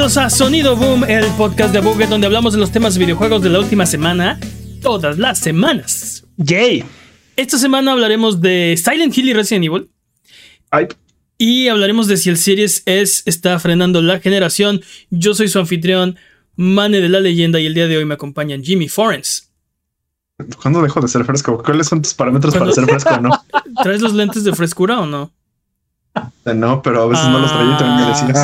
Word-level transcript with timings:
Bienvenidos 0.00 0.24
a 0.24 0.30
Sonido 0.30 0.76
Boom, 0.76 1.04
el 1.04 1.26
podcast 1.36 1.74
de 1.74 1.80
Buget 1.80 2.08
donde 2.08 2.26
hablamos 2.26 2.54
de 2.54 2.58
los 2.58 2.72
temas 2.72 2.94
de 2.94 3.00
videojuegos 3.00 3.42
de 3.42 3.50
la 3.50 3.58
última 3.58 3.84
semana, 3.84 4.40
todas 4.80 5.18
las 5.18 5.38
semanas. 5.38 6.24
Yay. 6.38 6.82
Esta 7.36 7.58
semana 7.58 7.92
hablaremos 7.92 8.40
de 8.40 8.80
Silent 8.82 9.14
Hill 9.14 9.28
y 9.28 9.34
Resident 9.34 9.66
Evil. 9.66 9.90
Ay. 10.70 10.88
Y 11.36 11.68
hablaremos 11.68 12.06
de 12.06 12.16
si 12.16 12.30
el 12.30 12.38
Series 12.38 12.82
S 12.86 13.24
está 13.26 13.58
frenando 13.58 14.00
la 14.00 14.20
generación. 14.20 14.80
Yo 15.10 15.34
soy 15.34 15.48
su 15.48 15.58
anfitrión, 15.58 16.16
Mane 16.56 17.02
de 17.02 17.10
la 17.10 17.20
Leyenda, 17.20 17.60
y 17.60 17.66
el 17.66 17.74
día 17.74 17.86
de 17.86 17.98
hoy 17.98 18.06
me 18.06 18.14
acompañan 18.14 18.64
Jimmy 18.64 18.88
Forens. 18.88 19.52
¿Cuándo 20.62 20.80
dejo 20.80 21.02
de 21.02 21.08
ser 21.08 21.26
fresco? 21.26 21.62
¿Cuáles 21.62 21.88
son 21.88 22.00
tus 22.00 22.14
parámetros 22.14 22.56
para 22.56 22.72
ser 22.72 22.86
fresco 22.86 23.16
o 23.16 23.20
no? 23.20 23.30
¿Traes 23.82 24.00
los 24.00 24.14
lentes 24.14 24.44
de 24.44 24.54
frescura 24.54 24.98
o 24.98 25.04
no? 25.04 25.30
Eh, 26.44 26.54
No, 26.54 26.82
pero 26.82 27.02
a 27.02 27.06
veces 27.06 27.28
no 27.28 27.38
los 27.38 27.52
traía 27.52 27.74
y 27.74 27.76
también 27.78 28.00
me 28.00 28.06
decías. 28.08 28.36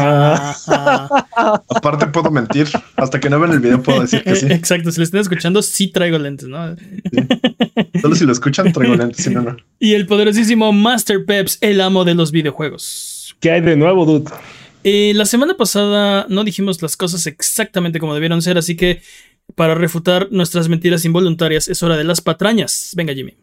Ah, 0.66 1.62
Aparte 1.74 2.06
puedo 2.06 2.30
mentir. 2.30 2.68
Hasta 2.96 3.18
que 3.18 3.28
no 3.28 3.40
ven 3.40 3.50
el 3.52 3.60
video 3.60 3.82
puedo 3.82 4.02
decir 4.02 4.22
que 4.22 4.36
sí. 4.36 4.46
Exacto, 4.50 4.90
si 4.92 4.98
lo 4.98 5.04
están 5.04 5.20
escuchando, 5.20 5.62
sí 5.62 5.88
traigo 5.88 6.18
lentes, 6.18 6.48
¿no? 6.48 6.76
Solo 8.00 8.14
si 8.14 8.24
lo 8.24 8.32
escuchan 8.32 8.72
traigo 8.72 8.94
lentes, 8.94 9.24
si 9.24 9.30
no, 9.34 9.42
no. 9.42 9.56
Y 9.80 9.94
el 9.94 10.06
poderosísimo 10.06 10.72
Master 10.72 11.24
Peps, 11.24 11.58
el 11.60 11.80
amo 11.80 12.04
de 12.04 12.14
los 12.14 12.30
videojuegos. 12.32 13.36
¿Qué 13.40 13.50
hay 13.50 13.60
de 13.60 13.76
nuevo, 13.76 14.04
dude? 14.04 14.30
Eh, 14.84 15.12
la 15.16 15.26
semana 15.26 15.56
pasada 15.56 16.26
no 16.28 16.44
dijimos 16.44 16.80
las 16.80 16.96
cosas 16.96 17.26
exactamente 17.26 17.98
como 17.98 18.14
debieron 18.14 18.40
ser, 18.42 18.56
así 18.56 18.76
que 18.76 19.02
para 19.56 19.74
refutar 19.74 20.28
nuestras 20.30 20.68
mentiras 20.68 21.04
involuntarias 21.04 21.66
es 21.68 21.82
hora 21.82 21.96
de 21.96 22.04
las 22.04 22.20
patrañas. 22.20 22.92
Venga, 22.96 23.12
Jimmy. 23.12 23.36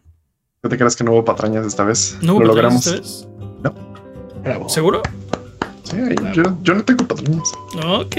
¿No 0.62 0.70
te 0.70 0.78
creas 0.78 0.96
que 0.96 1.04
no 1.04 1.12
hubo 1.12 1.26
patrañas 1.26 1.66
esta 1.66 1.84
vez? 1.84 2.18
¿No 2.22 2.36
hubo 2.36 2.44
lo 2.46 2.54
patrañas 2.54 2.86
logramos. 2.86 2.88
esta 2.88 3.28
vez? 3.70 3.84
Bravo. 4.44 4.70
¿Seguro? 4.70 5.02
Sí, 5.84 5.96
ahí, 5.98 6.16
yo, 6.34 6.58
yo 6.64 6.74
no 6.76 6.84
tengo 6.84 7.06
patrañas. 7.08 7.52
Ok. 7.86 8.18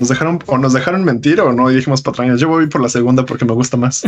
Nos 0.00 0.08
dejaron, 0.08 0.40
o 0.46 0.58
nos 0.58 0.72
dejaron 0.72 1.04
mentir 1.04 1.40
o 1.40 1.52
no 1.52 1.68
dijimos 1.68 2.02
patrañas. 2.02 2.40
Yo 2.40 2.48
voy 2.48 2.66
por 2.66 2.80
la 2.80 2.88
segunda 2.88 3.24
porque 3.24 3.44
me 3.44 3.52
gusta 3.52 3.76
más. 3.76 4.02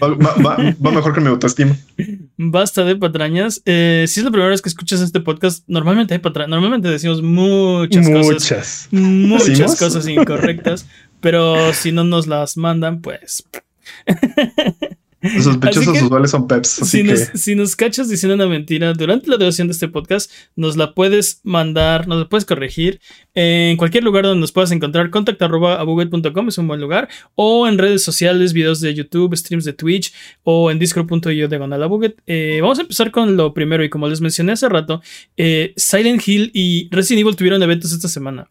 Va, 0.00 0.08
va- 0.08 0.34
va- 0.36 0.74
va 0.84 0.90
mejor 0.92 1.12
que 1.14 1.20
mi 1.20 1.26
autoestima. 1.28 1.74
Basta 2.36 2.84
de 2.84 2.94
patrañas. 2.94 3.60
Eh, 3.64 4.04
si 4.06 4.20
es 4.20 4.24
la 4.24 4.30
primera 4.30 4.50
vez 4.50 4.62
que 4.62 4.68
escuchas 4.68 5.00
este 5.00 5.18
podcast, 5.20 5.64
normalmente 5.66 6.14
hay 6.14 6.20
patrañas. 6.20 6.50
Normalmente 6.50 6.88
decimos 6.88 7.20
muchas, 7.22 8.08
cosas. 8.08 8.88
Muchas. 8.92 9.48
Muchas 9.48 9.76
cosas 9.76 10.06
incorrectas. 10.06 10.86
pero 11.20 11.72
si 11.72 11.90
no 11.90 12.04
nos 12.04 12.26
las 12.28 12.56
mandan, 12.56 13.00
pues. 13.00 13.42
Los 15.22 15.44
sospechosos 15.44 15.92
que, 15.92 16.04
usuales 16.04 16.30
son 16.30 16.48
peps. 16.48 16.80
Así 16.80 16.98
Si 16.98 17.04
que 17.04 17.10
nos, 17.10 17.20
si 17.34 17.54
nos 17.54 17.76
cachas 17.76 18.08
diciendo 18.08 18.34
una 18.34 18.46
mentira 18.46 18.94
durante 18.94 19.28
la 19.28 19.36
duración 19.36 19.68
de 19.68 19.72
este 19.72 19.88
podcast, 19.88 20.30
nos 20.56 20.78
la 20.78 20.94
puedes 20.94 21.40
mandar, 21.44 22.08
nos 22.08 22.20
la 22.20 22.28
puedes 22.28 22.46
corregir 22.46 23.00
en 23.34 23.76
cualquier 23.76 24.02
lugar 24.02 24.24
donde 24.24 24.40
nos 24.40 24.52
puedas 24.52 24.70
encontrar. 24.72 25.10
Contacta 25.10 25.44
arroba 25.44 25.84
es 26.48 26.58
un 26.58 26.68
buen 26.68 26.80
lugar. 26.80 27.08
O 27.34 27.68
en 27.68 27.76
redes 27.76 28.02
sociales, 28.02 28.54
videos 28.54 28.80
de 28.80 28.94
YouTube, 28.94 29.36
streams 29.36 29.64
de 29.64 29.74
Twitch 29.74 30.12
o 30.42 30.70
en 30.70 30.78
discord.io 30.78 31.48
diagonal. 31.48 31.82
Eh, 32.26 32.58
vamos 32.62 32.78
a 32.78 32.82
empezar 32.82 33.10
con 33.10 33.36
lo 33.36 33.52
primero. 33.52 33.84
Y 33.84 33.90
como 33.90 34.08
les 34.08 34.22
mencioné 34.22 34.52
hace 34.52 34.68
rato, 34.70 35.02
eh, 35.36 35.74
Silent 35.76 36.26
Hill 36.26 36.50
y 36.54 36.88
Resident 36.90 37.20
Evil 37.20 37.36
tuvieron 37.36 37.62
eventos 37.62 37.92
esta 37.92 38.08
semana. 38.08 38.50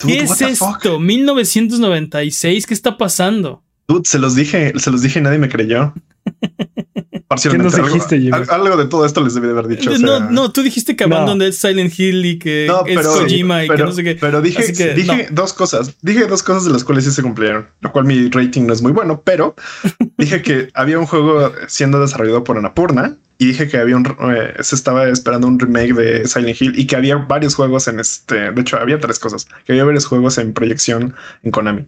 Dude, 0.00 0.12
¿Qué 0.12 0.20
es 0.20 0.38
the 0.38 0.54
fuck? 0.54 0.76
esto? 0.76 0.98
1996. 0.98 2.66
¿Qué 2.66 2.74
está 2.74 2.96
pasando? 2.96 3.64
Dude, 3.88 4.02
se 4.04 4.18
los 4.18 4.34
dije, 4.34 4.72
se 4.76 4.90
los 4.90 5.00
dije 5.02 5.18
y 5.18 5.22
nadie 5.22 5.38
me 5.38 5.48
creyó. 5.48 5.94
Parcialmente. 7.28 7.64
nos 7.64 7.74
algo- 7.74 7.88
dijiste, 7.88 8.18
de 8.18 8.86
todo 8.86 9.04
esto 9.04 9.22
les 9.22 9.34
debí 9.34 9.46
de 9.46 9.52
haber 9.52 9.68
dicho. 9.68 9.90
o 9.90 9.96
sea- 9.96 10.06
no, 10.06 10.30
no, 10.30 10.52
tú 10.52 10.62
dijiste 10.62 10.96
que 10.96 11.06
No. 11.06 11.16
abandoné 11.16 11.52
Silent 11.52 11.98
Hill 11.98 12.24
y 12.24 12.38
que 12.38 12.66
No, 12.68 12.84
es 12.86 12.96
pero, 12.96 13.12
Kojima 13.12 13.64
y 13.64 13.68
pero, 13.68 13.78
que 13.78 13.84
no 13.84 13.92
sé 13.92 14.04
qué. 14.04 14.14
pero 14.20 14.40
dije, 14.42 14.72
que, 14.72 14.94
dije 14.94 15.28
dos 15.30 15.52
cosas. 15.52 15.94
Dije 16.02 16.26
dos 16.26 16.42
cosas 16.42 16.64
de 16.64 16.70
las 16.72 16.84
cuales 16.84 17.04
sí 17.04 17.10
se 17.12 17.22
cumplieron, 17.22 17.66
lo 17.80 17.92
cual 17.92 18.04
mi 18.06 18.28
rating 18.30 18.62
no 18.66 18.72
es 18.72 18.80
muy 18.82 18.92
bueno, 18.92 19.22
pero 19.24 19.54
dije 20.18 20.42
que 20.42 20.68
había 20.74 20.98
un 20.98 21.06
juego 21.06 21.52
siendo 21.66 22.00
desarrollado 22.00 22.44
por 22.44 22.56
Annapurna 22.58 23.16
y 23.38 23.46
dije 23.46 23.68
que 23.68 23.76
había 23.78 23.96
un, 23.96 24.06
eh, 24.34 24.54
se 24.60 24.74
estaba 24.74 25.06
esperando 25.08 25.46
un 25.46 25.58
remake 25.58 25.92
de 25.94 26.26
Silent 26.28 26.60
Hill 26.60 26.78
y 26.78 26.86
que 26.86 26.96
había 26.96 27.16
varios 27.16 27.54
juegos 27.54 27.88
en 27.88 28.00
este. 28.00 28.52
De 28.52 28.60
hecho, 28.60 28.78
había 28.78 28.98
tres 28.98 29.18
cosas: 29.18 29.46
que 29.64 29.72
había 29.72 29.84
varios 29.84 30.06
juegos 30.06 30.38
en 30.38 30.52
proyección 30.54 31.14
en 31.42 31.50
Konami. 31.50 31.86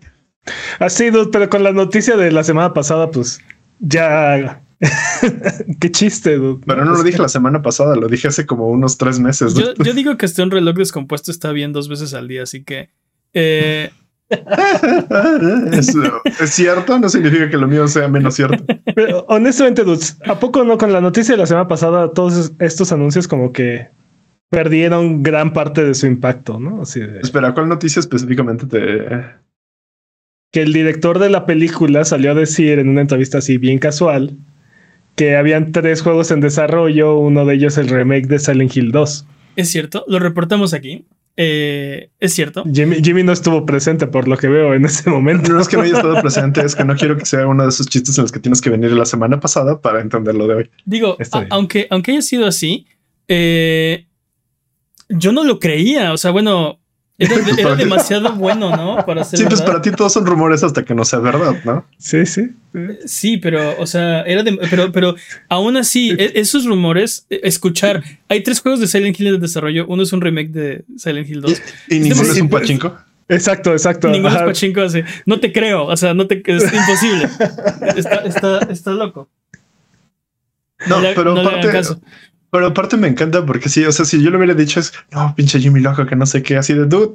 Así, 0.79 1.11
dude, 1.11 1.31
pero 1.31 1.49
con 1.49 1.63
la 1.63 1.73
noticia 1.73 2.17
de 2.17 2.33
la 2.33 2.45
semana 2.45 2.73
pasada, 2.73 3.11
pues 3.11 3.41
ya. 3.79 4.63
Qué 5.81 5.91
chiste, 5.91 6.37
dude. 6.37 6.63
Pero 6.67 6.85
no 6.85 6.93
lo 6.93 7.03
dije 7.03 7.19
la 7.19 7.29
semana 7.29 7.61
pasada, 7.63 7.97
lo 7.97 8.09
dije 8.09 8.29
hace 8.29 8.47
como 8.47 8.69
unos 8.69 8.97
tres 8.97 9.21
meses. 9.21 9.55
Yo, 9.55 9.75
yo 9.75 9.93
digo 9.93 10.17
que 10.17 10.27
este 10.27 10.43
un 10.43 10.51
reloj 10.51 10.77
descompuesto 10.77 11.31
está 11.31 11.53
bien 11.53 11.73
dos 11.73 11.89
veces 11.89 12.15
al 12.15 12.29
día, 12.29 12.43
así 12.45 12.65
que. 12.65 12.91
eh, 13.35 13.91
es, 15.73 15.93
es 16.41 16.51
cierto, 16.51 16.99
no 16.99 17.09
significa 17.09 17.51
que 17.51 17.57
lo 17.57 17.67
mío 17.67 17.89
sea 17.89 18.07
menos 18.09 18.35
cierto. 18.35 18.65
Pero, 18.95 19.25
honestamente, 19.29 19.83
dudes, 19.83 20.19
¿a 20.25 20.39
poco 20.39 20.63
no 20.63 20.79
con 20.79 20.93
la 20.93 21.01
noticia 21.01 21.35
de 21.35 21.39
la 21.39 21.47
semana 21.47 21.67
pasada 21.67 22.13
todos 22.13 22.53
estos 22.61 22.93
anuncios 22.93 23.27
como 23.27 23.53
que 23.53 23.89
perdieron 24.49 25.23
gran 25.23 25.53
parte 25.53 25.85
de 25.85 25.95
su 25.95 26.07
impacto, 26.07 26.61
¿no? 26.61 26.83
Así 26.83 27.01
de 27.01 27.21
Espera, 27.21 27.55
¿cuál 27.55 27.69
noticia 27.69 27.99
específicamente 27.99 28.67
te, 28.67 29.25
que 30.51 30.63
el 30.63 30.73
director 30.73 31.19
de 31.19 31.31
la 31.31 31.47
película 31.47 32.05
salió 32.05 32.33
a 32.33 32.35
decir 32.35 32.79
en 32.79 32.89
una 32.89 33.01
entrevista 33.03 33.39
así 33.39 33.57
bien 33.59 33.79
casual 33.79 34.37
que 35.17 35.37
habían 35.37 35.71
tres 35.73 36.03
juegos 36.03 36.31
en 36.31 36.41
desarrollo, 36.41 37.17
uno 37.19 37.45
de 37.45 37.55
ellos 37.55 37.77
el 37.79 37.89
remake 37.89 38.27
de 38.27 38.39
Silent 38.39 38.75
Hill 38.77 38.91
2. 38.91 39.27
es 39.57 39.69
cierto, 39.69 40.05
lo 40.09 40.19
reportamos 40.19 40.73
aquí. 40.75 41.05
Eh, 41.37 42.11
es 42.21 42.35
cierto. 42.35 42.65
Jimmy, 42.73 42.97
Jimmy 43.03 43.23
no 43.23 43.33
estuvo 43.33 43.65
presente 43.65 44.07
por 44.07 44.29
lo 44.29 44.37
que 44.37 44.49
veo 44.49 44.75
en 44.75 44.85
ese 44.85 45.09
momento. 45.09 45.53
No 45.53 45.61
es 45.61 45.69
que 45.69 45.77
no 45.77 45.83
haya 45.85 45.95
estado 45.97 46.21
presente, 46.21 46.61
es 46.65 46.75
que 46.75 46.85
no 46.85 46.97
quiero 46.97 47.17
que 47.17 47.25
sea 47.25 47.47
uno 47.47 47.63
de 47.63 47.69
esos 47.71 47.87
chistes 47.89 48.19
en 48.19 48.23
los 48.23 48.33
que 48.33 48.41
tienes 48.41 48.61
que 48.61 48.69
venir 48.71 48.93
la 48.93 49.07
semana 49.07 49.41
pasada 49.41 49.81
para 49.81 50.01
entender 50.01 50.35
lo 50.35 50.47
de 50.47 50.55
hoy. 50.55 50.71
Digo, 50.85 51.17
a- 51.33 51.47
aunque, 51.51 51.87
aunque 51.91 52.11
haya 52.13 52.23
sido 52.23 52.47
así, 52.47 52.87
eh, 53.29 54.07
yo 55.09 55.33
no 55.33 55.45
lo 55.45 55.59
creía. 55.59 56.13
O 56.13 56.17
sea, 56.19 56.31
bueno, 56.31 56.79
era, 57.21 57.35
era 57.59 57.77
demasiado 57.77 58.33
bueno, 58.35 58.75
¿no? 58.77 59.05
Para 59.07 59.23
ser 59.25 59.39
Sí, 59.39 59.45
pues 59.47 59.63
para 59.63 59.81
ti 59.81 59.91
todos 59.93 60.13
son 60.13 60.27
rumores 60.27 60.63
hasta 60.65 60.85
que 60.85 60.95
no 60.95 61.05
sea 61.05 61.19
verdad, 61.21 61.55
¿no? 61.65 61.87
Sí, 61.99 62.27
sí. 62.27 62.51
Sí, 63.05 63.37
pero, 63.37 63.75
o 63.79 63.87
sea, 63.87 64.23
era 64.23 64.43
de, 64.43 64.57
pero, 64.71 64.91
pero 64.93 65.15
aún 65.49 65.77
así, 65.77 66.11
e- 66.19 66.33
esos 66.37 66.65
rumores, 66.65 67.27
e- 67.31 67.41
escuchar, 67.45 68.03
hay 68.29 68.43
tres 68.43 68.61
juegos 68.61 68.81
de 68.81 68.87
Silent 68.87 69.19
Hill 69.21 69.35
en 69.35 69.41
desarrollo, 69.41 69.87
uno 69.89 70.03
es 70.03 70.13
un 70.13 70.21
remake 70.21 70.51
de 70.51 70.85
Silent 70.97 71.29
Hill 71.29 71.41
2, 71.43 71.63
Y 71.89 71.99
ninguno 72.01 72.23
es 72.33 72.41
un 72.41 72.49
pachinko. 72.49 72.97
Exacto, 73.29 73.73
exacto. 73.73 74.09
ninguno 74.09 74.35
es 74.35 74.43
pachinko 74.43 74.81
así, 74.81 75.03
no 75.27 75.39
te 75.39 75.53
creo, 75.53 75.85
o 75.87 75.97
sea, 75.97 76.15
no 76.15 76.27
te, 76.27 76.43
es 76.45 76.63
imposible, 76.73 77.29
está, 77.97 78.17
está, 78.25 78.59
está 78.71 78.91
loco. 78.93 79.29
No, 80.87 80.99
le- 81.01 81.15
pero 81.15 81.35
no 81.35 81.43
le 81.43 81.49
hagan 81.49 81.59
aparte, 81.61 81.77
caso. 81.77 82.01
Pero 82.51 82.67
aparte 82.67 82.97
me 82.97 83.09
encanta 83.09 83.47
porque 83.47 83.69
sí, 83.69 83.85
o 83.85 83.93
sea, 83.93 84.05
si 84.05 84.23
yo 84.23 84.31
lo 84.31 84.39
hubiera 84.39 84.55
dicho 84.55 84.81
es, 84.81 84.93
no, 85.13 85.35
pinche 85.37 85.61
Jimmy 85.61 85.81
loco, 85.81 86.05
que 86.07 86.17
no 86.17 86.27
sé 86.27 86.43
qué, 86.43 86.57
así 86.57 86.75
de 86.75 86.87
dude. 86.87 87.15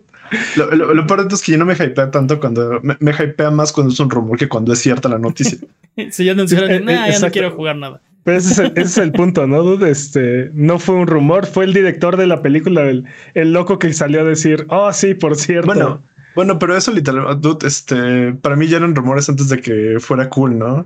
Lo, 0.56 0.72
lo, 0.74 0.94
lo 0.94 1.08
peor 1.08 1.20
de 1.20 1.26
todo 1.26 1.36
es 1.36 1.44
que 1.44 1.52
yo 1.52 1.58
no 1.58 1.66
me 1.66 1.74
hypea 1.74 2.10
tanto 2.10 2.40
cuando 2.40 2.80
me, 2.82 2.96
me 3.00 3.12
hypea 3.12 3.52
más 3.52 3.72
cuando 3.72 3.94
es 3.94 4.00
un 4.00 4.10
rumor 4.10 4.38
que 4.38 4.48
cuando 4.48 4.74
es 4.74 4.80
cierta 4.80 5.10
la 5.10 5.20
noticia. 5.20 5.58
Si 6.12 6.26
ya 6.26 6.34
anunciaron, 6.34 6.70
Eh, 6.72 6.76
eh, 6.76 6.80
nah, 6.82 7.08
ya 7.08 7.20
no 7.20 7.32
quiero 7.32 7.52
jugar 7.52 7.78
nada. 7.78 8.02
Pero 8.26 8.38
ese 8.38 8.52
es, 8.52 8.60
el, 8.60 8.66
ese 8.76 8.82
es 8.82 8.98
el 8.98 9.14
punto, 9.14 9.48
¿no, 9.48 9.64
dude? 9.64 9.90
Este, 9.90 10.50
no 10.54 10.78
fue 10.78 10.96
un 10.96 11.08
rumor, 11.08 11.46
fue 11.46 11.64
el 11.64 11.74
director 11.74 12.18
de 12.18 12.28
la 12.28 12.42
película, 12.42 12.82
el, 12.90 13.06
el 13.34 13.54
loco 13.54 13.80
que 13.80 13.94
salió 13.94 14.20
a 14.22 14.24
decir, 14.26 14.66
oh, 14.68 14.92
sí, 14.92 15.14
por 15.14 15.38
cierto. 15.38 15.68
Bueno, 15.68 16.04
bueno, 16.36 16.60
pero 16.60 16.76
eso 16.76 16.92
literal, 16.92 17.40
dude, 17.40 17.66
este, 17.66 18.34
para 18.34 18.58
mí 18.58 18.68
ya 18.68 18.78
eran 18.78 18.94
rumores 18.94 19.30
antes 19.30 19.48
de 19.48 19.62
que 19.62 19.98
fuera 20.00 20.30
cool, 20.30 20.58
¿no? 20.58 20.86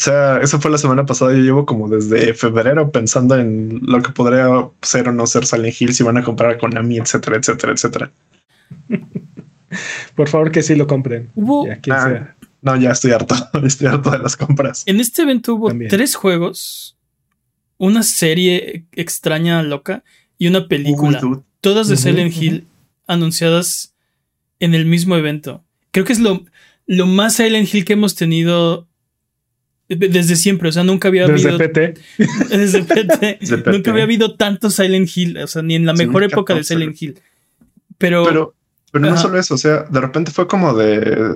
O 0.00 0.02
sea, 0.02 0.38
eso 0.40 0.58
fue 0.58 0.70
la 0.70 0.78
semana 0.78 1.04
pasada. 1.04 1.32
Yo 1.32 1.42
llevo 1.42 1.66
como 1.66 1.86
desde 1.86 2.32
febrero 2.32 2.90
pensando 2.90 3.36
en 3.38 3.80
lo 3.82 4.00
que 4.00 4.12
podría 4.12 4.48
ser 4.80 5.06
o 5.10 5.12
no 5.12 5.26
ser 5.26 5.44
Silent 5.44 5.78
Hill, 5.78 5.92
si 5.92 6.02
van 6.02 6.16
a 6.16 6.24
comprar 6.24 6.52
a 6.52 6.58
Konami, 6.58 6.96
etcétera, 6.96 7.36
etcétera, 7.36 7.74
etcétera. 7.74 8.10
por 10.14 10.28
favor 10.28 10.50
que 10.52 10.62
sí 10.62 10.74
lo 10.74 10.86
compren. 10.86 11.28
Hubo, 11.34 11.66
Ya, 11.66 11.76
quien 11.80 11.96
Ah, 11.96 12.02
sea. 12.08 12.36
No, 12.62 12.76
ya 12.76 12.90
estoy 12.92 13.12
harto. 13.12 13.34
Estoy 13.64 13.88
harto 13.88 14.10
de 14.10 14.18
las 14.18 14.36
compras. 14.36 14.84
en 14.86 15.00
este 15.00 15.22
evento 15.22 15.54
hubo 15.54 15.68
También. 15.68 15.90
tres 15.90 16.14
juegos, 16.14 16.96
una 17.78 18.02
serie 18.02 18.84
extraña, 18.92 19.62
loca, 19.62 20.02
y 20.38 20.46
una 20.46 20.66
película. 20.68 21.20
Uy, 21.22 21.40
todas 21.60 21.88
de 21.88 21.94
Ujú, 21.94 22.02
Silent. 22.02 22.34
Hill 22.36 22.66
anunciadas 23.06 23.94
en 24.60 24.74
el 24.74 24.86
mismo 24.86 25.16
evento. 25.16 25.62
Creo 25.90 26.04
que 26.06 26.12
es 26.14 26.20
lo, 26.20 26.42
lo 26.86 27.06
más 27.06 27.34
Silent 27.34 27.72
Hill 27.74 27.84
que 27.84 27.92
hemos 27.94 28.14
tenido 28.14 28.86
desde 29.96 30.36
siempre. 30.36 30.68
O 30.68 30.72
sea, 30.72 30.84
nunca 30.84 31.08
había 31.08 31.26
Desde 31.26 31.50
habido. 31.50 31.58
PT. 31.58 31.94
desde 32.50 32.82
PT, 32.84 33.38
Desde 33.40 33.58
PT. 33.58 33.72
Nunca 33.72 33.90
había 33.90 34.04
habido 34.04 34.36
tanto 34.36 34.70
Silent 34.70 35.10
Hill. 35.14 35.38
O 35.38 35.46
sea, 35.46 35.62
ni 35.62 35.74
en 35.74 35.86
la 35.86 35.94
mejor 35.94 36.22
época 36.22 36.54
de. 36.54 36.64
Silent 36.64 37.00
Hill. 37.00 37.18
Pero, 37.98 38.24
Pero, 38.24 38.54
pero 38.92 39.04
no 39.04 39.16
solo 39.16 39.38
eso, 39.38 39.54
o 39.54 39.58
sea, 39.58 39.82
de 39.82 40.00
repente 40.00 40.30
fue 40.30 40.48
como 40.48 40.72
de 40.72 41.34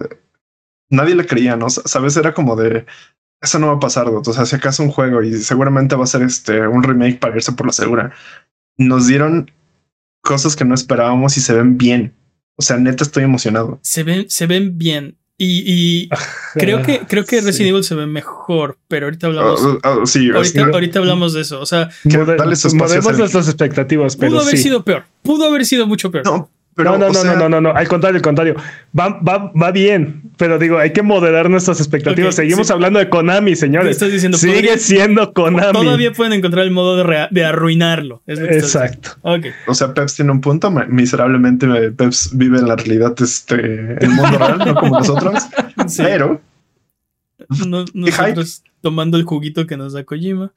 nadie 0.89 1.15
le 1.15 1.27
creía, 1.27 1.57
¿no? 1.57 1.69
Sabes, 1.69 2.17
era 2.17 2.33
como 2.33 2.57
de 2.57 2.87
eso 3.45 3.59
no 3.59 3.67
va 3.67 3.75
a 3.75 3.81
pasar, 3.81 4.07
dude. 4.07 4.31
o 4.31 4.33
sea, 4.33 4.47
si 4.47 4.57
acaso 4.57 4.83
un 4.83 4.91
juego 4.91 5.23
y 5.23 5.35
seguramente 5.35 5.95
va 5.95 6.05
a 6.05 6.09
ser 6.09 6.23
este 6.23 6.67
un 6.67 6.83
remake 6.83 7.19
para 7.19 7.37
irse 7.37 7.53
por 7.53 7.67
la 7.67 7.73
segura. 7.73 8.13
Nos 8.79 9.07
dieron 9.07 9.51
cosas 10.23 10.57
que 10.57 10.65
no 10.65 10.75
esperábamos 10.75 11.37
y 11.37 11.41
se 11.41 11.53
ven 11.53 11.77
bien. 11.77 12.15
O 12.57 12.63
sea, 12.63 12.79
neta 12.79 13.05
estoy 13.05 13.25
emocionado. 13.25 13.79
Se 13.83 14.03
ven, 14.03 14.31
se 14.31 14.47
ven 14.47 14.79
bien. 14.79 15.19
Y, 15.37 15.65
y 15.67 16.09
creo 16.55 16.83
que, 16.83 17.01
creo 17.01 17.25
que 17.25 17.41
Resident 17.41 17.71
Evil 17.71 17.85
se 17.85 17.95
ve 17.95 18.07
mejor, 18.07 18.79
pero 18.89 19.07
ahorita 19.07 19.27
hablamos. 19.27 19.61
Oh, 19.61 19.79
oh, 19.83 20.07
sí, 20.07 20.31
ahorita, 20.31 20.65
ahorita, 20.67 20.99
hablamos 21.01 21.33
de 21.33 21.41
eso. 21.41 21.61
O 21.61 21.67
sea, 21.67 21.91
movemos 22.05 23.19
nuestras 23.19 23.49
expectativas, 23.49 24.17
pero 24.17 24.31
pudo 24.33 24.43
haber 24.43 24.57
sí. 24.57 24.65
sido 24.65 24.85
peor. 24.85 25.05
Pudo 25.23 25.47
haber 25.47 25.67
sido 25.67 25.87
mucho 25.87 26.11
peor. 26.11 26.25
No, 26.25 26.51
no, 26.77 26.99
no, 26.99 27.11
no, 27.13 27.25
no, 27.37 27.49
no, 27.49 27.61
no, 27.61 27.71
al 27.71 27.87
contrario, 27.89 28.17
al 28.17 28.23
contrario. 28.23 28.55
Va, 28.99 29.21
va, 29.21 29.53
va 29.53 29.71
bien, 29.71 30.23
pero 30.37 30.59
digo, 30.59 30.79
hay 30.79 30.93
que 30.93 31.03
moderar 31.03 31.49
nuestras 31.49 31.79
expectativas. 31.81 32.35
Okay, 32.35 32.47
Seguimos 32.49 32.67
sí. 32.67 32.73
hablando 32.73 32.99
de 32.99 33.09
Konami, 33.09 33.55
señores. 33.55 33.93
Estás 33.93 34.11
diciendo, 34.13 34.37
Sigue 34.39 34.55
podría- 34.55 34.79
siendo 34.79 35.33
Konami. 35.33 35.73
Todavía 35.73 36.13
pueden 36.13 36.33
encontrar 36.33 36.65
el 36.65 36.71
modo 36.73 36.97
de, 36.97 37.29
de 37.31 37.45
arruinarlo. 37.45 38.23
es 38.27 38.41
lo 38.41 38.49
que 38.49 38.57
estás 38.57 38.75
Exacto. 38.75 39.11
O 39.67 39.75
sea, 39.75 39.95
Peps 39.95 40.17
tiene 40.17 40.33
un 40.33 40.41
punto. 40.41 40.71
Miserablemente 40.71 41.67
me- 41.67 41.91
Peps 41.93 42.31
vive 42.35 42.59
en 42.59 42.67
la 42.69 42.77
realidad, 42.77 43.15
este, 43.21 43.55
el 44.05 44.09
mundo 44.11 44.39
real, 44.39 44.59
no 44.59 44.75
como 44.75 44.99
nosotros. 44.99 45.35
Sí. 45.87 46.03
Pero, 46.03 46.41
No- 47.67 47.85
nosotros 47.95 48.63
tomando 48.81 49.17
el 49.17 49.25
juguito 49.25 49.67
que 49.67 49.77
nos 49.77 49.93
da 49.93 50.05
Kojima. 50.05 50.53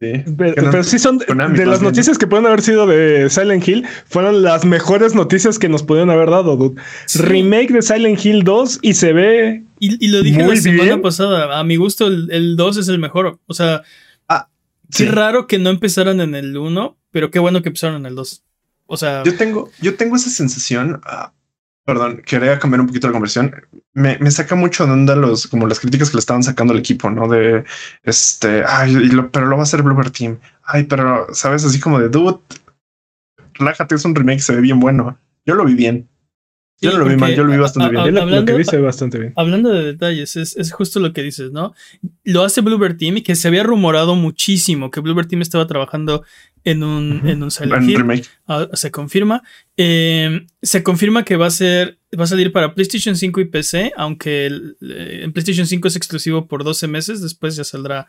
Sí, 0.00 0.24
Pero, 0.36 0.54
que 0.54 0.62
no- 0.62 0.70
pero 0.70 0.84
sí 0.84 0.98
son 0.98 1.18
Konami, 1.20 1.56
de 1.58 1.66
las 1.66 1.80
bien. 1.80 1.90
noticias 1.92 2.18
que 2.18 2.26
pueden 2.26 2.46
haber 2.46 2.62
sido 2.62 2.86
de 2.86 3.28
Silent 3.30 3.66
Hill, 3.66 3.86
fueron 4.06 4.42
las 4.42 4.64
mejores 4.64 5.14
noticias 5.14 5.58
que 5.58 5.68
nos 5.68 5.82
pudieron 5.82 6.10
haber 6.10 6.30
dado, 6.30 6.56
dude. 6.56 6.80
Sí. 7.06 7.18
Remake 7.20 7.72
de 7.72 7.82
Silent 7.82 8.24
Hill 8.24 8.42
2 8.44 8.78
y 8.82 8.94
se 8.94 9.12
ve 9.12 9.64
Y, 9.78 10.04
y 10.04 10.08
lo 10.08 10.22
dije 10.22 10.42
Muy 10.42 10.56
la 10.56 10.60
semana 10.60 10.82
bien. 10.84 11.02
pasada. 11.02 11.58
A 11.58 11.64
mi 11.64 11.76
gusto, 11.76 12.06
el, 12.06 12.30
el 12.30 12.56
2 12.56 12.76
es 12.78 12.88
el 12.88 12.98
mejor. 12.98 13.38
O 13.46 13.54
sea, 13.54 13.82
sí. 14.90 15.04
qué 15.04 15.10
raro 15.10 15.46
que 15.46 15.58
no 15.58 15.70
empezaran 15.70 16.20
en 16.20 16.34
el 16.34 16.56
1, 16.56 16.96
pero 17.10 17.30
qué 17.30 17.38
bueno 17.38 17.60
que 17.62 17.68
empezaron 17.70 17.96
en 17.96 18.06
el 18.06 18.14
2. 18.14 18.42
O 18.86 18.96
sea, 18.96 19.22
Yo 19.24 19.36
tengo, 19.36 19.68
yo 19.80 19.96
tengo 19.96 20.14
esa 20.16 20.30
sensación. 20.30 21.00
ah, 21.04 21.32
perdón, 21.86 22.20
quería 22.26 22.58
cambiar 22.58 22.80
un 22.82 22.88
poquito 22.88 23.06
la 23.06 23.12
conversión. 23.14 23.54
Me, 23.94 24.18
me 24.18 24.30
saca 24.30 24.54
mucho 24.54 24.84
de 24.84 24.92
onda 24.92 25.16
los, 25.16 25.46
como 25.46 25.66
las 25.66 25.80
críticas 25.80 26.10
que 26.10 26.16
le 26.16 26.20
estaban 26.20 26.42
sacando 26.42 26.72
al 26.74 26.80
equipo, 26.80 27.08
¿no? 27.10 27.28
De 27.28 27.64
este, 28.02 28.64
ay, 28.66 28.92
lo- 28.92 29.30
pero 29.30 29.46
lo 29.46 29.56
va 29.56 29.62
a 29.62 29.64
hacer 29.64 29.82
Bloober 29.82 30.10
Team. 30.10 30.38
Ay, 30.64 30.84
pero 30.84 31.28
sabes, 31.32 31.64
así 31.64 31.80
como 31.80 31.98
de 32.00 32.08
dude, 32.10 32.38
relájate, 33.54 33.94
es 33.94 34.04
un 34.04 34.14
remake, 34.14 34.40
se 34.40 34.54
ve 34.54 34.60
bien 34.60 34.80
bueno. 34.80 35.18
Yo 35.46 35.54
lo 35.54 35.64
vi 35.64 35.74
bien. 35.74 36.08
Yo 36.78 36.90
Sí, 36.90 36.96
no 36.98 37.04
lo 37.04 37.08
vi 37.08 37.16
mal, 37.16 37.34
yo 37.34 37.42
lo 37.44 37.52
vi 37.52 37.58
bastante 37.58 37.86
a- 37.86 37.90
bien. 37.90 38.04
yo 38.04 38.10
lo, 38.10 38.16
lo 38.16 38.22
hablando- 38.24 38.52
que 38.52 38.58
vi 38.58 38.64
se 38.64 38.76
ve 38.76 38.82
bastante 38.82 39.18
bien. 39.18 39.32
hablando 39.36 39.70
de 39.70 39.82
detalles, 39.82 40.36
es, 40.36 40.56
es 40.58 40.72
justo 40.72 41.00
lo 41.00 41.14
que 41.14 41.22
dices, 41.22 41.50
¿no? 41.52 41.72
Lo 42.24 42.42
hace 42.44 42.60
Bluebird 42.60 42.98
Team 42.98 43.16
y 43.16 43.22
que 43.22 43.34
se 43.34 43.48
había 43.48 43.62
rumorado 43.62 44.14
muchísimo 44.14 44.90
que 44.90 45.00
Bluebird 45.00 45.26
Team 45.28 45.40
estaba 45.40 45.66
trabajando 45.66 46.22
en 46.66 46.82
un, 46.82 47.18
Ujú. 47.18 47.28
en 47.28 47.42
un 47.44 47.50
Silent 47.50 47.88
Hill. 47.88 48.22
Ah, 48.46 48.68
se 48.74 48.90
confirma. 48.90 49.42
Eh, 49.76 50.46
se 50.60 50.82
confirma 50.82 51.24
que 51.24 51.36
va 51.36 51.46
a 51.46 51.50
ser. 51.50 51.98
Va 52.18 52.24
a 52.24 52.26
salir 52.26 52.50
para 52.52 52.74
PlayStation 52.74 53.16
5 53.16 53.40
y 53.40 53.44
PC. 53.46 53.92
Aunque 53.96 54.46
el- 54.46 54.76
eh, 54.82 55.20
en 55.22 55.32
PlayStation 55.32 55.66
5 55.66 55.88
es 55.88 55.96
exclusivo 55.96 56.46
por 56.46 56.64
12 56.64 56.88
meses. 56.88 57.22
Después 57.22 57.56
ya 57.56 57.64
saldrá 57.64 58.06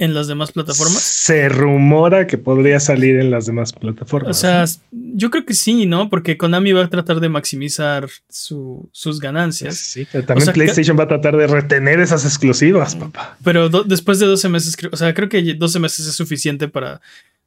en 0.00 0.14
las 0.14 0.28
demás 0.28 0.52
plataformas. 0.52 1.02
Se 1.02 1.48
rumora 1.48 2.28
que 2.28 2.38
podría 2.38 2.78
salir 2.78 3.16
en 3.18 3.32
las 3.32 3.46
demás 3.46 3.72
plataformas. 3.72 4.30
O 4.30 4.40
sea, 4.40 4.64
yo 4.92 5.28
creo 5.30 5.44
que 5.44 5.54
sí, 5.54 5.86
¿no? 5.86 6.08
Porque 6.08 6.36
Konami 6.36 6.70
va 6.70 6.84
a 6.84 6.88
tratar 6.88 7.18
de 7.18 7.28
maximizar 7.28 8.08
su- 8.28 8.88
sus 8.92 9.18
ganancias. 9.18 9.76
sí, 9.76 10.06
pero 10.12 10.24
también 10.24 10.42
O 10.42 10.44
sea, 10.44 10.54
PlayStation 10.54 10.96
va 10.96 11.02
a 11.02 11.08
tratar 11.08 11.36
de 11.36 11.48
retener 11.48 11.98
esas 11.98 12.24
exclusivas, 12.24 12.94
papá. 12.94 13.36
Pero 13.42 13.68
después 13.70 14.20
de 14.20 14.26
12 14.26 14.48
meses, 14.48 14.76
o 14.92 14.96
sea, 14.96 15.12
creo 15.14 15.28
que 15.28 15.42
12 15.54 15.80
meses 15.80 16.06
es 16.06 16.14
suficiente 16.14 16.68
para 16.68 17.00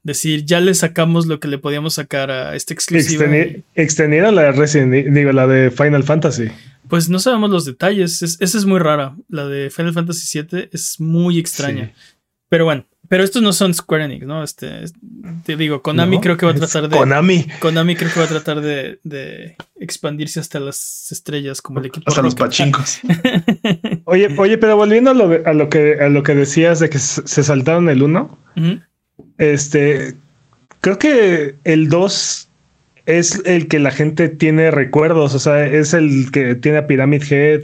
decir, 0.04 0.46
ya 0.46 0.60
le 0.60 0.74
sacamos 0.74 1.28
lo 1.28 1.40
que 1.40 1.48
le 1.48 1.58
podíamos 1.58 1.96
sacar 1.96 2.32
a 2.32 2.56
este 2.56 2.74
exclusivo. 2.74 3.24
Exteni- 3.24 3.64
extendieron 3.76 4.36
la 4.36 4.44
de 4.44 4.52
Resident 4.54 4.94
Evil, 4.94 5.14
digo, 5.14 5.32
la 5.32 5.48
de 5.48 5.72
Final 5.72 6.04
Fantasy. 6.04 6.48
Pues 6.88 7.08
no 7.10 7.20
sabemos 7.20 7.50
los 7.50 7.66
detalles. 7.66 8.22
Es- 8.22 8.38
esa 8.42 8.58
es 8.58 8.66
muy 8.66 8.80
rara. 8.80 9.16
La 9.30 9.48
de 9.48 9.70
Final 9.70 9.94
Fantasy 9.94 10.42
VII 10.42 10.70
es 10.72 11.00
muy 11.00 11.40
extraña. 11.40 11.94
Pero 12.50 12.66
bueno, 12.66 12.86
pero 13.08 13.24
estos 13.24 13.42
no 13.42 13.54
son 13.54 13.74
Square 13.74 14.06
Enix, 14.06 14.26
¿no? 14.26 14.44
Este, 14.44 14.84
es- 14.84 14.94
te 15.46 15.56
digo, 15.56 15.82
Konami 15.82 16.18
No, 16.18 16.22
creo 16.22 16.36
que 16.36 16.46
va 16.46 16.52
a 16.52 16.56
tratar 16.56 16.90
de. 16.90 16.98
Konami. 16.98 17.46
Konami 17.60 17.96
creo 17.96 18.12
que 18.12 18.20
va 18.20 18.26
a 18.26 18.30
tratar 18.30 18.60
de, 18.62 19.00
de 19.04 19.56
expandirse 19.80 20.40
hasta 20.42 20.60
las 20.60 21.10
estrellas 21.12 21.62
como 21.62 21.80
el 21.80 21.86
equipo 21.86 22.10
Hasta 22.10 22.22
los 22.22 22.36
pachincos. 22.36 23.00
Oye, 24.06 24.36
oye, 24.38 24.58
pero 24.58 24.76
volviendo 24.76 25.12
a 25.12 25.14
lo, 25.14 25.30
de- 25.30 25.44
a 25.46 25.54
lo 25.54 25.70
que 25.70 25.98
a 26.02 26.10
lo 26.10 26.24
que 26.24 26.36
decías 26.36 26.80
de 26.80 26.90
que 26.90 27.00
se 27.00 27.44
saltaron 27.44 27.90
el 27.90 28.02
1, 28.04 28.38
Ujú. 28.58 28.80
Este 29.38 30.16
creo 30.82 30.98
que 31.00 31.56
el 31.64 31.90
2 31.90 32.48
es 33.06 33.42
el 33.46 33.68
que 33.68 33.80
la 33.80 33.92
gente 33.92 34.30
tiene 34.30 34.72
recuerdos, 34.72 35.34
o 35.36 35.40
sea, 35.40 35.66
es 35.66 35.94
el 35.94 36.32
que 36.32 36.56
tiene 36.56 36.80
a 36.80 36.88
Pyramid 36.88 37.24
Head. 37.30 37.64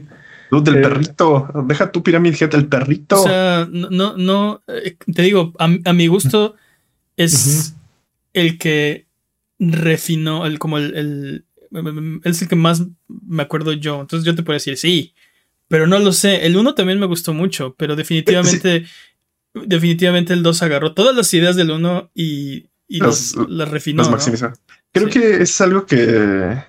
Dude, 0.50 0.71
del 0.71 0.80
Eh, 0.80 0.88
perrito. 0.88 1.48
Deja 1.68 1.92
tu 1.92 2.01
Pyramid 2.04 2.36
Head, 2.39 2.56
el 2.56 2.68
perrito. 2.68 3.21
O 3.21 3.24
sea, 3.27 3.68
no, 3.71 3.89
no, 3.89 4.18
no, 4.18 4.63
eh, 4.68 4.95
te 5.13 5.21
digo, 5.21 5.54
a, 5.59 5.69
a 5.86 5.94
mi 5.94 6.07
gusto 6.07 6.56
es 7.18 7.75
el 8.33 8.57
que 8.57 9.07
refinó, 9.59 10.45
el, 10.45 10.59
como 10.59 10.77
el, 10.77 10.95
el- 10.95 11.44
es 12.24 12.42
el 12.42 12.48
que 12.48 12.56
más 12.56 12.83
me 13.07 13.44
acuerdo 13.44 13.74
yo. 13.74 14.00
Entonces 14.01 14.25
yo 14.25 14.36
te 14.36 14.44
puedo 14.44 14.56
decir, 14.56 14.77
sí, 14.77 15.13
pero 15.68 15.86
no 15.86 16.00
lo 16.00 16.13
sé. 16.13 16.45
El 16.45 16.56
1 16.56 16.74
también 16.75 17.00
me 17.00 17.06
gustó 17.07 17.33
mucho, 17.33 17.75
pero 17.77 17.95
definitivamente, 17.95 18.86
definitivamente 19.65 20.33
el 20.33 20.44
2 20.44 20.62
agarró 20.63 20.94
todas 20.94 21.15
las 21.15 21.33
ideas 21.33 21.56
del 21.56 21.71
1 21.71 22.12
y, 22.13 22.69
y 22.88 23.00
Las- 23.00 23.33
refinó. 23.69 23.98
Los 24.00 24.07
¿no? 24.07 24.12
maximiza. 24.12 24.54
Creo 24.94 25.07
Sí. 25.11 25.19
que 25.19 25.42
es 25.44 25.61
algo 25.61 25.85
que. 25.85 26.64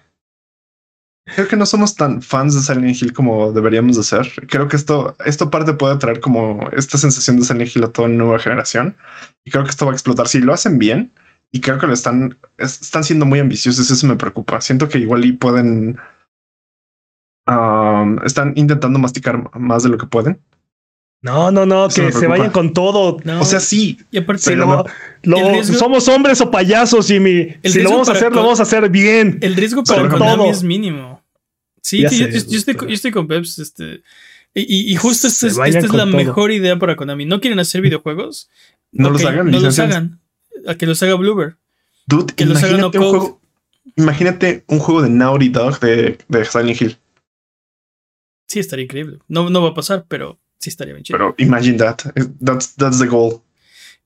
Creo 1.34 1.46
que 1.46 1.56
no 1.56 1.66
somos 1.66 1.94
tan 1.94 2.22
fans 2.22 2.54
de 2.54 2.62
Silent 2.62 3.02
Hill 3.02 3.12
como 3.12 3.52
deberíamos 3.52 3.96
de 3.98 4.02
ser. 4.02 4.32
Creo 4.48 4.66
que 4.66 4.76
esto, 4.76 5.14
esto 5.26 5.50
parte 5.50 5.74
puede 5.74 5.96
traer 5.98 6.20
como 6.20 6.70
esta 6.72 6.96
sensación 6.96 7.36
de 7.38 7.44
Silent 7.44 7.76
Hill 7.76 7.84
a 7.84 7.92
toda 7.92 8.08
nueva 8.08 8.38
generación. 8.38 8.96
Y 9.44 9.50
creo 9.50 9.62
que 9.64 9.70
esto 9.70 9.84
va 9.84 9.92
a 9.92 9.94
explotar. 9.94 10.26
Si 10.26 10.40
lo 10.40 10.54
hacen 10.54 10.78
bien, 10.78 11.12
y 11.52 11.60
creo 11.60 11.78
que 11.78 11.86
lo 11.86 11.92
están, 11.92 12.38
es- 12.56 12.80
están 12.80 13.04
siendo 13.04 13.26
muy 13.26 13.40
ambiciosos, 13.40 13.90
eso 13.90 14.06
me 14.06 14.16
preocupa. 14.16 14.60
Siento 14.62 14.88
que 14.88 14.98
igual 14.98 15.24
y 15.26 15.32
pueden. 15.32 15.98
um, 17.46 18.18
están 18.24 18.52
intentando 18.56 18.98
masticar 18.98 19.50
más 19.58 19.82
de 19.82 19.88
lo 19.90 19.98
que 19.98 20.06
pueden. 20.06 20.40
No, 21.20 21.50
no, 21.50 21.66
no, 21.66 21.86
Eso 21.86 22.06
que 22.06 22.12
se 22.12 22.26
vayan 22.28 22.50
con 22.50 22.72
todo. 22.72 23.16
No, 23.24 23.40
O 23.40 23.44
sea, 23.44 23.58
sí, 23.58 23.98
y 24.12 24.18
aparte, 24.18 24.42
Si 24.42 24.50
pero 24.50 24.66
no, 24.66 24.76
no. 24.76 24.84
lo- 25.24 25.38
El 25.38 25.54
riesgo- 25.56 25.76
somos 25.78 26.06
hombres 26.08 26.40
o 26.40 26.50
payasos, 26.50 27.08
Jimmy. 27.08 27.56
El 27.62 27.72
Si 27.72 27.80
lo 27.82 27.90
vamos 27.90 28.08
a 28.08 28.12
hacer, 28.12 28.32
lo 28.32 28.42
vamos 28.42 28.60
a 28.60 28.62
hacer 28.62 28.88
bien. 28.88 29.38
El 29.42 29.56
riesgo 29.56 29.82
para 29.82 30.08
Konami 30.08 30.36
todo. 30.36 30.50
es 30.50 30.62
mínimo. 30.62 31.20
Sí, 31.82 32.02
yo, 32.02 32.08
sé, 32.10 32.18
yo- 32.18 32.46
yo 32.50 32.58
estoy, 32.58 32.74
yo 32.74 32.88
estoy 32.94 33.10
con 33.10 33.26
Peps. 33.26 33.58
Este, 33.58 34.02
y, 34.54 34.94
justo 34.96 35.26
esta 35.26 35.46
es, 35.48 35.56
la 35.56 35.80
todo. 35.80 36.06
mejor 36.06 36.52
idea 36.52 36.78
para 36.78 36.94
Konami. 36.94 37.24
¿No 37.26 37.40
quieren 37.40 37.58
hacer 37.58 37.80
videojuegos? 37.80 38.48
No 38.92 39.10
los 39.10 39.24
hagan, 39.24 39.50
No 39.50 39.58
los 39.58 39.78
hagan. 39.78 40.20
A 40.66 40.76
que 40.76 40.86
los 40.86 41.02
haga 41.02 41.14
Bloober. 41.14 41.56
dude, 42.06 42.32
Que 42.34 42.46
los 42.46 42.62
hagan 42.62 42.80
no 42.80 42.86
un 42.88 42.92
juego. 42.92 43.40
Imagínate 43.96 44.64
un 44.68 44.78
juego 44.78 45.02
de 45.02 45.10
Naughty 45.10 45.48
Dog 45.48 45.80
de, 45.80 46.18
de 46.28 46.44
Silent 46.44 46.80
Hill. 46.80 46.96
Sí, 48.46 48.60
estaría 48.60 48.84
increíble. 48.84 49.18
No, 49.28 49.50
no 49.50 49.62
va 49.62 49.70
a 49.70 49.74
pasar, 49.74 50.04
pero 50.08 50.38
sí 50.58 50.70
estaría 50.70 50.94
bien 50.94 51.04
chido. 51.04 51.18
Pero 51.18 51.34
imagine 51.38 51.76
that. 51.78 51.98
That's, 52.44 52.74
that's 52.76 52.98
the 52.98 53.06
goal. 53.06 53.42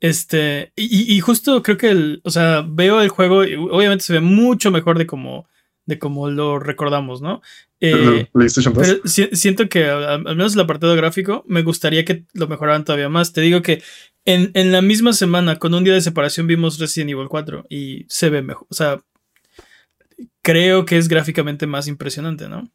Este, 0.01 0.73
y, 0.77 1.15
y- 1.15 1.21
justo 1.21 1.63
creo 1.63 1.77
que 1.77 1.91
el, 1.91 2.21
o 2.25 2.31
sea, 2.31 2.65
veo 2.69 3.01
el 3.03 3.09
juego 3.09 3.45
y 3.45 3.55
obviamente 3.55 4.05
se 4.05 4.13
ve 4.15 4.21
mucho 4.21 4.71
mejor 4.73 4.99
de 4.99 5.07
como, 5.07 5.47
de 5.87 5.99
como 5.99 6.29
lo 6.29 6.59
recordamos, 6.59 7.23
¿no? 7.23 7.41
Eh, 7.81 7.95
de 7.95 8.29
PlayStation 8.33 8.75
2. 8.75 8.85
Pero 8.87 9.01
si- 9.05 9.29
siento 9.33 9.69
que 9.69 9.85
al, 9.87 10.05
al 10.27 10.37
menos 10.37 10.55
el 10.55 10.61
apartado 10.61 10.97
gráfico 10.97 11.45
me 11.47 11.63
gustaría 11.63 12.05
que 12.05 12.25
lo 12.35 12.49
mejoraran 12.49 12.85
todavía 12.85 13.09
más. 13.09 13.33
Te 13.33 13.43
digo 13.43 13.63
que 13.63 13.81
en, 14.25 14.51
en 14.55 14.73
la 14.73 14.83
misma 14.83 15.13
semana, 15.13 15.59
con 15.61 15.73
un 15.73 15.85
día 15.85 15.95
de 15.95 16.01
separación, 16.01 16.49
vimos 16.49 16.79
Resident 16.81 17.11
Evil 17.13 17.29
4 17.29 17.65
y 17.69 18.05
se 18.09 18.29
ve 18.29 18.43
mejor. 18.43 18.67
O 18.71 18.75
sea, 18.75 19.01
creo 20.43 20.85
que 20.85 20.97
es 20.99 21.09
gráficamente 21.09 21.67
más 21.67 21.87
impresionante, 21.89 22.49
¿no? 22.49 22.69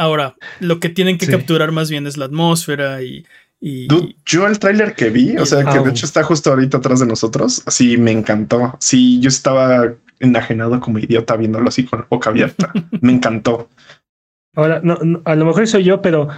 Ahora, 0.00 0.34
lo 0.60 0.80
que 0.80 0.88
tienen 0.88 1.18
que 1.18 1.26
Sí. 1.26 1.32
capturar 1.32 1.72
más 1.72 1.90
bien 1.90 2.06
es 2.06 2.16
la 2.16 2.24
atmósfera 2.24 3.02
y... 3.02 3.24
y- 3.60 3.86
Dude, 3.86 4.16
yo 4.24 4.46
el 4.46 4.58
tráiler 4.58 4.94
que 4.94 5.10
vi, 5.10 5.36
o 5.36 5.44
sea, 5.44 5.64
que 5.64 5.78
de 5.78 5.90
hecho 5.90 6.06
está 6.06 6.22
justo 6.22 6.50
ahorita 6.50 6.78
atrás 6.78 7.00
de 7.00 7.06
nosotros, 7.06 7.62
sí 7.66 7.96
me 7.98 8.10
encantó. 8.12 8.76
Sí, 8.80 9.20
yo 9.20 9.28
estaba 9.28 9.94
enajenado 10.18 10.80
como 10.80 10.98
idiota 10.98 11.36
viéndolo 11.36 11.68
así 11.68 11.84
con 11.84 12.00
la 12.00 12.06
boca 12.08 12.30
abierta. 12.30 12.72
me 13.02 13.12
encantó. 13.12 13.68
Ahora, 14.56 14.80
no, 14.82 14.96
no, 15.02 15.20
a 15.24 15.34
lo 15.34 15.44
mejor 15.44 15.66
soy 15.68 15.84
yo, 15.84 16.00
pero 16.02 16.28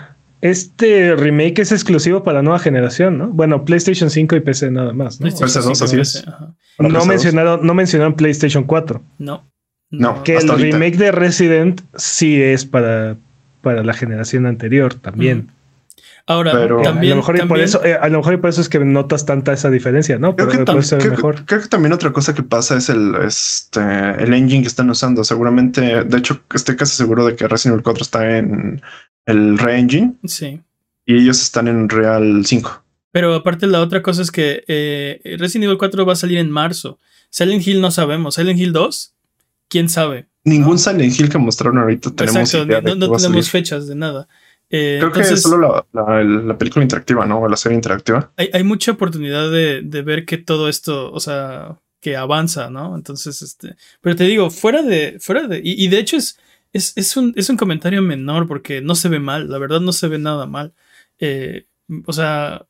este 0.40 1.14
remake 1.14 1.61
es 1.61 1.71
exclusivo 1.73 2.23
para 2.25 2.42
nueva 2.42 2.59
generación, 2.59 3.16
¿no? 3.16 3.28
Bueno, 3.28 3.64
PlayStation 3.64 4.11
5 4.11 4.37
y 4.37 4.40
PC 4.40 4.71
nada 4.73 4.92
más, 4.92 5.21
¿no? 5.21 5.28
PS2, 5.28 5.49
5, 5.62 5.85
así 5.85 5.97
PC, 5.97 6.19
es. 6.19 6.26
No 6.78 6.88
PS2. 6.88 7.07
mencionaron, 7.07 7.64
no 7.66 7.75
mencionaron 7.75 8.14
PlayStation 8.14 8.64
4. 8.64 9.00
No. 9.19 9.49
No, 9.90 10.23
Que 10.25 10.37
el 10.38 10.50
ahorita. 10.50 10.76
remake 10.78 10.97
de 10.97 11.12
Resident 11.12 11.81
sí 11.95 12.40
es 12.42 12.64
para, 12.64 13.16
para 13.62 13.83
la 13.83 13.95
generación 13.95 14.47
anterior 14.47 14.95
también. 14.95 15.49
Ahora, 16.26 16.52
Pero- 16.52 16.81
a 16.81 16.83
también, 16.85 17.11
lo 17.11 17.16
mejor 17.16 17.35
y 17.37 17.38
por 17.40 17.49
también- 17.49 17.64
eso, 17.64 17.85
eh, 17.85 17.95
a 17.95 18.09
lo 18.09 18.19
mejor 18.19 18.35
y 18.35 18.37
por 18.37 18.50
eso 18.50 18.61
es 18.61 18.69
que 18.69 18.78
notas 18.78 19.26
tanta 19.26 19.52
esa 19.52 19.71
diferencia, 19.71 20.19
¿no? 20.19 20.37
Creo 20.37 20.49
Pero 20.49 20.64
que, 20.64 20.71
tam- 20.73 20.88
creo, 20.88 20.99
que- 21.00 21.11
mejor. 21.11 21.45
creo 21.47 21.61
que 21.62 21.66
también 21.69 21.92
otra 21.92 22.12
cosa 22.12 22.33
que 22.33 22.45
pasa 22.45 22.76
es 22.76 22.88
el, 22.90 23.14
este, 23.26 23.81
el 23.81 24.33
engine 24.33 24.62
que 24.62 24.69
están 24.69 24.88
usando. 24.88 25.25
Seguramente, 25.25 26.04
de 26.04 26.19
hecho, 26.19 26.40
estoy 26.54 26.76
casi 26.76 26.97
seguro 26.97 27.26
de 27.26 27.35
que 27.35 27.49
Resident 27.49 27.75
Evil 27.75 27.83
4 27.83 28.02
está 28.02 28.38
en 28.38 28.81
el 29.26 29.59
re-engine 29.59 30.14
sí. 30.25 30.61
y 31.07 31.16
ellos 31.16 31.42
están 31.42 31.66
en 31.66 31.88
Real 31.88 32.42
5. 32.47 32.83
Pero 33.11 33.35
aparte 33.35 33.66
la 33.66 33.81
otra 33.81 34.00
cosa 34.00 34.23
es 34.23 34.31
que 34.31 34.62
eh, 34.69 35.21
Resident 35.38 35.64
Evil 35.64 35.76
4 35.78 36.07
va 36.07 36.12
a 36.12 36.16
salir 36.16 36.38
en 36.38 36.50
marzo. 36.50 36.99
Silent 37.31 37.66
Hill 37.66 37.81
no 37.81 37.90
sabemos. 37.90 38.37
Silent 38.37 38.61
Hill 38.61 38.73
2, 38.73 39.12
quién 39.69 39.88
sabe. 39.88 40.26
Ningún 40.45 40.79
Silent 40.79 41.19
Hill 41.19 41.29
que 41.29 41.39
mostraron 41.39 41.79
ahorita 41.79 42.11
tenemos 42.15 42.53
Exacto, 42.53 42.67
idea 42.67 42.81
de 42.81 42.97
no, 42.97 43.13
tenemos 43.17 43.51
fechas 43.51 43.87
de 43.87 43.95
nada. 43.95 44.29
Eh, 44.71 44.97
Creo 45.01 45.13
que 45.13 45.21
es 45.21 45.43
solo 45.43 45.85
la, 45.93 46.03
la- 46.05 46.25
la 46.25 46.59
película 46.59 46.83
interactiva, 46.83 47.27
¿no? 47.27 47.41
O 47.43 47.49
la 47.49 47.57
serie 47.57 47.77
interactiva. 47.77 48.33
hay, 48.37 48.49
hay 48.53 48.65
mucha 48.65 48.93
oportunidad 48.93 49.51
de, 49.51 49.83
de 49.83 50.03
ver 50.03 50.25
que 50.25 50.39
todo 50.39 50.69
esto, 50.69 51.13
o 51.13 51.21
sea, 51.21 51.79
que 52.01 52.17
avanza, 52.17 52.71
¿no? 52.71 52.97
Entonces, 52.97 53.43
este, 53.43 53.77
pero 54.01 54.17
te 54.17 54.25
digo, 54.25 54.51
fuera 54.51 54.83
de, 54.83 55.19
fuera 55.21 55.47
de, 55.47 55.61
y, 55.63 55.85
y 55.85 55.89
de 55.89 55.99
hecho 55.99 56.17
es, 56.17 56.39
es, 56.73 56.93
es 56.97 57.17
un, 57.17 57.33
es 57.37 57.49
un 57.51 57.57
comentario 57.59 58.01
menor 58.03 58.49
porque 58.49 58.81
no 58.81 58.95
se 58.95 59.09
ve 59.09 59.21
mal, 59.21 59.49
la 59.51 59.59
verdad 59.59 59.81
no 59.81 59.93
se 59.93 60.09
ve 60.09 60.19
nada 60.19 60.47
mal. 60.47 60.73
Eh, 61.21 61.67
o 62.07 62.13
sea, 62.13 62.67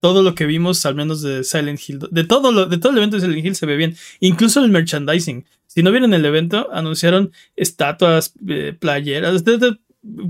todo 0.00 0.22
lo 0.22 0.34
que 0.34 0.44
vimos, 0.46 0.84
al 0.86 0.94
menos 0.94 1.22
de 1.22 1.44
Silent 1.44 1.80
Hill, 1.86 2.00
de 2.10 2.24
todo, 2.24 2.52
lo, 2.52 2.66
de 2.66 2.76
todo 2.78 2.92
el 2.92 2.98
evento 2.98 3.16
de 3.16 3.22
Silent 3.22 3.44
Hill 3.44 3.54
se 3.54 3.66
ve 3.66 3.76
bien, 3.76 3.96
incluso 4.20 4.62
el 4.64 4.70
merchandising. 4.70 5.44
Si 5.74 5.82
no 5.82 5.90
vieron 5.90 6.14
el 6.14 6.24
evento, 6.24 6.68
anunciaron 6.72 7.32
estatuas, 7.56 8.32
eh, 8.48 8.76
playeras, 8.78 9.44
de- 9.44 9.58
de- 9.58 9.78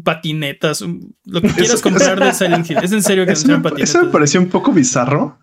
patinetas, 0.02 0.80
um, 0.82 1.00
lo 1.24 1.40
que 1.42 1.48
quieras 1.48 1.74
Eso- 1.74 1.82
comprar 1.82 2.18
de 2.18 2.32
Silent 2.34 2.70
Hill. 2.70 2.78
Es 2.82 2.92
en 2.92 3.02
serio 3.02 3.26
que 3.26 3.32
Eso 3.32 3.48
me, 3.48 3.58
patinetas. 3.60 3.90
eso 3.90 4.04
me 4.04 4.10
pareció 4.10 4.40
un 4.40 4.48
poco 4.48 4.72
bizarro, 4.72 5.36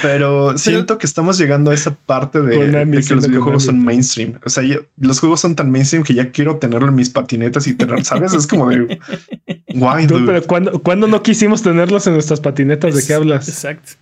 pero, 0.00 0.56
siento 0.56 0.96
que 0.96 1.06
estamos 1.06 1.36
llegando 1.38 1.70
a 1.70 1.74
esa 1.74 1.94
parte 1.94 2.40
de, 2.40 2.58
que 3.06 3.14
los 3.14 3.28
videojuegos 3.28 3.64
son 3.64 3.84
mainstream. 3.84 4.38
O 4.44 4.48
sea, 4.48 4.62
los 4.96 5.20
juegos 5.20 5.40
son 5.40 5.54
tan 5.56 5.70
mainstream 5.70 6.04
que 6.04 6.14
ya 6.14 6.30
quiero 6.30 6.56
tenerlo 6.58 6.88
en 6.88 6.94
mis 6.94 7.10
patinetas 7.10 7.66
y 7.66 7.74
tener, 7.74 8.02
¿sabes? 8.04 8.32
Es 8.32 8.46
como 8.46 8.70
de 8.70 8.98
guay, 9.74 10.06
dude. 10.06 10.24
pero 10.24 10.42
¿cuándo, 10.44 10.78
cuándo 10.82 11.06
no 11.06 11.22
quisimos 11.22 11.62
tenerlos 11.62 12.06
en 12.06 12.14
nuestras 12.14 12.40
patinetas? 12.40 12.94
¿De 12.94 13.00
Es- 13.00 13.06
qué 13.06 13.14
hablas? 13.14 13.48
Exacto. 13.48 13.92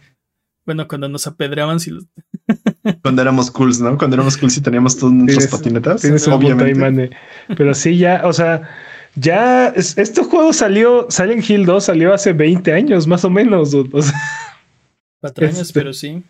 Bueno, 0.64 0.86
cuando 0.86 1.08
nos 1.08 1.26
apedreaban, 1.26 1.80
si 1.80 1.90
los- 1.90 2.06
Cuando 3.02 3.22
éramos 3.22 3.50
cools, 3.50 3.80
¿no? 3.80 3.96
Cuando 3.96 4.16
éramos 4.16 4.36
cools 4.36 4.56
y 4.56 4.60
teníamos 4.60 4.96
todas 4.96 5.14
nuestras 5.14 5.48
patinetas. 5.48 6.00
Tienes 6.02 6.26
obviamente. 6.28 6.74
Mane. 6.74 7.10
Pero 7.56 7.74
sí, 7.74 7.96
ya, 7.96 8.22
o 8.24 8.32
sea, 8.32 8.68
ya 9.14 9.68
es- 9.68 9.96
este 9.98 10.22
juego 10.24 10.52
salió, 10.52 11.06
Silent 11.08 11.48
Hill 11.48 11.64
2 11.64 11.84
salió 11.84 12.12
hace 12.12 12.32
20 12.32 12.72
años, 12.72 13.06
más 13.06 13.24
o 13.24 13.30
menos. 13.30 13.72
O 13.74 14.02
sea, 14.02 14.12
patrañas, 15.20 15.60
Este- 15.60 15.78
pero 15.80 15.92
sí. 15.92 16.22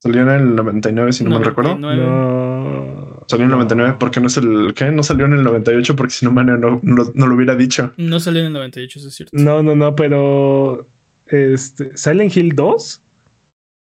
Salió 0.00 0.22
en 0.22 0.28
el 0.28 0.54
99, 0.54 1.12
si 1.12 1.24
no 1.24 1.38
me 1.40 1.44
recuerdo. 1.44 1.76
99. 1.76 2.06
no. 2.10 3.24
Salió 3.26 3.44
en 3.44 3.50
el 3.50 3.56
99 3.56 3.96
porque 4.00 4.20
no 4.20 4.28
es 4.28 4.36
el 4.38 4.72
¿qué? 4.74 4.90
No 4.92 5.02
salió 5.02 5.26
en 5.26 5.32
el 5.34 5.42
98 5.42 5.96
porque 5.96 6.12
si 6.14 6.24
no, 6.24 6.30
Mane 6.32 6.56
no, 6.56 6.78
no, 6.82 7.10
no 7.14 7.26
lo 7.26 7.34
hubiera 7.34 7.54
dicho. 7.56 7.92
No 7.98 8.20
salió 8.20 8.40
en 8.40 8.46
el 8.46 8.52
98, 8.54 8.98
eso 9.00 9.08
es 9.08 9.14
cierto. 9.16 9.36
No, 9.36 9.62
no, 9.62 9.74
no, 9.76 9.94
pero 9.96 10.86
este, 11.26 11.94
Silent 11.96 12.34
Hill 12.36 12.54
2 12.54 13.02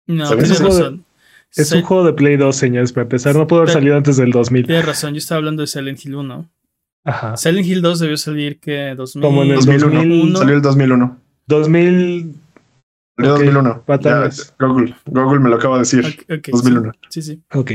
No, 0.07 0.29
tienes 0.29 0.61
razón. 0.63 1.05
Es 1.57 1.73
Sil- 1.73 1.79
un 1.79 1.83
juego 1.83 2.05
de 2.05 2.13
Play 2.13 2.37
2, 2.37 2.55
señores, 2.55 2.93
para 2.93 3.03
empezar. 3.03 3.35
No 3.35 3.47
pudo 3.47 3.61
haber 3.61 3.69
Pero- 3.69 3.79
salido 3.81 3.97
antes 3.97 4.17
del 4.17 4.31
2000. 4.31 4.67
Tienes 4.67 4.85
razón, 4.87 5.15
yo 5.15 5.19
estaba 5.19 5.39
hablando 5.39 5.63
de 5.63 5.67
Silent 5.67 6.05
Hill 6.05 6.15
1. 6.17 6.49
Ajá. 7.05 7.37
Silent 7.37 7.67
Hill 7.67 7.83
2 7.83 7.99
debió 8.01 8.17
salir 8.17 8.59
que 8.61 8.95
2000. 8.97 9.23
Como 9.23 9.43
en 9.43 9.51
el 9.51 9.57
2001. 9.57 9.87
2001. 9.95 10.39
Salió 10.39 10.55
el 10.57 10.63
2001. 10.63 11.19
2000. 11.47 12.35
Salió 13.17 13.33
Ok, 13.33 13.39
2001. 13.39 13.83
patadas. 13.87 14.55
Ya, 14.61 14.67
Google, 14.67 14.95
Google 15.07 15.41
me 15.41 15.49
lo 15.51 15.57
acaba 15.57 15.77
de 15.77 15.81
decir. 15.81 16.05
Ok, 16.07 16.39
ok, 16.39 16.49
2001. 16.53 16.93
Sí, 17.09 17.23
sí. 17.23 17.41
Ok. 17.55 17.71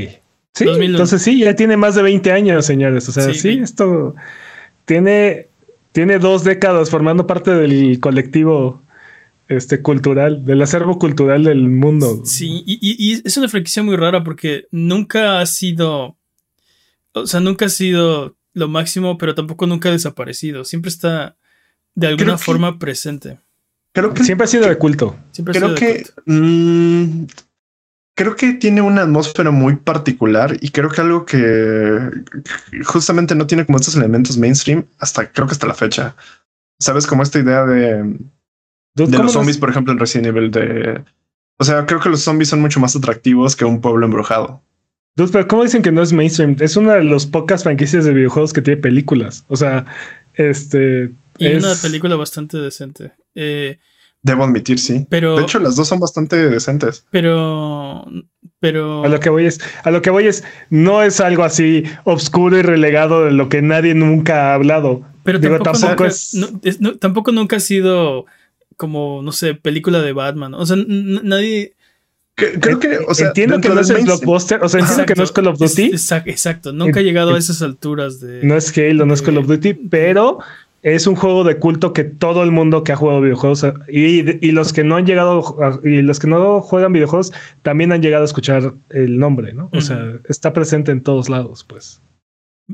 Sí, 0.54 0.64
2001. 0.66 0.90
entonces 0.96 1.22
sí, 1.22 1.38
ya 1.40 1.56
tiene 1.56 1.76
más 1.78 1.94
de 1.94 2.02
20 2.02 2.30
años, 2.30 2.64
señores. 2.66 3.08
O 3.08 3.12
sea, 3.12 3.24
Sí, 3.32 3.34
sí, 3.34 3.48
esto 3.62 4.14
tiene, 4.84 5.46
tiene 5.92 6.18
dos 6.18 6.44
décadas 6.44 6.90
formando 6.90 7.26
parte 7.26 7.50
del 7.52 7.98
colectivo 8.00 8.82
este, 9.56 9.82
cultural, 9.82 10.44
del 10.44 10.62
acervo 10.62 10.98
cultural 10.98 11.44
del 11.44 11.68
mundo. 11.68 12.22
Sí, 12.24 12.62
y, 12.66 12.78
y- 12.80 12.96
y 13.14 13.22
es 13.24 13.36
una 13.36 13.48
franquicia 13.48 13.82
muy 13.82 13.96
rara 13.96 14.22
porque 14.24 14.66
nunca 14.70 15.40
ha 15.40 15.46
sido. 15.46 16.16
O 17.12 17.26
sea, 17.26 17.40
nunca 17.40 17.66
ha 17.66 17.68
sido 17.68 18.36
lo 18.54 18.68
máximo, 18.68 19.18
pero 19.18 19.34
tampoco 19.34 19.66
nunca 19.66 19.88
ha 19.88 19.92
desaparecido. 19.92 20.64
Siempre 20.64 20.88
está 20.90 21.36
de 21.94 22.06
alguna 22.08 22.24
Creo 22.24 22.36
que- 22.36 22.42
forma 22.44 22.78
presente. 22.78 23.38
Creo 23.94 24.14
que 24.14 24.24
Siempre 24.24 24.44
ha 24.46 24.48
sido 24.48 24.66
de 24.68 24.78
culto. 24.78 25.16
Siempre 25.32 25.52
ha 25.56 25.60
creo 25.60 25.68
de 25.74 25.74
que 25.78 26.02
culto. 26.04 26.22
mm, 26.26 27.26
creo 28.14 28.36
que 28.36 28.52
tiene 28.54 28.80
una 28.80 29.02
atmósfera 29.02 29.50
muy 29.50 29.76
particular 29.76 30.56
y 30.60 30.70
creo 30.70 30.88
que 30.88 31.00
algo 31.02 31.26
que 31.26 32.10
justamente 32.84 33.34
no 33.34 33.46
tiene 33.46 33.66
como 33.66 33.78
estos 33.78 33.96
elementos 33.96 34.38
mainstream 34.38 34.84
hasta 34.98 35.30
creo 35.30 35.46
que 35.46 35.52
hasta 35.52 35.66
la 35.66 35.74
fecha. 35.74 36.16
Sabes 36.78 37.06
como 37.06 37.22
esta 37.22 37.38
idea 37.38 37.64
de, 37.64 38.16
Dude, 38.94 39.10
de 39.10 39.16
¿cómo 39.16 39.24
los 39.24 39.32
zombies, 39.32 39.58
por 39.58 39.70
ejemplo, 39.70 39.92
en 39.92 39.98
Resident 39.98 40.26
Evil 40.28 40.50
de 40.50 41.02
o 41.58 41.64
sea, 41.64 41.86
creo 41.86 42.00
que 42.00 42.08
los 42.08 42.20
zombies 42.22 42.48
son 42.48 42.60
mucho 42.60 42.80
más 42.80 42.96
atractivos 42.96 43.54
que 43.54 43.64
un 43.64 43.80
pueblo 43.80 44.04
embrujado. 44.06 44.60
dude, 45.16 45.30
pero 45.32 45.46
¿cómo 45.46 45.62
dicen 45.62 45.82
que 45.82 45.92
no 45.92 46.02
es 46.02 46.12
mainstream? 46.12 46.56
Es 46.58 46.76
una 46.76 46.94
de 46.94 47.04
las 47.04 47.24
pocas 47.26 47.62
franquicias 47.62 48.04
de 48.04 48.12
videojuegos 48.12 48.52
que 48.52 48.62
tiene 48.62 48.80
películas. 48.80 49.44
O 49.48 49.56
sea, 49.56 49.86
este. 50.34 51.12
Y 51.38 51.46
es- 51.46 51.62
una 51.64 51.74
película 51.80 52.16
bastante 52.16 52.58
decente. 52.58 53.12
Eh, 53.34 53.78
Debo 54.22 54.44
admitir, 54.44 54.78
sí. 54.78 55.06
pero. 55.08 55.36
De 55.36 55.42
hecho, 55.42 55.58
las 55.58 55.76
dos 55.76 55.88
son 55.88 56.00
bastante 56.00 56.36
decentes. 56.48 57.06
pero. 57.10 58.04
Pero. 58.60 59.04
A 59.04 59.08
lo 59.08 59.18
que 59.20 59.28
voy 59.30 59.46
es, 59.46 59.60
a 59.84 59.90
lo 59.90 60.02
que 60.02 60.10
voy 60.10 60.26
es, 60.26 60.44
no 60.70 61.02
es 61.02 61.20
algo 61.20 61.42
así 61.44 61.82
obscuro 62.04 62.56
y 62.58 62.62
relegado 62.62 63.24
de 63.24 63.32
lo 63.32 63.48
que 63.48 63.60
nadie 63.62 63.94
nunca 63.94 64.50
ha 64.50 64.54
hablado. 64.54 65.02
Pero 65.24 65.38
Digo, 65.38 65.58
tampoco, 65.58 65.78
tampoco 65.80 66.04
nunca, 66.04 66.14
es- 66.14 66.34
no- 66.34 66.60
es- 66.62 66.80
no- 66.80 66.96
tampoco 66.98 67.32
nunca 67.32 67.56
ha 67.56 67.60
sido 67.60 68.26
como, 68.82 69.22
no 69.22 69.30
sé, 69.30 69.54
película 69.54 70.02
de 70.02 70.12
Batman. 70.12 70.54
O 70.54 70.66
sea, 70.66 70.76
nadie. 70.76 71.74
Creo 72.34 72.80
que, 72.80 72.98
o 73.06 73.14
sea, 73.14 73.28
entiendo 73.28 73.60
que 73.60 73.68
no 73.68 73.80
es 73.80 73.90
el 73.90 74.02
blockbuster, 74.04 74.60
o 74.64 74.68
sea, 74.68 74.80
entiendo 74.80 75.06
que 75.06 75.14
no 75.14 75.22
es 75.22 75.30
Call 75.30 75.46
of 75.46 75.62
Es- 75.62 75.76
Duty, 75.76 75.90
exacto, 75.92 76.30
exacto. 76.30 76.72
Nunca 76.72 76.98
ha 76.98 77.02
En- 77.02 77.06
llegado 77.06 77.28
a 77.30 77.32
en- 77.34 77.38
esas 77.38 77.62
alturas 77.62 78.18
de. 78.20 78.40
no 78.42 78.56
es 78.56 78.76
Halo, 78.76 79.06
no 79.06 79.14
es 79.14 79.22
Call 79.22 79.38
of 79.38 79.46
Duty, 79.46 79.74
pero 79.74 80.38
es 80.82 81.06
un 81.06 81.14
juego 81.14 81.44
de 81.44 81.58
culto 81.58 81.92
que 81.92 82.02
todo 82.02 82.42
el 82.42 82.50
mundo 82.50 82.82
que 82.82 82.90
ha 82.90 82.96
jugado 82.96 83.20
videojuegos 83.20 83.64
y, 83.88 84.44
y 84.44 84.50
los 84.50 84.72
que 84.72 84.82
no 84.82 84.96
han 84.96 85.06
llegado 85.06 85.62
a- 85.62 85.78
y 85.86 86.02
los 86.02 86.18
que 86.18 86.26
no 86.26 86.60
juegan 86.60 86.92
videojuegos 86.92 87.32
también 87.62 87.92
han 87.92 88.02
llegado 88.02 88.22
a 88.22 88.26
escuchar 88.26 88.72
el 88.90 89.18
nombre, 89.20 89.52
¿no? 89.52 89.68
O 89.72 89.80
sea, 89.80 90.14
está 90.28 90.52
presente 90.52 90.90
en 90.90 91.02
todos 91.02 91.28
lados, 91.28 91.64
pues. 91.68 92.00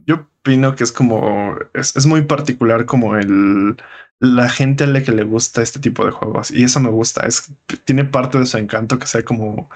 Yo 0.07 0.27
opino 0.41 0.75
que 0.77 0.85
es 0.85 0.93
como, 0.93 1.57
es, 1.75 1.97
es 1.97 2.07
muy 2.07 2.23
particular 2.23 2.87
como 2.87 3.17
el, 3.17 3.77
la 4.21 4.49
gente 4.49 4.85
a 4.85 4.87
la 4.87 5.03
que 5.03 5.13
le 5.13 5.25
gusta 5.25 5.63
este 5.63 5.81
tipo 5.81 6.05
de 6.05 6.13
juegos 6.13 6.51
y 6.51 6.63
eso 6.65 6.79
me 6.81 6.91
gusta, 6.91 7.27
es, 7.27 7.53
tiene 7.85 8.05
parte 8.05 8.39
de 8.39 8.47
su 8.47 8.59
encanto 8.59 8.99
que 8.99 9.07
sea 9.07 9.25
como, 9.25 9.69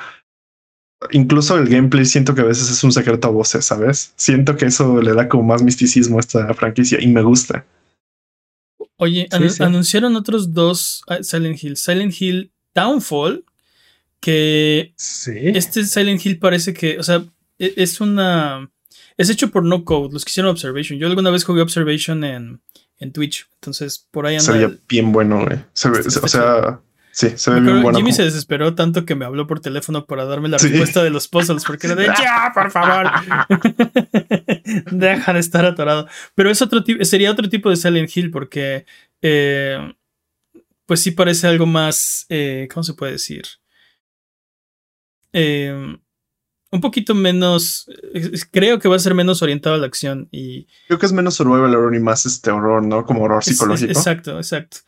incluso 1.10 1.58
el 1.58 1.68
gameplay 1.68 2.04
siento 2.04 2.34
que 2.34 2.42
a 2.42 2.44
veces 2.44 2.70
es 2.70 2.84
un 2.84 2.92
secreto 2.92 3.28
a 3.28 3.32
voces, 3.32 3.64
¿sabes? 3.64 4.12
Siento 4.16 4.56
que 4.56 4.66
eso 4.66 5.00
le 5.02 5.14
da 5.14 5.28
como 5.28 5.42
más 5.44 5.62
misticismo 5.62 6.18
a 6.18 6.20
esta 6.20 6.52
franquicia 6.54 7.00
y 7.00 7.06
me 7.08 7.22
gusta. 7.22 7.66
Oye, 8.98 9.26
Sí, 9.30 9.36
anu- 9.36 9.48
sí. 9.48 9.62
anunciaron 9.62 10.14
otros 10.16 10.52
dos 10.54 11.02
ah, 11.08 11.18
Silent 11.22 11.62
Hill. 11.62 11.76
Silent 11.76 12.14
Hill 12.20 12.52
Downfall, 12.74 13.44
que 14.20 14.92
Sí. 14.96 15.32
este 15.54 15.84
Silent 15.84 16.24
Hill 16.24 16.38
parece 16.38 16.72
que, 16.72 16.98
o 16.98 17.02
sea, 17.02 17.24
e- 17.58 17.74
es 17.76 18.00
una... 18.00 18.70
Es 19.22 19.30
hecho 19.30 19.50
por 19.50 19.64
No 19.64 19.84
Code, 19.84 20.12
los 20.12 20.24
que 20.24 20.30
hicieron 20.30 20.50
Observation. 20.50 20.98
Yo 20.98 21.06
alguna 21.06 21.30
vez 21.30 21.44
jugué 21.44 21.62
Observation 21.62 22.24
en, 22.24 22.60
en 22.98 23.12
Twitch, 23.12 23.48
entonces 23.54 24.08
por 24.10 24.26
ahí 24.26 24.38
Se 24.40 24.50
anda. 24.50 24.52
veía 24.54 24.66
el- 24.74 24.80
bien 24.88 25.12
bueno, 25.12 25.44
güey. 25.44 25.58
Se 25.72 25.88
ve- 25.90 26.00
Está 26.00 26.20
o 26.20 26.28
sea, 26.28 26.80
sí, 27.12 27.30
se 27.36 27.50
ve 27.50 27.60
bien 27.60 27.82
bueno. 27.82 27.98
Jimmy 27.98 28.10
como- 28.10 28.16
se 28.16 28.24
desesperó 28.24 28.74
tanto 28.74 29.04
que 29.04 29.14
me 29.14 29.24
habló 29.24 29.46
por 29.46 29.60
teléfono 29.60 30.06
para 30.06 30.24
darme 30.24 30.48
la 30.48 30.58
Sí. 30.58 30.68
respuesta 30.68 31.02
de 31.04 31.10
los 31.10 31.28
puzzles, 31.28 31.64
porque 31.64 31.86
era 31.86 31.96
de 31.96 32.06
ya, 32.06 32.50
por 32.54 32.70
favor. 32.70 33.06
Deja 34.90 35.32
de 35.32 35.40
estar 35.40 35.64
atorado. 35.64 36.08
Pero 36.34 36.50
es 36.50 36.60
otro 36.62 36.82
tipo, 36.84 37.04
sería 37.04 37.30
otro 37.30 37.48
tipo 37.48 37.70
de 37.70 37.76
Silent 37.76 38.10
Hill, 38.16 38.30
porque 38.30 38.86
eh, 39.22 39.94
pues 40.86 41.00
sí 41.00 41.10
parece 41.12 41.46
algo 41.46 41.66
más. 41.66 42.26
eh, 42.28 42.68
¿Cómo 42.72 42.82
se 42.84 42.94
puede 42.94 43.12
decir? 43.12 43.42
Eh, 45.32 45.96
un 46.72 46.80
poquito 46.80 47.14
menos. 47.14 47.86
Creo 48.50 48.78
que 48.80 48.88
va 48.88 48.96
a 48.96 48.98
ser 48.98 49.14
menos 49.14 49.42
orientado 49.42 49.76
a 49.76 49.78
la 49.78 49.86
acción. 49.86 50.26
Y 50.32 50.66
Creo 50.88 50.98
que 50.98 51.06
es 51.06 51.12
menos 51.12 51.34
survival 51.34 51.74
horror 51.74 51.94
y 51.94 52.00
más 52.00 52.26
este 52.26 52.50
horror, 52.50 52.84
¿no? 52.84 53.04
Como 53.06 53.22
horror 53.22 53.40
es- 53.42 53.48
es- 53.48 53.56
psicológico. 53.58 53.92
exacto, 53.92 54.36
exacto. 54.38 54.78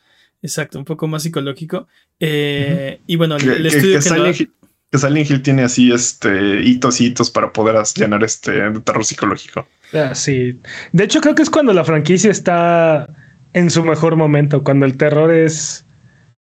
Exacto, 0.43 0.79
un 0.79 0.85
poco 0.85 1.07
más 1.07 1.23
psicológico. 1.23 1.87
Eh, 2.21 3.01
Y 3.07 3.17
bueno, 3.17 3.37
que, 3.39 3.47
el 3.47 3.63
que- 3.63 3.69
estudio 3.69 3.99
que 3.99 4.03
que 4.05 4.09
Silent 4.11 4.41
Hill, 4.41 4.53
que 4.91 4.99
Silent 4.99 5.31
Hill 5.31 5.43
tiene 5.43 5.63
así 5.63 5.93
este 5.93 6.63
hitos 6.63 7.01
y 7.01 7.07
hitos 7.07 7.31
para 7.31 7.53
poder 7.53 7.77
llenar 7.95 8.23
este 8.25 8.53
de 8.71 8.81
terror 8.81 9.05
psicológico. 9.05 9.67
Ah, 9.93 10.15
sí. 10.15 10.59
De 10.93 11.05
hecho, 11.05 11.21
creo 11.21 11.35
que 11.35 11.43
es 11.43 11.51
cuando 11.51 11.73
la 11.73 11.85
franquicia 11.85 12.31
está 12.31 13.09
en 13.53 13.71
su 13.71 13.85
mejor 13.85 14.17
momento, 14.17 14.63
cuando 14.65 14.85
el 14.87 14.97
terror 14.97 15.31
es 15.31 15.85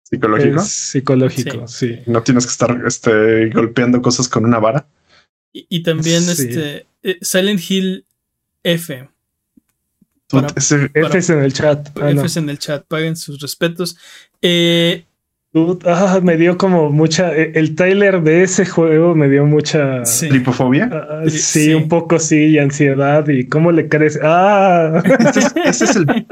psicológico. 0.03 0.61
Es 0.61 0.67
psicológico, 0.71 1.67
sí. 1.67 1.99
No 2.05 2.21
tienes 2.23 2.45
que 2.45 2.51
estar 2.51 2.81
este, 2.85 3.49
golpeando 3.49 4.01
cosas 4.01 4.27
con 4.27 4.45
una 4.45 4.59
vara. 4.59 4.85
Y, 5.53 5.65
y 5.69 5.83
también 5.83 6.21
Sí. 6.23 6.31
este 6.47 6.85
eh, 7.03 7.17
Silent 7.21 7.61
Hill 7.69 8.05
F. 8.63 9.07
Para- 10.29 10.47
F 10.47 11.17
es 11.17 11.29
en 11.29 11.43
el 11.43 11.53
chat. 11.53 11.89
Ah, 12.01 12.11
no. 12.13 12.21
Fs 12.23 12.37
en 12.37 12.49
el 12.49 12.57
chat, 12.57 12.83
paguen 12.87 13.15
sus 13.15 13.39
respetos. 13.39 13.95
Eh, 14.41 15.05
ah, 15.85 16.19
me 16.23 16.37
dio 16.37 16.57
como 16.57 16.89
mucha. 16.89 17.35
eh, 17.35 17.51
El 17.55 17.75
trailer 17.75 18.21
de 18.23 18.41
ese 18.41 18.65
juego 18.65 19.13
me 19.13 19.29
dio 19.29 19.45
mucha. 19.45 20.03
sí. 20.05 20.29
tripofobia. 20.29 20.89
Ah, 20.91 21.21
Sí, 21.27 21.37
sí, 21.37 21.73
un 21.75 21.87
poco 21.87 22.17
sí, 22.17 22.45
y 22.47 22.57
ansiedad. 22.57 23.27
¿Y 23.27 23.45
cómo 23.47 23.71
le 23.71 23.87
crece? 23.87 24.19
¡Ah! 24.23 25.03
Ese 25.19 25.39
es, 25.39 25.53
ese 25.65 25.85
es 25.85 25.95
el. 25.97 26.25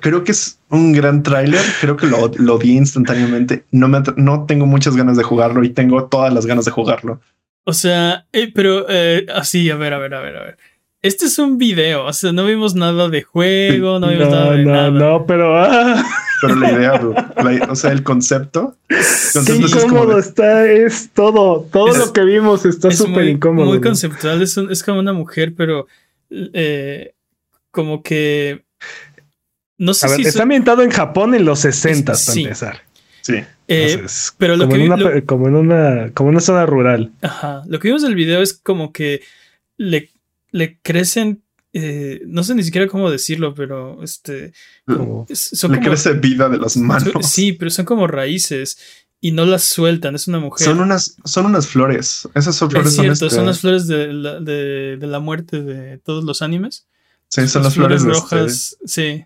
Creo 0.00 0.24
que 0.24 0.32
es 0.32 0.58
un 0.70 0.92
gran 0.92 1.22
tráiler. 1.22 1.60
Creo 1.82 1.96
que 1.98 2.06
lo, 2.06 2.28
lo 2.38 2.58
di 2.58 2.76
instantáneamente. 2.76 3.64
No 3.70 3.86
me 3.88 4.00
no 4.16 4.46
tengo 4.46 4.64
muchas 4.66 4.96
ganas 4.96 5.16
de 5.18 5.22
jugarlo 5.24 5.62
y 5.62 5.68
tengo 5.70 6.04
todas 6.06 6.32
las 6.32 6.46
ganas 6.46 6.64
de 6.64 6.70
jugarlo. 6.70 7.20
O 7.64 7.72
sea, 7.72 8.26
eh, 8.32 8.50
pero 8.54 8.86
eh, 8.88 9.26
así, 9.34 9.70
a 9.70 9.76
ver, 9.76 9.94
a 9.94 9.98
ver, 9.98 10.14
a 10.14 10.20
ver, 10.20 10.36
a 10.36 10.42
ver. 10.44 10.58
Este 11.00 11.26
es 11.26 11.38
un 11.40 11.58
video, 11.58 12.04
o 12.06 12.12
sea, 12.12 12.32
no 12.32 12.44
vimos 12.46 12.74
nada 12.76 13.08
de 13.08 13.22
juego, 13.22 13.98
no 13.98 14.08
vimos 14.08 14.28
nada 14.28 14.52
de 14.52 14.64
no, 14.64 14.72
nada. 14.72 14.90
no, 14.90 15.26
pero 15.26 15.56
¡ah! 15.56 16.04
Pero 16.40 16.56
la 16.56 16.72
idea, 16.72 16.92
bro, 16.98 17.14
la- 17.14 17.66
o 17.70 17.74
sea, 17.76 17.90
el 17.92 18.02
concepto. 18.04 18.76
¡Qué 18.88 18.96
Entonces 18.96 19.60
es 19.60 19.72
como 19.84 19.86
incómodo 19.98 20.14
de- 20.16 20.20
está! 20.20 20.66
Es 20.70 21.10
todo. 21.12 21.68
Todo 21.72 21.88
Es- 21.88 21.98
lo 21.98 22.12
que 22.12 22.22
vimos 22.24 22.64
está 22.64 22.88
es 22.88 22.98
súper 22.98 23.12
muy, 23.24 23.28
incómodo. 23.30 23.66
muy 23.66 23.78
¿no? 23.78 23.82
conceptual, 23.82 24.42
es, 24.42 24.56
un- 24.56 24.70
es 24.70 24.82
como 24.82 24.98
una 25.00 25.12
mujer, 25.12 25.54
pero 25.56 25.86
eh, 26.30 27.14
como 27.70 28.02
que... 28.02 28.64
No 29.78 29.94
sé 29.94 30.06
A 30.06 30.10
ver, 30.10 30.16
si... 30.18 30.22
está 30.22 30.38
so- 30.38 30.42
ambientado 30.44 30.82
en 30.82 30.90
Japón 30.90 31.34
en 31.34 31.44
los 31.44 31.60
60 31.60 32.12
Es- 32.12 32.24
para 32.26 32.34
sí. 32.34 32.42
empezar. 32.44 32.80
Sí. 33.22 33.36
eh, 33.68 34.04
pero 34.38 34.56
lo 34.56 34.64
como, 34.64 34.74
que 34.74 34.76
en 34.76 34.82
vi- 34.82 34.86
una, 34.88 34.96
lo- 34.96 35.10
pe- 35.12 35.24
como 35.24 35.48
en 35.48 35.54
una 35.56 36.10
como 36.12 36.28
en 36.30 36.34
una 36.34 36.40
zona 36.40 36.66
rural. 36.66 37.12
Ajá. 37.22 37.62
Lo 37.66 37.78
que 37.78 37.88
vimos 37.88 38.02
del 38.02 38.14
video 38.14 38.42
es 38.42 38.52
como 38.52 38.92
que 38.92 39.22
le, 39.78 40.10
le 40.50 40.78
crecen. 40.82 41.42
eh, 41.72 42.20
no 42.26 42.42
sé 42.44 42.54
ni 42.54 42.62
siquiera 42.64 42.86
cómo 42.86 43.10
decirlo, 43.10 43.54
pero 43.54 44.02
este. 44.02 44.52
Como, 44.86 45.26
son 45.32 45.72
Le 45.72 45.78
como. 45.78 45.88
crece 45.88 46.12
vida 46.14 46.48
de 46.50 46.58
las 46.58 46.76
manos. 46.76 47.12
Sí, 47.30 47.52
pero 47.52 47.70
son 47.70 47.84
como 47.86 48.06
raíces 48.06 48.76
y 49.20 49.30
no 49.32 49.46
las 49.46 49.62
sueltan. 49.62 50.14
Es 50.16 50.26
una 50.28 50.40
mujer. 50.40 50.66
Son 50.66 50.80
unas, 50.80 51.16
son 51.24 51.46
unas 51.46 51.66
flores. 51.68 52.28
Esas 52.34 52.56
son 52.56 52.70
flores. 52.70 52.88
es 52.90 52.96
cierto, 52.96 53.26
este- 53.26 53.30
son 53.36 53.46
las 53.46 53.60
flores 53.60 53.86
de 53.86 54.12
la, 54.12 54.40
de, 54.40 54.96
de 54.98 55.06
la 55.06 55.20
muerte 55.20 55.62
de 55.62 55.96
todos 55.98 56.24
los 56.24 56.42
animes. 56.42 56.86
sí, 57.28 57.46
son 57.48 57.62
las 57.62 57.74
flores, 57.74 58.02
de 58.04 58.10
este- 58.10 58.20
rojas. 58.20 58.76
Sí. 58.84 59.24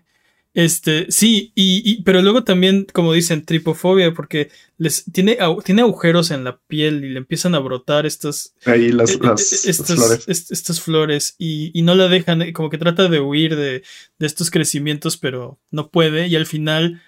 Este, 0.59 1.05
sí, 1.11 1.51
y, 1.53 1.83
y- 1.85 2.01
pero 2.01 2.19
luego 2.23 2.43
también, 2.43 2.87
como 2.91 3.13
dicen, 3.13 3.45
tripofobia, 3.45 4.11
porque 4.15 4.49
les 4.79 5.03
tiene, 5.13 5.37
au- 5.37 5.61
tiene 5.63 5.83
agujeros 5.83 6.31
en 6.31 6.43
la 6.43 6.57
piel 6.67 7.05
y 7.05 7.09
le 7.09 7.19
empiezan 7.19 7.53
a 7.53 7.59
brotar 7.59 8.07
estas, 8.07 8.55
ahí 8.65 8.91
las, 8.91 9.11
eh, 9.11 9.19
las- 9.21 9.53
eh, 9.53 9.55
las 9.55 9.65
estas, 9.65 9.95
flores. 9.95 10.23
est- 10.27 10.51
estas 10.51 10.81
flores 10.81 11.35
y, 11.37 11.69
y 11.79 11.83
no 11.83 11.93
la 11.93 12.07
dejan, 12.07 12.41
eh, 12.41 12.53
como 12.53 12.71
que 12.71 12.79
trata 12.79 13.07
de 13.07 13.19
huir 13.19 13.55
de, 13.55 13.83
de 14.17 14.25
estos 14.25 14.49
crecimientos, 14.49 15.17
pero 15.17 15.59
no 15.69 15.91
puede 15.91 16.25
y 16.27 16.35
al 16.35 16.47
final 16.47 17.03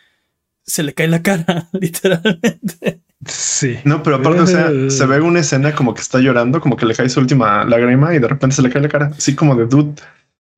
se 0.64 0.84
le 0.84 0.94
cae 0.94 1.08
la 1.08 1.24
cara, 1.24 1.70
literalmente. 1.82 3.02
sí. 3.26 3.78
No, 3.84 4.04
pero 4.04 4.18
aparte, 4.18 4.42
o 4.42 4.46
sea, 4.48 4.70
Eh. 4.72 4.92
se 4.92 5.08
ve 5.08 5.22
una 5.22 5.40
escena 5.40 5.74
como 5.74 5.96
que 5.96 6.02
está 6.02 6.20
llorando, 6.20 6.62
como 6.62 6.78
que 6.78 6.86
le 6.86 6.94
cae 6.94 7.10
su 7.10 7.20
última 7.20 7.66
lágrima 7.66 8.14
y 8.14 8.20
de 8.20 8.28
repente 8.28 8.56
se 8.58 8.62
le 8.62 8.70
cae 8.70 8.84
la 8.84 8.90
cara, 8.90 9.12
así 9.18 9.34
como 9.34 9.56
de 9.56 9.66
dude. 9.66 9.96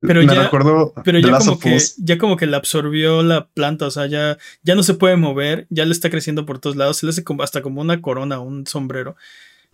Pero 0.04 0.20
Me 0.20 0.26
ya- 0.34 0.42
recuerdo 0.44 0.92
Pero 1.04 1.18
The 1.20 1.26
ya 1.26 1.30
Last 1.32 1.46
como 1.46 1.58
que, 1.60 1.78
ya 1.98 2.18
como 2.18 2.36
que 2.36 2.46
la 2.46 2.56
absorbió 2.56 3.22
la 3.22 3.46
planta, 3.46 3.86
o 3.86 3.90
sea, 3.90 4.06
ya, 4.06 4.36
ya 4.62 4.74
no 4.74 4.82
se 4.82 4.94
puede 4.94 5.16
mover, 5.16 5.66
ya 5.70 5.84
le 5.84 5.92
está 5.92 6.10
creciendo 6.10 6.44
por 6.44 6.58
todos 6.58 6.74
lados, 6.76 6.96
se 6.96 7.06
le 7.06 7.10
hace 7.10 7.22
como, 7.24 7.42
hasta 7.42 7.62
como 7.62 7.80
una 7.80 8.02
corona, 8.02 8.40
un 8.40 8.66
sombrero. 8.66 9.16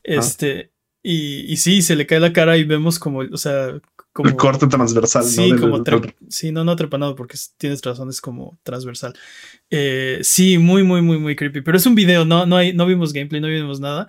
Este, 0.03 0.71
y, 1.03 1.51
y 1.53 1.57
sí, 1.57 1.83
se 1.83 1.97
le 1.97 2.07
cae 2.07 2.21
la 2.21 2.33
cara 2.33 2.57
y 2.57 2.65
vemos 2.65 2.99
como, 2.99 3.21
o 3.21 3.37
sea, 3.37 3.81
como... 4.13 4.29
el 4.29 4.37
corte 4.37 4.67
transversal. 4.67 5.25
Sí, 5.25 5.51
¿no? 5.53 5.61
Como 5.61 5.83
sí, 6.29 6.53
no, 6.53 6.65
no 6.65 6.77
trepanado, 6.77 7.15
porque 7.15 7.37
es- 7.37 7.55
tienes 7.57 7.83
razón, 7.83 8.09
es 8.11 8.21
como 8.21 8.59
transversal. 8.63 9.15
Eh, 9.71 10.19
sí, 10.23 10.59
muy, 10.59 10.83
muy, 10.83 11.03
muy, 11.03 11.19
muy 11.19 11.37
creepy. 11.37 11.61
Pero 11.63 11.77
es 11.77 11.87
un 11.87 11.95
video, 11.95 12.25
no, 12.25 12.47
no 12.47 12.57
hay, 12.57 12.73
no 12.73 12.87
vimos 12.87 13.13
gameplay, 13.13 13.41
no 13.41 13.49
vimos 13.49 13.81
nada. 13.81 14.07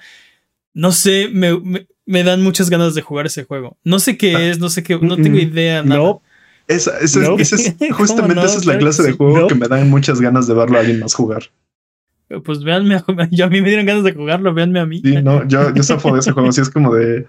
No 0.74 0.92
sé, 0.92 1.30
me, 1.32 1.60
me, 1.60 1.88
me 2.10 2.24
dan 2.24 2.42
muchas 2.42 2.70
ganas 2.72 2.96
de 2.96 3.02
jugar 3.02 3.28
ese 3.28 3.44
juego. 3.44 3.78
No 3.84 4.00
sé 4.00 4.18
qué 4.18 4.36
Ah. 4.36 4.50
es, 4.50 4.60
no 4.60 4.70
sé 4.70 4.82
qué, 4.84 4.98
no 5.00 5.16
tengo 5.16 5.38
idea, 5.38 5.84
nada. 5.84 6.02
No, 6.02 6.22
Esa, 6.68 6.98
esa 7.00 7.20
es- 7.22 7.30
No. 7.30 7.38
esa 7.40 7.56
es- 7.56 7.76
¿Cómo 7.80 7.94
justamente 7.96 8.36
no? 8.36 8.44
esa 8.46 8.58
es 8.58 8.66
la 8.66 8.74
Claro 8.74 8.80
clase 8.86 9.02
que 9.04 9.08
de 9.10 9.14
juego 9.18 9.40
No. 9.42 9.48
que 9.48 9.56
me 9.56 9.68
dan 9.68 9.90
muchas 9.90 10.20
ganas 10.22 10.48
de 10.48 10.54
verlo 10.54 10.78
a 10.78 10.82
alguien 10.82 11.00
más 11.00 11.14
jugar. 11.16 11.44
Pues 12.46 12.64
véanme, 12.64 12.96
a, 12.96 13.04
yo 13.32 13.46
a 13.46 13.50
mí 13.50 13.62
me 13.62 13.68
dieron 13.70 13.86
ganas 13.86 14.04
de 14.04 14.14
jugarlo, 14.14 14.54
véanme 14.54 14.80
a 14.80 14.86
mí. 14.86 15.02
Sí, 15.04 15.16
no, 15.22 15.48
yo, 15.48 15.74
yo 15.74 15.84
zafo 15.84 16.14
de 16.14 16.20
ese 16.20 16.32
juego. 16.32 16.50
Así 16.50 16.62
es 16.62 16.70
como 16.70 16.94
de. 16.94 17.26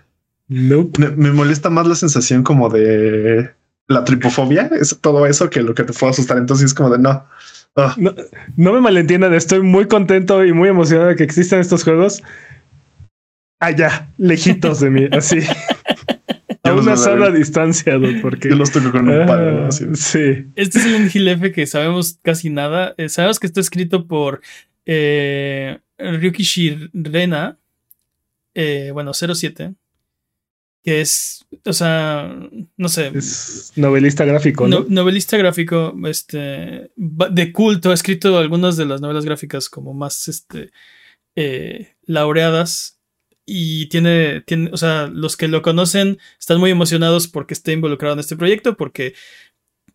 nope. 0.49 0.99
Me, 1.01 1.09
me 1.11 1.31
molesta 1.33 1.71
más 1.71 1.87
la 1.87 1.95
sensación 1.95 2.43
como 2.43 2.69
de 2.69 3.51
la 3.89 4.05
tripofobia, 4.05 4.71
es 4.79 4.97
todo 5.01 5.27
eso 5.27 5.49
que 5.51 5.63
lo 5.63 5.75
que 5.75 5.85
te 5.85 5.93
puede 5.93 6.11
asustar. 6.11 6.37
Entonces 6.39 6.67
es 6.67 6.75
como 6.75 6.91
de 6.91 6.99
no. 6.99 7.25
Ah, 7.77 7.95
No, 7.97 8.15
no 8.57 8.73
me 8.73 8.81
malentiendan, 8.81 9.33
estoy 9.33 9.61
muy 9.63 9.87
contento 9.87 10.45
y 10.45 10.53
muy 10.53 10.69
emocionado 10.69 11.09
de 11.09 11.17
que 11.17 11.23
existan 11.25 11.61
estos 11.61 11.83
juegos 11.85 12.23
allá, 13.61 14.11
lejitos 14.19 14.81
de 14.81 14.91
mí, 14.91 15.09
así. 15.13 15.39
a 16.65 16.73
una 16.75 16.97
sana 16.97 17.31
distancia, 17.31 17.95
dude, 17.95 18.21
porque. 18.21 18.49
yo 18.51 18.57
los 18.57 18.71
toco 18.71 18.91
con 18.91 19.09
un 19.09 19.27
palo. 19.27 19.65
Ah, 19.65 19.69
Así. 19.69 19.87
sí. 19.95 20.47
Este 20.57 20.79
es 20.79 20.87
un 20.87 21.09
Hill 21.13 21.29
F 21.29 21.53
que 21.53 21.67
sabemos 21.67 22.19
casi 22.23 22.51
nada. 22.51 22.95
Eh, 22.99 23.09
sabemos 23.09 23.39
que 23.39 23.47
está 23.47 23.61
escrito 23.61 24.07
por 24.07 24.41
eh, 24.87 25.79
Ryuki 25.99 26.43
Shirena, 26.43 27.59
eh, 28.55 28.91
bueno, 28.93 29.13
07, 29.15 29.75
que 30.83 31.01
es, 31.03 31.47
o 31.65 31.73
sea, 31.73 32.35
no 32.77 32.89
sé, 32.89 33.13
Es 33.15 33.73
novelista 33.77 34.25
gráfico, 34.25 34.67
¿no? 34.67 34.81
no- 34.81 34.87
novelista 34.89 35.37
gráfico 35.37 35.95
este, 36.07 36.91
de 36.97 37.53
culto, 37.53 37.91
ha 37.91 37.95
escrito 37.95 38.39
algunas 38.39 38.77
de 38.77 38.87
las 38.87 39.01
novelas 39.01 39.25
gráficas 39.25 39.69
como 39.69 39.93
más 39.95 40.27
este, 40.29 40.71
eh, 41.37 41.95
laureadas. 42.07 42.97
Y 43.53 43.87
tiene, 43.87 44.43
tiene, 44.43 44.71
o 44.73 44.77
sea, 44.77 45.09
los 45.09 45.37
que 45.37 45.49
lo 45.49 45.61
conocen 45.61 46.19
están 46.39 46.61
muy 46.61 46.71
emocionados 46.71 47.27
porque 47.27 47.53
esté 47.55 47.73
involucrado 47.73 48.15
en 48.15 48.21
este 48.21 48.37
proyecto, 48.37 48.77
porque 48.77 49.15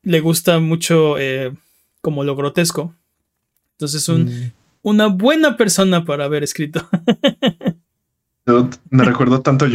le 0.04 0.20
gusta 0.20 0.60
mucho 0.60 1.18
eh, 1.18 1.54
como 2.02 2.26
lo 2.26 2.36
grotesco. 2.36 2.94
Entonces, 3.72 4.10
un, 4.10 4.26
Mm. 4.26 4.52
una 4.82 5.08
buena 5.08 5.56
persona 5.56 6.04
para 6.04 6.26
haber 6.26 6.44
escrito. 6.44 6.86
Me 8.90 9.04
recuerdo 9.06 9.42
tanto 9.42 9.66
a 9.66 9.70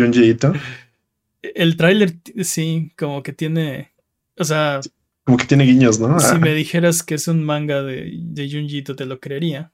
El 1.43 1.77
tráiler, 1.77 2.19
sí, 2.43 2.93
como 2.99 3.23
que 3.23 3.33
tiene. 3.33 3.93
O 4.37 4.45
sea, 4.45 4.81
como 5.25 5.39
que 5.39 5.47
tiene 5.47 5.65
guiños, 5.65 5.99
¿no? 5.99 6.21
si 6.21 6.35
Ah, 6.35 6.39
me 6.39 6.55
dijeras 6.55 7.03
que 7.03 7.15
es 7.15 7.29
un 7.29 7.43
manga 7.43 7.83
de, 7.83 8.11
de 8.15 8.51
Junji 8.51 8.79
Ito, 8.79 8.95
te 8.95 9.07
lo 9.07 9.19
creería. 9.21 9.73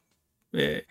Eh, 0.53 0.87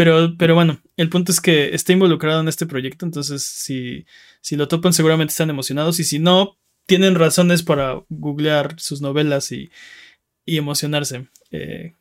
pero, 0.00 0.34
pero 0.38 0.54
bueno, 0.54 0.80
el 0.96 1.10
punto 1.10 1.30
es 1.30 1.42
que 1.42 1.74
está 1.74 1.92
involucrado 1.92 2.40
en 2.40 2.48
este 2.48 2.64
proyecto, 2.64 3.04
entonces 3.04 3.44
si, 3.44 4.06
si 4.40 4.56
lo 4.56 4.66
topan 4.66 4.94
seguramente 4.94 5.32
están 5.32 5.50
emocionados 5.50 6.00
y 6.00 6.04
si 6.04 6.18
no, 6.18 6.56
tienen 6.86 7.16
razones 7.16 7.62
para 7.62 8.02
googlear 8.08 8.80
sus 8.80 9.02
novelas 9.02 9.52
y, 9.52 9.70
y 10.46 10.56
emocionarse. 10.56 11.26
Eh, 11.50 11.96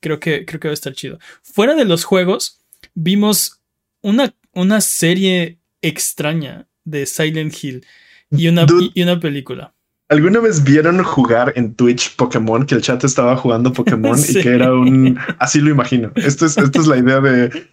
creo, 0.00 0.18
que, 0.18 0.44
creo 0.46 0.58
que 0.58 0.66
va 0.66 0.72
a 0.72 0.74
estar 0.74 0.94
chido. 0.94 1.20
Fuera 1.42 1.76
de 1.76 1.84
los 1.84 2.02
juegos, 2.02 2.58
vimos 2.94 3.60
una, 4.00 4.34
una 4.52 4.80
serie 4.80 5.60
extraña 5.80 6.66
de 6.82 7.06
Silent 7.06 7.54
Hill 7.62 7.86
y 8.32 8.48
una, 8.48 8.66
Dude. 8.66 8.90
y 8.94 9.02
una 9.04 9.20
película. 9.20 9.76
¿Alguna 10.08 10.40
vez 10.40 10.64
vieron 10.64 11.02
jugar 11.04 11.52
en 11.56 11.74
Twitch 11.74 12.16
Pokémon? 12.16 12.64
Que 12.64 12.74
el 12.76 12.80
chat 12.82 13.02
estaba 13.04 13.36
jugando 13.36 13.72
Pokémon 13.72 14.16
Sí. 14.18 14.38
y 14.38 14.42
que 14.42 14.48
era 14.50 14.72
un. 14.72 15.18
Así 15.38 15.60
lo 15.60 15.70
imagino. 15.70 16.12
Esto 16.16 16.46
es, 16.46 16.56
esta 16.56 16.80
es 16.80 16.86
la 16.86 16.96
idea 16.96 17.20
de. 17.20 17.66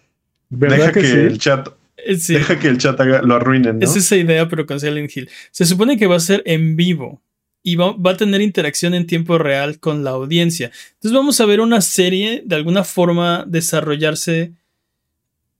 ¿Verdad 0.50 0.76
Deja 0.76 0.92
que, 0.92 1.00
que, 1.00 1.06
sí? 1.06 1.16
el 1.16 1.38
chat. 1.38 1.68
Eh, 1.96 2.16
sí. 2.16 2.34
Deja 2.34 2.58
que 2.58 2.68
el 2.68 2.78
chat 2.78 3.00
haga- 3.00 3.22
lo 3.22 3.34
arruinen, 3.36 3.78
¿no? 3.78 3.84
Es 3.84 3.96
esa 3.96 4.16
idea, 4.16 4.48
pero 4.48 4.66
con 4.66 4.78
Silent 4.78 5.16
Hill. 5.16 5.28
Se 5.50 5.64
supone 5.64 5.96
que 5.98 6.06
va 6.06 6.16
a 6.16 6.20
ser 6.20 6.42
en 6.46 6.76
vivo 6.76 7.22
y 7.62 7.74
va, 7.76 7.92
va 7.96 8.12
a 8.12 8.16
tener 8.16 8.40
interacción 8.42 8.94
en 8.94 9.06
tiempo 9.06 9.38
real 9.38 9.80
con 9.80 10.04
la 10.04 10.10
audiencia. 10.10 10.70
Entonces 10.94 11.12
vamos 11.16 11.40
a 11.40 11.46
ver 11.46 11.60
una 11.60 11.80
serie 11.80 12.42
de 12.44 12.54
alguna 12.54 12.84
forma 12.84 13.44
desarrollarse 13.48 14.52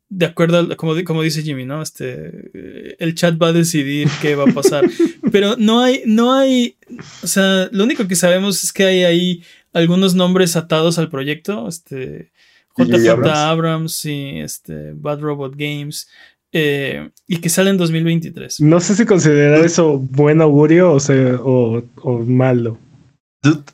de 0.09 0.27
acuerdo 0.27 0.59
a 0.59 0.77
como, 0.77 0.95
como 1.05 1.23
dice 1.23 1.43
Jimmy, 1.43 1.65
¿no? 1.65 1.83
Este, 1.83 2.97
el 3.03 3.15
chat 3.15 3.41
va 3.41 3.49
a 3.49 3.53
decidir 3.53 4.09
qué 4.23 4.35
va 4.35 4.45
a 4.45 4.55
pasar. 4.55 4.85
pero 5.33 5.57
no 5.57 5.81
hay, 5.81 6.03
no 6.07 6.33
hay, 6.33 6.77
o 7.23 7.27
sea, 7.27 7.69
lo 7.73 7.85
único 7.85 8.07
que 8.07 8.17
sabemos 8.17 8.63
es 8.63 8.73
que 8.73 8.85
hay 8.85 9.05
ahí 9.05 9.43
algunos 9.73 10.15
nombres 10.15 10.57
atados 10.57 10.99
al 10.99 11.11
proyecto. 11.11 11.67
Este, 11.69 12.31
J.J. 12.69 13.11
Abrams. 13.11 13.39
Abrams, 13.39 14.05
y 14.05 14.41
este, 14.41 14.93
Bad 14.93 15.21
Robot 15.21 15.55
Games. 15.57 16.09
eh, 16.53 17.11
y 17.27 17.39
que 17.39 17.49
sale 17.49 17.71
en 17.71 17.77
2023. 17.77 18.61
No 18.61 18.81
sé 18.81 18.95
si 18.95 19.05
considerar 19.05 19.65
eso 19.65 19.99
buen 19.99 20.41
augurio 20.41 20.93
o, 20.93 21.01
sea, 21.01 21.37
o, 21.43 21.83
o 21.97 22.19
malo. 22.21 22.79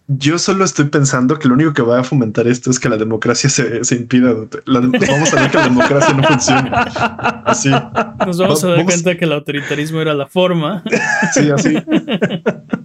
Yo 0.09 0.39
solo 0.39 0.65
estoy 0.65 0.87
pensando 0.87 1.39
que 1.39 1.49
lo 1.49 1.55
único 1.55 1.73
que 1.73 1.83
va 1.83 2.01
a 2.01 2.05
fomentar 2.05 2.47
esto 2.47 2.71
es 2.71 2.79
que 2.81 2.89
la 2.89 2.97
democracia 2.97 3.49
se, 3.51 3.85
se 3.85 3.95
impida. 3.97 4.35
La 4.67 4.81
vamos 4.81 5.33
a 5.35 5.41
ver 5.41 5.51
que 5.51 5.57
la 5.59 5.65
democracia 5.65 6.15
no 6.15 6.23
funciona. 6.25 6.73
Así, 7.45 7.71
Nos 7.71 8.39
vamos 8.39 8.63
a 8.65 8.69
dar 8.69 8.77
Vamos- 8.79 8.93
cuenta 8.93 9.17
que 9.19 9.25
el 9.25 9.33
autoritarismo 9.33 10.01
era 10.01 10.15
la 10.15 10.27
forma. 10.27 10.83
sí, 11.33 11.51
así. 11.51 11.75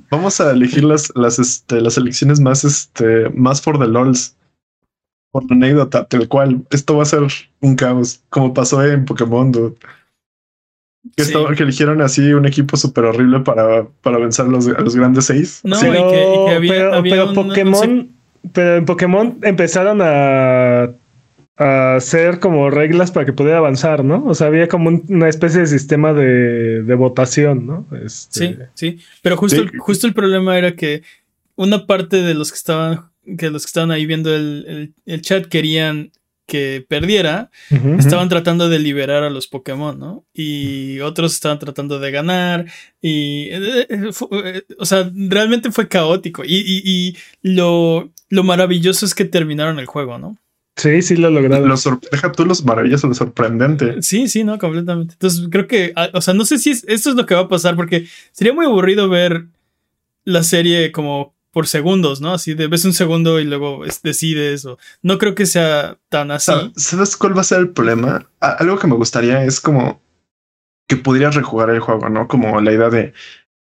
Vamos 0.09 0.39
a 0.39 0.51
elegir 0.51 0.83
las, 0.83 1.11
las, 1.15 1.39
este, 1.39 1.81
las 1.81 1.97
elecciones 1.97 2.39
más, 2.39 2.63
este, 2.63 3.29
más 3.29 3.61
for 3.61 3.77
the 3.79 3.87
lols. 3.87 4.35
Por 5.31 5.43
la 5.49 5.55
anécdota, 5.55 6.05
tal 6.05 6.27
cual. 6.27 6.61
Esto 6.69 6.95
va 6.97 7.03
a 7.03 7.05
ser 7.05 7.21
un 7.61 7.75
caos, 7.75 8.21
como 8.29 8.53
pasó 8.53 8.83
en 8.85 9.03
Pokémon, 9.05 9.51
dude. 9.51 9.75
Que, 11.15 11.23
Sí. 11.23 11.31
estaba- 11.31 11.53
que 11.55 11.63
eligieron 11.63 12.01
así 12.01 12.33
un 12.33 12.45
equipo 12.45 12.75
súper 12.77 13.05
horrible 13.05 13.39
para, 13.41 13.85
para 14.01 14.17
vencer 14.17 14.45
a 14.45 14.49
los, 14.49 14.67
a 14.67 14.79
los 14.81 14.95
grandes 14.95 15.25
seis. 15.25 15.61
No, 15.63 15.75
Sí. 15.75 15.87
y 15.87 15.91
pero, 15.91 16.11
que- 16.11 16.17
y 16.17 16.45
que 16.49 16.55
había- 16.55 16.71
pero- 16.73 16.93
había 16.95 17.13
pero 17.13 17.27
un- 17.29 17.35
Pokémon, 17.35 18.09
pero 18.53 18.75
en 18.77 18.85
Pokémon 18.85 19.37
empezaron 19.43 19.99
a, 20.01 20.91
a 21.59 21.95
hacer 21.95 22.39
como 22.39 22.69
reglas 22.69 23.11
para 23.11 23.25
que 23.25 23.33
pudiera 23.33 23.57
avanzar, 23.57 24.03
¿no? 24.03 24.23
O 24.25 24.35
sea, 24.35 24.47
había 24.47 24.67
como 24.67 24.89
un- 24.89 25.03
una 25.09 25.27
especie 25.27 25.61
de 25.61 25.67
sistema 25.67 26.13
de, 26.13 26.83
de 26.83 26.95
votación, 26.95 27.65
¿no? 27.65 27.87
Este, 28.03 28.47
Sí, 28.47 28.57
sí. 28.75 28.99
Pero 29.23 29.37
justo, 29.37 29.63
Sí. 29.63 29.69
justo 29.79 30.05
el 30.07 30.13
problema 30.13 30.57
era 30.57 30.75
que 30.75 31.01
una 31.55 31.87
parte 31.87 32.17
de 32.21 32.33
los 32.35 32.51
que 32.51 32.57
estaban, 32.57 33.05
que 33.37 33.49
los 33.49 33.63
que 33.63 33.69
estaban 33.69 33.89
ahí 33.91 34.05
viendo 34.05 34.33
el, 34.35 34.65
el- 34.67 34.93
el 35.13 35.21
chat 35.21 35.47
querían 35.47 36.11
que 36.47 36.83
perdiera, 36.87 37.51
estaban 37.99 38.29
tratando 38.29 38.69
de 38.69 38.79
liberar 38.79 39.23
a 39.23 39.29
los 39.29 39.47
Pokémon, 39.47 39.99
¿no? 39.99 40.25
Y 40.33 40.99
otros 41.01 41.33
estaban 41.33 41.59
tratando 41.59 41.99
de 41.99 42.09
ganar. 42.11 42.65
Y. 43.01 43.49
eh, 43.51 43.85
eh, 43.89 44.09
eh, 44.45 44.63
o 44.79 44.85
sea, 44.85 45.11
realmente 45.13 45.71
fue 45.71 45.87
caótico. 45.87 46.43
Y, 46.45 46.55
y- 46.55 46.81
y 46.85 47.17
lo, 47.43 48.09
lo 48.29 48.43
maravilloso 48.43 49.05
es 49.05 49.13
que 49.13 49.25
terminaron 49.25 49.77
el 49.77 49.85
juego, 49.85 50.17
¿no? 50.17 50.37
Sí, 50.77 51.01
sí 51.01 51.15
lo 51.17 51.29
lograron. 51.31 51.67
Lo 51.67 51.75
deja 52.11 52.31
tú 52.31 52.45
los 52.45 52.63
maravillosos, 52.63 53.09
lo 53.09 53.13
sorprendente. 53.15 54.01
Sí, 54.01 54.27
sí, 54.27 54.43
no, 54.43 54.57
completamente. 54.59 55.13
Entonces 55.13 55.47
creo 55.51 55.67
que, 55.67 55.91
ah, 55.95 56.09
o 56.13 56.21
sea, 56.21 56.33
no 56.33 56.45
sé 56.45 56.59
si 56.59 56.69
es- 56.69 56.85
esto 56.87 57.09
es 57.09 57.15
lo 57.15 57.25
que 57.25 57.33
va 57.35 57.41
a 57.41 57.47
pasar, 57.49 57.75
porque 57.75 58.05
sería 58.31 58.53
muy 58.53 58.65
aburrido 58.65 59.09
ver 59.09 59.47
la 60.23 60.43
serie 60.43 60.91
como 60.91 61.33
por 61.57 61.65
segundos, 61.65 62.21
¿no? 62.21 62.33
Así 62.35 62.53
de 62.53 62.67
ves 62.67 62.85
un 62.85 62.93
segundo 62.93 63.39
y 63.39 63.43
luego 63.43 63.83
es- 63.83 64.03
decides, 64.03 64.67
no 65.01 65.17
creo 65.17 65.33
que 65.33 65.47
sea 65.47 65.97
tan 66.07 66.29
así. 66.29 66.51
Sa- 66.51 66.71
¿Sabes 66.75 67.17
cuál 67.17 67.35
va 67.35 67.41
a 67.41 67.45
ser 67.45 67.57
el 67.61 67.69
problema? 67.69 68.29
Algo 68.41 68.77
que 68.77 68.85
me 68.85 68.93
gustaría 68.93 69.43
es 69.43 69.59
como 69.59 69.99
que 70.87 70.97
pudieras 70.97 71.33
rejugar 71.33 71.71
el 71.71 71.79
juego, 71.79 72.09
¿no? 72.09 72.27
Como 72.27 72.61
la 72.61 72.71
idea 72.71 72.91
de 72.91 73.11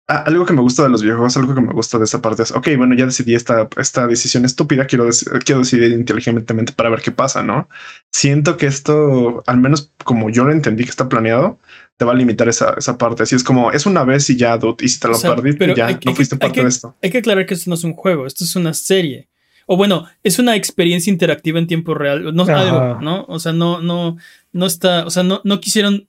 ah, 0.08 0.24
algo 0.26 0.44
que 0.46 0.52
me 0.52 0.60
gusta 0.60 0.82
de 0.82 0.88
los 0.90 1.02
videojuegos, 1.02 1.36
algo 1.36 1.54
que 1.54 1.60
me 1.60 1.72
gusta 1.72 1.98
de 1.98 2.04
esa 2.04 2.20
parte 2.22 2.42
es, 2.42 2.52
ok, 2.52 2.68
bueno, 2.76 2.94
ya 2.94 3.06
decidí 3.06 3.34
esta, 3.34 3.68
esta 3.78 4.06
decisión 4.06 4.44
estúpida, 4.44 4.86
quiero, 4.86 5.06
dec- 5.08 5.42
quiero 5.44 5.60
decidir 5.60 5.92
inteligentemente 5.92 6.72
para 6.72 6.90
ver 6.90 7.00
qué 7.00 7.10
pasa, 7.10 7.42
¿no? 7.42 7.68
Siento 8.10 8.56
que 8.56 8.66
esto, 8.66 9.42
al 9.46 9.58
menos 9.58 9.92
como 10.04 10.30
yo 10.30 10.44
lo 10.44 10.52
entendí 10.52 10.84
que 10.84 10.90
está 10.90 11.08
planeado, 11.08 11.58
te 11.96 12.04
va 12.04 12.12
a 12.12 12.16
limitar 12.16 12.48
esa, 12.48 12.74
esa 12.76 12.98
parte. 12.98 13.22
Así 13.22 13.34
es 13.36 13.44
como, 13.44 13.70
es 13.72 13.86
una 13.86 14.04
vez 14.04 14.28
y 14.30 14.36
ya, 14.36 14.56
dude, 14.58 14.84
y 14.84 14.88
si 14.88 14.98
te 15.00 15.08
lo 15.08 15.14
O 15.14 15.18
sea, 15.18 15.34
perdiste, 15.34 15.58
pero 15.58 15.74
ya 15.74 15.86
hay 15.86 15.98
no 16.04 16.14
fuiste 16.14 16.34
hay 16.34 16.38
parte 16.40 16.54
que- 16.54 16.62
de 16.62 16.68
esto. 16.68 16.94
Hay 17.02 17.10
que 17.10 17.18
aclarar 17.18 17.46
que 17.46 17.54
esto 17.54 17.70
no 17.70 17.74
es 17.74 17.84
un 17.84 17.94
juego, 17.94 18.26
esto 18.26 18.44
es 18.44 18.56
una 18.56 18.74
serie. 18.74 19.28
O 19.66 19.76
bueno, 19.78 20.06
es 20.22 20.38
una 20.38 20.56
experiencia 20.56 21.10
interactiva 21.10 21.58
en 21.58 21.66
tiempo 21.66 21.94
real. 21.94 22.34
No, 22.34 22.42
Ajá. 22.42 22.60
algo, 22.60 23.00
¿no? 23.00 23.24
O 23.28 23.38
sea, 23.38 23.52
no, 23.54 23.80
no, 23.80 24.18
no 24.52 24.66
está. 24.66 25.06
O 25.06 25.10
sea, 25.10 25.22
no, 25.22 25.40
no 25.44 25.58
quisieron 25.60 26.06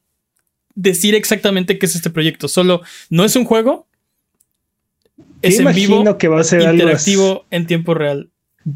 decir 0.76 1.16
exactamente 1.16 1.80
qué 1.80 1.86
es 1.86 1.96
este 1.96 2.10
proyecto. 2.10 2.48
Solo 2.48 2.82
no 3.10 3.24
es 3.26 3.36
un 3.36 3.46
juego. 3.46 3.88
Es 5.42 5.56
en 5.56 5.62
imagino 5.64 6.00
vivo, 6.00 6.18
que 6.18 6.28
va 6.28 6.42
a 6.42 6.44
ser 6.44 6.62
algo 6.62 6.74
interactivo 6.74 7.46
en 7.52 7.68
tiempo 7.68 7.94
real. 7.94 8.30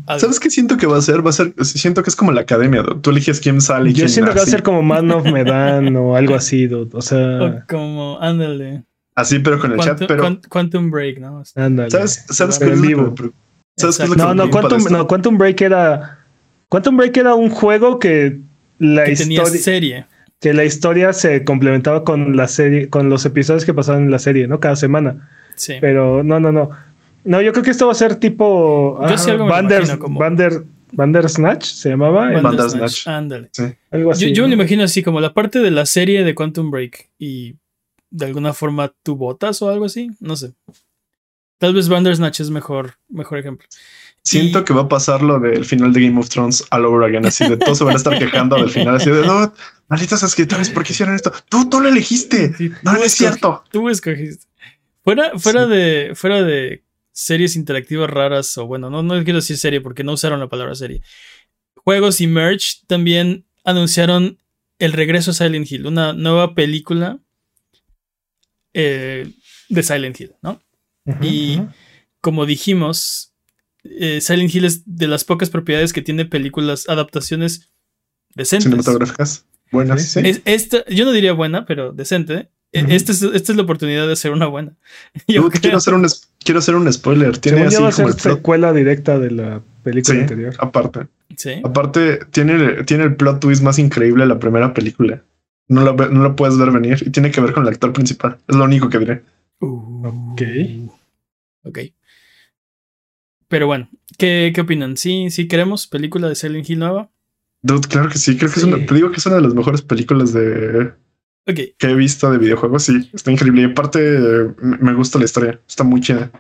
Algo. 0.06 0.20
¿Sabes 0.20 0.40
qué 0.40 0.50
siento 0.52 0.78
que 0.78 0.86
va 0.86 0.98
a 0.98 1.02
ser? 1.02 1.26
Va 1.26 1.32
a 1.32 1.34
ser, 1.34 1.54
siento 1.64 2.04
que 2.04 2.10
es 2.12 2.16
como 2.16 2.32
la 2.32 2.42
academia. 2.42 2.84
Tú 3.02 3.10
eliges 3.10 3.40
quién 3.40 3.60
sale 3.60 3.90
y 3.90 3.94
Yo 3.94 3.98
quién 4.02 4.10
siento 4.10 4.32
que 4.32 4.38
va 4.38 4.44
a 4.44 4.48
ser 4.48 4.62
como 4.62 4.84
Man 4.84 5.10
of 5.12 5.26
Medan 5.26 5.96
o 5.96 6.16
algo 6.16 6.36
así, 6.36 6.68
dude. 6.68 6.92
O 6.94 7.00
O 7.00 7.02
sea, 7.02 7.66
como, 7.68 8.20
ándale. 8.22 8.84
Así, 9.16 9.40
pero 9.40 9.60
con 9.60 9.72
el 9.72 9.78
Quantum, 9.78 9.98
chat, 9.98 10.08
pero 10.08 10.24
Quant- 10.24 10.48
Quantum 10.48 10.92
Break, 10.92 11.20
¿no? 11.20 11.44
ándale. 11.56 11.90
¿sabes, 11.90 12.26
sabes 12.30 12.60
qué 12.60 12.66
Pero 12.66 12.76
es 12.78 12.84
en 12.84 12.92
lo 12.92 13.16
que 13.16 13.22
vivo. 13.24 13.34
¿Sabes 13.76 13.98
qué 13.98 14.04
es 14.04 14.10
lo 14.10 14.16
que 14.16 14.22
No, 14.22 14.34
no, 14.36 14.50
Quantum, 14.52 14.84
no, 14.92 15.08
Quantum 15.08 15.38
Break 15.38 15.62
era. 15.62 16.20
Quantum 16.70 16.96
Break 16.96 17.18
era 17.18 17.34
un 17.34 17.50
juego 17.50 17.98
que 18.00 18.40
la 18.78 19.06
Que 19.06 19.16
tenía 19.16 19.42
historia. 19.42 19.62
serie. 19.64 20.06
Que 20.40 20.54
la 20.54 20.64
historia 20.64 21.12
se 21.14 21.44
complementaba 21.44 22.04
con 22.04 22.38
la 22.38 22.48
serie, 22.48 22.90
con 22.90 23.10
los 23.10 23.26
episodios 23.26 23.66
que 23.66 23.74
pasaban 23.74 24.04
en 24.04 24.12
la 24.12 24.20
serie, 24.20 24.48
¿no? 24.48 24.60
Cada 24.60 24.76
semana. 24.76 25.30
Sí. 25.56 25.74
Pero 25.82 26.24
no, 26.24 26.40
no, 26.40 26.52
no. 26.52 26.70
No, 27.26 27.42
yo 27.42 27.52
creo 27.52 27.64
que 27.64 27.72
esto 27.72 27.86
va 27.88 27.92
a 27.92 27.96
ser 27.96 28.16
tipo. 28.16 29.00
Yo 29.10 29.18
sí 29.18 29.30
algo 29.32 29.46
me 29.46 29.60
imagino 29.60 30.00
como- 30.00 30.20
Bander, 30.20 30.64
Bandersnatch 30.94 31.66
se 31.66 31.90
llamaba. 31.90 32.32
Bandersnatch. 32.42 33.08
Ándale. 33.08 33.50
algo 33.92 34.12
así. 34.12 34.28
Yo, 34.30 34.34
yo 34.34 34.44
me 34.44 34.50
¿no? 34.50 34.56
lo 34.56 34.62
imagino 34.62 34.84
así, 34.84 35.04
como 35.04 35.20
la 35.20 35.34
parte 35.34 35.60
de 35.60 35.72
la 35.72 35.86
serie 35.86 36.24
de 36.24 36.34
Quantum 36.34 36.72
Break 36.72 37.10
y 37.20 37.56
de 38.10 38.26
alguna 38.26 38.54
forma 38.54 38.94
tú 39.04 39.16
votas 39.16 39.62
o 39.62 39.70
algo 39.70 39.86
así, 39.86 40.10
no 40.20 40.36
sé. 40.36 40.54
Tal 41.60 41.74
vez 41.76 41.88
Bandersnatch 41.88 42.40
es 42.40 42.50
mejor, 42.50 42.96
mejor 43.10 43.38
ejemplo. 43.38 43.68
Siento 44.24 44.60
Y- 44.60 44.64
que 44.64 44.74
va 44.74 44.82
a 44.82 44.88
pasar 44.90 45.22
lo 45.22 45.40
del 45.40 45.64
final 45.66 45.94
de 45.94 46.02
Game 46.02 46.20
of 46.20 46.30
Thrones 46.30 46.66
all 46.72 46.86
over 46.86 47.08
again, 47.08 47.26
así 47.26 47.48
de 47.48 47.58
todos 47.58 47.78
se 47.78 47.84
van 47.84 47.94
a 47.94 47.98
estar 47.98 48.18
quejando 48.18 48.56
del 48.58 48.70
final, 48.70 48.96
así 48.96 49.10
de 49.10 49.26
no, 49.26 49.54
malditos 49.88 50.24
escritores, 50.24 50.70
¿por 50.72 50.84
qué 50.84 50.94
hicieron 50.94 51.16
esto? 51.16 51.32
Tú, 51.50 51.70
tú 51.70 51.80
lo 51.80 51.88
elegiste. 51.90 52.54
Sí, 52.58 52.70
No, 52.82 52.94
no 52.94 53.04
es 53.04 53.14
cierto. 53.14 53.64
Tú 53.72 53.88
escogiste. 53.90 54.46
Fuera, 55.04 55.38
fuera 55.40 55.66
de. 55.68 56.12
Fuera 56.16 56.42
de 56.44 56.84
series 57.12 57.56
interactivas 57.58 58.10
raras, 58.10 58.58
o 58.58 58.66
bueno, 58.68 58.90
no, 58.90 59.04
no 59.04 59.22
quiero 59.24 59.40
decir 59.40 59.58
serie 59.58 59.82
porque 59.82 60.04
no 60.06 60.14
usaron 60.14 60.40
la 60.40 60.48
palabra 60.48 60.76
serie. 60.76 61.02
Juegos 61.76 62.22
y 62.22 62.28
merch 62.28 62.86
también 62.88 63.46
anunciaron 63.66 64.38
el 64.80 64.94
regreso 64.94 65.32
a 65.32 65.34
Silent 65.34 65.70
Hill, 65.70 65.86
una 65.88 66.14
nueva 66.14 66.56
película 66.56 67.20
eh, 68.74 69.32
de 69.70 69.84
Silent 69.84 70.20
Hill, 70.20 70.34
¿no? 70.42 70.62
Y- 71.22 71.62
como 72.22 72.46
dijimos, 72.46 73.32
eh, 73.84 74.20
Silent 74.22 74.54
Hill 74.54 74.66
es 74.66 74.82
de 74.86 75.08
las 75.08 75.24
pocas 75.24 75.50
propiedades 75.50 75.94
que 75.94 76.02
tiene 76.02 76.26
películas, 76.26 76.88
adaptaciones 76.90 77.70
decentes. 78.36 78.66
Cinematográficas. 78.66 79.46
Buenas, 79.72 80.02
Sí, 80.04 80.22
sí. 80.22 80.28
Es- 80.30 80.42
esta, 80.46 80.84
yo 80.88 81.06
no 81.06 81.12
diría 81.12 81.34
buena, 81.34 81.66
pero 81.66 81.92
decente. 81.94 82.50
Ujú. 82.74 82.86
esta, 82.92 83.12
es, 83.14 83.24
esta 83.24 83.52
es 83.52 83.56
la 83.56 83.64
oportunidad 83.64 84.06
de 84.06 84.14
hacer 84.14 84.32
una 84.32 84.46
buena. 84.46 84.74
Yo 85.28 85.50
quiero 85.50 85.78
hacer 85.78 85.96
un 85.96 86.06
quiero 86.44 86.60
hacer 86.60 86.76
un 86.76 86.92
spoiler. 86.94 87.36
Tiene 87.40 87.64
así 87.64 87.82
va 87.82 87.90
a 87.90 87.92
como 87.92 88.12
ser 88.12 88.20
secuela 88.34 88.72
directa 88.74 89.18
de 89.18 89.32
la 89.32 89.62
película 89.82 90.14
Sí, 90.18 90.22
anterior. 90.22 90.54
aparte. 90.60 91.08
Sí. 91.36 91.62
Aparte, 91.64 92.20
tiene, 92.30 92.84
tiene 92.84 93.06
el 93.06 93.16
plot 93.16 93.40
twist 93.40 93.64
más 93.64 93.80
increíble 93.80 94.24
de 94.26 94.30
la 94.30 94.38
primera 94.40 94.72
película. 94.76 95.24
No 95.68 95.82
lo, 95.84 95.96
ve- 95.96 96.10
no 96.12 96.22
lo 96.22 96.36
puedes 96.36 96.60
ver 96.60 96.70
venir 96.70 97.02
y 97.04 97.10
tiene 97.10 97.32
que 97.32 97.42
ver 97.42 97.54
con 97.54 97.64
el 97.64 97.70
actor 97.70 97.92
principal. 97.92 98.38
Es 98.48 98.56
lo 98.56 98.66
único 98.66 98.88
que 98.88 99.00
diré. 99.00 99.22
Ok. 99.62 100.42
Ok. 101.64 101.80
Pero 103.48 103.68
bueno, 103.68 103.90
¿qué, 104.18 104.52
qué 104.54 104.62
opinan? 104.62 104.96
¿Sí, 104.98 105.30
sí 105.32 105.48
queremos 105.48 105.88
película 105.88 106.28
de 106.30 106.36
Silent 106.36 106.70
Hill 106.70 106.80
nueva? 106.80 107.10
Dude, 107.62 107.88
claro 107.88 108.10
que 108.10 108.18
sí. 108.18 108.38
Creo 108.38 108.50
que 108.52 108.60
Sí. 108.60 108.68
es 108.68 108.74
una, 108.74 108.86
te 108.86 108.94
digo 108.96 109.10
que 109.12 109.18
es 109.18 109.26
una 109.26 109.36
de 109.38 109.42
las 109.42 109.54
mejores 109.56 109.82
películas 109.82 110.34
de, 110.34 110.94
que 111.46 111.74
he 111.82 111.96
visto 111.96 112.32
de 112.32 112.38
videojuegos. 112.38 112.84
Sí, 112.84 113.10
está 113.12 113.32
increíble. 113.32 113.64
Y 113.64 113.66
aparte, 113.66 114.00
me 114.62 114.94
gusta 114.94 115.18
la 115.20 115.26
historia. 115.26 115.60
Está 115.68 115.84
muy 115.84 116.00
chida. 116.00 116.32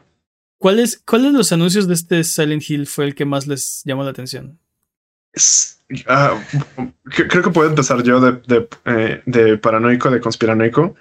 ¿Cuáles 0.59 1.01
¿cuáles 1.05 1.31
de 1.31 1.37
los 1.37 1.51
anuncios 1.51 1.87
de 1.87 1.93
este 1.93 2.23
Silent 2.23 2.69
Hill 2.69 2.85
fue 2.85 3.05
el 3.05 3.15
que 3.15 3.25
más 3.25 3.47
les 3.47 3.81
llamó 3.85 4.03
la 4.03 4.11
atención? 4.11 4.59
Es- 5.33 5.81
ah, 6.07 6.39
cre- 7.05 7.27
creo 7.29 7.43
que 7.43 7.49
puedo 7.49 7.69
empezar 7.69 8.03
yo 8.03 8.19
de, 8.21 8.33
de, 8.47 8.67
eh, 8.85 9.21
de 9.25 9.57
paranoico, 9.57 10.11
de 10.11 10.19
conspiranoico. 10.21 10.95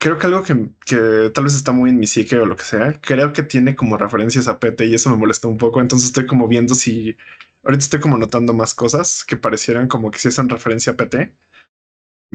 Creo 0.00 0.16
que 0.16 0.26
algo 0.26 0.42
que, 0.42 0.70
que 0.86 1.30
tal 1.34 1.44
vez 1.44 1.54
está 1.54 1.72
muy 1.72 1.90
en 1.90 1.98
mi 1.98 2.06
psique 2.06 2.38
o 2.38 2.46
lo 2.46 2.56
que 2.56 2.64
sea, 2.64 2.98
creo 3.02 3.34
que 3.34 3.42
tiene 3.42 3.76
como 3.76 3.98
referencias 3.98 4.48
a 4.48 4.58
PT 4.58 4.86
y 4.86 4.94
eso 4.94 5.10
me 5.10 5.18
molesta 5.18 5.46
un 5.46 5.58
poco. 5.58 5.78
Entonces 5.78 6.08
estoy 6.08 6.26
como 6.26 6.48
viendo 6.48 6.74
si 6.74 7.18
ahorita 7.62 7.84
estoy 7.84 8.00
como 8.00 8.16
notando 8.16 8.54
más 8.54 8.72
cosas 8.74 9.24
que 9.24 9.36
parecieran 9.36 9.88
como 9.88 10.10
que 10.10 10.18
si 10.18 10.28
hacen 10.28 10.48
referencia 10.48 10.94
a 10.94 10.96
PT, 10.96 11.34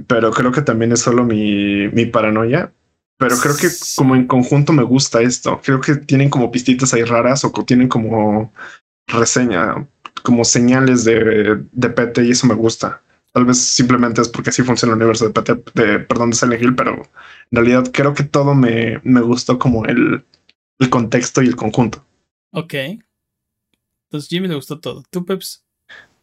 pero 0.05 0.31
creo 0.31 0.51
que 0.51 0.61
también 0.61 0.91
es 0.91 0.99
solo 0.99 1.23
mi, 1.23 1.87
mi 1.87 2.05
paranoia. 2.05 2.71
Pero 3.17 3.35
creo 3.37 3.55
que 3.55 3.69
como 3.95 4.15
en 4.15 4.27
conjunto 4.27 4.71
me 4.71 4.83
gusta 4.83 5.21
esto. 5.21 5.59
Creo 5.63 5.81
que 5.81 5.95
tienen 5.95 6.29
como 6.29 6.51
pistitas 6.51 6.93
ahí 6.93 7.03
raras 7.03 7.45
o 7.45 7.51
que 7.51 7.63
tienen 7.63 7.87
como 7.87 8.53
reseña, 9.07 9.87
como 10.21 10.45
señales 10.45 11.03
de, 11.03 11.63
de 11.71 11.89
PT 11.89 12.25
y 12.25 12.31
eso 12.31 12.45
me 12.45 12.53
gusta. 12.53 13.01
Tal 13.35 13.43
vez 13.43 13.57
simplemente 13.57 14.21
es 14.21 14.29
porque 14.29 14.49
así 14.49 14.63
funciona 14.63 14.93
el 14.93 14.99
universo 14.99 15.27
de 15.27 15.33
PT, 15.33 15.63
de, 15.73 15.99
perdón, 15.99 16.29
de 16.29 16.37
Silent 16.37 16.63
Hill, 16.63 16.73
pero 16.73 16.93
en 16.93 17.05
realidad 17.51 17.83
creo 17.91 18.13
que 18.13 18.23
todo 18.23 18.55
me, 18.55 19.01
me 19.03 19.19
gustó 19.19 19.59
como 19.59 19.83
el, 19.83 20.23
el 20.79 20.89
contexto 20.89 21.41
y 21.41 21.47
el 21.47 21.57
conjunto. 21.57 22.01
Ok. 22.53 22.75
Entonces 24.05 24.29
Jimmy 24.29 24.47
le 24.47 24.55
gustó 24.55 24.79
todo. 24.79 25.03
¿Tú, 25.09 25.25
Peps? 25.25 25.65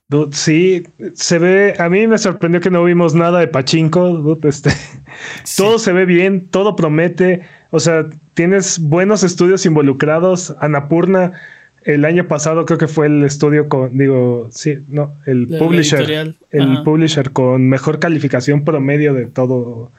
Dude, 0.08 0.34
sí, 0.34 0.84
se 1.12 1.38
ve. 1.38 1.74
A 1.78 1.90
mí 1.90 2.06
me 2.06 2.16
sorprendió 2.16 2.62
que 2.62 2.70
no 2.70 2.82
vimos 2.82 3.14
nada 3.14 3.40
de 3.40 3.48
Pachinko. 3.48 4.08
Dude, 4.08 4.48
este, 4.48 4.70
Sí. 5.44 5.62
Todo 5.62 5.78
se 5.78 5.92
ve 5.92 6.06
bien, 6.06 6.48
todo 6.48 6.76
promete. 6.76 7.46
O 7.72 7.78
sea, 7.78 8.08
tienes 8.32 8.78
buenos 8.78 9.22
estudios 9.22 9.66
involucrados. 9.66 10.56
Anapurna, 10.60 11.38
el 11.84 12.04
año 12.04 12.28
pasado 12.28 12.64
creo 12.64 12.78
que 12.78 12.88
fue 12.88 13.06
el 13.06 13.22
estudio 13.24 13.68
con, 13.68 13.96
digo, 13.96 14.48
sí, 14.50 14.78
no, 14.88 15.16
el 15.26 15.46
publisher. 15.46 16.34
el 16.50 16.62
Ajá. 16.62 16.84
publisher 16.84 17.30
con 17.32 17.68
mejor 17.68 17.98
calificación 17.98 18.64
promedio 18.64 19.14
de 19.14 19.26
todo, 19.26 19.92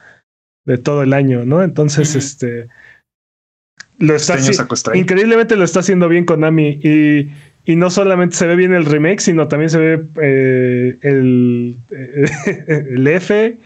de 0.64 0.78
todo 0.78 1.02
el 1.02 1.12
año, 1.12 1.44
¿no? 1.44 1.62
Entonces, 1.62 2.14
este 2.14 2.68
lo 3.98 4.16
está 4.16 4.34
Este 4.34 4.76
Stray. 4.76 5.00
increíblemente 5.00 5.56
lo 5.56 5.64
está 5.64 5.80
haciendo 5.80 6.08
bien 6.08 6.24
Konami 6.24 6.80
y, 6.82 7.30
y 7.64 7.76
no 7.76 7.90
solamente 7.90 8.36
se 8.36 8.46
ve 8.46 8.56
bien 8.56 8.74
el 8.74 8.84
remake, 8.86 9.20
sino 9.20 9.46
también 9.48 9.70
se 9.70 9.78
ve 9.78 10.06
eh, 10.20 10.98
el, 11.02 11.76
el 11.90 13.06
F 13.06 13.58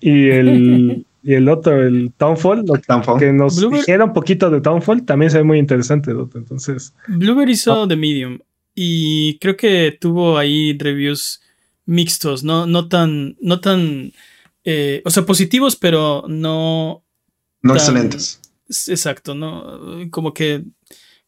y 0.00 0.30
el 0.30 1.06
y 1.30 1.34
el 1.34 1.48
otro, 1.50 1.86
el 1.86 2.10
Townfall, 2.16 2.64
lo 2.66 3.16
que 3.18 3.32
nos 3.34 3.56
Blueberry- 3.60 3.80
dijera 3.80 4.04
un 4.04 4.12
poquito 4.14 4.48
de 4.48 4.62
Townfall, 4.62 5.04
también 5.04 5.30
se 5.30 5.36
ve 5.38 5.44
muy 5.44 5.58
interesante, 5.58 6.12
Dot. 6.14 6.34
Entonces, 6.36 6.94
Blueberry 7.06 7.52
hizo 7.52 7.86
The 7.86 7.96
Medium 7.96 8.38
y 8.74 9.38
creo 9.38 9.54
que 9.56 9.96
tuvo 10.00 10.38
ahí 10.38 10.76
reviews 10.78 11.42
mixtos, 11.84 12.44
no, 12.44 12.66
no 12.66 12.88
tan, 12.88 13.36
no 13.42 13.60
tan, 13.60 14.12
eh, 14.64 15.02
o 15.04 15.10
sea, 15.10 15.24
positivos, 15.26 15.76
pero 15.76 16.24
no 16.28 17.02
No 17.62 17.72
tan- 17.74 17.76
excelentes. 17.76 18.40
es- 18.68 18.88
Exacto, 18.88 19.34
¿no? 19.34 20.08
Como 20.10 20.32
que 20.32 20.64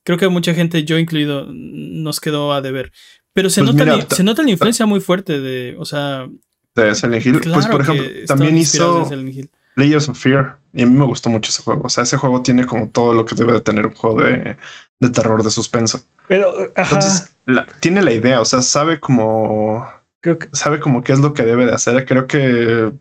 creo 0.03 0.17
que 0.17 0.29
mucha 0.29 0.55
gente, 0.55 0.85
yo 0.85 0.99
incluido, 0.99 1.47
nos 1.51 2.21
quedó 2.21 2.53
a 2.55 2.63
deber. 2.63 2.91
Pero 3.35 3.51
se, 3.51 3.61
Pues 3.63 3.75
nota, 3.75 3.85
mira, 3.85 3.97
la- 4.09 4.17
se 4.17 4.25
nota 4.25 4.43
la 4.43 4.51
influencia 4.51 4.87
muy 4.87 5.01
fuerte 5.01 5.41
de, 5.41 5.77
o 5.79 5.85
sea, 5.85 6.27
De 6.75 6.95
Silent 6.95 7.27
Hill. 7.27 7.41
claro 7.41 7.55
pues, 7.55 7.67
por 7.67 7.81
ejemplo, 7.83 8.07
también 8.27 8.57
hizo 8.57 9.01
en 9.03 9.09
Silent 9.09 9.35
Hill. 9.37 9.51
Layers 9.77 10.09
of 10.09 10.19
Fear. 10.19 10.57
Y 10.73 10.83
a 10.83 10.87
mí 10.87 10.93
me 10.97 11.05
gustó 11.05 11.31
mucho 11.31 11.51
ese 11.51 11.63
juego. 11.63 11.83
O 11.85 11.89
sea, 11.89 12.05
ese 12.05 12.17
juego 12.17 12.43
tiene 12.43 12.65
como 12.65 12.89
todo 12.89 13.13
lo 13.13 13.25
que 13.25 13.35
debe 13.35 13.53
de 13.55 13.61
tener 13.61 13.87
un 13.87 13.95
juego 13.95 14.23
de, 14.23 14.57
de 15.01 15.11
terror, 15.11 15.43
de 15.43 15.51
suspenso. 15.51 16.01
pero 16.29 16.49
ajá, 16.77 16.95
Entonces, 16.97 17.37
la- 17.47 17.67
tiene 17.81 18.03
la 18.03 18.13
idea, 18.13 18.41
o 18.41 18.45
sea, 18.45 18.63
sabe 18.63 19.01
como 19.01 19.85
creo 20.21 20.39
que 20.39 20.49
sabe 20.53 20.79
como 20.81 21.03
qué 21.03 21.13
es 21.13 21.19
lo 21.19 21.35
que 21.35 21.43
debe 21.45 21.67
de 21.67 21.73
hacer. 21.73 22.05
Creo 22.07 22.27
que 22.29 22.93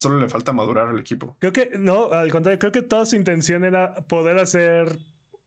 solo 0.00 0.20
le 0.20 0.28
falta 0.28 0.52
madurar 0.52 0.88
al 0.88 0.98
equipo. 0.98 1.36
Creo 1.40 1.52
que 1.52 1.72
no, 1.78 2.12
al 2.12 2.30
contrario, 2.32 2.58
creo 2.58 2.72
que 2.72 2.82
toda 2.82 3.04
su 3.04 3.14
intención 3.16 3.64
era 3.64 4.06
poder 4.06 4.38
hacer 4.38 4.98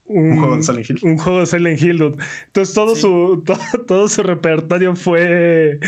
un, 0.05 0.33
Un 0.33 0.37
juego 0.39 0.57
de 0.57 0.63
Silent 0.63 0.89
Hill. 0.89 0.99
un 1.03 1.17
juego 1.17 1.39
de 1.39 1.45
Silent 1.47 1.81
Hill. 1.81 1.97
dude. 1.97 2.23
Entonces 2.45 2.75
todo 2.75 2.93
Sí. 2.95 3.01
su 3.01 3.43
todo, 3.45 3.57
todo 3.87 4.07
su 4.07 4.21
repertorio 4.21 4.95
fue 4.95 5.79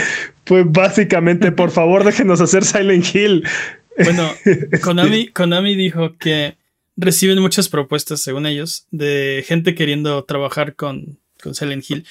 fue 0.45 0.63
básicamente 0.63 1.51
por 1.51 1.69
favor 1.71 2.03
déjenos 2.03 2.41
hacer 2.41 2.63
Silent 2.65 3.13
Hill. 3.13 3.43
Bueno, 4.03 4.31
Konami, 4.81 5.27
Konami 5.27 5.75
dijo 5.75 6.17
que 6.17 6.57
reciben 6.95 7.39
muchas 7.39 7.69
propuestas, 7.69 8.21
según 8.21 8.45
ellos, 8.45 8.87
de 8.91 9.43
gente 9.47 9.75
queriendo 9.75 10.23
trabajar 10.23 10.75
con, 10.75 11.19
con 11.41 11.55
Silent 11.55 11.89
Hill. 11.89 12.05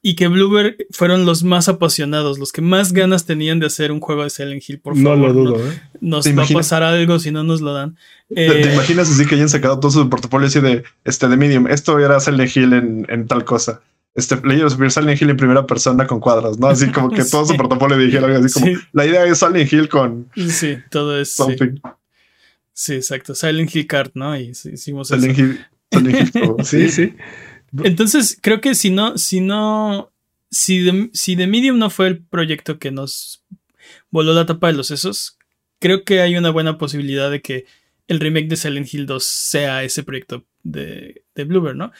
Y 0.00 0.14
que 0.14 0.28
Bluebird 0.28 0.76
fueron 0.92 1.26
los 1.26 1.42
más 1.42 1.68
apasionados, 1.68 2.38
los 2.38 2.52
que 2.52 2.62
más 2.62 2.92
ganas 2.92 3.26
tenían 3.26 3.58
de 3.58 3.66
hacer 3.66 3.90
un 3.90 3.98
juego 3.98 4.22
de 4.22 4.30
Silent 4.30 4.62
Hill. 4.66 4.78
Por 4.78 4.96
no 4.96 5.10
favor, 5.10 5.28
lo 5.28 5.32
dudo. 5.34 5.56
¿eh? 5.56 5.80
Nos 6.00 6.24
¿Te 6.24 6.32
va 6.32 6.44
a 6.44 6.46
pasar 6.46 6.84
algo 6.84 7.18
si 7.18 7.32
no 7.32 7.42
nos 7.42 7.60
lo 7.60 7.72
dan. 7.72 7.96
¿Te, 8.32 8.46
Eh, 8.46 8.62
te 8.62 8.74
imaginas 8.74 9.10
así 9.10 9.26
que 9.26 9.34
hayan 9.34 9.48
sacado 9.48 9.80
todo 9.80 9.90
su 9.90 10.08
portafolio 10.08 10.46
así 10.46 10.60
de 10.60 10.84
este 11.04 11.26
de 11.28 11.36
Medium? 11.36 11.66
Esto 11.66 11.98
era 11.98 12.20
Silent 12.20 12.56
Hill 12.56 12.72
en, 12.74 13.06
en 13.08 13.26
tal 13.26 13.44
cosa. 13.44 13.82
Este 14.18 14.34
of 14.34 14.76
Fear 14.76 14.90
Silent 14.90 15.22
Hill 15.22 15.30
en 15.30 15.36
primera 15.36 15.66
persona 15.66 16.06
con 16.06 16.18
cuadros, 16.20 16.58
¿no? 16.58 16.66
Así 16.66 16.90
como 16.90 17.08
que 17.10 17.24
todo 17.30 17.44
Sí. 17.46 17.52
su 17.52 17.56
portafolio 17.56 17.96
dijera 17.96 18.26
algo 18.26 18.44
así 18.44 18.52
como 18.52 18.66
Sí. 18.66 18.74
la 18.92 19.06
idea 19.06 19.24
es 19.24 19.38
Silent 19.38 19.72
Hill 19.72 19.88
con 19.88 20.28
sí, 20.36 20.78
todo 20.90 21.20
es. 21.20 21.30
Sí, 21.30 21.36
something. 21.36 21.80
sí, 22.72 22.94
exacto. 22.94 23.34
Silent 23.34 23.74
Hill 23.74 23.86
Card, 23.86 24.10
¿no? 24.14 24.36
Y 24.38 24.50
hicimos 24.50 25.10
eso. 25.10 25.20
Silent 25.20 25.38
Hill. 25.38 25.66
Silent 25.92 26.34
Hill 26.36 26.54
Sí, 26.64 26.88
sí. 26.90 27.14
Entonces, 27.84 28.38
creo 28.40 28.60
que 28.60 28.74
si 28.74 28.90
no, 28.90 29.16
si 29.18 29.40
no, 29.40 30.10
si 30.50 30.84
The, 30.84 31.10
si 31.12 31.36
The 31.36 31.46
Medium 31.46 31.78
no 31.78 31.90
fue 31.90 32.08
el 32.08 32.18
proyecto 32.18 32.78
que 32.78 32.90
nos 32.90 33.44
voló 34.10 34.32
la 34.32 34.46
tapa 34.46 34.68
de 34.68 34.72
los 34.72 34.86
sesos, 34.88 35.38
creo 35.78 36.04
que 36.04 36.20
hay 36.22 36.36
una 36.36 36.50
buena 36.50 36.78
posibilidad 36.78 37.30
de 37.30 37.40
que 37.42 37.66
el 38.08 38.20
remake 38.20 38.48
de 38.48 38.56
Silent 38.56 38.92
Hill 38.92 39.06
2 39.06 39.22
sea 39.22 39.84
ese 39.84 40.02
proyecto 40.02 40.44
de, 40.62 41.22
de 41.34 41.44
¿no? 41.44 41.92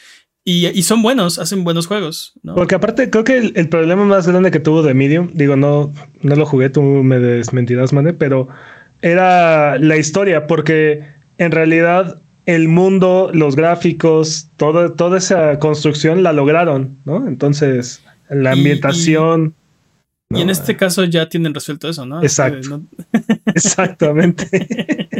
Y, 0.45 0.67
y 0.67 0.81
son 0.83 1.01
buenos, 1.03 1.37
hacen 1.37 1.63
buenos 1.63 1.85
juegos, 1.87 2.33
¿no? 2.41 2.55
Porque 2.55 2.75
aparte 2.75 3.09
creo 3.09 3.23
que 3.23 3.37
el, 3.37 3.53
el 3.55 3.69
problema 3.69 4.05
más 4.05 4.27
grande 4.27 4.51
que 4.51 4.59
tuvo 4.59 4.81
de 4.81 4.93
Medium, 4.93 5.29
digo, 5.33 5.55
no, 5.55 5.93
no 6.21 6.35
lo 6.35 6.45
jugué, 6.45 6.69
tú 6.69 6.81
me 6.81 7.19
desmentirás, 7.19 7.93
Mane, 7.93 8.13
pero 8.13 8.47
era 9.01 9.77
la 9.77 9.97
historia, 9.97 10.47
porque 10.47 11.03
en 11.37 11.51
realidad 11.51 12.21
el 12.45 12.67
mundo, 12.67 13.29
los 13.33 13.55
gráficos, 13.55 14.47
todo, 14.57 14.93
toda 14.93 15.17
esa 15.19 15.59
construcción 15.59 16.23
la 16.23 16.33
lograron, 16.33 16.97
¿no? 17.05 17.27
Entonces, 17.27 18.01
la 18.29 18.55
Y- 18.55 18.59
ambientación. 18.59 19.53
y 20.31 20.41
en 20.41 20.49
este 20.49 20.75
caso 20.77 21.03
ya 21.03 21.29
tienen 21.29 21.53
resuelto 21.53 21.89
eso, 21.89 22.05
¿no? 22.05 22.23
Exacto. 22.23 22.57
Eh, 22.59 22.69
no- 22.69 22.87
Exactamente. 23.53 24.47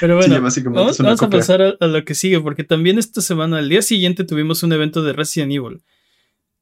Pero 0.00 0.20
Sí, 0.22 0.28
bueno, 0.28 0.48
vamos, 0.72 1.22
a 1.22 1.30
pasar 1.30 1.62
a, 1.62 1.74
a 1.78 1.86
lo 1.86 2.04
que 2.04 2.14
sigue, 2.14 2.40
porque 2.40 2.64
también 2.64 2.98
esta 2.98 3.20
semana, 3.20 3.58
al 3.58 3.68
día 3.68 3.82
siguiente, 3.82 4.24
tuvimos 4.24 4.62
un 4.62 4.72
evento 4.72 5.02
de 5.02 5.12
Resident 5.12 5.52
Evil. 5.52 5.82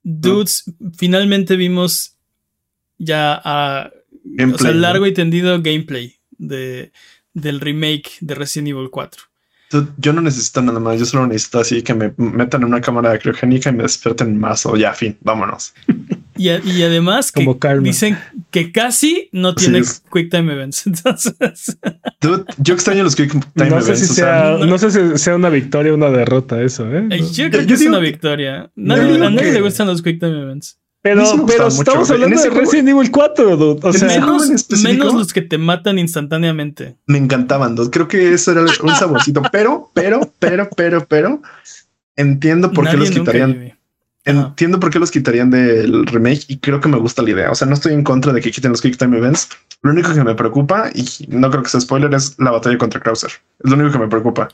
Dudes, 0.03 0.65
finalmente 0.97 1.57
vimos 1.57 2.17
ya 2.99 3.41
a 3.43 3.91
o 3.91 3.99
sea, 3.99 4.23
Gameplay, 4.25 4.75
¿no? 4.75 4.81
largo 4.81 5.07
y 5.07 5.15
tendido 5.15 5.61
gameplay 5.63 6.17
de, 6.33 6.93
del 7.33 7.61
remake 7.61 8.13
de 8.21 8.35
Resident 8.35 8.69
Evil 8.69 8.91
4. 8.91 9.23
Yo- 9.99 10.13
no 10.13 10.23
necesito 10.23 10.63
nada 10.63 10.81
más, 10.81 10.99
yo 10.99 11.05
solo 11.05 11.27
necesito 11.27 11.59
así 11.61 11.83
que 11.83 11.93
me 11.95 12.13
metan 12.17 12.63
en 12.63 12.69
una 12.69 12.81
cámara 12.81 13.19
criogénica 13.19 13.69
y 13.71 13.75
me 13.75 13.83
despierten 13.83 14.39
más 14.39 14.65
o 14.65 14.77
ya, 14.77 14.95
fin, 14.95 15.17
vámonos. 15.21 15.75
Y, 16.37 16.49
a- 16.51 16.61
y 16.65 16.83
además 16.83 17.31
que 17.33 17.45
Como 17.45 17.59
karma. 17.59 17.83
dicen 17.83 18.17
que 18.51 18.73
casi 18.73 19.29
no 19.33 19.55
tiene 19.55 19.81
es. 19.81 20.03
Quick 20.13 20.31
Time 20.31 20.53
Events. 20.53 20.87
Entonces, 20.87 21.79
Dude, 22.21 22.45
yo 22.59 22.75
extraño 22.75 23.03
los 23.05 23.15
Quick 23.17 23.33
Time 23.55 23.71
no 23.71 23.81
sé 23.83 23.87
Events. 23.93 24.07
si 24.07 24.13
o 24.13 24.15
sea, 24.15 24.57
sea, 24.59 24.67
no 24.67 24.79
sé 24.79 24.91
si 24.91 25.19
sea 25.19 25.35
una 25.37 25.51
victoria 25.51 25.93
o 25.93 25.97
una 25.97 26.11
derrota 26.11 26.63
eso, 26.63 26.87
¿eh? 26.91 27.09
yo 27.33 27.51
creo 27.51 27.63
yo 27.63 27.67
que 27.67 27.75
es 27.75 27.87
una 27.87 27.99
que- 27.99 28.05
victoria. 28.05 28.71
Nadie, 28.77 29.17
a 29.17 29.31
nadie 29.31 29.49
que- 29.49 29.53
le 29.53 29.61
gustan 29.61 29.87
los 29.89 30.01
Quick 30.01 30.21
Time 30.21 30.41
Events. 30.43 30.79
Pero, 31.47 31.69
estamos 31.69 31.77
mucho. 31.77 32.13
hablando 32.15 32.41
de 32.43 32.49
juego- 32.49 32.61
Resident 32.65 32.89
Evil 32.89 33.11
4, 33.11 33.57
dude. 33.57 33.81
O 33.83 33.93
sea, 33.93 34.09
Menos, 34.09 35.15
los 35.15 35.33
que 35.33 35.43
te 35.43 35.59
matan 35.59 35.99
instantáneamente. 35.99 36.97
me 37.07 37.19
encantaban. 37.19 37.75
dude. 37.75 37.91
Creo 37.91 38.09
que 38.09 38.33
eso 38.35 38.53
era 38.53 38.63
un 38.63 38.95
saborcito, 38.97 39.43
pero, 39.53 39.91
pero, 39.95 40.33
pero, 40.39 40.69
pero, 40.77 41.05
pero 41.07 41.43
entiendo 42.17 42.73
por 42.73 42.89
qué 42.89 42.97
los 42.97 43.11
quitarían. 43.11 43.53
vive. 43.53 43.75
Entiendo 44.25 44.79
por 44.79 44.91
qué 44.91 44.99
los 44.99 45.11
quitarían 45.11 45.51
del 45.51 46.05
remake 46.07 46.45
y 46.49 46.59
creo 46.59 46.81
que 46.81 46.89
me 46.89 46.99
gusta 46.99 47.23
la 47.23 47.31
idea. 47.31 47.51
O 47.51 47.55
sea, 47.55 47.67
no 47.67 47.73
estoy 47.75 47.95
en 47.95 48.05
contra 48.05 48.33
de 48.33 48.43
que 48.43 48.51
quiten 48.51 48.73
los 48.73 48.83
Quick 48.83 48.99
Time 48.99 49.17
Events. 49.17 49.49
Lo 49.81 49.91
único 49.93 50.13
que 50.13 50.23
me 50.23 50.35
preocupa, 50.35 50.91
y 50.95 51.07
no 51.29 51.51
creo 51.51 51.63
que 51.63 51.71
sea 51.71 51.81
spoiler, 51.81 52.13
es 52.13 52.35
la 52.39 52.51
batalla 52.51 52.77
contra 52.77 53.01
Krauser. 53.01 53.31
Es 53.65 53.71
lo 53.71 53.77
único 53.77 53.93
que 53.93 53.99
me 54.01 54.09
preocupa. 54.09 54.49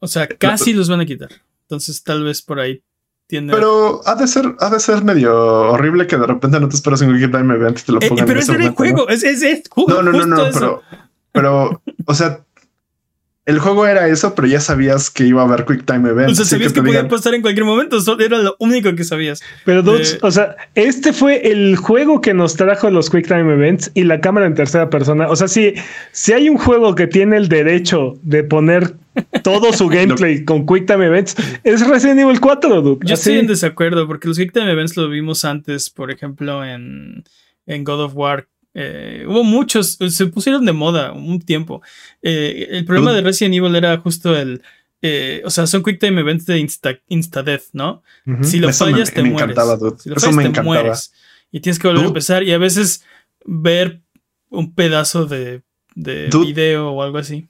O 0.00 0.08
sea, 0.08 0.26
casi 0.26 0.72
los 0.72 0.88
van 0.88 1.00
a 1.00 1.06
quitar. 1.06 1.28
Entonces, 1.62 2.02
tal 2.02 2.24
vez 2.24 2.42
por 2.42 2.58
ahí 2.58 2.82
tiene. 3.26 3.52
Pero 3.52 4.00
ha 4.06 4.14
de 4.14 4.26
ser, 4.26 4.54
ha 4.60 4.68
de 4.70 4.80
ser 4.80 5.04
medio 5.04 5.34
horrible 5.70 6.06
que 6.06 6.16
de 6.18 6.26
repente 6.26 6.60
no 6.60 6.68
te 6.68 6.76
esperas 6.76 7.00
un 7.02 7.18
Quick 7.18 7.30
Time 7.30 7.54
Event 7.54 7.78
y 7.80 7.82
te 7.82 7.92
lo 7.92 7.98
Eh, 8.00 8.08
pongan 8.08 8.26
pero 8.26 8.38
en 8.38 8.42
es 8.42 8.48
ese 8.48 8.52
el 8.52 8.58
momento, 8.58 8.84
¿no? 8.84 8.90
juego, 8.90 9.08
es, 9.08 9.22
es, 9.24 9.42
es 9.42 9.62
ju- 9.70 9.86
No, 9.88 10.02
no, 10.02 10.12
no, 10.12 10.26
no, 10.26 10.82
pero, 11.32 11.82
o 12.06 12.14
sea, 12.14 12.40
el 13.44 13.58
juego 13.58 13.86
era 13.88 14.06
eso, 14.06 14.36
pero 14.36 14.46
ya 14.46 14.60
sabías 14.60 15.10
que 15.10 15.26
iba 15.26 15.42
a 15.42 15.44
haber 15.44 15.64
Quick 15.64 15.84
Time 15.84 16.08
Event. 16.08 16.30
O 16.30 16.34
sea, 16.34 16.44
sabías 16.44 16.72
que, 16.72 16.74
te 16.76 16.80
podía 16.80 17.00
digan, 17.02 17.08
pasar 17.08 17.34
en 17.34 17.42
cualquier 17.42 17.64
momento, 17.66 18.00
solo 18.00 18.24
era 18.24 18.38
lo 18.38 18.54
único 18.60 18.94
que 18.94 19.02
sabías. 19.02 19.42
Pero 19.64 19.82
dudes, 19.82 20.14
Eh, 20.14 20.18
o 20.22 20.30
sea, 20.30 20.54
este 20.76 21.12
fue 21.12 21.50
el 21.50 21.74
juego 21.76 22.20
que 22.20 22.34
nos 22.34 22.54
trajo 22.54 22.88
los 22.90 23.10
Quick 23.10 23.26
Time 23.26 23.52
Events 23.52 23.90
y 23.94 24.04
la 24.04 24.20
cámara 24.20 24.46
en 24.46 24.54
tercera 24.54 24.90
persona. 24.90 25.28
O 25.28 25.34
sea, 25.34 25.48
si, 25.48 25.74
si 26.12 26.32
hay 26.32 26.48
un 26.48 26.56
juego 26.56 26.94
que 26.94 27.08
tiene 27.08 27.36
el 27.36 27.48
derecho 27.48 28.14
de 28.22 28.44
poner 28.44 28.94
todo 29.42 29.72
su 29.72 29.88
gameplay 29.88 30.44
con 30.44 30.64
Quick 30.64 30.86
Time 30.86 31.06
Events, 31.06 31.34
es 31.64 31.84
Resident 31.84 32.20
Evil 32.20 32.38
4, 32.40 32.80
dude. 32.80 33.00
Yo 33.04 33.14
Así. 33.14 33.30
estoy 33.30 33.38
en 33.40 33.48
desacuerdo 33.48 34.06
porque 34.06 34.28
los 34.28 34.38
Quick 34.38 34.52
Time 34.52 34.70
Events 34.70 34.96
lo 34.96 35.08
vimos 35.08 35.44
antes, 35.44 35.90
por 35.90 36.12
ejemplo, 36.12 36.64
en, 36.64 37.24
en 37.66 37.82
God 37.82 38.04
of 38.04 38.12
War. 38.14 38.46
Eh, 38.74 39.24
hubo 39.28 39.44
muchos, 39.44 39.98
se 40.08 40.26
pusieron 40.26 40.64
de 40.64 40.72
moda 40.72 41.12
un 41.12 41.40
tiempo. 41.40 41.82
Eh, 42.22 42.68
el 42.70 42.84
problema 42.84 43.12
de 43.12 43.20
Resident 43.22 43.54
Evil 43.54 43.74
era 43.76 43.96
justo 43.98 44.36
el. 44.36 44.62
eh, 45.02 45.42
o 45.44 45.50
sea, 45.50 45.66
son 45.66 45.82
Quick 45.82 45.98
Time 45.98 46.20
Events 46.20 46.46
de 46.46 46.58
Insta, 46.58 46.98
Instadeath, 47.08 47.64
¿no? 47.72 48.02
Ujú. 48.26 48.44
Si 48.44 48.58
lo 48.58 48.68
Eso 48.70 48.86
me- 48.86 48.92
fallas, 48.92 49.12
te 49.12 49.22
me 49.22 49.30
mueres. 49.30 49.50
encantaba, 49.50 49.76
dude. 49.76 49.98
Si 49.98 50.08
lo 50.08 50.16
Eso 50.16 50.26
fallas, 50.26 50.36
me 50.36 50.42
te 50.44 50.48
encantaba. 50.50 50.64
mueres. 50.82 51.12
Y 51.50 51.60
tienes 51.60 51.78
que 51.78 51.88
volver 51.88 52.04
a 52.04 52.08
empezar. 52.08 52.42
Y 52.44 52.52
a 52.52 52.58
veces 52.58 53.04
ver 53.44 54.00
un 54.48 54.74
pedazo 54.74 55.26
de, 55.26 55.62
de 55.94 56.30
video 56.46 56.90
o 56.92 57.02
algo 57.02 57.18
así. 57.18 57.48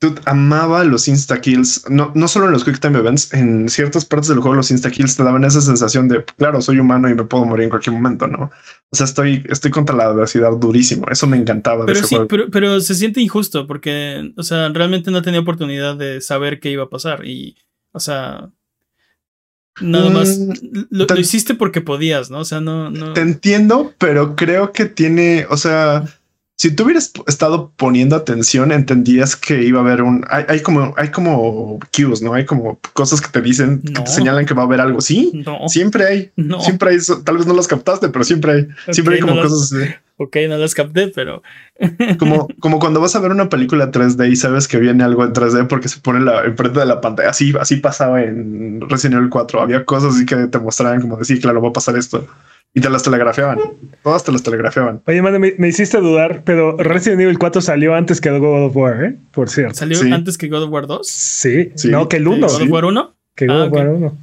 Dude, 0.00 0.20
amaba 0.26 0.84
los 0.84 1.08
insta-kills. 1.08 1.90
No, 1.90 2.12
no 2.14 2.28
solo 2.28 2.46
en 2.46 2.52
los 2.52 2.62
quick 2.64 2.78
time 2.78 2.98
events, 2.98 3.34
en 3.34 3.68
ciertas 3.68 4.04
partes 4.04 4.28
del 4.28 4.38
juego 4.38 4.54
los 4.54 4.70
insta-kills 4.70 5.16
te 5.16 5.24
daban 5.24 5.42
esa 5.44 5.60
sensación 5.60 6.06
de, 6.08 6.24
claro, 6.36 6.60
soy 6.62 6.78
humano 6.78 7.08
y 7.08 7.14
me 7.14 7.24
puedo 7.24 7.44
morir 7.44 7.64
en 7.64 7.70
cualquier 7.70 7.94
momento, 7.96 8.28
¿no? 8.28 8.50
O 8.90 8.96
sea, 8.96 9.06
estoy, 9.06 9.44
estoy 9.48 9.72
contra 9.72 9.96
la 9.96 10.04
adversidad 10.04 10.52
durísimo. 10.56 11.06
Eso 11.10 11.26
me 11.26 11.36
encantaba. 11.36 11.84
Pero 11.84 12.00
de 12.00 12.06
sí, 12.06 12.16
pero, 12.28 12.48
pero 12.48 12.80
se 12.80 12.94
siente 12.94 13.20
injusto 13.20 13.66
porque, 13.66 14.32
o 14.36 14.42
sea, 14.44 14.68
realmente 14.68 15.10
no 15.10 15.20
tenía 15.22 15.40
oportunidad 15.40 15.96
de 15.96 16.20
saber 16.20 16.60
qué 16.60 16.70
iba 16.70 16.84
a 16.84 16.90
pasar 16.90 17.26
y, 17.26 17.56
o 17.90 17.98
sea, 17.98 18.50
nada 19.80 20.10
más 20.10 20.38
Mm, 20.38 20.52
lo, 20.90 21.06
te- 21.06 21.14
lo 21.14 21.20
hiciste 21.20 21.54
porque 21.54 21.80
podías, 21.80 22.30
¿no? 22.30 22.38
O 22.40 22.44
sea, 22.44 22.60
no, 22.60 22.90
no. 22.90 23.12
Te 23.14 23.20
entiendo, 23.20 23.94
pero 23.98 24.36
creo 24.36 24.72
que 24.72 24.84
tiene, 24.86 25.46
o 25.50 25.56
sea, 25.56 26.04
si 26.58 26.72
tú 26.74 26.82
hubieras 26.84 27.12
estado 27.28 27.72
poniendo 27.76 28.16
atención, 28.16 28.72
entendías 28.72 29.36
que 29.36 29.62
iba 29.62 29.78
a 29.78 29.82
haber 29.82 30.02
un, 30.02 30.24
hay, 30.28 30.44
hay 30.48 30.60
como, 30.60 30.92
hay 30.96 31.08
como 31.10 31.78
cues, 31.96 32.20
¿no? 32.20 32.34
Hay 32.34 32.44
como 32.46 32.80
cosas 32.94 33.20
que 33.20 33.28
te 33.28 33.40
dicen, 33.40 33.80
que 33.80 33.92
te 34.02 34.06
señalan 34.10 34.44
que 34.44 34.54
va 34.54 34.62
a 34.62 34.66
haber 34.66 34.80
algo. 34.80 35.00
Sí, 35.00 35.30
No, 35.46 35.68
siempre 35.68 36.04
hay, 36.04 36.32
no. 36.34 36.60
siempre 36.60 36.90
hay, 36.90 36.98
tal 37.24 37.36
vez 37.38 37.46
no 37.46 37.54
las 37.54 37.68
captaste, 37.68 38.08
pero 38.08 38.24
siempre 38.24 38.52
hay, 38.52 38.68
siempre 38.92 39.14
hay 39.14 39.20
como 39.20 39.36
las- 39.36 39.46
cosas 39.48 39.72
así. 39.72 39.90
Ok, 40.20 40.36
no 40.48 40.58
las 40.58 40.74
capté, 40.74 41.12
pero. 41.14 41.44
Como, 42.18 42.48
como 42.58 42.80
cuando 42.80 43.00
vas 43.00 43.14
a 43.14 43.20
ver 43.20 43.30
una 43.30 43.48
película 43.48 43.92
3D 43.92 44.32
y 44.32 44.34
sabes 44.34 44.66
que 44.66 44.78
viene 44.78 45.04
algo 45.04 45.24
en 45.24 45.32
3D 45.32 45.68
porque 45.68 45.88
se 45.88 46.00
pone 46.00 46.18
la 46.18 46.44
enfrente 46.44 46.80
de 46.80 46.86
la 46.86 47.00
pantalla. 47.00 47.30
Así, 47.30 47.54
así 47.60 47.76
pasaba 47.76 48.20
en 48.20 48.80
Resident 48.88 49.18
Evil 49.18 49.30
4. 49.30 49.60
Había 49.62 49.84
cosas 49.84 50.16
así 50.16 50.26
que 50.26 50.34
te 50.48 50.58
mostraban 50.58 51.00
como 51.00 51.16
decir, 51.18 51.40
claro, 51.40 51.62
va 51.62 51.68
a 51.68 51.72
pasar 51.72 51.96
esto. 51.96 52.26
Y 52.74 52.80
te 52.80 52.90
las 52.90 53.02
telegrafiaban. 53.02 53.58
Todas 54.02 54.22
te 54.24 54.30
las 54.30 54.42
telegrafiaban. 54.42 55.00
Oye, 55.06 55.22
mano, 55.22 55.38
me, 55.38 55.54
me 55.58 55.68
hiciste 55.68 55.98
dudar, 55.98 56.42
pero 56.44 56.76
Resident 56.76 57.20
Evil 57.22 57.38
4 57.38 57.60
salió 57.62 57.94
antes 57.94 58.20
que 58.20 58.30
God 58.30 58.66
of 58.66 58.76
War, 58.76 59.04
¿eh? 59.04 59.16
Por 59.32 59.48
cierto. 59.48 59.74
¿Salió 59.74 59.98
Sí. 59.98 60.12
antes 60.12 60.36
que 60.38 60.48
God 60.48 60.64
of 60.64 60.70
War 60.70 60.86
2? 60.86 61.06
Sí, 61.08 61.70
Sí. 61.74 61.88
no, 61.88 62.08
que 62.08 62.18
el 62.18 62.28
1. 62.28 62.46
¿God 62.46 62.62
of 62.62 62.70
War 62.70 62.84
1? 62.84 63.14
Que 63.34 63.46
God 63.46 63.54
Ah, 63.60 63.64
of 63.64 63.72
War 63.72 63.88
ok. 63.88 63.96
1. 63.96 64.18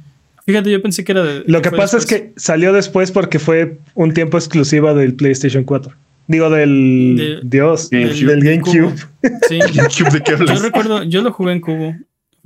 Fíjate, 0.46 0.70
yo 0.70 0.80
pensé 0.80 1.04
que 1.04 1.12
era 1.12 1.24
de. 1.24 1.42
Lo 1.46 1.60
que 1.60 1.70
pasa 1.72 1.96
es 1.98 2.06
que 2.06 2.32
salió 2.36 2.72
después 2.72 3.10
porque 3.10 3.38
fue 3.40 3.78
un 3.94 4.14
tiempo 4.14 4.38
exclusiva 4.38 4.94
del 4.94 5.14
PlayStation 5.14 5.64
4. 5.64 5.92
Digo, 6.28 6.48
del 6.50 7.14
De- 7.16 7.40
Dios, 7.42 7.88
GameCube. 7.90 8.26
del 8.26 8.42
GameCube. 8.44 8.94
Sí. 9.48 9.58
GameCube, 9.74 10.10
¿de 10.10 10.20
qué 10.22 10.30
Yo 10.32 10.36
hablas? 10.38 10.62
recuerdo, 10.62 11.02
yo 11.02 11.22
lo 11.22 11.32
jugué 11.32 11.52
en 11.52 11.60
cubo 11.60 11.94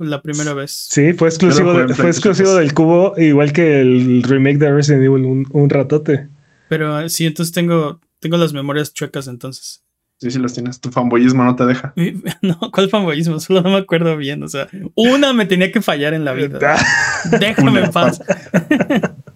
la 0.01 0.21
primera 0.21 0.53
vez. 0.53 0.71
Sí, 0.71 1.13
fue 1.13 1.27
exclusivo, 1.29 1.73
de- 1.73 1.93
fue 1.93 2.07
exclusivo 2.07 2.49
2. 2.51 2.59
del 2.59 2.73
cubo, 2.73 3.13
igual 3.17 3.53
que 3.53 3.81
el 3.81 4.23
remake 4.23 4.57
de 4.57 4.71
Resident 4.73 5.03
Evil 5.05 5.25
un, 5.25 5.47
un 5.51 5.69
ratote. 5.69 6.27
Pero 6.69 6.99
eh, 6.99 7.09
sí, 7.09 7.25
entonces 7.25 7.53
tengo, 7.53 7.99
tengo 8.19 8.37
las 8.37 8.53
memorias 8.53 8.93
chuecas 8.93 9.27
entonces. 9.27 9.83
Sí, 10.19 10.29
sí, 10.29 10.37
las 10.39 10.53
tienes. 10.53 10.79
Tu 10.79 10.91
fanboyismo 10.91 11.43
no 11.43 11.55
te 11.55 11.65
deja. 11.65 11.93
No, 12.43 12.59
¿cuál 12.71 12.89
fanboyismo? 12.89 13.39
Solo 13.39 13.61
no 13.61 13.71
me 13.71 13.77
acuerdo 13.77 14.15
bien. 14.17 14.43
O 14.43 14.47
sea, 14.47 14.67
una 14.95 15.33
me 15.33 15.45
tenía 15.47 15.71
que 15.71 15.81
fallar 15.81 16.13
en 16.13 16.25
la 16.25 16.33
vida. 16.33 16.59
Déjame 17.39 17.83
en 17.83 17.91
paz. 17.91 18.21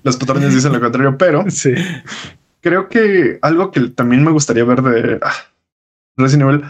Los 0.04 0.18
patrones 0.18 0.54
dicen 0.54 0.74
lo 0.74 0.80
contrario, 0.80 1.18
pero 1.18 1.46
sí. 1.50 1.74
creo 2.62 2.88
que 2.88 3.40
algo 3.42 3.72
que 3.72 3.82
también 3.90 4.24
me 4.24 4.32
gustaría 4.32 4.64
ver 4.64 4.82
de 4.84 5.20
ah, 5.24 5.34
Resident 6.18 6.50
Evil 6.50 6.64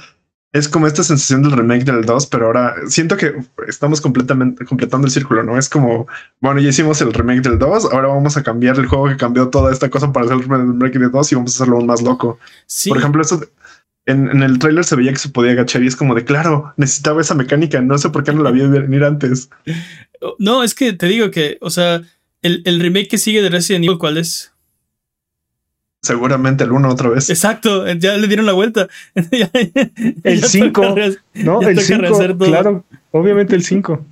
es 0.55 0.69
como 0.69 0.87
esta 0.87 1.03
sensación 1.03 1.43
del 1.43 1.51
remake 1.51 1.83
del 1.83 2.05
2, 2.05 2.27
pero 2.27 2.45
ahora 2.45 2.75
siento 2.87 3.17
que 3.17 3.33
estamos 3.67 3.99
completamente 3.99 4.63
completando 4.63 5.05
el 5.05 5.11
círculo, 5.11 5.43
¿no? 5.43 5.57
Es 5.57 5.67
como, 5.67 6.07
bueno, 6.39 6.61
ya 6.61 6.69
hicimos 6.69 7.01
el 7.01 7.11
remake 7.13 7.41
del 7.41 7.59
2, 7.59 7.91
ahora 7.91 8.07
vamos 8.07 8.37
a 8.37 8.43
cambiar 8.43 8.79
el 8.79 8.85
juego 8.85 9.09
que 9.09 9.17
cambió 9.17 9.49
toda 9.49 9.73
esta 9.73 9.89
cosa 9.89 10.13
para 10.13 10.27
hacer 10.27 10.37
el 10.37 10.43
remake 10.43 10.97
del 10.97 11.11
2 11.11 11.29
y 11.29 11.35
vamos 11.35 11.51
a 11.51 11.55
hacerlo 11.55 11.75
aún 11.75 11.87
más 11.87 12.01
loco. 12.01 12.39
Sí, 12.67 12.87
Por 12.87 12.99
ejemplo, 12.99 13.21
eso 13.21 13.41
en 14.05 14.43
el 14.43 14.57
tráiler 14.57 14.85
se 14.85 14.95
veía 14.95 15.11
que 15.11 15.19
se 15.19 15.27
podía 15.27 15.51
agachar 15.51 15.83
y 15.83 15.87
es 15.87 15.97
como 15.97 16.15
de, 16.15 16.23
claro, 16.23 16.73
necesitaba 16.77 17.19
esa 17.19 17.35
mecánica, 17.35 17.81
no 17.81 17.97
sé 17.97 18.09
por 18.09 18.23
qué 18.23 18.31
no 18.31 18.41
la 18.41 18.51
vi 18.51 18.65
venir 18.65 19.03
antes. 19.03 19.49
no, 20.39 20.63
es 20.63 20.73
que 20.73 20.93
te 20.93 21.07
digo 21.07 21.31
que, 21.31 21.57
o 21.59 21.69
sea, 21.69 22.01
el, 22.41 22.61
el 22.63 22.79
remake 22.79 23.09
que 23.09 23.17
sigue 23.17 23.41
de 23.41 23.49
Resident 23.49 23.83
Evil, 23.83 23.97
¿cuál 23.97 24.17
es? 24.17 24.53
Seguramente 26.05 26.63
el 26.63 26.71
uno 26.71 26.89
otra 26.89 27.09
vez. 27.09 27.29
Exacto, 27.31 27.87
ya 27.93 28.15
le 28.17 28.27
dieron 28.27 28.45
la 28.45 28.53
vuelta. 28.53 28.87
Ya- 29.31 29.49
El 30.23 30.39
ya 30.41 30.47
cinco. 30.47 30.81
toca 30.81 30.93
re- 30.95 31.17
No, 31.33 31.61
Ya 31.61 31.69
el 31.69 31.75
toca 31.75 31.87
5, 31.87 32.01
rehacer 32.01 32.37
todo. 32.37 32.47
claro. 32.49 32.83
Obviamente 33.11 33.55
el 33.55 33.63
5. 33.63 34.05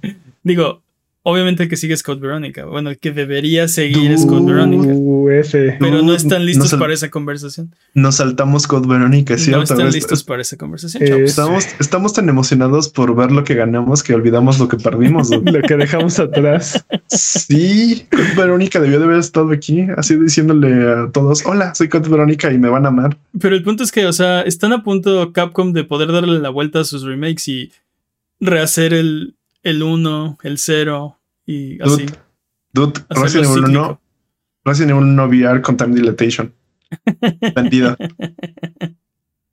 Digo, 0.43 0.81
obviamente 1.23 1.63
el 1.63 1.69
que 1.69 1.77
sigue 1.77 1.93
es 1.93 2.03
Code 2.03 2.19
Verónica. 2.21 2.65
Bueno, 2.65 2.89
el 2.91 2.97
que 2.99 3.11
debería 3.11 3.67
seguir 3.67 4.11
es 4.11 4.25
Code 4.25 4.45
Verónica. 4.53 4.93
F. 5.39 5.77
Pero 5.79 6.01
no 6.01 6.13
están 6.13 6.45
listos 6.45 6.73
no 6.73 6.79
para 6.79 6.93
esa 6.93 7.09
conversación. 7.09 7.73
Nos 7.93 8.15
saltamos 8.17 8.67
Code 8.67 8.87
Verónica, 8.87 9.37
¿cierto? 9.37 9.57
no 9.57 9.63
están 9.63 9.87
Es- 9.87 9.95
listos 9.95 10.23
para 10.23 10.41
esa 10.41 10.57
conversación, 10.57 11.01
Eh. 11.01 11.23
Estamos, 11.23 11.65
estamos 11.79 12.13
tan 12.13 12.27
emocionados 12.29 12.89
por 12.89 13.15
ver 13.15 13.31
lo 13.31 13.43
que 13.43 13.55
ganamos 13.55 14.03
que 14.03 14.13
olvidamos 14.13 14.59
lo 14.59 14.67
que 14.67 14.77
perdimos. 14.77 15.29
Lo 15.53 15.61
que 15.61 15.75
dejamos 15.77 16.19
atrás. 16.19 16.85
sí, 17.07 18.05
Code 18.11 18.35
Verónica 18.35 18.79
debió 18.79 18.99
de 18.99 19.05
haber 19.05 19.19
estado 19.19 19.51
aquí, 19.51 19.87
así 19.97 20.15
diciéndole 20.15 20.73
a 20.91 21.09
todos: 21.11 21.45
Hola, 21.45 21.73
soy 21.73 21.89
Code 21.89 22.09
Verónica 22.09 22.51
y 22.51 22.57
me 22.57 22.69
van 22.69 22.85
a 22.85 22.89
amar. 22.89 23.17
Pero 23.39 23.55
el 23.55 23.63
punto 23.63 23.83
es 23.83 23.91
que, 23.91 24.05
o 24.05 24.13
sea, 24.13 24.41
están 24.41 24.73
a 24.73 24.83
punto 24.83 25.31
Capcom 25.33 25.73
de 25.73 25.83
poder 25.83 26.11
darle 26.11 26.39
la 26.39 26.49
vuelta 26.49 26.81
a 26.81 26.83
sus 26.83 27.03
remakes 27.03 27.47
y 27.47 27.71
rehacer 28.39 28.93
el, 28.93 29.35
el 29.63 29.81
1, 29.81 30.37
el 30.43 30.57
0 30.57 31.19
y 31.45 31.81
así. 31.81 32.05
Dude, 32.71 32.93
dude 32.93 33.01
Resident 33.09 33.49
Evil 33.49 33.63
cíclico. 33.65 33.81
1, 33.81 34.01
Resident 34.65 34.91
Evil 34.91 35.03
1 35.03 35.25
VR 35.25 35.61
con 35.61 35.77
Time 35.77 35.95
Dilatation. 35.95 36.53
Vendida. 37.55 37.97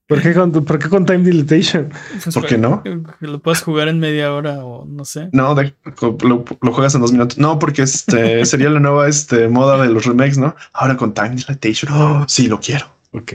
¿Por 0.07 0.21
qué 0.21 0.35
con, 0.35 0.51
por 0.51 0.79
qué 0.81 0.89
con 0.89 1.07
Time 1.07 1.19
Dilatation? 1.19 1.93
Pues 2.25 2.35
¿Por 2.35 2.45
qué 2.47 2.59
no? 2.59 2.83
Lo 3.21 3.39
puedas 3.39 3.63
jugar 3.63 3.87
en 3.87 4.01
media 4.01 4.35
hora 4.35 4.65
o 4.65 4.85
no 4.85 5.05
sé. 5.05 5.29
No, 5.33 5.55
de- 5.55 5.73
lo, 6.23 6.45
lo 6.61 6.73
juegas 6.73 6.97
en 6.97 7.01
dos 7.01 7.13
minutos. 7.13 7.39
No, 7.39 7.61
porque 7.61 7.83
este 7.83 8.45
sería 8.47 8.71
la 8.71 8.81
nueva 8.81 9.09
este, 9.09 9.49
moda 9.49 9.81
de 9.81 9.89
los 9.89 10.07
remakes, 10.07 10.37
¿no? 10.37 10.57
Ahora 10.73 10.97
con 10.97 11.15
Time 11.15 11.37
Dilatation. 11.37 11.93
Oh, 11.93 12.25
sí, 12.27 12.49
lo 12.49 12.59
quiero. 12.59 12.87
Ok. 13.13 13.35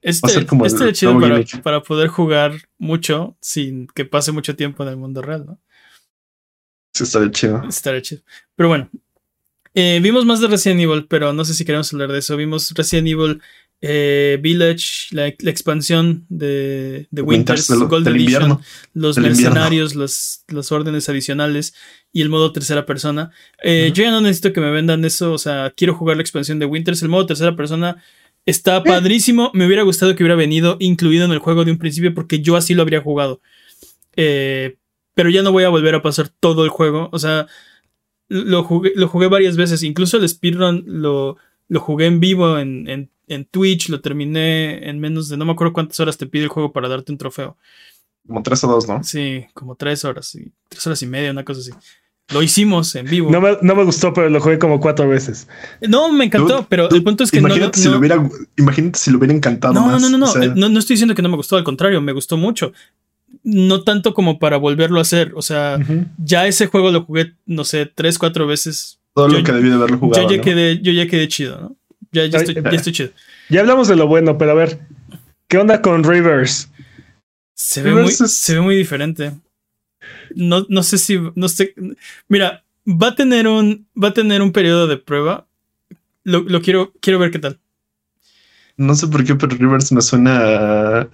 Este, 0.00 0.26
Va 0.26 0.30
a 0.30 0.34
ser 0.34 0.46
como 0.46 0.66
el 0.66 0.72
este 0.72 0.92
chido 0.92 1.14
nuevo 1.14 1.34
para, 1.50 1.62
para 1.62 1.82
poder 1.82 2.08
jugar 2.08 2.52
mucho 2.78 3.36
sin 3.40 3.88
que 3.88 4.04
pase 4.04 4.30
mucho 4.30 4.54
tiempo 4.54 4.84
en 4.84 4.90
el 4.90 4.96
mundo 4.96 5.20
real, 5.20 5.46
¿no? 5.46 5.58
Sí, 6.94 7.02
estaría 7.04 7.30
chido. 7.30 7.62
Estaría 7.68 8.00
chido. 8.02 8.22
Pero 8.56 8.68
bueno, 8.68 8.88
eh, 9.74 9.98
vimos 10.02 10.24
más 10.24 10.40
de 10.40 10.46
Resident 10.46 10.80
Evil, 10.80 11.06
pero 11.08 11.32
no 11.32 11.44
sé 11.44 11.52
si 11.54 11.64
queremos 11.64 11.92
hablar 11.92 12.12
de 12.12 12.20
eso. 12.20 12.36
Vimos 12.36 12.70
Resident 12.74 13.08
Evil 13.08 13.42
eh, 13.80 14.38
Village, 14.40 15.08
la, 15.10 15.34
la 15.40 15.50
expansión 15.50 16.24
de, 16.28 17.08
de 17.10 17.22
Winters, 17.22 17.68
Winters 17.68 17.80
del- 17.80 17.88
Gold 17.88 18.04
del 18.06 18.14
Edition, 18.16 18.42
invierno. 18.44 18.60
los 18.94 19.18
mercenarios, 19.18 19.94
las, 19.96 20.44
las 20.48 20.70
órdenes 20.72 21.08
adicionales 21.08 21.74
y 22.12 22.22
el 22.22 22.28
modo 22.30 22.52
tercera 22.52 22.86
persona. 22.86 23.30
Eh, 23.62 23.90
Yo 23.92 24.04
ya 24.04 24.10
no 24.12 24.20
necesito 24.20 24.52
que 24.52 24.60
me 24.60 24.70
vendan 24.70 25.04
eso, 25.04 25.32
o 25.32 25.38
sea, 25.38 25.72
quiero 25.76 25.94
jugar 25.94 26.16
la 26.16 26.22
expansión 26.22 26.58
de 26.60 26.66
Winters. 26.66 27.02
El 27.02 27.08
modo 27.08 27.26
tercera 27.26 27.56
persona 27.56 28.02
está 28.46 28.82
padrísimo. 28.84 29.50
Me 29.52 29.66
hubiera 29.66 29.82
gustado 29.82 30.14
que 30.14 30.22
hubiera 30.22 30.36
venido 30.36 30.76
incluido 30.78 31.24
en 31.24 31.32
el 31.32 31.40
juego 31.40 31.64
de 31.64 31.72
un 31.72 31.78
principio 31.78 32.14
porque 32.14 32.40
yo 32.40 32.54
así 32.56 32.72
lo 32.74 32.82
habría 32.82 33.00
jugado. 33.00 33.40
Eh, 34.16 34.76
pero 35.14 35.30
ya 35.30 35.42
no 35.42 35.52
voy 35.52 35.64
a 35.64 35.68
volver 35.68 35.94
a 35.94 36.02
pasar 36.02 36.28
todo 36.28 36.64
el 36.64 36.70
juego. 36.70 37.08
O 37.12 37.18
sea, 37.18 37.46
lo 38.28 38.64
jugué, 38.64 38.92
lo 38.96 39.08
jugué 39.08 39.28
varias 39.28 39.56
veces. 39.56 39.82
Incluso 39.82 40.16
el 40.16 40.28
speedrun 40.28 40.84
lo, 40.86 41.36
lo 41.68 41.80
jugué 41.80 42.06
en 42.06 42.20
vivo 42.20 42.58
en, 42.58 42.88
en, 42.88 43.10
en 43.28 43.44
Twitch. 43.44 43.88
Lo 43.88 44.00
terminé 44.00 44.88
en 44.88 44.98
menos 45.00 45.28
de 45.28 45.36
no 45.36 45.44
me 45.44 45.52
acuerdo 45.52 45.72
cuántas 45.72 46.00
horas 46.00 46.16
te 46.18 46.26
pide 46.26 46.44
el 46.44 46.48
juego 46.48 46.72
para 46.72 46.88
darte 46.88 47.12
un 47.12 47.18
trofeo. 47.18 47.56
Como 48.26 48.42
tres 48.42 48.64
o 48.64 48.68
dos, 48.68 48.88
¿no? 48.88 49.04
Sí, 49.04 49.44
como 49.52 49.74
tres 49.76 50.04
horas. 50.04 50.34
y- 50.34 50.50
Tres 50.68 50.86
horas 50.86 51.02
y 51.02 51.06
media, 51.06 51.30
una 51.30 51.44
cosa 51.44 51.60
así. 51.60 51.70
Lo 52.32 52.40
hicimos 52.42 52.94
en 52.94 53.04
vivo. 53.04 53.30
No 53.30 53.38
me, 53.38 53.58
no 53.60 53.76
me 53.76 53.84
gustó, 53.84 54.14
pero 54.14 54.30
lo 54.30 54.40
jugué 54.40 54.58
como 54.58 54.80
cuatro 54.80 55.06
veces. 55.06 55.46
No, 55.82 56.10
me 56.10 56.24
encantó, 56.24 56.66
pero 56.70 56.88
el 56.88 57.04
punto 57.04 57.22
es 57.22 57.30
que 57.30 57.38
no- 57.42 57.48
imagínate, 57.48 57.78
no, 57.78 57.82
si 57.82 57.88
no, 57.88 57.92
lo 57.92 57.98
hubiera, 57.98 58.28
imagínate 58.56 58.98
si 58.98 59.10
lo 59.10 59.18
hubiera 59.18 59.34
encantado 59.34 59.74
no, 59.74 59.82
más. 59.88 60.00
no, 60.00 60.08
no, 60.08 60.16
no, 60.16 60.24
o 60.24 60.28
sea, 60.32 60.44
eh, 60.44 60.52
no, 60.56 60.70
no 60.70 60.78
estoy 60.78 60.94
diciendo 60.94 61.14
que 61.14 61.20
no 61.20 61.28
me 61.28 61.36
gustó, 61.36 61.56
al 61.58 61.64
contrario, 61.64 62.00
me 62.00 62.12
gustó 62.12 62.38
mucho. 62.38 62.72
No 63.42 63.82
tanto 63.82 64.14
como 64.14 64.38
para 64.38 64.56
volverlo 64.56 64.98
a 64.98 65.02
hacer, 65.02 65.32
o 65.34 65.42
sea, 65.42 65.78
ya 66.18 66.46
ese 66.46 66.66
juego 66.66 66.90
lo 66.90 67.04
jugué, 67.04 67.32
no 67.46 67.64
sé, 67.64 67.86
tres, 67.86 68.18
cuatro 68.18 68.46
veces. 68.46 68.98
todo 69.14 69.28
yo- 69.28 69.38
lo 69.38 69.44
que 69.44 69.52
debí 69.52 69.68
de 69.68 69.74
haberlo 69.76 69.98
jugado. 69.98 70.22
yo, 70.24 70.30
ya 70.30 70.36
¿no? 70.38 70.42
quedé, 70.42 70.80
yo 70.80 70.92
ya 70.92 71.06
quedé 71.06 71.28
chido, 71.28 71.60
¿no? 71.60 71.76
Ya, 72.12 72.26
ya, 72.26 72.38
estoy, 72.38 72.56
eh. 72.56 72.62
ya 72.64 72.70
estoy 72.70 72.92
chido. 72.92 73.10
Ya 73.48 73.60
hablamos 73.60 73.88
de 73.88 73.96
lo 73.96 74.06
bueno, 74.06 74.38
pero 74.38 74.52
a 74.52 74.54
ver, 74.54 74.80
¿qué 75.48 75.58
onda 75.58 75.82
con 75.82 76.04
Rivers? 76.04 76.70
Se 77.54 77.82
ve, 77.82 77.92
muy, 77.92 78.10
es- 78.10 78.18
se 78.18 78.54
ve 78.54 78.60
muy 78.60 78.76
diferente. 78.76 79.32
No, 80.34 80.66
no 80.68 80.82
sé 80.82 80.98
si. 80.98 81.18
No 81.34 81.48
sé. 81.48 81.74
Mira, 82.28 82.64
va 82.86 83.08
a 83.08 83.14
tener 83.14 83.46
un. 83.48 83.86
Va 84.00 84.08
a 84.08 84.14
tener 84.14 84.42
un 84.42 84.52
periodo 84.52 84.86
de 84.86 84.96
prueba. 84.96 85.46
Lo, 86.24 86.40
lo 86.42 86.60
quiero. 86.60 86.92
Quiero 87.00 87.18
ver 87.18 87.30
qué 87.30 87.38
tal. 87.38 87.58
No 88.76 88.94
sé 88.94 89.06
por 89.06 89.24
qué, 89.24 89.34
pero 89.36 89.56
Rivers 89.56 89.92
me 89.92 90.02
suena. 90.02 90.40
a- 91.00 91.08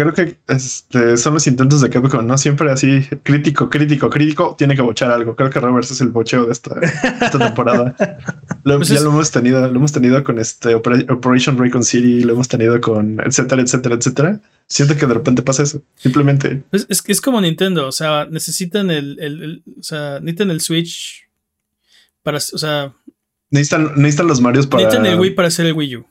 Creo 0.00 0.14
que 0.14 0.38
este, 0.46 1.16
son 1.16 1.34
los 1.34 1.44
intentos 1.48 1.80
de 1.80 1.90
Capcom, 1.90 2.24
¿no? 2.24 2.38
Siempre 2.38 2.70
así, 2.70 3.00
crítico, 3.24 3.68
crítico, 3.68 4.08
crítico, 4.08 4.54
tiene 4.56 4.76
que 4.76 4.82
bochar 4.82 5.10
algo. 5.10 5.34
Creo 5.34 5.50
que 5.50 5.58
Rivers 5.58 5.90
es 5.90 6.00
el 6.00 6.10
bocheo 6.10 6.46
de 6.46 6.52
esta, 6.52 6.78
esta 6.80 7.36
temporada. 7.36 7.96
Lo- 8.62 8.76
Pues 8.76 8.90
ya 8.90 8.94
es- 8.94 9.02
lo 9.02 9.10
hemos 9.10 9.32
tenido, 9.32 9.60
lo 9.60 9.74
hemos 9.76 9.90
tenido 9.90 10.22
con 10.22 10.38
este 10.38 10.76
Opera- 10.76 11.04
Operation 11.12 11.58
Raycon 11.58 11.82
City, 11.82 12.22
lo 12.22 12.34
hemos 12.34 12.46
tenido 12.46 12.80
con 12.80 13.18
etcétera, 13.26 13.60
etcétera, 13.60 13.96
etcétera. 13.96 14.40
Siento 14.68 14.94
que 14.96 15.04
de 15.06 15.14
repente 15.14 15.42
pasa 15.42 15.64
eso. 15.64 15.82
Simplemente. 15.96 16.62
Es, 16.70 16.86
es, 16.88 17.02
es 17.04 17.20
como 17.20 17.40
Nintendo, 17.40 17.88
o 17.88 17.92
sea, 17.92 18.26
necesitan 18.30 18.92
el, 18.92 19.18
el, 19.18 19.42
el, 19.42 19.62
o 19.80 19.82
sea, 19.82 20.20
necesitan 20.20 20.50
el 20.52 20.60
Switch 20.60 21.28
para, 22.22 22.36
o 22.38 22.40
sea, 22.40 22.92
necesitan, 23.50 23.94
necesitan 23.96 24.28
los 24.28 24.40
Marios 24.40 24.68
para. 24.68 24.84
Necesitan 24.84 25.06
el 25.12 25.18
Wii 25.18 25.30
para 25.30 25.48
hacer 25.48 25.66
el 25.66 25.72
Wii 25.72 25.96
U. 25.96 26.06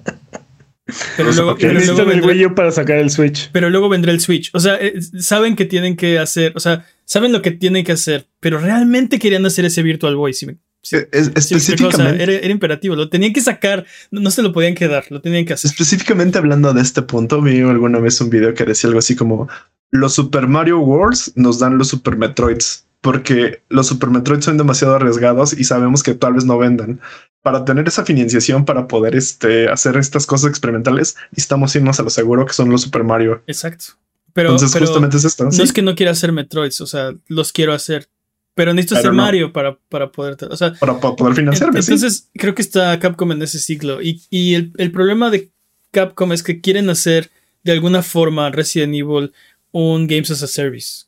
Pero 1.17 1.31
luego, 1.31 1.55
pero 1.57 1.73
luego 1.73 2.05
vendrá, 2.05 2.31
el 2.31 2.37
Wii 2.37 2.45
U 2.47 2.55
para 2.55 2.71
sacar 2.71 2.97
el 2.97 3.09
Switch. 3.09 3.49
Pero 3.51 3.69
luego 3.69 3.89
vendrá 3.89 4.11
el 4.11 4.19
Switch. 4.19 4.49
O 4.53 4.59
sea, 4.59 4.75
eh, 4.75 4.99
saben 5.19 5.55
que 5.55 5.65
tienen 5.65 5.95
que 5.95 6.19
hacer, 6.19 6.53
o 6.55 6.59
sea, 6.59 6.85
saben 7.05 7.31
lo 7.31 7.41
que 7.41 7.51
tienen 7.51 7.83
que 7.83 7.91
hacer, 7.91 8.27
pero 8.39 8.59
realmente 8.59 9.19
querían 9.19 9.45
hacer 9.45 9.65
ese 9.65 9.83
Virtual 9.83 10.15
Boy. 10.15 10.33
Si 10.33 10.45
me, 10.45 10.57
si, 10.81 10.97
es, 10.97 11.07
específicamente. 11.11 11.85
o 11.85 11.91
sea, 11.91 12.15
era, 12.15 12.33
era, 12.33 12.51
imperativo, 12.51 12.95
lo 12.95 13.09
tenían 13.09 13.31
que 13.31 13.41
sacar, 13.41 13.85
no, 14.11 14.19
no, 14.19 14.31
se 14.31 14.41
lo 14.41 14.51
podían 14.51 14.75
quedar, 14.75 15.05
lo 15.09 15.21
tenían 15.21 15.45
que 15.45 15.53
hacer. 15.53 15.71
Específicamente 15.71 16.37
hablando 16.37 16.73
de 16.73 16.81
este 16.81 17.01
punto, 17.01 17.41
vi 17.41 17.61
alguna 17.61 17.99
vez 17.99 18.19
un 18.19 18.29
video 18.29 18.53
que 18.53 18.65
decía 18.65 18.89
algo 18.89 18.99
así 18.99 19.15
como: 19.15 19.47
Los 19.93 20.15
Super 20.15 20.47
Mario 20.47 20.79
Worlds 20.79 21.33
nos 21.35 21.59
dan 21.59 21.77
los 21.77 21.89
Super 21.89 22.17
Metroids 22.17 22.87
porque 23.01 23.61
los 23.69 23.85
Super 23.87 24.09
Metroid 24.09 24.41
son 24.41 24.57
demasiado 24.57 24.95
arriesgados 24.95 25.53
y 25.53 25.65
sabemos 25.65 26.01
que 26.01 26.15
tal 26.15 26.33
vez 26.33 26.45
no 26.45 26.57
vendan. 26.57 26.99
Para 27.43 27.63
tener 27.63 27.87
esa 27.87 28.03
financiación, 28.03 28.65
para 28.65 28.87
poder 28.87 29.15
este, 29.15 29.67
hacer 29.69 29.97
estas 29.97 30.25
cosas 30.25 30.49
experimentales, 30.49 31.15
necesitamos 31.31 31.75
irnos 31.75 31.99
a 31.99 32.03
lo 32.03 32.09
seguro 32.09 32.45
que 32.45 32.53
son 32.53 32.69
los 32.69 32.81
Super 32.81 33.03
Mario. 33.03 33.43
Exacto. 33.45 33.85
Pero, 34.33 34.49
Entonces, 34.49 34.71
pero 34.73 34.87
justamente 34.87 35.17
es 35.17 35.25
esto. 35.25 35.43
No 35.43 35.51
¿sí? 35.51 35.61
es 35.61 35.71
que 35.71 35.83
no 35.83 35.93
quiera 35.93 36.13
hacer 36.13 36.31
Metroids, 36.31 36.81
o 36.81 36.87
sea, 36.87 37.13
los 37.27 37.51
quiero 37.51 37.73
hacer. 37.73 38.09
Pero 38.55 38.73
necesito 38.73 38.95
Pero 38.95 38.99
hacer 39.09 39.11
no. 39.13 39.21
Mario 39.23 39.53
para, 39.53 39.77
para 39.89 40.11
poder. 40.11 40.37
O 40.49 40.57
sea, 40.57 40.73
Para, 40.73 40.99
para 40.99 41.15
poder 41.15 41.35
financiarme. 41.35 41.83
sí. 41.83 41.91
entonces 41.91 42.29
creo 42.33 42.55
que 42.55 42.63
está 42.63 42.97
Capcom 42.99 43.31
en 43.31 43.43
ese 43.43 43.59
ciclo. 43.59 44.01
Y, 44.01 44.23
y 44.31 44.55
el, 44.55 44.71
el 44.77 44.91
problema 44.91 45.29
de 45.29 45.51
Capcom 45.91 46.31
es 46.31 46.41
que 46.41 46.61
quieren 46.61 46.89
hacer 46.89 47.29
de 47.63 47.73
alguna 47.73 48.01
forma 48.01 48.49
Resident 48.49 48.95
Evil 48.95 49.33
un 49.73 50.07
Games 50.07 50.31
as 50.31 50.41
a 50.43 50.47
Service. 50.47 51.05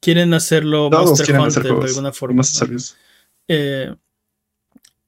Quieren 0.00 0.34
hacerlo 0.34 0.90
Todos 0.90 1.06
Monster 1.06 1.26
quieren 1.26 1.42
Hunter 1.42 1.62
hacer 1.62 1.74
de 1.78 1.86
alguna 1.86 2.12
forma. 2.12 2.42
Eh, 3.46 3.94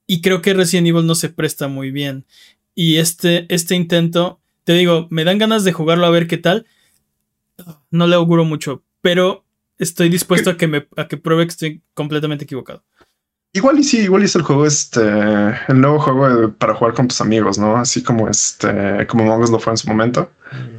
y 0.06 0.20
creo 0.20 0.42
que 0.42 0.54
Resident 0.54 0.86
Evil 0.86 1.06
no 1.06 1.14
se 1.14 1.28
presta 1.28 1.68
muy 1.68 1.90
bien. 1.90 2.24
Y 2.74 2.96
este, 2.96 3.46
este 3.52 3.74
intento, 3.74 4.40
te 4.64 4.74
digo, 4.74 5.06
me 5.10 5.24
dan 5.24 5.38
ganas 5.38 5.64
de 5.64 5.72
jugarlo 5.72 6.06
a 6.06 6.10
ver 6.10 6.26
qué 6.26 6.36
tal. 6.36 6.66
No 7.90 8.06
le 8.06 8.16
auguro 8.16 8.44
mucho, 8.44 8.82
pero 9.00 9.44
estoy 9.78 10.08
dispuesto 10.08 10.50
a 10.50 10.56
que 10.56 10.66
me 10.66 10.86
a 10.96 11.08
que 11.08 11.16
pruebe 11.16 11.44
que 11.44 11.50
estoy 11.50 11.82
completamente 11.94 12.44
equivocado. 12.44 12.84
Igual 13.52 13.80
y 13.80 13.84
sí, 13.84 13.98
igual 13.98 14.22
y 14.22 14.26
es 14.26 14.36
el 14.36 14.42
juego, 14.42 14.64
este, 14.64 15.00
el 15.00 15.80
nuevo 15.80 15.98
juego 15.98 16.28
de- 16.28 16.48
para 16.48 16.74
jugar 16.74 16.94
con 16.94 17.08
tus 17.08 17.20
amigos, 17.20 17.58
¿no? 17.58 17.76
Así 17.76 18.00
como 18.02 18.28
este, 18.28 19.06
como 19.08 19.24
Among 19.24 19.42
Us 19.42 19.50
lo 19.50 19.58
fue 19.58 19.72
en 19.72 19.76
su 19.76 19.88
momento, 19.88 20.30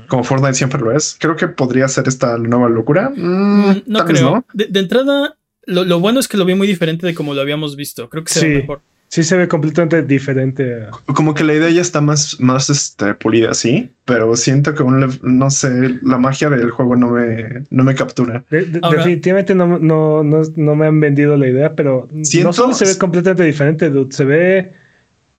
como 0.07 0.23
Fortnite 0.23 0.53
siempre 0.53 0.79
lo 0.79 0.91
es. 0.95 1.17
Creo 1.19 1.35
que 1.35 1.49
podría 1.49 1.87
ser 1.89 2.07
esta 2.07 2.37
nueva 2.37 2.69
locura. 2.69 3.09
Mm, 3.15 3.69
Mm, 3.71 3.83
no 3.87 4.05
creo. 4.05 4.21
no. 4.35 4.45
De, 4.53 4.67
de 4.67 4.79
entrada, 4.79 5.35
lo, 5.65 5.83
lo 5.83 5.99
bueno 5.99 6.21
es 6.21 6.29
que 6.29 6.37
lo 6.37 6.45
vi 6.45 6.55
muy 6.55 6.65
diferente 6.67 7.05
de 7.05 7.13
como 7.13 7.33
lo 7.33 7.41
habíamos 7.41 7.75
visto. 7.75 8.09
Creo 8.09 8.23
que 8.23 8.31
se 8.31 8.39
ve 8.47 8.53
Sí. 8.55 8.61
mejor. 8.61 8.81
Sí 9.13 9.23
se 9.23 9.35
ve 9.35 9.49
completamente 9.49 10.01
diferente. 10.03 10.85
a- 10.85 11.13
Como 11.13 11.33
que 11.33 11.43
la 11.43 11.53
idea 11.53 11.69
ya 11.69 11.81
está 11.81 11.99
más, 11.99 12.39
más 12.39 12.69
este, 12.69 13.13
pulida, 13.13 13.53
sí, 13.53 13.89
pero 14.05 14.37
siento 14.37 14.73
que 14.73 14.83
aún 14.83 15.01
le- 15.01 15.19
no 15.21 15.49
sé, 15.49 15.99
la 16.01 16.17
magia 16.17 16.49
del 16.49 16.71
juego 16.71 16.95
no 16.95 17.09
me, 17.11 17.63
no 17.69 17.83
me 17.83 17.93
captura. 17.93 18.45
de- 18.49 18.63
de- 18.67 18.79
Ahora- 18.81 18.99
definitivamente 18.99 19.53
no, 19.53 19.77
no, 19.79 20.23
no, 20.23 20.41
no 20.55 20.75
me 20.77 20.85
han 20.85 21.01
vendido 21.01 21.35
la 21.35 21.49
idea, 21.49 21.75
pero 21.75 22.07
no 22.09 22.23
Siento- 22.23 22.53
solo 22.53 22.73
se 22.73 22.85
ve 22.85 22.97
completamente 22.97 23.43
diferente, 23.43 23.89
dude. 23.89 24.15
Se 24.15 24.23
ve, 24.23 24.71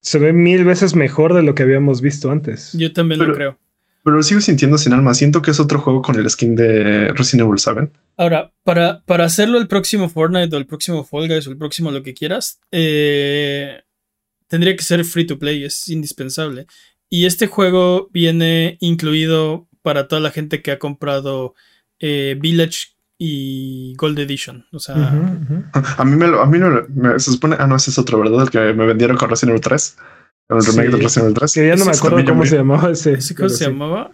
se 0.03 0.19
ve 0.19 0.35
mil 0.35 0.65
veces 0.65 0.95
mejor 0.95 1.33
de 1.33 1.43
lo 1.43 1.55
que 1.55 1.63
habíamos 1.63 2.03
visto 2.03 2.31
antes. 2.31 2.75
Yo 2.75 2.93
también 2.93 3.21
lo 3.27 3.33
creo. 3.35 3.57
Pero 4.05 4.17
lo 4.17 4.23
sigo 4.23 4.41
sintiendo 4.41 4.79
sin 4.79 4.93
alma. 4.93 5.15
Siento 5.15 5.43
que 5.43 5.53
es 5.53 5.61
otro 5.61 5.79
juego 5.79 6.03
con 6.03 6.17
el 6.17 6.29
skin 6.29 6.57
de 6.57 7.09
Resident 7.15 7.47
Evil, 7.47 7.59
¿saben? 7.59 7.93
Ahora, 8.17 8.53
para, 8.65 9.03
para 9.07 9.25
hacerlo 9.25 9.59
el 9.59 9.69
próximo 9.69 10.09
Fortnite 10.09 10.55
o 10.55 10.59
el 10.59 10.67
próximo 10.67 11.05
Fall 11.05 11.29
Guys 11.29 11.47
o 11.47 11.51
el 11.51 11.57
próximo 11.57 11.91
lo 11.93 12.03
que 12.03 12.13
quieras, 12.15 12.61
eh, 12.73 13.83
tendría 14.49 14.77
que 14.77 14.83
ser 14.83 15.05
free 15.05 15.27
to 15.27 15.39
play, 15.39 15.65
es 15.65 15.89
indispensable. 15.89 16.67
Y 17.09 17.27
este 17.27 17.47
juego 17.47 18.09
viene 18.13 18.77
incluido 18.81 19.69
para 19.83 20.09
toda 20.09 20.21
la 20.21 20.31
gente 20.31 20.63
que 20.63 20.73
ha 20.73 20.79
comprado 20.79 21.55
eh, 22.01 22.37
Village 22.41 22.89
y 23.19 23.95
Gold 23.97 24.19
Edition. 24.19 24.67
O 24.73 24.79
sea. 24.81 24.95
A 25.97 26.05
mí 26.05 26.17
me 26.17 26.27
lo, 26.27 26.41
a 26.43 26.47
mí 26.47 26.59
no 26.59 26.87
me- 26.89 27.19
se 27.21 27.31
supone, 27.31 27.57
ah, 27.59 27.67
no, 27.69 27.77
ese 27.77 27.91
es 27.91 27.99
otro, 27.99 28.19
¿verdad? 28.19 28.43
El 28.43 28.51
que 28.51 28.59
me 28.73 28.87
vendieron 28.87 29.17
con 29.17 29.31
Resident 29.31 29.51
Evil 29.51 29.61
3. 29.63 29.97
Con 30.53 30.61
el 30.61 30.67
remake 30.67 30.91
Sí. 30.91 30.97
de 30.97 31.03
Resident 31.03 31.25
Evil 31.25 31.35
3. 31.35 31.53
Que 31.53 31.67
ya 31.69 31.77
no 31.77 31.85
me 31.85 31.91
acuerdo 31.93 32.25
cómo 32.25 32.47
se 32.47 32.57
llamaba 32.57 32.91
ese. 32.91 33.13
¿ese 33.15 33.35
cómo 33.35 33.47
pero 33.47 33.57
se 33.59 33.65
sí. 33.65 33.71
llamaba? 33.71 34.11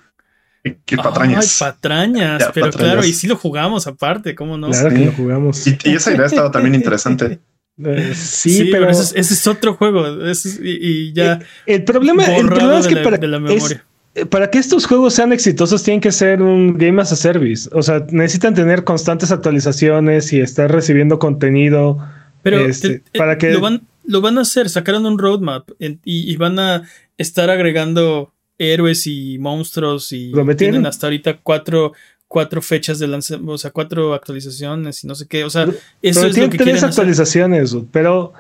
Qué 0.85 0.97
patrañas. 0.97 1.63
Ay, 1.63 1.69
patrañas. 1.73 2.41
Ya, 2.41 2.53
pero 2.53 2.67
patrañas. 2.67 2.93
claro, 2.95 3.07
y 3.09 3.13
sí 3.13 3.27
lo 3.27 3.37
jugamos 3.37 3.87
aparte, 3.87 4.35
¿cómo 4.35 4.59
no? 4.59 4.71
Claro 4.71 4.91
que 4.91 4.97
Sí. 4.97 5.05
lo 5.05 5.13
jugamos. 5.13 5.67
Y, 5.67 5.79
y 5.85 5.95
esa 5.95 6.13
idea 6.15 6.27
estaba 6.27 6.51
también 6.51 6.75
interesante. 6.75 7.39
Eh, 7.81 8.13
sí, 8.17 8.71
pero, 8.73 8.91
ese, 8.91 9.03
es, 9.03 9.13
ese 9.15 9.35
es 9.35 9.47
otro 9.47 9.75
juego. 9.75 10.05
es- 10.25 10.59
y, 10.61 10.79
y 10.81 11.13
ya 11.13 11.39
el 11.65 11.85
problema, 11.85 12.25
el 12.25 12.43
borrado 12.47 12.57
problema 12.57 12.79
es 12.81 12.85
de 12.87 12.89
que 12.89 12.95
la- 12.97 13.03
para, 13.05 13.19
de 13.19 13.27
la 13.29 13.53
es- 13.53 13.77
eh, 14.17 14.27
para 14.27 14.51
que 14.51 14.59
estos 14.59 14.85
juegos 14.85 15.15
sean 15.15 15.33
exitosos 15.33 15.85
tienen 15.85 16.01
que 16.01 16.11
ser 16.11 16.43
un 16.43 16.77
game 16.77 17.01
as 17.01 17.13
a 17.13 17.17
service. 17.17 17.71
O 17.73 17.81
sea, 17.85 18.05
necesitan 18.11 18.53
tener 18.55 18.83
constantes 18.83 19.31
actualizaciones 19.31 20.33
y 20.33 20.41
estar 20.41 20.73
recibiendo 20.73 21.21
contenido. 21.21 22.05
Pero 22.43 22.59
Este, 22.67 22.99
te- 22.99 23.17
para 23.17 23.39
que- 23.39 23.53
lo, 23.53 23.61
van, 23.61 23.83
lo 24.09 24.21
van 24.21 24.39
a 24.39 24.41
hacer, 24.41 24.69
sacaron 24.69 25.07
un 25.07 25.19
roadmap 25.19 25.71
en- 25.79 26.01
y, 26.05 26.31
y 26.33 26.37
van 26.37 26.59
a 26.59 26.83
estar 27.17 27.49
agregando 27.51 28.33
héroes 28.59 29.07
y 29.07 29.39
monstruos 29.39 30.11
y 30.13 30.31
Lo 30.31 30.45
metieron. 30.45 30.73
tienen 30.75 30.87
hasta 30.87 31.07
ahorita 31.07 31.39
cuatro, 31.43 31.93
cuatro 32.27 32.61
fechas 32.61 32.99
de 32.99 33.07
lanzamiento, 33.07 33.53
o 33.53 33.59
sea, 33.59 33.71
cuatro 33.71 34.15
actualizaciones 34.15 35.05
y 35.05 35.07
no 35.07 35.15
sé 35.15 35.27
qué. 35.29 35.45
O 35.45 35.51
sea, 35.51 35.67
Pero- 35.67 35.79
eso 36.03 36.21
pero 36.21 36.31
es 36.33 36.39
lo 36.39 36.43
que 36.45 36.49
tres 36.59 36.65
quieren 36.65 36.77
hacer. 36.77 36.89
actualizaciones, 36.89 37.71
dude, 37.71 37.87
pero, 37.93 38.33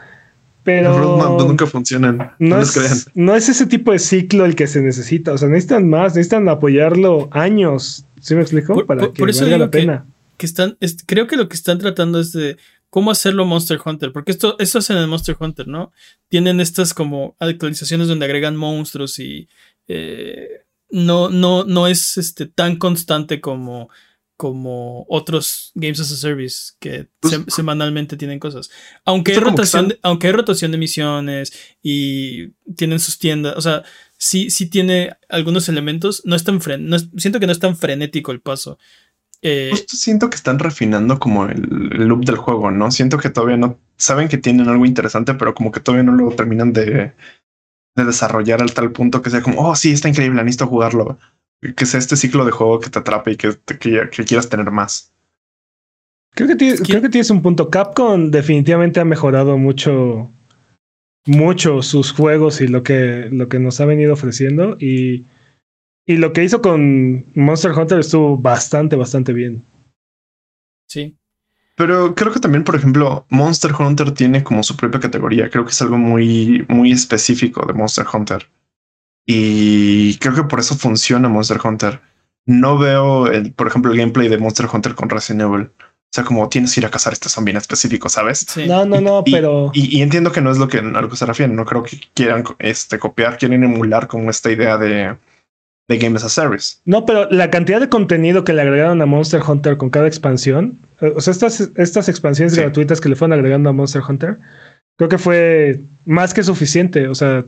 pero 0.65 0.91
Los 0.91 0.99
roadmap 0.99 1.47
nunca 1.49 1.67
funcionan. 1.67 2.33
No, 2.39 2.61
es, 2.61 2.73
crean. 2.73 2.99
no 3.15 3.35
es 3.37 3.49
ese 3.49 3.67
tipo 3.67 3.93
de 3.93 3.99
ciclo 3.99 4.45
el 4.45 4.55
que 4.57 4.67
se 4.67 4.81
necesita. 4.83 5.33
O 5.33 5.39
sea, 5.39 5.49
necesitan 5.49 5.89
más, 5.89 6.15
necesitan 6.15 6.49
apoyarlo 6.49 7.29
años. 7.31 8.05
¿Sí 8.21 8.35
me 8.35 8.43
explico? 8.43 8.75
Por- 8.75 8.87
para 8.87 9.01
por- 9.03 9.13
que 9.13 9.21
por 9.21 9.31
eso 9.31 9.43
valga 9.43 9.55
digo 9.57 9.67
la 9.67 9.71
que- 9.71 9.79
pena. 9.79 10.07
Que 10.37 10.47
están, 10.47 10.77
es- 10.81 10.99
creo 11.07 11.27
que 11.27 11.37
lo 11.37 11.49
que 11.49 11.57
están 11.57 11.79
tratando 11.79 12.21
es 12.21 12.33
de 12.33 12.57
cómo 12.91 13.11
hacerlo 13.11 13.45
Monster 13.45 13.79
Hunter, 13.85 14.13
porque 14.13 14.33
esto, 14.33 14.57
esto 14.59 14.79
hacen 14.79 14.97
en 14.97 15.09
Monster 15.09 15.37
Hunter, 15.39 15.69
¿no? 15.69 15.93
Tienen 16.29 16.61
estas 16.61 16.95
como 16.95 17.37
actualizaciones 17.39 18.09
donde 18.09 18.25
agregan 18.25 18.57
monstruos 18.57 19.19
y 19.19 19.49
eh, 19.89 20.65
no, 20.91 21.29
no, 21.29 21.65
no 21.65 21.87
es 21.87 22.17
este, 22.17 22.47
tan 22.47 22.77
constante 22.77 23.41
como, 23.41 23.91
como 24.37 25.05
otros 25.09 25.73
Games 25.75 26.01
as 26.01 26.13
a 26.13 26.17
Service 26.17 26.73
que 26.79 27.09
Pues, 27.21 27.35
se- 27.35 27.51
semanalmente 27.51 28.17
tienen 28.17 28.39
cosas. 28.39 28.71
Aunque 29.05 29.33
hay, 29.33 29.39
como 29.39 29.47
que 29.47 29.51
rotación 29.63 29.89
de, 29.89 29.99
aunque 30.03 30.27
hay 30.29 30.33
rotación 30.33 30.71
de 30.73 30.79
misiones 30.79 31.53
y 31.83 32.49
tienen 32.77 33.01
sus 33.01 33.19
tiendas, 33.19 33.55
o 33.57 33.61
sea, 33.61 33.83
sí, 34.17 34.49
sí 34.51 34.67
tiene 34.71 35.17
algunos 35.29 35.69
elementos, 35.69 36.23
no 36.25 36.37
es 36.37 36.45
tan 36.45 36.61
fren 36.61 36.89
no 36.89 36.97
es- 36.97 37.09
siento 37.17 37.39
que 37.41 37.47
no 37.47 37.53
es 37.53 37.59
tan 37.59 37.77
frenético 37.77 38.33
el 38.33 38.41
paso. 38.41 38.79
Eh, 39.43 39.69
Justo 39.71 39.97
siento 39.97 40.29
que 40.31 40.37
están 40.37 40.59
refinando 40.59 41.19
como 41.19 41.45
el, 41.47 41.91
el 41.93 42.09
loop 42.09 42.25
del 42.25 42.37
juego, 42.37 42.71
¿no? 42.71 42.91
Siento 42.91 43.19
que 43.19 43.31
todavía 43.31 43.57
no 43.57 43.79
saben 43.97 44.29
que 44.29 44.39
tienen 44.39 44.69
algo 44.69 44.85
interesante, 44.85 45.35
pero 45.35 45.55
como 45.55 45.71
que 45.71 45.81
todavía 45.81 46.03
no 46.03 46.13
lo 46.17 46.31
terminan 46.35 46.73
de, 46.73 47.13
de 47.97 48.05
desarrollar 48.05 48.61
al 48.63 48.75
tal 48.75 48.91
punto 48.93 49.23
que 49.23 49.31
sea 49.31 49.43
como, 49.43 49.61
oh, 49.69 49.77
sí, 49.77 49.93
está 49.93 50.09
increíble, 50.09 50.43
necesito 50.43 50.67
jugarlo. 50.67 51.19
Que 51.77 51.87
sea 51.87 51.99
este 51.99 52.17
ciclo 52.17 52.45
de 52.45 52.53
juego 52.53 52.79
que 52.81 52.91
te 52.91 52.99
atrape 52.99 53.33
y 53.33 53.37
que, 53.37 53.53
que, 53.79 54.09
que 54.11 54.25
quieras 54.25 54.49
tener 54.49 54.71
más. 54.71 55.13
Creo 56.35 56.49
que, 56.49 56.57
tiene- 56.57 56.75
Es 56.75 56.81
que- 56.81 56.89
creo 56.89 57.03
que 57.03 57.09
tienes 57.09 57.31
un 57.31 57.43
punto. 57.43 57.69
Capcom 57.71 58.31
definitivamente 58.31 59.01
ha 59.01 59.05
mejorado 59.05 59.57
mucho, 59.59 60.31
mucho 61.27 61.83
sus 61.83 62.13
juegos 62.13 62.61
y 62.61 62.69
lo 62.69 62.83
que, 62.83 63.29
lo 63.33 63.49
que 63.49 63.59
nos 63.59 63.81
ha 63.81 63.87
venido 63.87 64.13
ofreciendo. 64.13 64.77
Y, 64.81 65.25
y 66.09 66.17
lo 66.17 66.33
que 66.33 66.43
hizo 66.43 66.61
con 66.61 67.25
Monster 67.37 67.71
Hunter 67.71 68.01
estuvo 68.01 68.37
bastante, 68.37 68.97
bastante 68.97 69.33
bien. 69.33 69.63
sí. 70.89 71.15
Pero 71.77 72.13
creo 72.17 72.33
que 72.33 72.41
también, 72.41 72.65
por 72.65 72.75
ejemplo, 72.75 73.25
Monster 73.31 73.71
Hunter 73.73 74.11
tiene 74.11 74.43
como 74.43 74.65
su 74.65 74.77
propia 74.77 74.99
categoría. 74.99 75.49
Creo 75.49 75.65
que 75.65 75.71
es 75.71 75.81
algo 75.81 75.97
muy, 75.97 76.67
muy 76.69 76.91
específico 76.91 77.65
de 77.67 77.73
Monster 77.73 78.05
Hunter. 78.13 78.49
Y 79.25 80.17
creo 80.19 80.35
que 80.35 80.43
por 80.43 80.59
eso 80.59 80.75
funciona 80.75 81.29
Monster 81.29 81.59
Hunter. 81.63 82.01
No 82.47 82.79
veo, 82.79 83.29
el, 83.29 83.53
por 83.53 83.69
ejemplo, 83.69 83.93
el 83.93 83.99
gameplay 83.99 84.29
de 84.29 84.39
Monster 84.39 84.67
Hunter 84.73 84.97
con 84.97 85.09
Resident 85.09 85.43
Evil. 85.43 85.71
O 85.81 86.11
sea, 86.11 86.25
como 86.25 86.49
tienes 86.49 86.75
que 86.75 86.81
ir 86.81 86.87
a 86.87 86.91
cazar 86.91 87.13
este 87.13 87.29
zombie 87.29 87.53
en 87.53 87.59
específico, 87.59 88.09
¿sabes? 88.09 88.41
sí. 88.49 88.67
No, 88.67 88.85
no, 88.85 89.01
no, 89.01 89.23
Y- 89.25 89.31
pero 89.31 89.71
Y, 89.73 89.99
y 89.99 90.03
entiendo 90.03 90.33
que 90.33 90.41
no 90.41 90.51
es 90.51 90.59
lo 90.59 90.67
que 90.67 90.79
a 90.79 90.83
lo 90.83 91.09
que 91.09 91.17
se 91.17 91.27
refieren. 91.27 91.55
No 91.55 91.65
creo 91.65 91.85
que 91.85 92.01
quieran 92.15 92.43
este, 92.59 92.99
copiar, 92.99 93.39
quieren 93.39 93.63
emular 93.63 94.09
como 94.09 94.31
esta 94.31 94.51
idea 94.51 94.79
de, 94.79 95.17
de 95.89 95.99
Game 95.99 96.17
as 96.17 96.25
a 96.25 96.29
Service. 96.29 96.77
no, 96.85 97.05
pero 97.07 97.29
la 97.31 97.51
cantidad 97.51 97.81
de 97.81 97.89
contenido 97.89 98.45
que 98.45 98.53
le 98.53 98.63
agregaron 98.63 99.01
a 99.03 99.07
Monster 99.07 99.41
Hunter 99.47 99.77
con 99.79 99.89
cada 99.91 100.07
expansión, 100.07 100.79
eh, 101.01 101.13
o 101.17 101.21
sea, 101.21 101.33
estas, 101.33 101.71
estas 101.77 102.09
expansiones 102.09 102.55
Sí. 102.55 102.61
gratuitas 102.61 103.01
que 103.01 103.09
le 103.09 103.17
fueron 103.17 103.33
agregando 103.33 103.71
a 103.71 103.73
Monster 103.73 104.03
Hunter, 104.07 104.39
creo 104.97 105.09
que 105.09 105.19
fue 105.19 105.81
más 106.05 106.35
que 106.35 106.43
suficiente. 106.43 107.09
O 107.09 107.15
sea, 107.15 107.45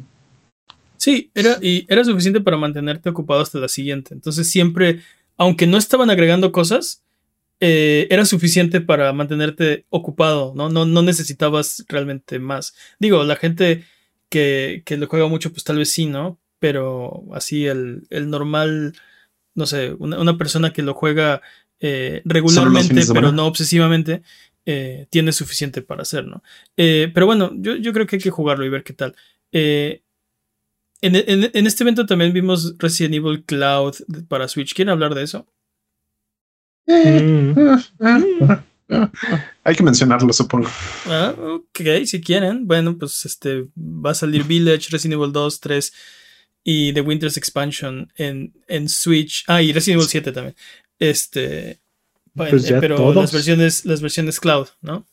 Sí, 0.96 1.30
era, 1.34 1.56
y 1.62 1.86
era 1.88 2.04
suficiente 2.04 2.40
para 2.42 2.56
mantenerte 2.58 3.08
ocupado 3.08 3.40
hasta 3.40 3.58
la 3.58 3.68
siguiente. 3.68 4.12
Entonces 4.14 4.50
siempre, 4.50 5.00
aunque 5.38 5.66
no 5.66 5.78
estaban 5.78 6.10
agregando 6.10 6.52
cosas, 6.52 7.02
eh, 7.60 8.06
era 8.10 8.24
suficiente 8.26 8.80
para 8.80 9.12
mantenerte 9.12 9.84
ocupado, 9.90 10.52
¿no? 10.56 10.68
¿no? 10.70 10.86
No 10.86 11.02
necesitabas 11.02 11.84
realmente 11.88 12.38
más. 12.38 12.74
Digo, 12.98 13.22
la 13.24 13.36
gente 13.36 13.84
que, 14.30 14.82
que 14.86 14.96
lo 14.96 15.06
juega 15.08 15.26
mucho, 15.28 15.50
pues 15.52 15.64
tal 15.64 15.76
vez 15.78 15.90
sí, 15.90 16.06
¿no? 16.06 16.38
Pero 16.60 17.24
así 17.32 17.66
el, 17.66 18.06
el 18.10 18.30
normal, 18.30 18.92
no 19.54 19.66
sé, 19.66 19.94
una, 19.98 20.20
una 20.20 20.38
persona 20.38 20.72
que 20.72 20.82
lo 20.82 20.94
juega 20.94 21.42
eh, 21.80 22.20
regularmente, 22.26 23.02
pero 23.12 23.32
no 23.32 23.46
obsesivamente, 23.46 24.22
eh, 24.66 25.06
tiene 25.08 25.32
suficiente 25.32 25.80
para 25.80 26.02
hacer, 26.02 26.26
¿no? 26.26 26.42
Eh, 26.76 27.10
pero 27.14 27.24
bueno, 27.24 27.52
yo, 27.56 27.74
yo, 27.76 27.94
creo 27.94 28.06
que 28.06 28.16
hay 28.16 28.22
que 28.22 28.30
jugarlo 28.30 28.66
y 28.66 28.68
ver 28.68 28.84
qué 28.84 28.92
tal. 28.92 29.16
En, 29.50 30.02
en, 31.02 31.50
en, 31.54 31.66
este 31.66 31.82
evento 31.82 32.04
también 32.04 32.34
vimos 32.34 32.74
Resident 32.78 33.14
Evil 33.14 33.42
Cloud 33.44 33.94
para 34.28 34.46
Switch. 34.48 34.74
¿Quieren 34.74 34.92
hablar 34.92 35.14
de 35.14 35.22
eso? 35.22 35.46
Mm. 36.86 37.54
Hay 39.64 39.74
que 39.74 39.82
mencionarlo, 39.82 40.32
supongo. 40.34 40.68
Ah, 41.06 41.34
ok, 41.38 42.04
si 42.04 42.20
quieren. 42.20 42.66
Bueno, 42.66 42.98
pues 42.98 43.24
este 43.24 43.68
va 43.76 44.10
a 44.10 44.14
salir 44.14 44.44
Village, 44.44 44.88
Resident 44.90 45.14
Evil 45.14 45.32
2, 45.32 45.60
3 45.60 45.92
y 46.64 46.92
The 46.92 47.00
Winter's 47.00 47.36
Expansion 47.36 48.12
en, 48.16 48.52
en 48.68 48.88
Switch. 48.88 49.44
Ah, 49.46 49.62
y 49.62 49.72
Resident 49.72 50.00
Evil 50.00 50.08
7 50.08 50.32
también. 50.32 50.56
Este. 50.98 51.80
Pues 52.34 52.72
pero 52.80 53.12
las 53.12 53.32
versiones, 53.32 53.84
las 53.84 54.00
versiones 54.00 54.38
cloud, 54.38 54.68
¿no? 54.80 55.06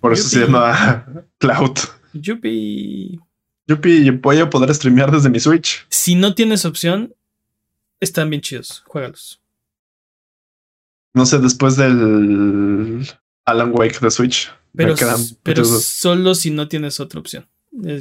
Por 0.00 0.12
eso 0.12 0.28
se 0.28 0.40
llama 0.40 1.06
cloud. 1.38 1.78
Yupi. 2.12 3.20
Yupi, 3.66 4.10
voy 4.10 4.38
a 4.38 4.50
poder 4.50 4.74
streamear 4.74 5.10
desde 5.10 5.30
mi 5.30 5.38
Switch. 5.38 5.86
Si 5.88 6.14
no 6.14 6.34
tienes 6.34 6.64
opción, 6.64 7.14
están 8.00 8.30
bien 8.30 8.42
chidos. 8.42 8.82
Juégalos. 8.86 9.40
No 11.14 11.26
sé, 11.26 11.38
después 11.38 11.76
del 11.76 13.06
Alan 13.44 13.72
Wake 13.74 13.98
de 14.00 14.10
Switch. 14.10 14.50
Pero, 14.74 14.94
pero 15.42 15.64
solo 15.64 16.34
si 16.34 16.50
no 16.50 16.68
tienes 16.68 17.00
otra 17.00 17.20
opción. 17.20 17.48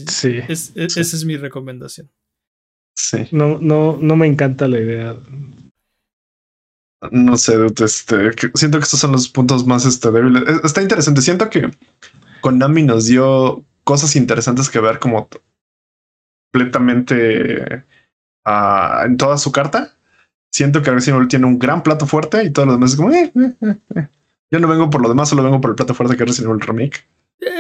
sí, 0.08 0.40
Esa 0.48 1.00
es 1.02 1.26
mi 1.26 1.38
recomendación. 1.38 2.10
Sí. 3.00 3.28
No, 3.32 3.58
no, 3.60 3.98
no 4.00 4.16
me 4.16 4.28
encanta 4.28 4.68
la 4.68 4.80
idea 4.80 5.16
no 7.12 7.38
sé, 7.38 7.54
este, 7.66 8.32
siento 8.56 8.78
que 8.78 8.84
estos 8.84 9.00
son 9.00 9.12
los 9.14 9.30
puntos 9.30 9.66
más 9.66 9.86
este, 9.86 10.12
débiles. 10.12 10.44
Está 10.64 10.82
interesante. 10.82 11.22
Siento 11.22 11.50
que 11.50 11.72
Konami 12.42 12.84
nos 12.84 13.08
dio 13.08 13.64
cosas 13.84 14.16
interesantes 14.16 14.70
que 14.70 14.80
ver 14.80 15.00
como 15.00 15.30
completamente 16.52 17.84
uh, 18.46 19.06
en 19.06 19.18
toda 19.18 19.38
su 19.38 19.52
carta. 19.52 19.96
Siento 20.52 20.82
que 20.82 20.92
Resident 20.92 21.18
Evil 21.18 21.28
tiene 21.28 21.46
un 21.46 21.60
gran 21.60 21.84
plato 21.84 22.06
fuerte 22.06 22.44
y 22.44 22.52
todo 22.52 22.66
lo 22.66 22.74
demás 22.74 22.92
es 22.92 22.98
como, 22.98 23.12
eh, 23.12 23.32
eh, 23.36 23.76
eh, 23.96 24.08
yo 24.52 24.60
no 24.60 24.68
vengo 24.68 24.90
por 24.90 25.02
lo 25.02 25.08
demás, 25.08 25.30
solo 25.30 25.44
vengo 25.44 25.62
por 25.62 25.72
el 25.72 25.76
plato 25.76 25.94
fuerte 25.94 26.18
que 26.18 26.24
es 26.24 26.30
Resident 26.30 26.52
Evil 26.52 26.68
Remake. 26.68 27.06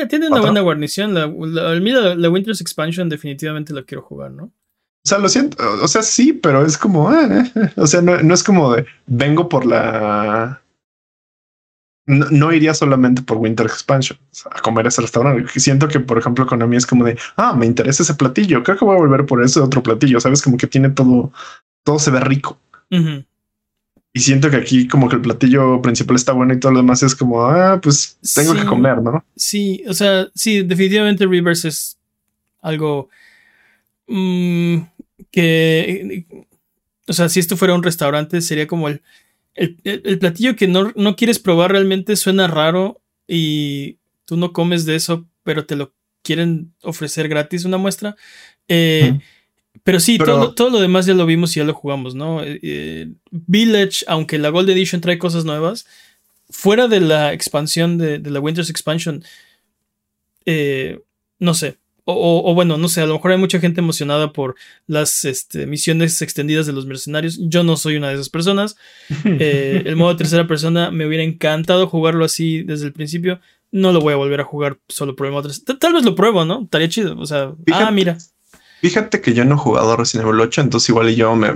tiene 0.10 0.28
una 0.28 0.42
buena 0.42 0.62
guarnición. 0.62 1.14
La, 1.14 1.28
la, 1.28 2.16
la, 2.16 2.30
Winter's 2.30 2.62
Expansion 2.62 3.08
definitivamente 3.08 3.74
la 3.74 3.84
quiero 3.84 4.02
jugar, 4.02 4.32
¿no? 4.32 4.52
O 5.10 5.16
sea, 5.16 5.18
lo 5.18 5.28
siento, 5.28 5.57
o 5.82 5.88
sea, 5.88 6.03
sí, 6.03 6.34
pero 6.34 6.64
es 6.64 6.78
como, 6.78 7.12
eh, 7.12 7.51
o 7.78 7.88
sea, 7.88 7.99
no, 7.99 8.22
no, 8.22 8.32
es 8.32 8.43
como 8.43 8.76
de 8.76 8.86
vengo 9.07 9.49
por 9.49 9.66
la. 9.66 10.62
No, 12.05 12.53
iría 12.53 12.76
solamente 12.76 13.24
por 13.24 13.38
Winter 13.38 13.66
Expansion 13.66 14.20
a 14.51 14.62
comer 14.62 14.86
ese 14.86 15.01
restaurante. 15.01 15.60
Siento 15.60 15.88
que, 15.88 15.99
por 15.99 16.20
ejemplo, 16.20 16.45
con 16.45 16.70
mí 16.70 16.76
es 16.76 16.86
como 16.86 17.05
de 17.05 17.18
ah, 17.38 17.55
me 17.55 17.66
interesa 17.66 18.03
ese 18.03 18.14
platillo. 18.14 18.62
Creo 18.62 18.78
que 18.78 18.86
voy 18.86 18.97
a 18.97 18.99
volver 18.99 19.26
por 19.26 19.43
ese 19.43 19.60
otro 19.60 19.82
platillo. 19.82 20.20
Sabes, 20.20 20.43
como 20.43 20.57
que 20.57 20.68
tiene 20.68 20.91
todo, 20.91 21.34
todo 21.84 21.97
se 21.97 22.12
ve 22.12 22.20
rico. 22.20 22.60
Y 24.14 24.20
siento 24.20 24.51
que 24.51 24.57
aquí, 24.57 24.88
como 24.88 25.10
que 25.10 25.16
el 25.16 25.24
platillo 25.24 25.82
principal 25.82 26.18
está 26.18 26.34
bueno 26.34 26.53
y 26.53 26.60
todo 26.60 26.72
lo 26.74 26.82
demás 26.82 27.01
es 27.01 27.16
como, 27.16 27.41
ah, 27.47 27.80
pues 27.82 28.20
tengo 28.36 28.53
que 28.53 28.66
comer, 28.66 29.01
¿no? 29.01 29.26
Sí, 29.36 29.84
o 29.88 29.93
sea, 29.95 30.28
sí, 30.36 30.62
definitivamente 30.62 31.26
Rivers 31.26 31.66
es 31.66 31.97
algo. 32.62 33.10
Mmm, 34.07 34.78
que, 35.32 36.26
o 37.07 37.13
sea, 37.13 37.30
si 37.30 37.39
esto 37.39 37.57
fuera 37.57 37.76
un 37.76 37.84
restaurante, 37.84 38.41
sería 38.41 38.67
como 38.67 38.88
el, 38.88 39.01
el, 39.55 40.20
platillo 40.20 40.55
que 40.55 40.67
no, 40.67 40.91
no, 40.95 41.15
quieres 41.15 41.39
probar 41.39 41.72
realmente 41.72 42.15
suena 42.15 42.47
raro 42.47 43.01
y 43.28 43.97
tú 44.26 44.38
no 44.38 44.53
comes 44.53 44.86
de 44.86 44.95
eso, 44.95 45.28
pero 45.43 45.65
te 45.65 45.76
lo 45.76 45.93
quieren 46.22 46.74
ofrecer 46.84 47.28
gratis 47.28 47.65
una 47.65 47.78
muestra. 47.78 48.15
Eh, 48.67 49.20
pero 49.84 49.99
sí, 49.99 50.17
Todo, 50.17 50.53
todo, 50.53 50.70
lo 50.70 50.80
demás 50.80 51.05
ya 51.05 51.13
lo 51.13 51.26
vimos 51.26 51.55
y 51.55 51.59
ya 51.59 51.63
lo 51.63 51.74
jugamos, 51.74 52.15
¿no? 52.15 52.43
Eh, 52.43 52.59
eh, 52.61 53.11
Village, 53.32 54.05
aunque 54.07 54.38
la 54.38 54.49
Gold 54.49 54.70
Edition 54.70 55.01
trae 55.01 55.17
cosas 55.17 55.45
nuevas, 55.45 55.88
fuera 56.49 56.88
de 56.88 56.99
la 57.01 57.34
expansión 57.34 57.97
de, 57.97 58.20
de 58.20 58.30
la 58.32 58.39
Winter's 58.39 58.70
Expansion, 58.70 59.24
no 61.39 61.53
sé, 61.53 61.78
o, 62.16 62.53
bueno, 62.53 62.78
no 62.78 62.88
sé, 62.88 63.01
a 63.01 63.05
lo 63.05 63.16
mejor 63.16 63.32
hay 63.32 63.38
mucha 63.38 63.60
gente 63.60 63.82
emocionada 63.82 64.34
por 64.34 64.55
las 64.88 65.26
este, 65.26 65.66
misiones 65.66 66.22
extendidas 66.22 66.66
de 66.66 66.74
los 66.74 66.86
mercenarios. 66.86 67.39
Yo 67.41 67.64
no 67.64 67.78
soy 67.78 67.97
una 67.97 68.10
de 68.10 68.16
esas 68.16 68.30
personas. 68.30 68.76
Eh, 69.41 69.84
el 69.86 69.95
modo 69.95 70.12
de 70.12 70.18
tercera 70.18 70.47
persona 70.47 70.91
me 70.91 71.05
hubiera 71.05 71.24
encantado 71.24 71.88
jugarlo 71.88 72.26
así 72.26 72.64
desde 72.64 72.88
el 72.88 72.93
principio. 72.93 73.39
No 73.72 73.91
lo 73.91 74.01
voy 74.01 74.14
a 74.14 74.18
volver 74.18 74.41
a 74.41 74.43
jugar 74.43 74.80
solo 74.88 75.16
por 75.16 75.28
el 75.28 75.34
modo 75.34 75.43
tercera. 75.43 75.78
Tal 75.78 75.93
vez 75.93 76.03
lo 76.03 76.16
pruebo, 76.16 76.45
¿no? 76.45 76.64
Estaría 76.64 76.89
chido. 76.89 77.18
O 77.18 77.26
sea, 77.26 77.53
ah, 77.72 77.91
mira. 77.91 78.18
Fíjate 78.82 79.22
que 79.22 79.34
yo 79.34 79.45
no 79.45 79.55
he 79.55 79.57
jugado 79.57 79.95
Resident 79.95 80.28
Evil 80.28 80.41
8, 80.41 80.62
entonces 80.62 80.89
igual 80.89 81.14
yo 81.16 81.36
me, 81.36 81.53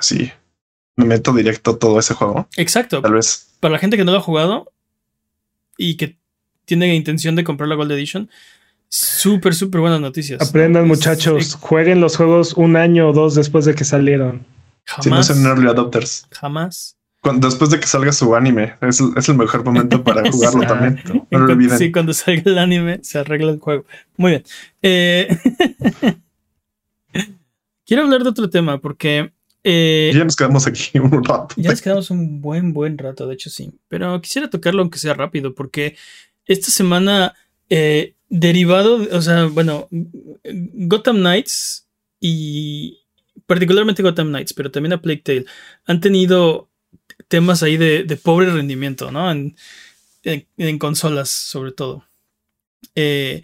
sí, 0.00 0.30
me 0.96 1.04
meto 1.04 1.32
directo 1.32 1.72
a 1.72 1.78
todo 1.78 1.98
ese 1.98 2.14
juego. 2.14 2.48
Exacto. 2.56 3.02
Tal 3.02 3.12
vez. 3.12 3.54
Para 3.60 3.72
la 3.72 3.78
gente 3.78 3.96
que 3.96 4.04
no 4.04 4.12
lo 4.12 4.18
ha 4.18 4.22
jugado 4.22 4.72
y 5.76 5.96
que 5.96 6.16
tiene 6.64 6.94
intención 6.94 7.36
de 7.36 7.44
comprar 7.44 7.68
la 7.68 7.76
Gold 7.76 7.92
Edition, 7.92 8.30
Súper, 8.88 9.54
súper 9.54 9.80
buenas 9.80 10.00
noticias. 10.00 10.40
Aprendan, 10.40 10.86
muchachos. 10.86 11.56
Jueguen 11.60 12.00
los 12.00 12.16
juegos 12.16 12.54
un 12.54 12.76
año 12.76 13.08
o 13.08 13.12
dos 13.12 13.34
después 13.34 13.64
de 13.64 13.74
que 13.74 13.84
salieron. 13.84 14.46
Jamás. 14.84 15.04
Si 15.04 15.10
no 15.10 15.22
son 15.22 15.46
early 15.46 15.68
adopters. 15.68 16.26
Jamás. 16.30 16.96
Cuando, 17.20 17.48
después 17.48 17.70
de 17.70 17.80
que 17.80 17.88
salga 17.88 18.12
su 18.12 18.36
anime, 18.36 18.74
es, 18.82 19.02
es 19.16 19.28
el 19.28 19.36
mejor 19.36 19.64
momento 19.64 20.04
para 20.04 20.22
jugarlo 20.30 20.64
también. 20.66 21.02
No 21.30 21.38
lo 21.38 21.52
olviden. 21.52 21.76
Sí, 21.76 21.90
cuando 21.90 22.12
salga 22.12 22.42
el 22.44 22.58
anime, 22.58 23.00
se 23.02 23.18
arregla 23.18 23.50
el 23.50 23.58
juego. 23.58 23.84
Muy 24.16 24.30
bien. 24.30 24.44
Eh, 24.82 25.36
quiero 27.84 28.04
hablar 28.04 28.22
de 28.22 28.28
otro 28.28 28.48
tema 28.48 28.78
porque. 28.78 29.32
Eh, 29.64 30.12
ya 30.14 30.22
nos 30.22 30.36
quedamos 30.36 30.68
aquí 30.68 30.96
un 31.00 31.24
rato. 31.24 31.56
Ya 31.58 31.70
nos 31.70 31.82
quedamos 31.82 32.10
un 32.10 32.40
buen, 32.40 32.72
buen 32.72 32.96
rato, 32.96 33.26
de 33.26 33.34
hecho 33.34 33.50
sí. 33.50 33.72
Pero 33.88 34.20
quisiera 34.20 34.48
tocarlo 34.48 34.82
aunque 34.82 34.98
sea 34.98 35.14
rápido 35.14 35.54
porque 35.54 35.96
esta 36.44 36.70
semana. 36.70 37.34
Eh, 37.68 38.15
derivado, 38.28 39.06
o 39.12 39.22
sea, 39.22 39.44
bueno, 39.44 39.88
Gotham 40.42 41.18
Knights 41.18 41.88
y 42.20 43.00
particularmente 43.46 44.02
Gotham 44.02 44.28
Knights, 44.28 44.52
pero 44.52 44.70
también 44.70 44.92
a 44.92 45.00
Plague 45.00 45.22
Tale, 45.22 45.46
han 45.86 46.00
tenido 46.00 46.68
temas 47.28 47.62
ahí 47.62 47.76
de, 47.76 48.04
pobre 48.22 48.50
rendimiento, 48.50 49.10
¿no? 49.10 49.30
En, 49.30 49.56
en, 50.24 50.78
consolas, 50.78 51.30
sobre 51.30 51.72
todo. 51.72 52.04
Eh, 52.94 53.42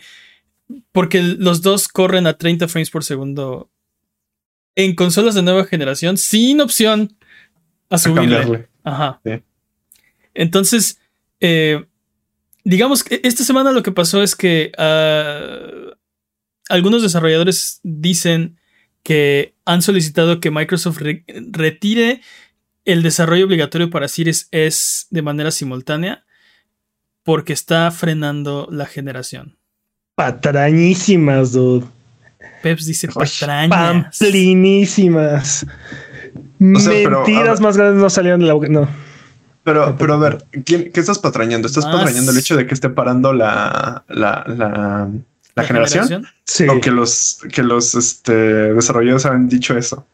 porque 0.91 1.22
los 1.22 1.62
dos 1.62 1.89
corren 1.89 2.26
a 2.26 2.39
30 2.39 2.68
frames 2.68 2.91
por 2.91 3.05
segundo 3.05 3.70
en 4.74 4.95
consolas 4.95 5.35
de 5.35 5.43
nueva 5.43 5.64
generación 5.66 6.16
sin 6.16 6.61
opción 6.61 7.16
a 7.91 7.99
subirle. 7.99 8.68
Ajá. 8.83 9.20
Entonces, 10.35 10.99
eh, 11.41 11.85
digamos 12.65 13.05
que 13.05 13.21
esta 13.25 13.45
semana 13.45 13.73
lo 13.73 13.83
que 13.83 13.93
pasó 13.93 14.23
es 14.23 14.37
que 14.37 14.73
uh, 14.79 15.93
algunos 16.69 17.03
desarrolladores 17.03 17.81
dicen 17.83 18.59
que 19.03 19.55
han 19.65 19.83
solicitado 19.83 20.41
que 20.41 20.51
Microsoft 20.51 21.01
retire 21.51 22.21
el 22.85 23.03
desarrollo 23.03 23.47
obligatorio 23.47 23.91
para 23.91 24.09
Series 24.09 24.49
S 24.51 25.07
de 25.11 25.23
manera 25.23 25.51
simultánea 25.51 26.25
porque 27.25 27.53
está 27.53 27.91
frenando 27.91 28.69
la 28.71 28.87
generación. 28.87 29.57
Patrañísimas, 30.15 31.53
dude. 31.53 31.87
Peps 32.63 32.87
dice 32.87 33.09
patrañas. 33.09 34.19
Pamplinísimas. 34.19 35.67
Mentiras 36.59 37.61
más 37.61 37.77
grandes 37.77 38.01
no 38.01 38.11
salieron 38.11 38.41
de 38.41 38.47
la 38.47 38.55
no. 38.55 38.89
Pero, 39.65 39.97
pero 39.97 40.15
a 40.15 40.19
ver, 40.19 40.45
¿qué 40.65 40.91
estás 40.95 41.19
patrañando? 41.19 41.69
¿Estás 41.69 41.85
ah, 41.87 41.93
patrañando 41.93 42.33
el 42.33 42.39
hecho 42.39 42.57
de 42.57 42.67
que 42.67 42.75
esté 42.75 42.91
parando 42.91 43.33
la, 43.33 44.03
la, 44.09 44.45
la, 44.49 45.09
la, 45.55 45.65
generación? 45.65 46.27
Sí. 46.45 46.67
O 46.69 46.81
que 46.81 46.91
los, 46.91 47.39
que 47.53 47.63
los 47.63 47.95
este, 47.95 48.33
desarrolladores 48.75 49.27
han 49.27 49.49
dicho 49.49 49.77
eso. 49.77 50.05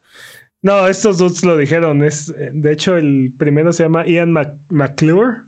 No, 0.60 0.86
estos 0.86 1.18
dos 1.18 1.44
lo 1.44 1.56
dijeron. 1.56 2.02
Es, 2.02 2.34
de 2.36 2.72
hecho, 2.72 2.96
el 2.96 3.32
primero 3.38 3.72
se 3.72 3.84
llama 3.84 4.06
Ian 4.06 4.32
McClure. 4.68 5.42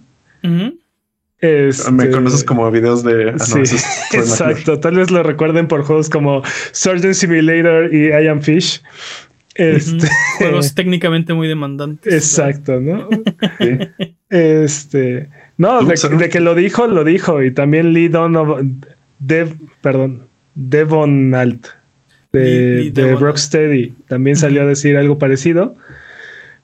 Este, 1.40 1.90
Me 1.90 2.10
conoces 2.10 2.44
como 2.44 2.70
videos 2.70 3.02
de. 3.02 3.30
ah, 3.30 3.32
no, 3.32 3.44
sí, 3.44 3.60
es 3.62 3.84
exacto. 4.12 4.78
Tal 4.78 4.96
vez 4.96 5.10
lo 5.10 5.22
recuerden 5.22 5.68
por 5.68 5.82
juegos 5.82 6.08
como 6.08 6.42
Surgeon 6.72 7.14
Simulator 7.14 7.92
y 7.92 8.08
I 8.08 8.28
Am 8.28 8.40
Fish. 8.40 8.82
Este. 9.60 10.08
Juegos 10.38 10.74
técnicamente 10.74 11.34
muy 11.34 11.46
demandantes. 11.48 12.12
exacto, 12.14 12.80
¿no? 12.80 13.08
Sí. 13.58 13.78
Este, 14.30 15.28
no, 15.58 15.82
de, 15.84 16.28
que 16.30 16.40
lo 16.40 16.54
dijo, 16.54 16.86
lo 16.86 17.04
dijo. 17.04 17.42
Y 17.42 17.50
también 17.50 17.92
Lee 17.92 18.08
Donovan, 18.08 18.80
Dev, 19.18 19.54
perdón, 19.82 20.22
Devon 20.54 21.34
Alt 21.34 21.66
de, 22.32 22.40
Lee- 22.44 22.76
Lee 22.84 22.90
de 22.90 23.02
Devon. 23.04 23.20
Rocksteady 23.22 23.94
también 24.08 24.36
salió 24.36 24.62
a 24.62 24.66
decir 24.66 24.96
algo 24.96 25.18
parecido. 25.18 25.74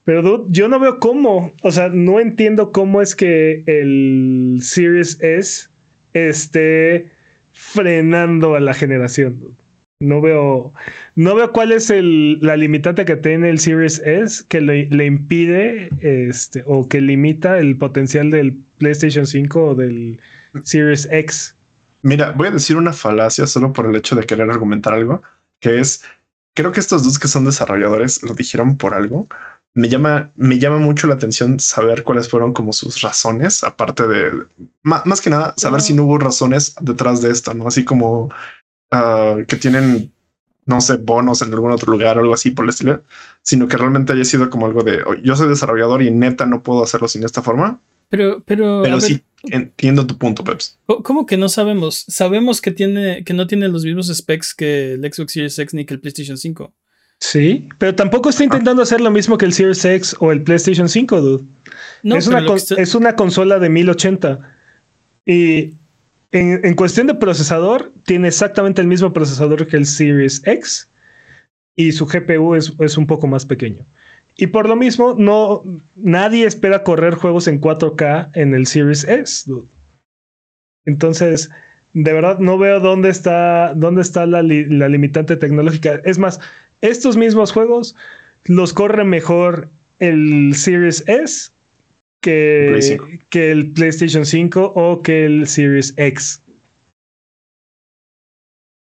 Pero 0.05 0.21
dude, 0.21 0.45
yo 0.47 0.69
no 0.69 0.79
veo 0.79 0.99
cómo, 0.99 1.51
o 1.61 1.71
sea, 1.71 1.89
no 1.89 2.21
entiendo 2.21 2.71
cómo 2.71 3.01
es 3.01 3.13
que 3.15 3.63
el 3.67 4.59
Series 4.61 5.19
S 5.21 5.67
esté 6.13 7.11
frenando 7.51 8.55
a 8.55 8.61
la 8.61 8.73
generación. 8.73 9.39
dude. 9.39 9.55
No 9.99 10.21
veo, 10.21 10.73
no 11.15 11.33
veo 11.35 11.51
cuál 11.51 11.71
es 11.71 11.89
el, 11.89 12.39
la 12.41 12.55
limitante 12.55 13.03
que 13.03 13.15
tiene 13.15 13.49
el 13.49 13.57
Series 13.57 13.99
S 14.05 14.45
que 14.47 14.61
le, 14.61 14.85
le 14.89 15.05
impide 15.05 15.89
este, 16.01 16.63
o 16.67 16.87
que 16.87 17.01
limita 17.01 17.57
el 17.57 17.77
potencial 17.77 18.29
del 18.29 18.59
PlayStation 18.77 19.25
5 19.25 19.63
o 19.63 19.73
del 19.75 20.21
Series 20.63 21.07
X. 21.11 21.55
Mira, 22.03 22.31
voy 22.31 22.49
a 22.49 22.51
decir 22.51 22.77
una 22.77 22.93
falacia 22.93 23.47
solo 23.47 23.73
por 23.73 23.87
el 23.87 23.95
hecho 23.95 24.15
de 24.15 24.23
querer 24.25 24.49
argumentar 24.51 24.93
algo, 24.93 25.23
que 25.59 25.79
es, 25.79 26.03
creo 26.53 26.71
que 26.71 26.79
estos 26.79 27.03
dos 27.03 27.17
que 27.17 27.27
son 27.27 27.45
desarrolladores 27.45 28.21
lo 28.21 28.35
dijeron 28.35 28.77
por 28.77 28.93
algo. 28.93 29.27
Me 29.73 29.89
llama, 29.89 30.31
me 30.35 30.57
llama 30.57 30.77
mucho 30.77 31.05
la 31.07 31.15
atención 31.15 31.59
saber 31.59 32.03
cuáles 32.03 32.29
fueron 32.29 32.53
como 32.53 32.73
sus 32.73 33.01
razones, 33.01 33.63
aparte 33.63 34.07
de, 34.07 34.31
más, 34.83 35.21
que 35.21 35.29
nada, 35.29 35.53
saber 35.57 35.81
Ah. 35.81 35.83
si 35.83 35.93
no 35.93 36.05
hubo 36.05 36.17
razones 36.17 36.75
detrás 36.81 37.21
de 37.21 37.31
esto, 37.31 37.53
¿no? 37.53 37.67
Así 37.67 37.83
como 37.85 38.29
ah, 38.91 39.37
que 39.47 39.55
tienen, 39.57 40.11
no 40.65 40.81
sé, 40.81 40.97
bonos 40.97 41.41
en 41.41 41.53
algún 41.53 41.71
otro 41.71 41.91
lugar 41.91 42.17
o 42.17 42.21
algo 42.21 42.33
así 42.33 42.51
por 42.51 42.65
el 42.65 42.69
estilo, 42.69 43.03
sino 43.41 43.67
que 43.67 43.77
realmente 43.77 44.13
haya 44.13 44.25
sido 44.25 44.49
como 44.49 44.65
algo 44.65 44.83
de, 44.83 45.01
"Oh, 45.03 45.15
yo 45.15 45.35
soy 45.35 45.47
desarrollador 45.49 46.01
y 46.01 46.11
neta 46.11 46.45
no 46.45 46.63
puedo 46.63 46.83
hacerlo 46.83 47.07
sin 47.07 47.23
esta 47.23 47.41
forma, 47.41 47.79
Pero, 48.09 48.41
pero, 48.45 48.81
pero 48.83 48.95
ver, 48.95 49.01
sí 49.01 49.21
entiendo 49.49 50.05
tu 50.07 50.17
punto, 50.17 50.43
Peps. 50.43 50.77
¿cómo- 50.85 51.03
¿cómo 51.03 51.25
que 51.25 51.35
no 51.37 51.47
sabemos? 51.49 52.05
Sabemos 52.07 52.61
que 52.61 52.71
tiene, 52.71 53.23
que 53.25 53.33
no 53.33 53.47
tiene 53.47 53.67
los 53.67 53.83
mismos 53.85 54.07
specs 54.07 54.53
que 54.53 54.93
el 54.93 55.01
Xbox 55.13 55.33
Series 55.33 55.59
X 55.59 55.73
ni 55.73 55.85
que 55.85 55.93
el 55.93 55.99
PlayStation 55.99 56.37
5. 56.37 56.73
Sí, 57.19 57.67
pero 57.79 57.95
tampoco 57.95 58.29
está 58.29 58.43
intentando 58.43 58.81
hacer 58.83 59.01
lo 59.01 59.09
mismo 59.11 59.37
que 59.37 59.45
el 59.45 59.53
Series 59.53 59.83
X 59.83 60.15
o 60.19 60.31
el 60.31 60.41
PlayStation 60.43 60.87
5, 60.87 61.19
dude. 61.21 61.43
No, 62.03 62.15
es, 62.15 62.27
una 62.27 62.39
está- 62.55 62.75
es 62.81 62.93
una 62.95 63.15
consola 63.15 63.57
de 63.59 63.69
1080. 63.69 64.55
Y 65.25 65.75
en, 66.31 66.61
en 66.63 66.75
cuestión 66.75 67.07
de 67.07 67.15
procesador, 67.15 67.91
tiene 68.07 68.29
exactamente 68.29 68.81
el 68.81 68.87
mismo 68.87 69.11
procesador 69.11 69.67
que 69.67 69.75
el 69.77 69.85
Series 69.85 70.41
X. 70.45 70.89
Y 71.75 71.91
su 71.91 72.07
GPU 72.07 72.55
es, 72.55 72.73
es 72.79 72.97
un 72.97 73.05
poco 73.05 73.27
más 73.27 73.45
pequeño. 73.45 73.85
Y 74.37 74.47
por 74.47 74.67
lo 74.67 74.75
mismo, 74.75 75.13
no, 75.15 75.61
nadie 75.95 76.45
espera 76.45 76.83
correr 76.83 77.15
juegos 77.15 77.47
en 77.47 77.59
4K 77.59 78.31
en 78.33 78.53
el 78.53 78.65
Series 78.65 79.03
S. 79.03 79.43
dude. 79.45 79.67
Entonces, 80.85 81.51
de 81.93 82.13
verdad 82.13 82.39
no 82.39 82.57
veo 82.57 82.79
dónde 82.79 83.09
está, 83.09 83.73
dónde 83.75 84.01
está 84.01 84.25
la, 84.25 84.41
li- 84.41 84.65
la 84.65 84.87
limitante 84.87 85.35
tecnológica. 85.35 86.01
Es 86.05 86.17
más, 86.17 86.39
estos 86.81 87.17
mismos 87.17 87.51
juegos 87.51 87.95
los 88.45 88.73
corre 88.73 89.03
mejor 89.03 89.69
el 89.99 90.53
Series 90.55 91.03
S 91.07 91.51
que, 92.21 92.77
5. 92.79 93.07
que 93.29 93.51
el 93.51 93.71
PlayStation 93.71 94.25
5 94.25 94.71
o 94.75 95.01
que 95.01 95.25
el 95.25 95.47
Series 95.47 95.93
X. 95.97 96.41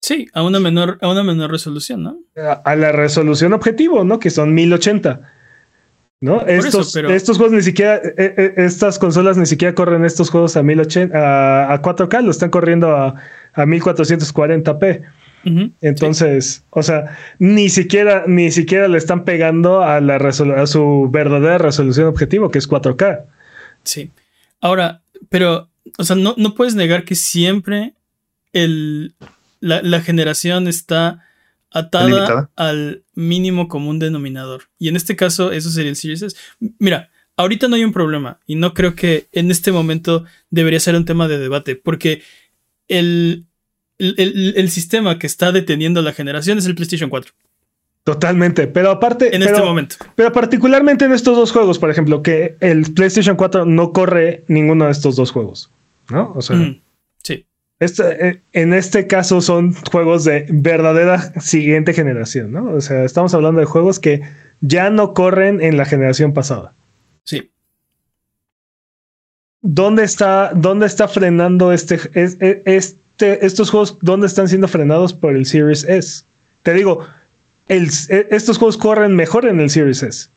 Sí, 0.02 0.26
a 0.34 0.42
una 0.42 0.58
menor, 0.60 0.98
a 1.00 1.08
una 1.08 1.22
menor 1.22 1.50
resolución, 1.52 2.02
¿no? 2.02 2.18
A, 2.36 2.52
a 2.54 2.76
la 2.76 2.90
resolución 2.92 3.52
objetivo, 3.52 4.02
¿no? 4.04 4.18
Que 4.18 4.30
son 4.30 4.52
1080. 4.52 5.20
¿No? 6.20 6.40
Estos, 6.46 6.92
pero- 6.92 7.10
estos 7.10 7.36
juegos 7.36 7.52
ni 7.54 7.62
siquiera, 7.62 7.96
eh, 7.96 8.12
eh, 8.16 8.54
estas 8.56 8.98
consolas 8.98 9.36
ni 9.36 9.46
siquiera 9.46 9.74
corren 9.74 10.04
estos 10.04 10.30
juegos 10.30 10.56
a 10.56 10.62
1080, 10.62 11.16
a, 11.18 11.72
a 11.72 11.82
4K, 11.82 12.22
lo 12.22 12.30
están 12.30 12.50
corriendo 12.50 12.94
a, 12.96 13.14
a 13.54 13.64
1440p. 13.66 15.02
Ujú, 15.44 15.72
Entonces, 15.80 16.64
o 16.70 16.84
sea, 16.84 17.18
ni 17.40 17.68
siquiera, 17.68 18.22
ni 18.28 18.52
siquiera 18.52 18.86
le 18.86 18.98
están 18.98 19.24
pegando 19.24 19.82
a 19.82 20.00
la 20.00 20.16
a 20.16 20.66
su 20.68 21.08
verdadera 21.10 21.58
resolución 21.58 22.06
objetivo, 22.06 22.50
que 22.52 22.58
es 22.58 22.68
4K. 22.68 23.22
Sí. 23.82 24.12
Ahora, 24.60 25.02
pero, 25.28 25.68
o 25.98 26.04
sea, 26.04 26.14
no, 26.14 26.34
no 26.38 26.54
puedes 26.54 26.76
negar 26.76 27.04
que 27.04 27.16
siempre 27.16 27.94
el, 28.52 29.14
la, 29.62 29.80
la 29.82 30.00
generación 30.02 30.68
está 30.68 31.24
atada 31.70 32.06
Limitada. 32.06 32.50
al 32.56 33.02
mínimo 33.14 33.66
común 33.68 33.98
denominador. 33.98 34.64
Y 34.78 34.88
en 34.88 34.96
este 34.96 35.16
caso, 35.16 35.52
eso 35.52 35.70
sería 35.70 35.88
el 35.90 35.96
Series 35.96 36.20
S. 36.20 36.36
Mira, 36.78 37.08
ahorita 37.36 37.66
no 37.68 37.76
hay 37.76 37.84
un 37.84 37.92
problema 37.94 38.38
y 38.46 38.56
no 38.56 38.74
creo 38.74 38.94
que 38.94 39.28
en 39.32 39.50
este 39.50 39.72
momento 39.72 40.24
debería 40.50 40.78
ser 40.80 40.94
un 40.96 41.06
tema 41.06 41.28
de 41.28 41.38
debate, 41.38 41.76
porque 41.76 42.22
el, 42.88 43.46
el, 43.98 44.14
el- 44.18 44.54
el 44.56 44.70
sistema 44.70 45.18
que 45.18 45.26
está 45.26 45.50
deteniendo 45.52 46.02
la 46.02 46.12
generación 46.12 46.58
es 46.58 46.66
el 46.66 46.74
PlayStation 46.74 47.08
4 47.08 47.32
Totalmente. 48.04 48.66
Pero 48.66 48.90
aparte, 48.90 49.34
en 49.34 49.42
pero, 49.42 49.54
este 49.56 49.64
momento. 49.66 49.96
pero 50.16 50.32
particularmente 50.32 51.04
en 51.04 51.12
estos 51.12 51.36
dos 51.36 51.52
juegos, 51.52 51.78
por 51.78 51.88
ejemplo, 51.88 52.20
que 52.20 52.56
el 52.60 52.92
PlayStation 52.92 53.36
4 53.36 53.64
no 53.64 53.92
corre 53.92 54.44
ninguno 54.48 54.86
de 54.86 54.90
estos 54.90 55.14
dos 55.16 55.30
juegos. 55.30 55.70
¿No? 56.10 56.32
O 56.34 56.42
sea, 56.42 56.56
Eh, 57.84 58.40
en 58.52 58.72
este 58.74 59.06
caso 59.06 59.40
son 59.40 59.74
juegos 59.74 60.24
de 60.24 60.46
verdadera 60.50 61.18
siguiente 61.40 61.92
generación, 61.92 62.52
¿no? 62.52 62.72
O 62.74 62.80
sea, 62.80 63.04
estamos 63.04 63.34
hablando 63.34 63.60
de 63.60 63.66
juegos 63.66 63.98
que 63.98 64.22
ya 64.60 64.90
no 64.90 65.14
corren 65.14 65.60
en 65.60 65.76
la 65.76 65.84
generación 65.84 66.32
pasada. 66.32 66.74
Sí. 67.24 67.50
¿Dónde 69.60 70.02
está, 70.04 70.52
dónde 70.54 70.86
está 70.86 71.06
frenando 71.08 71.72
este, 71.72 71.96
es- 72.14 72.36
es- 72.40 72.60
este, 72.64 73.46
estos 73.46 73.70
juegos? 73.70 73.98
¿Dónde 74.00 74.26
están 74.26 74.48
siendo 74.48 74.68
frenados 74.68 75.14
por 75.14 75.34
el 75.36 75.46
Series 75.46 75.84
S? 75.84 76.24
Te 76.62 76.74
digo, 76.74 77.06
el- 77.68 77.88
e- 78.08 78.28
estos 78.30 78.58
juegos 78.58 78.76
corren 78.76 79.14
mejor 79.14 79.46
en 79.46 79.60
el 79.60 79.70
Series 79.70 80.02
S. 80.02 80.28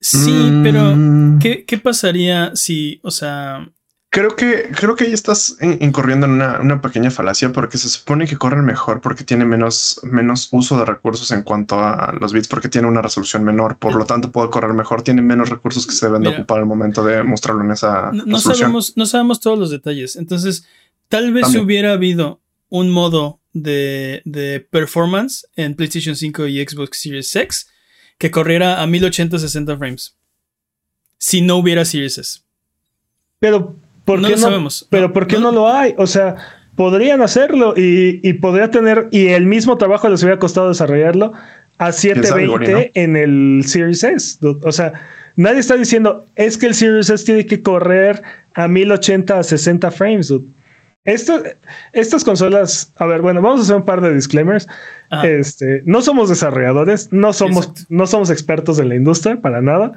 Sí, 0.00 0.60
pero 0.62 0.94
Mm, 0.94 1.38
¿qué, 1.40 1.64
qué 1.64 1.76
pasaría 1.78 2.52
si, 2.54 3.00
o 3.02 3.10
sea, 3.10 3.68
Creo 4.10 4.34
que, 4.36 4.70
creo 4.74 4.96
que 4.96 5.04
ahí 5.04 5.12
estás 5.12 5.58
in- 5.60 5.76
incurriendo 5.82 6.24
en 6.24 6.32
una, 6.32 6.60
una 6.60 6.80
pequeña 6.80 7.10
falacia 7.10 7.52
porque 7.52 7.76
se 7.76 7.90
supone 7.90 8.26
que 8.26 8.38
corren 8.38 8.64
mejor 8.64 9.02
porque 9.02 9.22
tiene 9.22 9.44
menos, 9.44 10.00
menos 10.02 10.48
uso 10.50 10.78
de 10.78 10.86
recursos 10.86 11.30
en 11.30 11.42
cuanto 11.42 11.78
a 11.78 12.14
los 12.18 12.32
bits 12.32 12.48
porque 12.48 12.70
tiene 12.70 12.88
una 12.88 13.02
resolución 13.02 13.44
menor. 13.44 13.76
Por 13.76 13.94
lo 13.94 14.06
tanto, 14.06 14.32
puede 14.32 14.48
correr 14.48 14.72
mejor. 14.72 15.02
Tiene 15.02 15.20
menos 15.20 15.50
recursos 15.50 15.86
que 15.86 15.92
se 15.92 16.06
deben 16.06 16.22
de 16.22 16.30
Mira. 16.30 16.40
ocupar 16.40 16.58
al 16.60 16.64
momento 16.66 17.04
de 17.04 17.22
mostrarlo 17.22 17.62
en 17.62 17.70
esa 17.70 18.10
no, 18.12 18.24
no 18.24 18.38
sabemos, 18.40 18.96
no 18.96 19.04
sabemos 19.04 19.40
todos 19.40 19.58
los 19.58 19.68
detalles. 19.70 20.16
Entonces, 20.16 20.64
tal 21.08 21.32
vez 21.34 21.48
si 21.48 21.58
hubiera 21.58 21.92
habido 21.92 22.40
un 22.70 22.90
modo 22.90 23.40
de, 23.52 24.22
de 24.24 24.60
performance 24.70 25.46
en 25.54 25.74
PlayStation 25.74 26.16
5 26.16 26.46
y 26.46 26.66
Xbox 26.66 26.98
Series 27.02 27.36
X 27.36 27.68
que 28.16 28.30
corriera 28.30 28.80
a 28.82 28.86
1080 28.86 29.38
60 29.38 29.76
frames. 29.76 30.14
Si 31.18 31.42
no 31.42 31.56
hubiera 31.56 31.84
Series 31.84 32.16
S. 32.18 32.40
Pero, 33.38 33.76
¿por 34.08 34.20
No 34.20 34.28
qué 34.28 34.34
lo 34.34 34.40
no? 34.40 34.46
sabemos. 34.48 34.86
Pero 34.90 35.06
No, 35.08 35.12
¿por 35.12 35.26
qué 35.28 35.36
no- 35.36 35.42
no 35.42 35.52
lo 35.52 35.68
hay? 35.72 35.94
O 35.98 36.06
sea, 36.06 36.34
podrían 36.74 37.22
hacerlo 37.22 37.74
y, 37.76 38.20
y 38.28 38.32
podría 38.34 38.70
tener, 38.70 39.08
y 39.12 39.28
el 39.28 39.46
mismo 39.46 39.76
trabajo 39.78 40.08
les 40.08 40.22
hubiera 40.22 40.38
costado 40.38 40.68
desarrollarlo 40.68 41.32
a 41.78 41.92
sabe, 41.92 42.14
720 42.14 42.72
Gori, 42.72 42.90
en 42.94 43.16
el 43.16 43.62
Series 43.64 44.02
S. 44.02 44.38
O 44.62 44.72
sea, 44.72 44.92
nadie 45.36 45.60
está 45.60 45.76
diciendo, 45.76 46.24
es 46.34 46.58
que 46.58 46.66
el 46.66 46.74
Series 46.74 47.08
S 47.10 47.24
tiene 47.24 47.46
que 47.46 47.62
correr 47.62 48.22
a 48.54 48.66
1080 48.66 49.38
a 49.38 49.42
60 49.44 49.90
frames. 49.92 50.28
dude". 50.28 50.46
Esto, 51.04 51.42
estas 51.94 52.22
consolas, 52.22 52.92
a 52.96 53.06
ver, 53.06 53.22
bueno, 53.22 53.40
vamos 53.40 53.60
a 53.60 53.62
hacer 53.62 53.76
un 53.76 53.84
par 53.84 54.02
de 54.02 54.14
disclaimers. 54.14 54.68
Ajá. 55.08 55.26
Este, 55.26 55.80
no 55.86 56.02
somos 56.02 56.28
desarrolladores, 56.28 57.08
no 57.12 57.32
somos, 57.32 57.66
Exacto. 57.68 57.82
no 57.88 58.06
somos 58.06 58.28
expertos 58.30 58.78
en 58.78 58.90
la 58.90 58.96
industria 58.96 59.40
para 59.40 59.62
nada. 59.62 59.92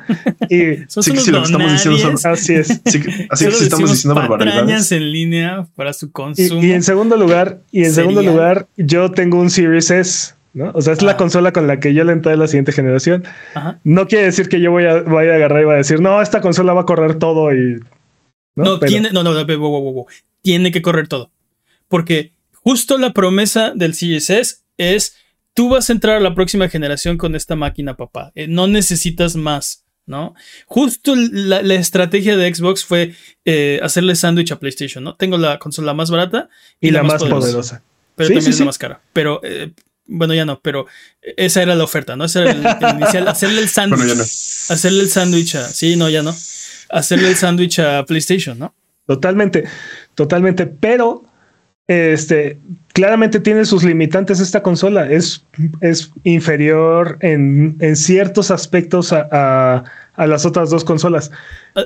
Y 0.47 0.75
sí, 0.87 1.01
sí, 1.01 1.31
lo 1.31 1.39
que 1.41 1.45
estamos 1.47 1.71
diciendo 1.73 1.99
son- 2.17 2.31
así 2.31 2.53
es. 2.53 2.69
Así 2.85 3.01
que, 3.01 3.27
así 3.29 3.45
estamos 3.45 3.89
diciendo 3.89 4.15
barbaridades. 4.15 4.91
en 4.93 5.11
línea 5.11 5.67
para 5.75 5.91
su 5.91 6.05
Y, 6.05 6.09
consumo. 6.11 6.63
y 6.63 6.71
en 6.71 6.83
segundo 6.83 7.17
lugar, 7.17 7.59
y 7.71 7.83
en 7.83 7.91
segundo 7.91 8.21
lugar, 8.21 8.67
yo 8.77 9.11
tengo 9.11 9.37
un 9.39 9.49
Series 9.49 9.91
S, 9.91 10.33
¿no? 10.53 10.71
O 10.73 10.81
sea, 10.81 10.93
es 10.93 11.01
Ah. 11.01 11.07
la 11.07 11.17
consola 11.17 11.51
con 11.51 11.67
la 11.67 11.81
que 11.81 11.93
yo 11.93 12.05
le 12.05 12.13
entré 12.13 12.31
a 12.33 12.37
la 12.37 12.47
siguiente 12.47 12.71
generación. 12.71 13.25
Ajá. 13.53 13.79
No 13.83 14.07
quiere 14.07 14.25
decir 14.25 14.47
que 14.47 14.61
yo 14.61 14.71
voy 14.71 14.85
a, 14.85 15.01
vaya 15.01 15.33
a 15.33 15.35
agarrar 15.35 15.61
y 15.63 15.65
voy 15.65 15.73
a 15.73 15.77
decir, 15.77 15.99
no, 15.99 16.21
esta 16.21 16.39
consola 16.39 16.71
va 16.71 16.81
a 16.81 16.85
correr 16.85 17.15
todo 17.15 17.53
y. 17.53 17.81
No, 18.55 18.79
Pero- 18.79 18.89
tiene, 18.91 19.11
no, 19.11 19.23
no, 19.23 19.33
no, 19.33 19.45
tiene 20.41 20.71
que 20.71 20.81
correr 20.81 21.07
todo. 21.07 21.31
Porque 21.87 22.33
justo 22.53 22.97
la 22.97 23.13
promesa 23.13 23.71
del 23.75 23.93
Series 23.93 24.29
S 24.29 24.55
es 24.77 25.15
tú 25.53 25.69
vas 25.69 25.89
a 25.89 25.93
entrar 25.93 26.17
a 26.17 26.21
la 26.21 26.35
próxima 26.35 26.69
generación 26.69 27.17
con 27.17 27.35
esta 27.35 27.55
máquina, 27.55 27.97
papá. 27.97 28.31
Eh, 28.35 28.47
no 28.47 28.67
necesitas 28.67 29.35
más. 29.35 29.85
¿no? 30.05 30.33
Justo 30.65 31.15
la, 31.15 31.61
la 31.61 31.75
estrategia 31.75 32.35
de 32.35 32.53
Xbox 32.53 32.83
fue 32.83 33.13
eh, 33.45 33.79
hacerle 33.81 34.15
sándwich 34.15 34.51
a 34.51 34.59
PlayStation, 34.59 35.03
¿no? 35.03 35.15
Tengo 35.15 35.37
la 35.37 35.59
consola 35.59 35.93
más 35.93 36.09
barata 36.09 36.49
y, 36.79 36.91
la, 36.91 37.03
más 37.03 37.23
poderosa. 37.23 37.83
Pero 38.15 38.29
también 38.29 38.51
es 38.51 38.59
la 38.59 38.65
más 38.65 38.77
cara. 38.77 39.01
Pero, 39.13 39.39
eh, 39.43 39.71
bueno, 40.05 40.33
ya 40.33 40.43
no, 40.43 40.59
pero 40.59 40.87
esa 41.21 41.61
era 41.61 41.75
la 41.75 41.83
oferta, 41.83 42.15
¿no? 42.15 42.25
Esa 42.25 42.41
era 42.41 42.51
el, 42.51 42.97
inicial. 42.97 43.27
Hacerle 43.27 43.61
el 43.61 43.69
sándwich. 43.69 43.99
Bueno, 43.99 44.15
no. 44.15 44.23
Hacerle 44.23 45.01
el 45.01 45.09
sándwich 45.09 45.55
a. 45.55 45.69
Sí, 45.69 45.95
no, 45.95 46.09
ya 46.09 46.23
no. 46.23 46.35
Hacerle 46.89 47.29
el 47.29 47.37
sándwich 47.37 47.79
a 47.79 48.05
PlayStation, 48.05 48.59
¿no? 48.59 48.75
Totalmente, 49.11 49.65
totalmente. 50.15 50.65
Pero 50.67 51.25
este, 51.87 52.57
claramente 52.93 53.41
tiene 53.41 53.65
sus 53.65 53.83
limitantes 53.83 54.39
esta 54.39 54.63
consola. 54.63 55.11
Es, 55.11 55.43
es 55.81 56.11
inferior 56.23 57.17
en, 57.19 57.75
en 57.81 57.97
ciertos 57.97 58.51
aspectos 58.51 59.11
a, 59.11 59.83
a, 60.15 60.27
las 60.27 60.45
otras 60.45 60.69
dos 60.69 60.85
consolas. 60.85 61.29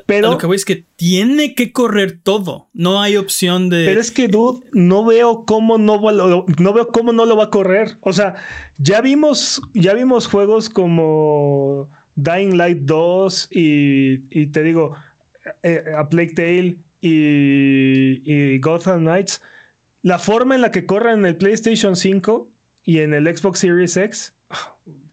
Pero 0.06 0.30
lo 0.34 0.38
que 0.38 0.46
voy 0.46 0.58
es 0.58 0.66
que 0.66 0.84
tiene 0.98 1.56
que 1.56 1.72
correr 1.72 2.20
todo. 2.22 2.68
No 2.74 3.02
hay 3.02 3.18
opción 3.18 3.72
de. 3.72 3.86
Pero 3.88 4.00
es 4.00 4.12
que, 4.12 4.28
dude, 4.28 4.62
no 4.72 5.04
veo 5.04 5.46
cómo 5.46 5.80
no, 5.80 6.00
no 6.00 6.74
veo 6.74 6.88
cómo 6.90 7.12
no 7.12 7.26
lo 7.26 7.36
va 7.36 7.46
a 7.46 7.50
correr. 7.50 7.98
O 8.02 8.14
sea, 8.14 8.36
ya 8.78 9.02
vimos, 9.02 9.60
ya 9.74 9.96
vimos 9.96 10.28
juegos 10.28 10.70
como 10.70 11.90
Dying 12.16 12.56
Light 12.56 12.82
2 12.82 13.48
y, 13.50 14.24
y 14.30 14.48
te 14.48 14.62
digo, 14.62 14.96
eh, 15.64 15.84
a 15.96 16.08
Plague 16.10 16.34
Tale 16.34 16.85
y, 17.06 18.22
y 18.26 18.60
Gotham 18.60 19.02
Knights 19.02 19.42
la 20.06 20.20
forma 20.20 20.54
en 20.54 20.62
la 20.62 20.70
que 20.70 20.86
corre 20.86 21.14
en 21.14 21.26
el 21.26 21.36
PlayStation 21.36 21.96
5 21.96 22.52
y 22.84 23.00
en 23.00 23.16
el 23.16 23.26
Xbox 23.36 23.58
Series 23.58 23.98
X, 23.98 24.36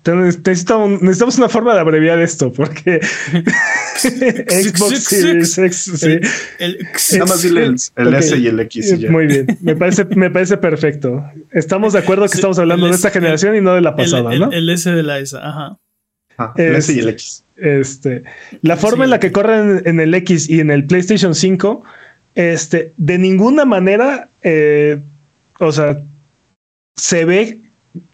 necesitamos, 0.04 1.00
necesitamos 1.00 1.38
una 1.38 1.48
forma 1.48 1.72
de 1.72 1.80
abreviar 1.80 2.20
esto, 2.20 2.52
porque 2.52 3.00
Xbox 3.96 5.04
Series 5.04 5.56
X, 5.56 5.92
sí. 5.96 6.18
El, 6.58 6.86
Nada 7.12 7.24
más 7.24 7.42
dile 7.42 7.64
el, 7.96 8.14
S 8.14 8.36
y 8.36 8.46
el 8.48 8.60
X. 8.60 9.08
Muy 9.08 9.26
bien, 9.28 9.46
me 9.62 9.76
parece, 9.76 10.04
me 10.04 10.30
parece 10.30 10.58
perfecto. 10.58 11.24
Estamos 11.52 11.94
de 11.94 12.00
acuerdo 12.00 12.28
que 12.28 12.34
estamos 12.34 12.58
hablando 12.58 12.84
de 12.86 12.92
esta 12.92 13.08
generación 13.08 13.56
y 13.56 13.62
no 13.62 13.74
de 13.74 13.80
la 13.80 13.96
pasada, 13.96 14.36
¿no? 14.36 14.52
El 14.52 14.68
S 14.68 14.90
de 14.90 15.02
la 15.02 15.20
S, 15.20 15.34
ajá. 15.34 15.78
Y 16.56 16.98
el 16.98 17.08
X. 17.08 17.44
Este, 17.56 18.24
la 18.62 18.76
forma 18.76 19.04
en 19.04 19.10
la 19.10 19.20
que 19.20 19.30
corren 19.30 19.82
en 19.84 20.00
el 20.00 20.14
X 20.14 20.48
y 20.48 20.60
en 20.60 20.70
el 20.70 20.84
PlayStation 20.84 21.34
5 21.34 21.84
este, 22.34 22.92
de 22.96 23.18
ninguna 23.18 23.64
manera, 23.64 24.30
eh, 24.42 25.00
o 25.58 25.70
sea, 25.70 26.00
se 26.96 27.24
ve 27.24 27.60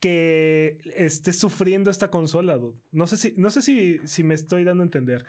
que 0.00 0.80
esté 0.96 1.32
sufriendo 1.32 1.90
esta 1.90 2.10
consola. 2.10 2.58
No 2.90 3.06
sé 3.06 3.16
si, 3.16 3.34
no 3.36 3.50
sé 3.50 3.62
si, 3.62 4.00
si 4.06 4.24
me 4.24 4.34
estoy 4.34 4.64
dando 4.64 4.82
a 4.82 4.86
entender. 4.86 5.24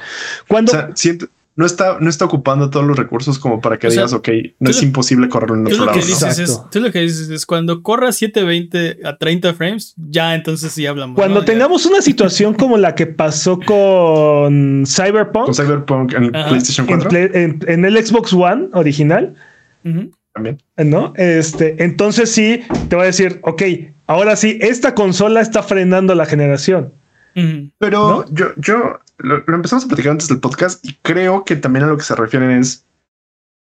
Cuando 0.47 0.74
siento, 0.95 1.28
no 1.56 1.66
está, 1.66 1.97
no 2.00 2.10
está 2.10 2.24
ocupando 2.24 2.70
todos 2.70 2.86
los 2.86 2.97
recursos 2.97 3.38
como 3.38 3.60
para 3.60 3.78
que 3.78 3.89
digas, 3.89 4.14
ok, 4.14 4.30
no 4.60 4.70
es 4.70 4.82
imposible 4.82 5.28
correr 5.28 5.52
en 5.52 5.68
otro 5.68 5.86
lado. 5.86 6.00
Que 6.00 6.06
dices 6.06 6.39
es, 6.39 6.62
tú 6.72 6.80
lo 6.80 6.91
que 6.91 7.02
dices 7.02 7.30
es 7.30 7.45
cuando 7.45 7.84
corra 7.84 8.14
720 8.14 9.06
a 9.06 9.18
30 9.18 9.54
frames, 9.56 9.93
ya 9.97 10.36
entonces 10.36 10.72
sí 10.72 10.86
hablamos. 10.86 11.16
Cuando 11.18 11.43
tengamos 11.43 11.86
una 11.86 12.02
situación 12.02 12.54
como 12.54 12.78
la 12.78 12.95
que 12.95 13.08
pasó 13.08 13.60
con 13.60 14.86
Cyberpunk. 14.88 15.45
Con 15.47 15.56
Cyberpunk 15.56 16.14
en 16.14 16.24
el 16.24 16.32
PlayStation 16.32 16.88
4. 16.88 17.10
En, 17.14 17.86
el 17.86 18.06
Xbox 18.06 18.32
One 18.32 18.70
original. 18.72 19.36
También. 20.34 20.62
¿No? 20.78 21.14
Este, 21.18 21.84
entonces 21.84 22.32
sí, 22.32 22.62
te 22.88 22.95
voy 22.95 23.04
a 23.04 23.08
decir, 23.08 23.39
ok, 23.43 23.64
ahora 24.08 24.38
sí, 24.38 24.60
esta 24.62 24.95
consola 24.95 25.41
está 25.41 25.62
frenando 25.62 26.16
la 26.16 26.26
generación. 26.26 26.93
Pero 27.80 28.26
yo, 28.34 28.54
yo 28.58 29.00
lo, 29.20 29.43
empezamos 29.53 29.86
a 29.86 29.88
platicar 29.88 30.13
antes 30.13 30.28
del 30.28 30.39
podcast 30.39 30.84
y 30.86 30.95
creo 31.01 31.43
que 31.45 31.55
también 31.55 31.86
a 31.86 31.88
lo 31.88 31.97
que 31.97 32.03
se 32.03 32.15
refieren 32.15 32.51
es 32.51 32.86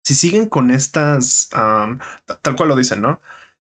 si 0.05 0.15
siguen 0.15 0.49
con 0.49 0.71
estas, 0.71 1.49
tal 1.49 2.57
cual 2.57 2.69
lo 2.69 2.77
dicen, 2.77 3.01
¿no? 3.01 3.21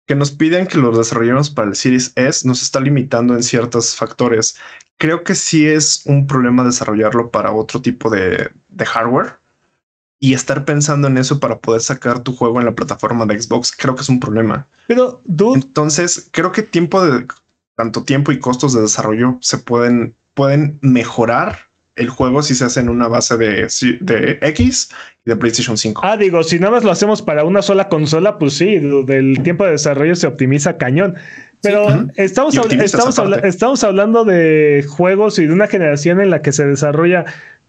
Que 0.06 0.16
nos 0.16 0.32
piden 0.32 0.66
que 0.66 0.78
los 0.78 0.98
desarrollemos 0.98 1.50
para 1.50 1.68
el 1.68 1.76
Series 1.76 2.12
S 2.16 2.46
nos 2.46 2.60
está 2.62 2.80
limitando 2.80 3.34
en 3.34 3.42
ciertos 3.42 3.94
factores. 3.94 4.58
Creo 4.98 5.22
que 5.22 5.36
sí 5.36 5.66
es 5.66 6.02
un 6.06 6.26
problema 6.26 6.64
desarrollarlo 6.64 7.30
para 7.30 7.52
otro 7.52 7.80
tipo 7.80 8.10
de, 8.10 8.50
de 8.68 8.86
hardware 8.86 9.38
y 10.18 10.34
estar 10.34 10.64
pensando 10.64 11.06
en 11.08 11.18
eso 11.18 11.38
para 11.38 11.58
poder 11.58 11.82
sacar 11.82 12.20
tu 12.20 12.34
juego 12.34 12.58
en 12.58 12.66
la 12.66 12.74
plataforma 12.74 13.26
de 13.26 13.40
Xbox, 13.40 13.72
creo 13.76 13.94
que 13.94 14.02
es 14.02 14.08
un 14.08 14.20
problema. 14.20 14.66
Pero, 14.86 15.22
entonces 15.54 16.28
creo 16.32 16.50
que 16.50 16.62
tiempo 16.62 17.04
de 17.04 17.26
tanto 17.76 18.04
tiempo 18.04 18.32
y 18.32 18.38
costos 18.38 18.72
de 18.72 18.82
desarrollo 18.82 19.38
se 19.40 19.58
pueden, 19.58 20.16
pueden 20.34 20.78
mejorar 20.80 21.68
el 21.96 22.08
juego 22.08 22.42
si 22.42 22.54
se 22.54 22.64
hace 22.64 22.80
en 22.80 22.88
una 22.88 23.06
base 23.08 23.36
de, 23.36 23.68
de 24.00 24.38
X 24.40 24.90
y 25.24 25.30
de 25.30 25.36
PlayStation 25.36 25.76
5. 25.76 26.00
Ah, 26.04 26.16
digo, 26.16 26.42
si 26.42 26.58
nada 26.58 26.72
más 26.72 26.84
lo 26.84 26.90
hacemos 26.90 27.22
para 27.22 27.44
una 27.44 27.62
sola 27.62 27.88
consola, 27.88 28.38
pues 28.38 28.54
sí, 28.54 28.78
del 29.06 29.42
tiempo 29.42 29.64
de 29.64 29.72
desarrollo 29.72 30.16
se 30.16 30.26
optimiza 30.26 30.76
cañón. 30.76 31.14
Pero 31.62 32.08
estamos, 32.16 32.56
estamos, 32.56 33.18
estamos 33.42 33.84
hablando 33.84 34.24
de 34.24 34.84
juegos 34.88 35.38
y 35.38 35.46
de 35.46 35.52
una 35.52 35.66
generación 35.66 36.20
en 36.20 36.30
la 36.30 36.42
que 36.42 36.52
se 36.52 36.66
desarrolla 36.66 37.24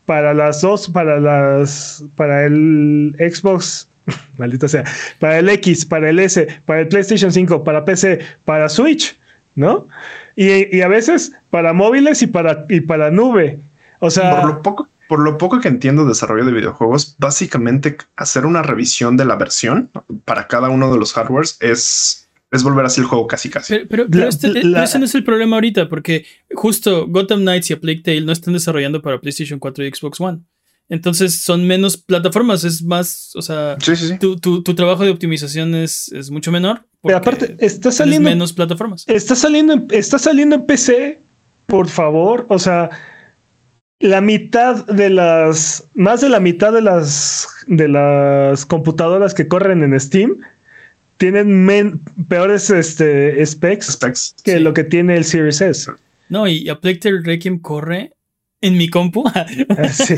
para 0.05 0.34
las 0.34 0.61
dos, 0.61 0.89
para 0.89 1.19
las, 1.19 2.03
para 2.15 2.45
el 2.45 3.15
Xbox, 3.17 3.89
maldita 4.38 4.67
sea, 4.67 4.84
para 5.19 5.39
el 5.39 5.49
X, 5.49 5.86
para 5.86 6.09
el 6.09 6.19
S, 6.19 6.47
para 6.65 6.82
el 6.82 6.88
PlayStation 6.88 7.32
5, 7.32 7.63
para 7.63 7.86
PC, 7.86 8.19
para 8.43 8.69
Switch, 8.69 9.17
¿no? 9.55 9.88
Y, 10.36 10.76
y 10.76 10.82
a 10.82 10.88
veces 10.88 11.32
para 11.49 11.71
móviles 11.71 12.21
y 12.21 12.28
para, 12.28 12.65
y 12.69 12.82
para 12.82 13.11
nube. 13.11 13.59
O 14.00 14.10
sea, 14.10 14.41
por 14.41 14.50
lo 14.50 14.62
poco, 14.62 14.89
por 15.08 15.20
lo 15.20 15.38
poco 15.38 15.60
que 15.60 15.68
entiendo 15.68 16.04
de 16.04 16.10
desarrollo 16.10 16.46
de 16.46 16.52
videojuegos, 16.52 17.16
básicamente 17.18 17.98
hacer 18.16 18.46
una 18.46 18.62
revisión 18.64 19.18
de 19.18 19.26
la 19.26 19.36
versión 19.36 19.91
para 20.26 20.48
cada 20.48 20.70
uno 20.70 20.91
de 20.91 21.00
los 21.00 21.14
hardwares 21.14 21.58
es, 21.60 22.28
es 22.52 22.64
volver 22.64 22.86
así 22.86 23.02
el 23.02 23.08
juego 23.08 23.28
casi 23.28 23.50
casi. 23.50 23.80
Pero, 23.89 24.06
este, 24.28 24.52
ese 24.60 25.00
no 25.00 25.06
es 25.06 25.16
el 25.16 25.24
problema 25.24 25.58
ahorita, 25.58 25.89
porque 25.89 26.26
justo 26.54 27.08
Gotham 27.08 27.41
Knights 27.41 27.70
y 27.70 27.74
A 27.74 27.80
Plague 27.80 28.02
Tale 28.02 28.22
no 28.22 28.32
están 28.32 28.54
desarrollando 28.54 29.02
para 29.02 29.20
PlayStation 29.20 29.60
4 29.60 29.86
y 29.86 29.91
Xbox 29.91 30.20
One. 30.20 30.39
Entonces 30.88 31.41
son 31.41 31.66
menos 31.66 31.98
plataformas, 31.98 32.64
es 32.64 32.84
más, 32.84 33.32
o 33.36 33.41
sea, 33.41 33.76
Tu, 34.20 34.39
tu, 34.39 34.76
trabajo 34.76 35.04
de 35.04 35.10
optimización 35.10 35.74
es, 35.74 36.12
es 36.12 36.30
mucho 36.30 36.52
menor. 36.52 36.86
Pero 37.02 37.18
aparte, 37.18 37.56
está 37.60 37.91
saliendo 37.91 38.30
menos 38.30 38.54
plataformas. 38.54 39.04
Está 39.08 39.36
saliendo, 39.36 39.84
está 39.89 40.20
saliendo 40.20 40.56
en 40.56 40.66
PC, 40.66 41.22
por 41.66 41.88
favor. 41.88 42.46
O 42.50 42.60
sea, 42.60 42.91
la 44.06 44.22
mitad 44.22 44.86
de 44.86 45.10
las, 45.10 45.88
más 45.95 46.22
de 46.22 46.30
la 46.30 46.39
mitad 46.39 46.72
de 46.72 46.82
las, 46.82 47.47
de 47.66 47.88
las 47.88 48.66
computadoras 48.66 49.34
que 49.34 49.47
corren 49.47 49.82
en 49.82 49.99
Steam 49.99 50.38
tienen 51.18 52.01
peores 52.28 52.70
este, 52.70 53.43
specs, 53.45 54.36
que 54.43 54.60
lo 54.60 54.74
que 54.74 54.84
tiene 54.84 55.16
el 55.16 55.26
Series 55.26 55.62
S. 55.62 55.91
No, 56.30 56.47
y 56.47 56.70
a 56.70 56.80
Requiem 56.82 57.60
corre 57.60 58.14
en 58.62 58.78
mi 58.78 58.89
compu. 58.89 59.24
Ah, 59.34 59.89
sí. 59.89 60.16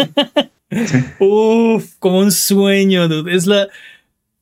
Uf, 1.20 1.96
como 2.00 2.20
un 2.20 2.32
sueño, 2.32 3.08
dude. 3.08 3.34
Es 3.34 3.46
la. 3.46 3.70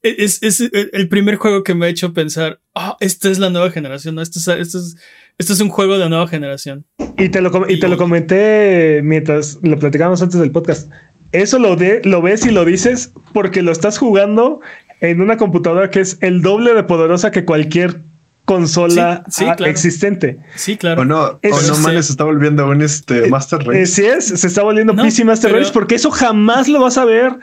Es, 0.01 0.41
es, 0.41 0.61
el 0.61 1.07
primer 1.07 1.35
juego 1.35 1.63
que 1.63 1.75
me 1.75 1.85
ha 1.85 1.89
hecho 1.89 2.13
pensar, 2.13 2.59
ah, 2.73 2.95
esta 2.99 3.29
es 3.29 3.39
la 3.39 3.49
nueva 3.49 3.71
generación, 3.71 4.15
¿no? 4.15 4.21
Esto 4.21 4.39
es, 4.39 4.47
esto 4.47 4.79
es 4.79 4.97
esto 5.37 5.53
es 5.53 5.61
un 5.61 5.69
juego 5.69 5.97
de 5.97 6.09
nueva 6.09 6.27
generación. 6.27 6.85
Y 7.17 7.29
te 7.29 7.41
lo, 7.41 7.69
y 7.69 7.79
te 7.79 7.87
lo 7.87 7.97
comenté 7.97 9.01
mientras 9.03 9.59
lo 9.61 9.77
platicamos 9.77 10.21
antes 10.21 10.39
del 10.39 10.51
podcast. 10.51 10.91
Eso 11.31 11.59
lo, 11.59 11.75
de, 11.75 12.01
lo 12.05 12.21
ves 12.21 12.45
y 12.45 12.51
lo 12.51 12.63
dices 12.63 13.11
porque 13.33 13.61
lo 13.61 13.71
estás 13.71 13.97
jugando 13.97 14.61
en 15.01 15.21
una 15.21 15.37
computadora 15.37 15.89
que 15.89 15.99
es 15.99 16.17
el 16.21 16.41
doble 16.41 16.73
de 16.73 16.83
poderosa 16.83 17.31
que 17.31 17.43
cualquier 17.43 18.01
consola 18.45 19.23
existente. 19.65 20.39
Sí, 20.55 20.77
claro. 20.77 21.01
O 21.01 21.05
no, 21.05 21.23
o 21.23 21.39
no 21.43 21.77
man, 21.79 22.01
se 22.01 22.11
está 22.11 22.23
volviendo 22.23 22.67
un 22.69 22.81
este, 22.81 23.25
eh, 23.25 23.29
Master 23.29 23.59
Race. 23.59 23.81
Eh, 23.81 23.85
sí 23.85 24.05
es, 24.05 24.25
se 24.25 24.47
está 24.47 24.63
volviendo 24.63 24.95
PC 24.95 25.25
Master 25.25 25.51
Race 25.51 25.71
porque 25.73 25.95
eso 25.95 26.11
jamás 26.11 26.67
lo 26.67 26.79
vas 26.81 26.97
a 26.97 27.05
ver. 27.05 27.33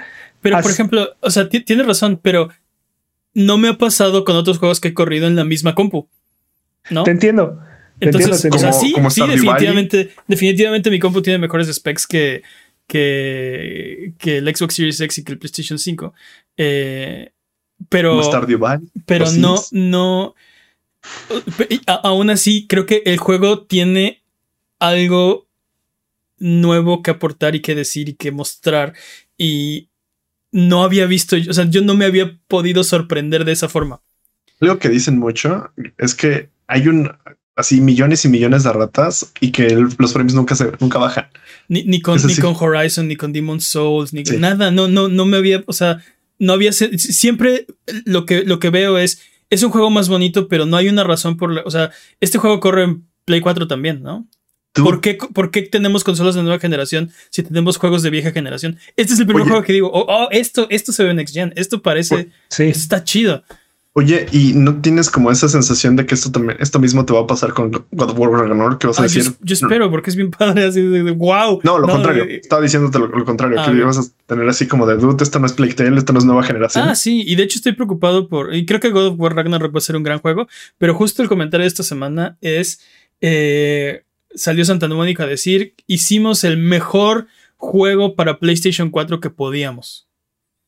Pero, 0.40 0.58
por 0.60 0.70
ejemplo, 0.70 1.08
o 1.20 1.30
sea, 1.30 1.48
tienes 1.48 1.86
razón, 1.86 2.18
pero 2.20 2.48
no 3.34 3.58
me 3.58 3.68
ha 3.68 3.78
pasado 3.78 4.24
con 4.24 4.36
otros 4.36 4.58
juegos 4.58 4.80
que 4.80 4.88
he 4.88 4.94
corrido 4.94 5.26
en 5.26 5.36
la 5.36 5.44
misma 5.44 5.74
compu. 5.74 6.08
¿No? 6.90 7.04
Te 7.04 7.12
entiendo. 7.12 7.60
Entonces, 8.02 8.44
o 8.50 8.58
sea, 8.58 8.72
sí, 8.72 8.94
sí 9.10 9.26
definitivamente, 9.28 10.10
definitivamente 10.26 10.90
mi 10.90 10.98
compu 10.98 11.22
tiene 11.22 11.38
mejores 11.38 11.72
specs 11.72 12.06
que, 12.06 12.42
que, 12.88 14.14
que 14.18 14.38
el 14.38 14.56
Xbox 14.56 14.74
Series 14.74 15.00
X 15.00 15.18
y 15.18 15.24
que 15.24 15.32
el 15.32 15.38
PlayStation 15.38 15.78
5. 15.78 16.12
Eh, 16.56 17.30
pero 17.88 18.20
pero 19.06 19.30
no, 19.32 19.62
no. 19.70 20.34
aún 21.86 22.30
así, 22.30 22.66
creo 22.68 22.86
que 22.86 23.02
el 23.06 23.18
juego 23.18 23.62
tiene 23.66 24.22
algo 24.80 25.46
nuevo 26.38 27.02
que 27.02 27.12
aportar 27.12 27.54
y 27.54 27.62
que 27.62 27.76
decir 27.76 28.08
y 28.08 28.14
que 28.14 28.32
mostrar. 28.32 28.94
Y 29.38 29.90
no 30.50 30.82
había 30.82 31.06
visto, 31.06 31.36
o 31.48 31.52
sea, 31.52 31.70
yo 31.70 31.82
no 31.82 31.94
me 31.94 32.04
había 32.04 32.36
podido 32.48 32.82
sorprender 32.82 33.44
de 33.44 33.52
esa 33.52 33.68
forma. 33.68 34.00
Lo 34.58 34.80
que 34.80 34.88
dicen 34.88 35.20
mucho 35.20 35.72
es 35.98 36.16
que 36.16 36.50
hay 36.66 36.88
un 36.88 37.12
así 37.56 37.80
millones 37.80 38.24
y 38.24 38.28
millones 38.28 38.64
de 38.64 38.72
ratas 38.72 39.32
y 39.40 39.50
que 39.52 39.66
el- 39.66 39.88
los 39.98 40.12
frames 40.12 40.34
nunca 40.34 40.54
se 40.54 40.70
nunca 40.80 40.98
bajan. 40.98 41.28
Ni, 41.68 41.84
ni 41.84 42.00
con, 42.00 42.18
ni 42.24 42.34
Horizon, 42.60 43.08
ni 43.08 43.16
con 43.16 43.32
Demon 43.32 43.60
Souls, 43.60 44.12
ni 44.12 44.24
Sí. 44.24 44.36
nada. 44.38 44.70
No, 44.70 44.88
no, 44.88 45.08
no 45.08 45.24
me 45.26 45.36
había. 45.36 45.62
O 45.66 45.72
sea, 45.72 46.02
no 46.38 46.52
había. 46.54 46.72
Siempre 46.72 47.66
lo 48.04 48.26
que, 48.26 48.44
lo 48.44 48.58
que 48.58 48.70
veo 48.70 48.98
es. 48.98 49.20
Es 49.50 49.62
un 49.62 49.70
juego 49.70 49.90
más 49.90 50.08
bonito, 50.08 50.48
pero 50.48 50.64
no 50.64 50.76
hay 50.78 50.88
una 50.88 51.04
razón 51.04 51.36
por 51.36 51.52
la. 51.52 51.62
O 51.66 51.70
sea, 51.70 51.90
este 52.20 52.38
juego 52.38 52.58
corre 52.60 52.84
en 52.84 53.06
Play 53.26 53.40
4 53.40 53.68
también, 53.68 54.02
¿no? 54.02 54.26
Tú- 54.74 54.82
¿Por 54.84 55.02
qué, 55.02 55.18
¿Por 55.34 55.50
qué 55.50 55.60
tenemos 55.60 56.02
consolas 56.02 56.34
de 56.34 56.42
nueva 56.42 56.58
generación 56.58 57.10
si 57.28 57.42
tenemos 57.42 57.76
juegos 57.76 58.02
de 58.02 58.08
vieja 58.08 58.32
generación? 58.32 58.78
Este 58.96 59.12
es 59.12 59.20
el 59.20 59.26
primer 59.26 59.42
Oye. 59.42 59.50
juego 59.50 59.64
que 59.66 59.74
digo, 59.74 59.90
oh, 59.92 60.06
oh, 60.08 60.28
esto, 60.30 60.66
esto 60.70 60.92
se 60.92 61.04
ve 61.04 61.12
Next 61.12 61.34
Gen, 61.34 61.52
esto 61.56 61.82
parece, 61.82 62.30
Sí. 62.48 62.62
está 62.64 63.04
chido. 63.04 63.44
Oye, 63.94 64.24
y 64.32 64.54
no 64.54 64.80
tienes 64.80 65.10
como 65.10 65.30
esa 65.30 65.48
sensación 65.50 65.96
de 65.96 66.06
que 66.06 66.14
esto 66.14 66.32
también, 66.32 66.56
esto 66.60 66.78
mismo 66.78 67.04
te 67.04 67.12
va 67.12 67.20
a 67.20 67.26
pasar 67.26 67.52
con 67.52 67.70
God 67.70 68.10
of 68.10 68.18
War 68.18 68.30
Ragnarok, 68.30 68.78
que 68.80 68.86
vas 68.86 68.98
a 68.98 69.02
decir. 69.02 69.24
yo 69.42 69.52
espero, 69.54 69.90
porque 69.90 70.08
es 70.08 70.16
bien 70.16 70.30
padre, 70.30 70.64
así 70.64 70.80
de, 70.80 71.02
de, 71.02 71.10
wow. 71.10 71.60
No, 71.62 71.78
lo 71.78 71.86
contrario. 71.88 72.24
eh, 72.24 72.36
Estaba 72.42 72.62
diciéndote 72.62 72.98
lo, 72.98 73.08
lo 73.08 73.24
contrario, 73.26 73.60
Ah, 73.60 73.66
que 73.70 73.76
ibas 73.76 73.98
a 73.98 74.02
tener 74.26 74.48
así 74.48 74.66
como 74.66 74.86
de 74.86 74.96
dude, 74.96 75.22
esto 75.22 75.38
no 75.38 75.44
es 75.46 75.52
Playtale, 75.52 75.98
esto 75.98 76.14
no 76.14 76.20
es 76.20 76.24
nueva 76.24 76.42
generación. 76.42 76.88
Ah, 76.88 76.94
sí, 76.94 77.22
y 77.26 77.34
de 77.34 77.42
hecho 77.42 77.56
estoy 77.58 77.72
preocupado 77.72 78.28
por. 78.28 78.54
Y 78.54 78.64
creo 78.64 78.80
que 78.80 78.88
God 78.90 79.08
of 79.08 79.20
War 79.20 79.34
Ragnarok 79.36 79.74
va 79.74 79.78
a 79.78 79.82
ser 79.82 79.96
un 79.96 80.02
gran 80.04 80.20
juego, 80.20 80.48
pero 80.78 80.94
justo 80.94 81.22
el 81.22 81.28
comentario 81.28 81.64
de 81.64 81.68
esta 81.68 81.82
semana 81.82 82.38
es. 82.40 82.80
eh, 83.20 84.04
salió 84.34 84.64
Santa 84.64 84.88
Mónica 84.88 85.24
a 85.24 85.26
decir: 85.26 85.74
Hicimos 85.86 86.44
el 86.44 86.56
mejor 86.56 87.26
juego 87.56 88.14
para 88.16 88.38
PlayStation 88.38 88.88
4 88.90 89.20
que 89.20 89.28
podíamos. 89.28 90.08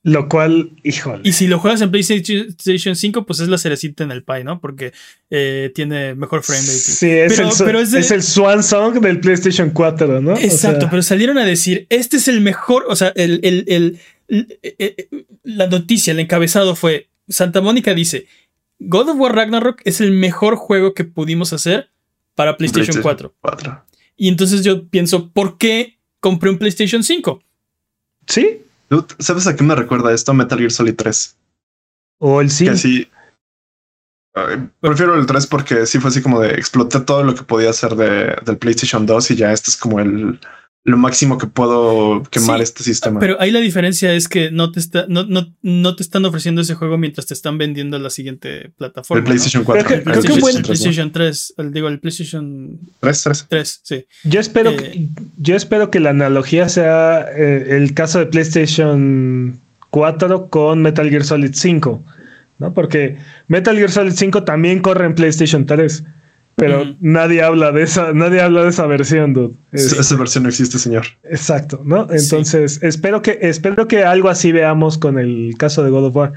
Lo 0.07 0.29
cual, 0.29 0.71
híjole. 0.83 1.23
Y 1.25 1.33
si 1.33 1.47
lo 1.47 1.59
juegas 1.59 1.81
en 1.81 1.91
PlayStation 1.91 2.95
5, 2.95 3.25
pues 3.25 3.41
es 3.41 3.49
la 3.49 3.57
cerecita 3.57 4.05
en 4.05 4.11
el 4.11 4.23
pie, 4.23 4.45
¿no? 4.45 4.61
Porque 4.61 4.93
eh, 5.31 5.73
tiene 5.75 6.15
mejor 6.15 6.43
frame 6.43 6.61
rate. 6.61 6.73
Sí, 6.73 7.09
es, 7.09 7.35
Pero- 7.35 7.49
el, 7.49 7.55
pero 7.65 7.81
es 7.81 7.91
de- 7.91 8.01
es 8.01 8.11
el 8.11 8.23
Swan 8.23 8.63
Song 8.63 9.01
del 9.01 9.19
PlayStation 9.19 9.71
4, 9.71 10.21
¿no? 10.21 10.35
O 10.35 10.37
Exacto, 10.39 10.81
sea, 10.83 10.91
pero 10.91 11.03
salieron 11.03 11.39
a 11.39 11.45
decir, 11.47 11.87
este 11.89 12.19
es 12.19 12.29
el 12.29 12.43
mejor, 12.43 12.85
o 12.89 12.95
sea, 12.97 13.13
el, 13.17 13.41
el- 13.43 13.65
el- 13.67 13.99
el- 14.29 14.59
eh, 14.63 14.75
eh, 14.79 15.25
la 15.43 15.69
noticia, 15.69 16.13
el 16.13 16.21
encabezado 16.21 16.77
fue, 16.77 17.09
Santa 17.29 17.63
Mónica 17.63 17.95
dice, 17.95 18.27
God 18.81 19.09
of 19.09 19.17
War 19.19 19.35
Ragnarok 19.35 19.81
es 19.85 20.03
el 20.03 20.13
mejor 20.13 20.57
juego 20.57 20.93
que 20.93 21.05
pudimos 21.05 21.55
hacer 21.55 21.89
para 22.35 22.59
PlayStation 22.59 23.01
4. 23.01 23.35
4. 23.41 23.85
Y 24.19 24.29
entonces 24.29 24.63
yo 24.65 24.87
pienso, 24.89 25.31
¿por 25.31 25.57
qué 25.57 25.97
compré 26.21 26.51
un 26.51 26.59
PlayStation 26.59 27.03
5? 27.03 27.43
Sí. 28.27 28.59
Dude, 28.89 29.15
¿Sabes 29.19 29.47
a 29.47 29.57
qué 29.57 29.65
me 29.65 29.75
recuerda 29.75 30.13
esto? 30.13 30.35
Metal 30.35 30.59
Gear 30.59 30.71
Solid 30.71 30.97
3. 30.97 31.37
O 32.21 32.41
el 32.41 32.51
sí. 32.51 32.67
Que 32.67 32.77
sí. 32.77 33.11
Prefiero 34.81 35.15
el 35.15 35.27
3 35.27 35.47
porque 35.47 35.87
sí 35.87 36.01
fue 36.01 36.11
así 36.11 36.21
como 36.21 36.41
de 36.41 36.55
exploté 36.55 37.01
todo 37.01 37.23
lo 37.23 37.35
que 37.35 37.45
podía 37.45 37.71
hacer 37.71 37.95
de, 37.95 38.37
del 38.45 38.59
PlayStation 38.59 39.07
2 39.07 39.31
y 39.31 39.37
ya 39.37 39.53
este 39.53 39.71
es 39.71 39.77
como 39.77 40.01
el 40.01 40.41
lo 40.87 40.99
máximo 40.99 41.39
que 41.39 41.47
puedo 41.47 42.23
quemar 42.31 42.59
Sí, 42.59 42.63
este 42.65 42.83
sistema. 42.83 43.19
Pero 43.19 43.41
ahí 43.41 43.51
la 43.51 43.61
diferencia 43.61 44.13
es 44.13 44.29
que 44.29 44.51
no 44.51 44.71
te, 44.71 44.81
está, 44.81 45.07
no, 45.09 45.25
no, 45.25 45.51
no 45.63 45.97
te 45.97 46.03
están 46.03 46.27
ofreciendo 46.27 46.61
ese 46.61 46.75
juego 46.75 46.99
mientras 46.99 47.27
te 47.27 47.33
están 47.33 47.57
vendiendo 47.57 47.99
la 47.99 48.11
siguiente 48.11 48.71
plataforma. 48.77 49.19
el 49.21 49.25
¿no? 49.25 49.29
PlayStation 49.31 49.65
4. 49.65 49.83
Creo 49.83 49.89
que- 49.89 49.95
El 49.95 50.03
creo 50.05 50.15
que 50.15 50.21
PlayStation, 50.29 50.41
buen- 50.43 50.57
el 50.57 50.63
PlayStation 50.63 51.11
3, 51.13 51.55
el- 51.57 51.73
digo, 51.73 51.89
el 51.89 52.01
PlayStation 52.01 52.79
3, 53.01 53.23
3. 53.23 53.47
3, 53.49 53.81
sí. 53.83 54.05
Yo 54.25 54.41
espero, 54.41 54.71
Eh, 54.73 54.77
que, 54.77 55.07
yo 55.39 55.57
espero 55.57 55.91
que 55.91 56.01
la 56.01 56.11
analogía 56.11 56.69
sea 56.69 57.27
eh, 57.35 57.65
el 57.79 57.95
caso 57.95 58.19
de 58.19 58.27
PlayStation 58.27 59.59
4 59.89 60.49
con 60.51 60.83
Metal 60.83 61.09
Gear 61.09 61.25
Solid 61.25 61.53
5, 61.55 62.05
¿no? 62.59 62.75
Porque 62.75 63.17
Metal 63.49 63.75
Gear 63.77 63.91
Solid 63.91 64.13
5 64.13 64.45
también 64.45 64.81
corre 64.81 65.07
en 65.07 65.15
PlayStation 65.15 65.65
3, 65.67 66.05
pero 66.57 66.95
nadie 67.01 67.43
habla 67.43 67.73
de 67.73 67.83
esa, 67.83 68.13
nadie 68.13 68.41
habla 68.41 68.63
de 68.63 68.71
esa 68.71 68.87
versión, 68.87 69.33
dude. 69.33 69.55
Es- 69.73 69.93
Esa 69.93 70.17
versión 70.17 70.45
no 70.45 70.49
existe, 70.51 70.79
señor. 70.79 71.05
Exacto, 71.25 71.81
¿no? 71.85 72.07
Entonces, 72.11 72.81
espero 72.83 73.23
que 73.23 73.39
espero 73.43 73.89
que 73.89 74.05
algo 74.05 74.29
así 74.29 74.53
veamos 74.53 74.97
con 74.99 75.19
el 75.19 75.55
caso 75.59 75.83
de 75.83 75.91
God 75.91 76.07
of 76.07 76.17
War. 76.17 76.33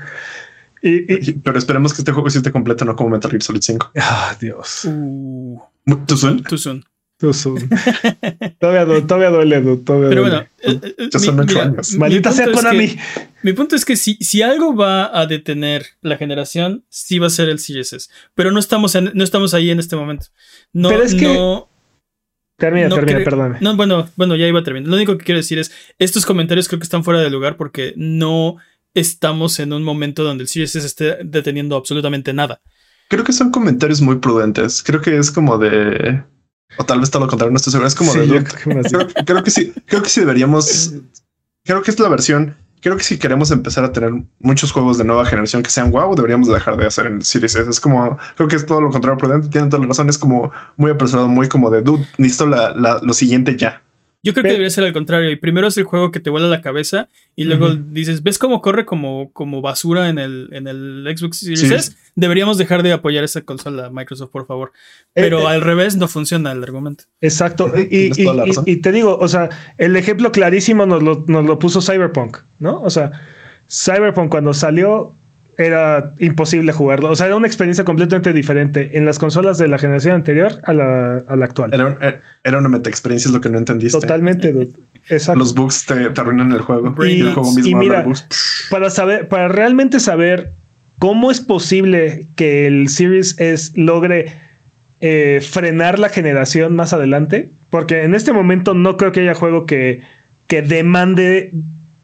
Y, 0.82 1.12
y- 1.14 1.34
Pero 1.34 1.58
esperemos 1.58 1.94
que 1.94 2.02
este 2.02 2.12
juego 2.12 2.30
sí 2.30 2.38
esté 2.38 2.52
completo, 2.52 2.86
no 2.86 2.96
como 2.96 3.10
Metal 3.12 3.30
Gear 3.32 3.42
Solid 3.44 3.62
5. 3.62 3.92
ah, 3.98 4.36
Dios. 4.40 4.86
Uh, 4.86 5.60
¿Tú 5.86 5.96
son? 5.96 6.06
too 6.06 6.18
soon. 6.18 6.44
Too 6.44 6.58
soon. 6.58 6.84
todavía, 8.60 8.86
du- 8.86 9.02
todavía 9.08 9.30
duele, 9.30 9.60
todavía 9.78 10.10
Pero 10.10 10.22
duele. 10.22 10.48
bueno, 10.62 10.82
eh, 10.84 10.94
eh, 10.98 11.10
Ya 11.12 11.20
son 11.20 11.40
ocho 11.40 11.62
años. 11.62 11.94
Maldita 11.96 12.32
sea 12.32 12.46
es 12.46 12.52
Konami. 12.52 12.90
que- 12.90 13.00
Mi 13.44 13.54
punto 13.54 13.76
es 13.76 13.86
que 13.86 13.96
si, 13.96 14.16
si 14.16 14.42
algo 14.42 14.76
va 14.76 15.18
a 15.20 15.26
detener 15.26 15.86
la 16.02 16.18
generación, 16.18 16.86
sí 16.90 17.18
va 17.20 17.28
a 17.28 17.32
ser 17.32 17.50
el 17.50 17.58
CSS. 17.58 18.10
Pero 18.36 18.52
no 18.52 18.60
estamos, 18.60 18.94
en- 18.96 19.12
no 19.14 19.24
estamos 19.24 19.54
ahí 19.54 19.70
en 19.72 19.80
este 19.80 19.96
momento. 19.96 20.28
No, 20.74 20.90
Pero 20.90 21.04
es 21.04 21.16
que- 21.16 21.24
no, 21.34 21.70
Termina, 22.60 22.88
no 22.90 22.96
termina, 22.96 23.20
perdóname. 23.24 23.58
No, 23.62 23.76
bueno, 23.76 24.10
bueno, 24.16 24.36
ya 24.36 24.48
iba 24.48 24.60
a 24.60 24.64
terminar. 24.64 24.90
Lo 24.90 24.96
único 24.96 25.16
que 25.18 25.26
quiero 25.26 25.38
decir 25.40 25.60
es, 25.60 25.72
estos 26.00 26.26
comentarios 26.26 26.68
creo 26.68 26.80
que 26.80 26.86
están 26.86 27.04
fuera 27.04 27.20
de 27.20 27.30
lugar 27.30 27.56
porque 27.56 27.94
no 27.98 28.58
estamos 28.96 29.60
en 29.60 29.74
un 29.74 29.84
momento 29.84 30.24
donde 30.24 30.44
el 30.44 30.48
CSS 30.50 30.84
esté 30.86 31.18
deteniendo 31.24 31.76
absolutamente 31.76 32.34
nada. 32.34 32.62
Creo 33.10 33.24
que 33.24 33.32
son 33.32 33.52
comentarios 33.52 34.02
muy 34.02 34.16
prudentes. 34.18 34.82
Creo 34.84 35.02
que 35.02 35.18
es 35.18 35.30
como 35.32 35.58
de. 35.60 36.24
O 36.78 36.84
tal 36.86 37.00
vez 37.00 37.10
todo 37.10 37.24
lo 37.24 37.28
contrario, 37.30 37.52
no 37.52 37.58
estoy 37.58 37.72
seguro. 37.72 37.88
Es 37.88 37.96
como 37.96 38.12
Sí, 38.12 38.20
de. 38.20 38.44
creo 38.44 38.82
Creo, 38.84 39.08
creo 39.26 39.44
que 39.44 39.52
sí, 39.52 39.74
creo 39.86 40.02
que 40.04 40.10
sí 40.10 40.20
deberíamos. 40.22 40.94
Creo 41.66 41.82
que 41.82 41.92
es 41.92 42.00
la 42.00 42.10
versión. 42.10 42.56
Creo 42.80 42.96
que 42.96 43.04
si 43.04 43.18
queremos 43.18 43.50
empezar 43.52 43.84
a 43.84 43.92
tener 43.92 44.12
muchos 44.40 44.72
juegos 44.72 44.98
de 45.00 45.04
nueva 45.04 45.26
generación 45.26 45.64
que 45.64 45.70
sean 45.72 45.90
wow, 45.92 46.16
deberíamos 46.16 46.48
dejar 46.48 46.78
de 46.78 46.86
hacer 46.86 47.08
en 47.08 47.24
Series 47.24 47.56
S. 47.56 47.70
Es 47.70 47.80
como, 47.80 48.18
creo 48.36 48.48
que 48.48 48.56
es 48.56 48.66
todo 48.66 48.82
lo 48.82 48.92
contrario 48.92 49.18
prudente. 49.18 49.50
Tienen 49.50 49.70
toda 49.70 49.82
la 49.82 49.88
razón. 49.88 50.08
Es 50.10 50.18
como 50.20 50.52
muy 50.78 50.92
apresurado, 50.92 51.28
muy 51.28 51.48
como 51.50 51.70
de 51.72 51.82
dude. 51.82 52.06
Necesito 52.20 52.46
la, 52.46 52.74
la- 52.76 53.00
lo 53.02 53.14
siguiente 53.14 53.58
ya. 53.58 53.82
Yo 54.24 54.34
creo 54.34 54.44
que 54.44 54.50
debería 54.50 54.70
ser 54.70 54.84
al 54.84 54.94
contrario. 54.94 55.30
Y 55.32 55.36
primero 55.38 55.68
es 55.68 55.78
el 55.78 55.84
juego 55.86 56.12
que 56.12 56.20
te 56.20 56.30
vuela 56.30 56.48
la 56.48 56.62
cabeza 56.62 57.08
y 57.36 57.46
luego 57.46 57.76
dices, 57.76 58.24
¿ves 58.24 58.38
cómo 58.40 58.62
corre 58.62 58.86
como, 58.86 59.32
como 59.32 59.62
basura 59.62 60.10
en 60.10 60.18
el, 60.20 60.50
en 60.52 60.68
el 60.68 61.06
Xbox 61.16 61.38
Series 61.38 61.60
Sí. 61.62 61.74
S? 61.74 61.94
Deberíamos 62.16 62.58
dejar 62.58 62.84
de 62.84 62.92
apoyar 62.94 63.24
esa 63.24 63.42
consola, 63.42 63.90
Microsoft, 63.90 64.32
por 64.32 64.46
favor. 64.48 64.74
Pero 65.14 65.40
Eh, 65.40 65.44
eh, 65.44 65.48
al 65.48 65.62
revés 65.62 65.96
no 65.98 66.08
funciona 66.08 66.52
el 66.52 66.64
argumento. 66.64 67.06
Exacto. 67.22 67.72
Y, 67.78 68.12
y 68.66 68.76
te 68.78 68.92
digo, 68.92 69.18
o 69.18 69.28
sea, 69.28 69.50
el 69.78 69.96
ejemplo 69.96 70.32
clarísimo 70.32 70.86
nos 70.86 71.04
lo, 71.04 71.24
nos 71.28 71.46
lo 71.46 71.60
puso 71.60 71.82
Cyberpunk, 71.82 72.38
¿no? 72.60 72.82
O 72.82 72.90
sea, 72.90 73.12
Cyberpunk 73.70 74.30
cuando 74.32 74.54
salió 74.54 75.16
era 75.58 76.14
imposible 76.20 76.72
jugarlo. 76.72 77.10
O 77.10 77.16
sea, 77.16 77.26
era 77.26 77.36
una 77.36 77.48
experiencia 77.48 77.84
completamente 77.84 78.32
diferente 78.32 78.98
en 78.98 79.06
las 79.06 79.18
consolas 79.20 79.58
de 79.58 79.68
la 79.68 79.78
generación 79.78 80.16
anterior 80.16 80.54
a 80.64 80.74
la, 80.74 81.18
a 81.28 81.36
la 81.36 81.46
actual. 81.46 81.74
Era, 81.74 82.22
era 82.44 82.58
una 82.60 82.70
meta 82.70 82.90
experiencia, 82.90 83.30
es 83.30 83.34
lo 83.34 83.42
que 83.42 83.50
no 83.50 83.58
entendiste. 83.58 84.00
Totalmente. 84.00 84.54
dude. 84.54 84.70
Exacto. 85.10 85.40
Los 85.40 85.56
bugs 85.56 85.86
te, 85.86 86.10
te 86.12 86.22
arruinan 86.22 86.52
el 86.52 86.62
juego. 86.62 86.94
Y- 87.04 87.22
el 87.22 87.34
juego 87.34 87.52
y 87.54 87.56
mismo 87.56 87.80
mira, 87.80 88.00
habla 88.00 88.02
de 88.04 88.08
bugs. 88.08 88.28
para 88.70 88.90
saber, 88.90 89.28
para 89.28 89.48
realmente 89.48 90.00
saber 90.00 90.54
cómo 91.00 91.32
es 91.32 91.42
posible 91.42 92.28
que 92.36 92.68
el 92.68 92.90
Series 92.90 93.40
S 93.40 93.72
logre 93.76 94.34
eh, 95.00 95.40
frenar 95.48 95.98
la 96.00 96.10
generación 96.10 96.76
más 96.76 96.94
adelante, 96.94 97.52
porque 97.70 98.04
en 98.04 98.16
este 98.16 98.34
momento 98.34 98.74
no 98.74 98.98
creo 98.98 99.12
que 99.12 99.22
haya 99.22 99.34
juego 99.36 99.66
que, 99.66 100.02
que 100.48 100.62
demande 100.62 101.52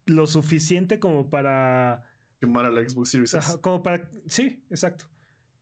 lo 0.06 0.28
suficiente 0.28 1.00
como 1.00 1.30
para, 1.30 2.13
Quemar 2.46 2.66
al 2.66 2.90
Xbox 2.90 3.10
Series 3.10 3.34
ajá, 3.36 3.62
como 3.62 3.82
para, 3.84 4.10
sí, 4.28 4.64
exacto. 4.70 5.06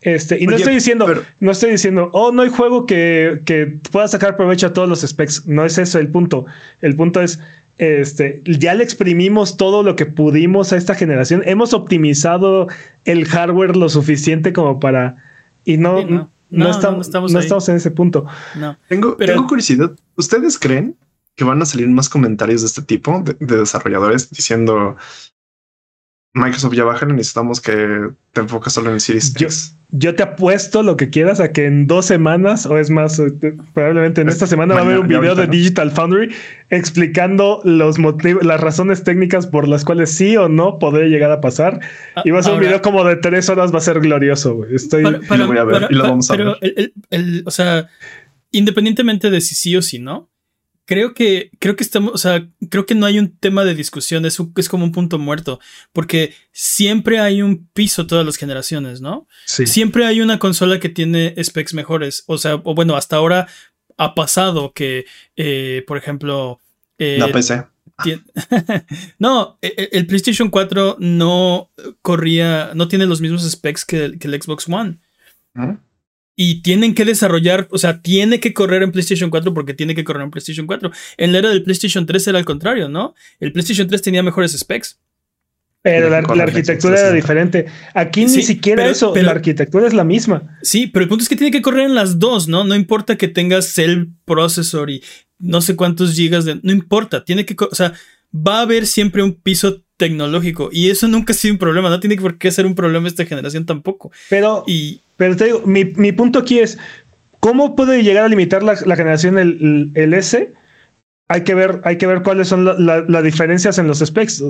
Este, 0.01 0.41
y 0.41 0.47
no 0.47 0.53
Oye, 0.55 0.63
estoy 0.63 0.73
diciendo, 0.73 1.05
pero- 1.05 1.21
no 1.39 1.51
estoy 1.51 1.71
diciendo, 1.71 2.09
oh, 2.13 2.32
no 2.32 2.41
hay 2.41 2.49
juego 2.49 2.88
que, 2.88 3.41
que 3.45 3.67
pueda 3.91 4.07
sacar 4.07 4.36
provecho 4.36 4.65
a 4.67 4.73
todos 4.73 4.89
los 4.89 5.01
specs. 5.01 5.45
No 5.45 5.63
es 5.63 5.77
eso 5.77 5.99
el 5.99 6.09
punto. 6.09 6.45
El 6.82 6.95
punto 6.95 7.21
es, 7.21 7.39
este, 7.77 8.41
ya 8.45 8.73
le 8.73 8.84
exprimimos 8.84 9.57
todo 9.57 9.84
lo 9.84 9.95
que 9.95 10.07
pudimos 10.07 10.73
a 10.73 10.77
esta 10.77 10.95
generación. 10.95 11.43
Hemos 11.45 11.73
optimizado 11.75 12.67
el 13.05 13.25
hardware 13.25 13.75
lo 13.75 13.89
suficiente 13.89 14.53
como 14.53 14.79
para. 14.79 15.17
Y 15.65 15.77
no, 15.77 15.99
Sí, 15.99 16.05
no. 16.05 16.09
no, 16.09 16.29
No, 16.49 16.65
no, 16.65 16.71
estamos, 16.71 16.97
no 16.97 17.01
estamos 17.03 17.32
no 17.34 17.38
ahí. 17.39 17.45
estamos 17.45 17.69
en 17.69 17.75
ese 17.75 17.91
punto. 17.91 18.25
No. 18.55 18.75
Tengo, 18.89 19.15
Pero- 19.17 19.34
tengo 19.34 19.47
curiosidad. 19.47 19.91
¿Ustedes 20.15 20.57
creen 20.57 20.95
que 21.36 21.43
van 21.43 21.61
a 21.61 21.65
salir 21.65 21.88
más 21.89 22.09
comentarios 22.09 22.61
de 22.61 22.67
este 22.67 22.82
tipo 22.82 23.21
de, 23.23 23.36
de 23.39 23.57
desarrolladores 23.57 24.32
diciendo 24.32 24.97
Microsoft 26.34 26.73
ya 26.73 26.86
baja, 26.86 27.05
necesitamos 27.05 27.59
que 27.59 28.09
te 28.32 28.41
enfocas 28.41 28.71
solo 28.73 28.88
en 28.89 28.95
el 28.95 29.01
Series 29.01 29.34
Yo- 29.34 29.47
X? 29.47 29.75
Yo 29.93 30.15
te 30.15 30.23
apuesto 30.23 30.84
lo 30.84 30.95
que 30.95 31.09
quieras 31.09 31.41
a 31.41 31.51
que 31.51 31.65
en 31.65 31.86
dos 31.86 32.05
semanas, 32.05 32.65
o 32.65 32.77
es 32.77 32.89
más, 32.89 33.19
eh, 33.19 33.34
probablemente 33.73 34.21
en 34.21 34.29
esta 34.29 34.47
semana 34.47 34.73
va 34.73 34.79
a 34.79 34.84
haber 34.84 34.99
un 34.99 35.07
video 35.09 35.36
de. 35.36 35.47
Digital 35.47 35.91
Foundry 35.91 36.34
explicando 36.69 37.59
los 37.65 37.99
motivos, 37.99 38.41
las 38.45 38.61
razones 38.61 39.03
técnicas 39.03 39.47
por 39.47 39.67
las 39.67 39.84
cuales 39.84 40.11
sí 40.11 40.38
o 40.38 40.47
no 40.47 40.79
podría 40.79 41.07
llegar 41.07 41.29
a 41.32 41.41
pasar. 41.41 41.82
Y 42.23 42.32
va 42.32 42.39
a 42.39 42.43
ser 42.43 42.53
un 42.53 42.61
video 42.61 42.82
como 42.82 43.03
de 43.03 43.17
tres 43.17 43.49
horas, 43.49 43.73
va 43.73 43.79
a 43.79 43.82
ser 43.82 43.99
glorioso. 43.99 44.55
güey. 44.55 44.73
Estoy. 44.75 45.03
Para- 45.03 45.19
para- 45.19 45.41
lo 45.41 45.47
voy 45.47 45.57
a 45.57 45.63
ver 45.65 45.73
para- 45.73 45.88
y 45.91 45.95
lo 45.95 46.03
vamos 46.03 46.32
a 46.32 46.38
ver. 46.38 46.47
el- 46.61 46.73
el- 46.77 46.93
el- 47.09 47.43
o 47.45 47.51
sea, 47.51 47.89
independientemente 48.51 49.29
de 49.29 49.41
si 49.41 49.55
sí 49.55 49.75
o 49.75 49.82
si 49.82 49.99
no, 49.99 50.29
creo 50.91 51.13
que, 51.13 51.51
creo 51.59 51.77
que 51.77 51.85
estamos, 51.85 52.11
o 52.13 52.17
sea, 52.17 52.49
creo 52.69 52.85
que 52.85 52.95
no 52.95 53.05
hay 53.05 53.17
un 53.17 53.37
tema 53.37 53.63
de 53.63 53.75
discusión, 53.75 54.25
es, 54.25 54.37
es 54.57 54.67
como 54.67 54.83
un 54.83 54.91
punto 54.91 55.17
muerto, 55.19 55.61
porque 55.93 56.33
siempre 56.51 57.21
hay 57.21 57.41
un 57.41 57.65
piso 57.67 58.07
todas 58.07 58.25
las 58.25 58.35
generaciones, 58.35 58.99
¿no? 58.99 59.25
Sí. 59.45 59.65
Siempre 59.67 60.05
hay 60.05 60.19
una 60.19 60.37
consola 60.37 60.81
que 60.81 60.89
tiene 60.89 61.33
specs 61.41 61.73
mejores, 61.73 62.25
o 62.27 62.37
sea, 62.37 62.55
o 62.55 62.75
bueno, 62.75 62.97
hasta 62.97 63.15
ahora 63.15 63.47
ha 63.95 64.15
pasado 64.15 64.73
que, 64.73 65.05
eh, 65.37 65.85
por 65.87 65.97
ejemplo... 65.97 66.59
eh, 66.97 67.15
La 67.17 67.31
PC. 67.31 67.63
no, 69.17 69.59
e- 69.61 69.73
e- 69.77 69.89
el 69.93 70.07
PlayStation 70.07 70.49
4 70.49 70.97
no 70.99 71.71
corría, 72.01 72.71
no 72.75 72.89
tiene 72.89 73.05
los 73.05 73.21
mismos 73.21 73.49
specs 73.49 73.85
que 73.85 74.03
el, 74.03 74.19
que 74.19 74.27
el 74.27 74.41
Xbox 74.41 74.67
One. 74.67 74.97
¿Mm? 75.53 75.75
Y 76.43 76.61
tienen 76.63 76.95
que 76.95 77.05
desarrollar, 77.05 77.67
o 77.69 77.77
sea, 77.77 78.01
tiene 78.01 78.39
que 78.39 78.51
correr 78.51 78.81
en 78.81 78.91
PlayStation 78.91 79.29
4 79.29 79.53
porque 79.53 79.75
tiene 79.75 79.93
que 79.93 80.03
correr 80.03 80.23
en 80.23 80.31
PlayStation 80.31 80.65
4. 80.65 80.89
En 81.17 81.31
la 81.33 81.37
era 81.37 81.49
del 81.49 81.61
PlayStation 81.61 82.07
3 82.07 82.27
era 82.29 82.39
al 82.39 82.45
contrario, 82.45 82.89
¿no? 82.89 83.13
El 83.39 83.51
PlayStation 83.51 83.87
3 83.87 84.01
tenía 84.01 84.23
mejores 84.23 84.53
specs. 84.57 84.97
Pero 85.83 86.09
la, 86.09 86.17
arquitectura 86.17 86.99
era 86.99 87.11
360. 87.11 87.13
diferente. 87.13 87.65
Aquí 87.93 88.27
Sí, 88.27 88.37
ni 88.37 88.43
siquiera 88.43 88.81
pero- 88.81 88.91
eso, 88.91 89.13
pero- 89.13 89.25
la 89.27 89.31
arquitectura 89.33 89.85
es 89.85 89.93
la 89.93 90.03
misma. 90.03 90.57
Sí, 90.63 90.87
pero 90.87 91.03
el 91.03 91.09
punto 91.09 91.21
es 91.21 91.29
que 91.29 91.35
tiene 91.35 91.51
que 91.51 91.61
correr 91.61 91.85
en 91.85 91.93
las 91.93 92.17
dos, 92.17 92.47
¿no? 92.47 92.63
No 92.63 92.73
importa 92.73 93.17
que 93.17 93.27
tengas 93.27 93.77
el 93.77 94.09
procesor 94.25 94.89
y 94.89 95.03
no 95.37 95.61
sé 95.61 95.75
cuántos 95.75 96.15
gigas 96.15 96.45
de... 96.45 96.59
No 96.63 96.71
importa, 96.71 97.23
tiene 97.23 97.45
que... 97.45 97.55
O 97.69 97.75
sea, 97.75 97.93
va 98.35 98.59
a 98.59 98.61
haber 98.61 98.87
siempre 98.87 99.21
un 99.21 99.33
piso 99.33 99.81
tecnológico 99.97 100.69
y 100.71 100.89
eso 100.89 101.07
nunca 101.07 101.33
ha 101.33 101.35
sido 101.35 101.53
un 101.53 101.59
problema, 101.59 101.89
no 101.89 101.99
tiene 101.99 102.15
por 102.15 102.39
qué 102.39 102.49
ser 102.51 102.65
un 102.65 102.73
problema 102.73 103.07
esta 103.07 103.25
generación 103.25 103.65
tampoco. 103.67 104.11
Pero, 104.29 104.63
Y 104.67 104.99
pero 105.22 105.36
te 105.36 105.45
digo, 105.45 105.61
mi, 105.67 105.86
mi 105.86 106.11
punto 106.11 106.39
aquí 106.39 106.57
es, 106.57 106.80
¿cómo 107.39 107.76
puede 107.76 108.01
llegar 108.01 108.24
a 108.26 108.28
limitar 108.28 108.63
la, 108.63 108.74
la 108.88 108.95
generación 108.95 109.38
el, 109.38 109.91
el 109.93 110.15
S? 110.15 110.51
Hay 111.28 111.43
que 111.43 111.53
ver, 111.53 111.80
hay 111.84 111.99
que 111.99 112.07
ver 112.07 112.24
cuáles 112.24 112.47
son 112.47 112.65
la- 112.65 112.74
la- 112.80 113.05
las 113.07 113.24
diferencias 113.24 113.78
en 113.78 113.86
los 113.86 113.99
specs. 113.99 114.43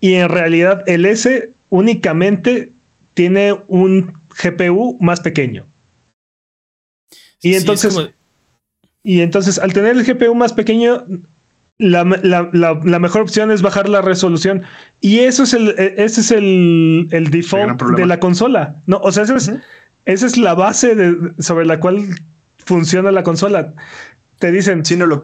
Y 0.00 0.14
en 0.14 0.30
realidad 0.30 0.82
el 0.86 1.04
S 1.04 1.52
únicamente 1.68 2.72
tiene 3.12 3.60
un 3.68 4.14
GPU 4.42 4.96
más 5.02 5.20
pequeño. 5.20 5.66
Y 7.42 7.50
sí, 7.50 7.56
entonces, 7.56 7.94
como- 7.94 8.08
y 9.04 9.20
entonces 9.20 9.58
al 9.58 9.74
tener 9.74 9.94
el 9.98 10.02
GPU 10.04 10.34
más 10.34 10.54
pequeño, 10.54 11.04
la, 11.78 12.04
la- 12.04 12.48
la- 12.54 12.80
la 12.82 12.98
mejor 12.98 13.20
opción 13.20 13.50
es 13.50 13.60
bajar 13.60 13.86
la 13.86 14.00
resolución. 14.00 14.62
Y 15.02 15.18
eso 15.18 15.42
es 15.42 15.52
el, 15.52 15.74
e- 15.78 15.94
ese 15.98 16.22
es 16.22 16.30
el, 16.30 17.08
el 17.10 17.30
default 17.30 17.82
de 17.98 18.06
la 18.06 18.18
consola. 18.18 18.80
No, 18.86 18.96
o 18.96 19.12
sea, 19.12 19.24
esa 19.24 19.36
es. 19.36 19.52
Esa 20.06 20.26
es 20.26 20.38
la 20.38 20.54
base 20.54 20.94
de- 20.94 21.34
sobre 21.42 21.66
la 21.66 21.78
cual 21.80 22.02
funciona 22.58 23.10
la 23.12 23.22
consola. 23.22 23.74
Te 24.38 24.50
dicen, 24.50 24.84
Sí, 24.84 24.96
no, 24.96 25.06
lo, 25.06 25.22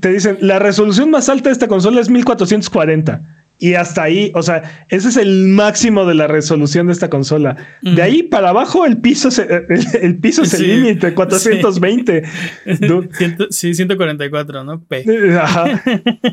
te 0.00 0.08
dicen, 0.12 0.38
la 0.40 0.58
resolución 0.58 1.10
más 1.10 1.28
alta 1.28 1.48
de 1.48 1.52
esta 1.52 1.68
consola 1.68 2.00
es 2.00 2.08
1440. 2.10 3.38
Y 3.58 3.74
hasta 3.74 4.02
ahí, 4.02 4.32
o 4.34 4.42
sea, 4.42 4.84
ese 4.88 5.08
es 5.08 5.16
el 5.16 5.46
máximo 5.48 6.04
de 6.04 6.14
la 6.14 6.26
resolución 6.26 6.88
de 6.88 6.94
esta 6.94 7.08
consola. 7.10 7.56
De 7.80 8.02
ahí 8.02 8.24
para 8.24 8.48
abajo, 8.48 8.84
el 8.86 8.96
piso, 8.98 9.30
se- 9.30 9.42
el, 9.68 9.86
el 10.02 10.16
piso 10.16 10.42
es 10.42 10.54
el 10.54 10.60
Sí. 10.60 10.66
límite, 10.66 11.14
420. 11.14 12.22
Dude, 12.80 13.08
Ciento- 13.16 13.46
sí, 13.50 13.72
144, 13.74 14.64
¿no? 14.64 14.80
P. 14.82 15.04
Ajá. 15.40 15.80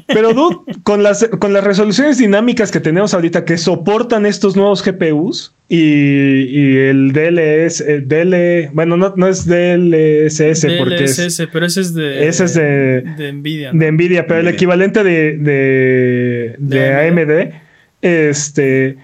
Pero, 0.07 0.34
dude, 0.34 0.57
con 0.82 1.03
las, 1.03 1.28
con 1.39 1.53
las 1.53 1.64
resoluciones 1.64 2.18
dinámicas 2.18 2.72
que 2.72 2.80
tenemos 2.80 3.14
ahorita 3.14 3.45
que 3.45 3.60
soportan 3.60 4.26
estos 4.26 4.55
nuevos 4.55 4.84
GPUs 4.84 5.53
y, 5.72 5.78
y 5.78 6.78
el 6.78 7.11
DLS, 7.13 7.82
el 7.82 8.07
DL, 8.07 8.72
bueno, 8.74 8.97
no, 8.97 9.13
no 9.15 9.28
es 9.28 9.45
DLSS 9.45 10.65
porque 10.80 11.03
es 11.03 11.15
DLSS, 11.17 11.47
pero 11.53 11.65
ese 11.67 11.82
es 11.82 11.93
de. 11.93 12.28
ese 12.28 12.45
es 12.45 12.53
de- 12.55 13.01
de 13.17 13.32
Nvidia. 13.34 13.72
¿no? 13.72 13.80
de 13.80 13.91
Nvidia, 13.91 14.26
pero 14.26 14.39
el 14.39 14.47
equivalente 14.47 15.03
de, 15.03 15.38
de, 15.38 16.55
de 16.57 16.80
De 16.80 17.07
AMD, 17.07 17.53
este, 18.01 18.97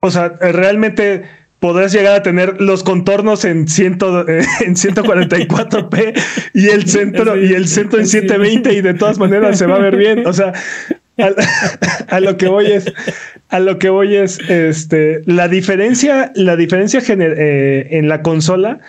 o 0.00 0.10
sea, 0.10 0.30
realmente 0.40 1.24
podrás 1.60 1.92
llegar 1.92 2.14
a 2.16 2.22
tener 2.22 2.60
los 2.60 2.82
contornos 2.82 3.44
en, 3.44 3.68
ciento, 3.68 4.26
en 4.28 4.74
144p 4.76 6.12
y 6.54 6.66
el 6.68 6.86
centro, 6.88 7.40
y 7.42 7.52
el 7.54 7.68
centro 7.68 7.98
en 8.00 8.06
Sí. 8.06 8.20
720 8.20 8.72
y 8.72 8.80
de 8.82 8.94
todas 8.94 9.18
maneras 9.18 9.58
se 9.58 9.66
va 9.66 9.76
a 9.76 9.80
ver 9.80 9.96
bien. 9.96 10.26
O 10.26 10.32
sea, 10.32 10.52
a, 11.18 11.30
a 12.16 12.20
lo 12.20 12.36
que 12.36 12.48
voy 12.48 12.66
es, 12.66 12.92
a 13.48 13.60
lo 13.60 13.78
que 13.78 13.88
voy 13.88 14.16
es, 14.16 14.38
este, 14.48 15.22
la 15.26 15.48
diferencia, 15.48 16.32
la 16.34 16.56
diferencia 16.56 17.00
eh, 17.08 17.88
en 17.90 18.08
la 18.08 18.22
consola 18.22 18.80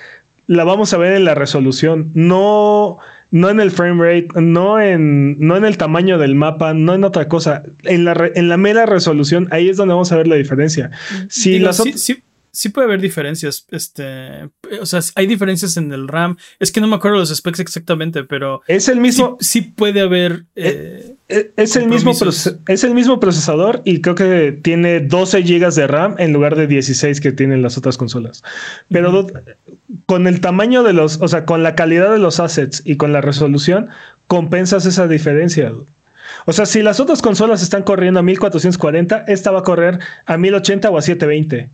la 0.47 0.63
vamos 0.63 0.93
a 0.93 0.97
ver 0.97 1.13
en 1.13 1.26
la 1.26 1.34
resolución, 1.34 2.11
no, 2.13 2.99
no 3.32 3.49
en 3.49 3.59
el 3.59 3.71
frame 3.71 4.03
rate, 4.03 4.28
no 4.39 4.80
en, 4.80 5.39
no 5.39 5.57
en 5.57 5.65
el 5.65 5.76
tamaño 5.78 6.19
del 6.19 6.36
mapa, 6.36 6.76
no 6.76 6.93
en 6.93 7.03
otra 7.03 7.28
cosa. 7.28 7.63
En 7.84 8.05
la, 8.05 8.13
re- 8.13 8.32
en 8.36 8.47
la 8.47 8.57
mera 8.57 8.86
resolución, 8.86 9.47
ahí 9.49 9.69
es 9.69 9.78
donde 9.78 9.93
vamos 9.95 10.11
a 10.11 10.17
ver 10.17 10.28
la 10.28 10.36
diferencia. 10.36 10.91
Si 11.30 11.53
Digo, 11.53 11.65
las 11.65 11.78
sí- 11.78 12.21
sí 12.56 12.70
puede 12.70 12.86
haber 12.88 13.01
diferencias. 13.01 13.66
Este, 13.70 14.49
o 14.82 14.86
sea, 14.86 15.01
hay 15.16 15.28
diferencias 15.28 15.78
en 15.78 15.91
el 15.91 16.08
RAM. 16.08 16.38
Es 16.60 16.72
que 16.72 16.82
no 16.82 16.88
me 16.88 16.95
acuerdo 16.95 17.18
los 17.20 17.36
specs 17.36 17.60
exactamente, 17.60 18.24
pero 18.24 18.62
es 18.68 18.88
el 18.88 18.99
mismo, 18.99 19.38
sí 19.39 19.62
puede 19.62 20.01
haber. 20.01 20.45
eh, 20.56 21.14
e- 21.30 21.51
es 21.58 21.76
el 21.76 21.88
mismo, 21.88 22.12
compromisos. 22.12 22.47
proce- 22.58 22.60
es 22.74 22.84
el 22.84 22.93
mismo 22.93 23.20
procesador 23.20 23.82
y 23.84 24.01
creo 24.01 24.16
que 24.16 24.58
tiene 24.62 24.99
12 25.01 25.41
GB 25.43 25.74
de 25.74 25.88
RAM 25.88 26.16
en 26.18 26.34
lugar 26.34 26.56
de 26.56 26.68
16 26.68 27.20
que 27.22 27.32
tienen 27.32 27.62
las 27.62 27.78
otras 27.78 27.97
consolas. 27.97 28.43
Pero 28.89 29.28
con 30.06 30.28
el 30.28 30.39
tamaño 30.41 30.84
de 30.84 30.93
los, 30.93 31.20
o 31.22 31.28
sea, 31.28 31.45
con 31.45 31.62
la 31.64 31.76
calidad 31.76 32.12
de 32.12 32.20
los 32.20 32.39
assets 32.39 32.82
y 32.86 32.95
con 32.95 33.12
la 33.14 33.22
resolución, 33.22 33.89
compensas 34.28 34.86
esa 34.86 35.08
diferencia. 35.08 35.72
O 36.47 36.53
sea, 36.53 36.66
si 36.66 36.82
las 36.82 36.99
otras 36.99 37.22
consolas 37.22 37.62
están 37.64 37.84
corriendo 37.84 38.20
a 38.20 38.24
1440, 38.24 39.26
esta 39.28 39.51
va 39.51 39.60
a 39.60 39.64
correr 39.64 39.99
a 40.26 40.38
1080 40.38 40.89
o 40.89 40.97
a 40.97 41.01
720. 41.01 41.70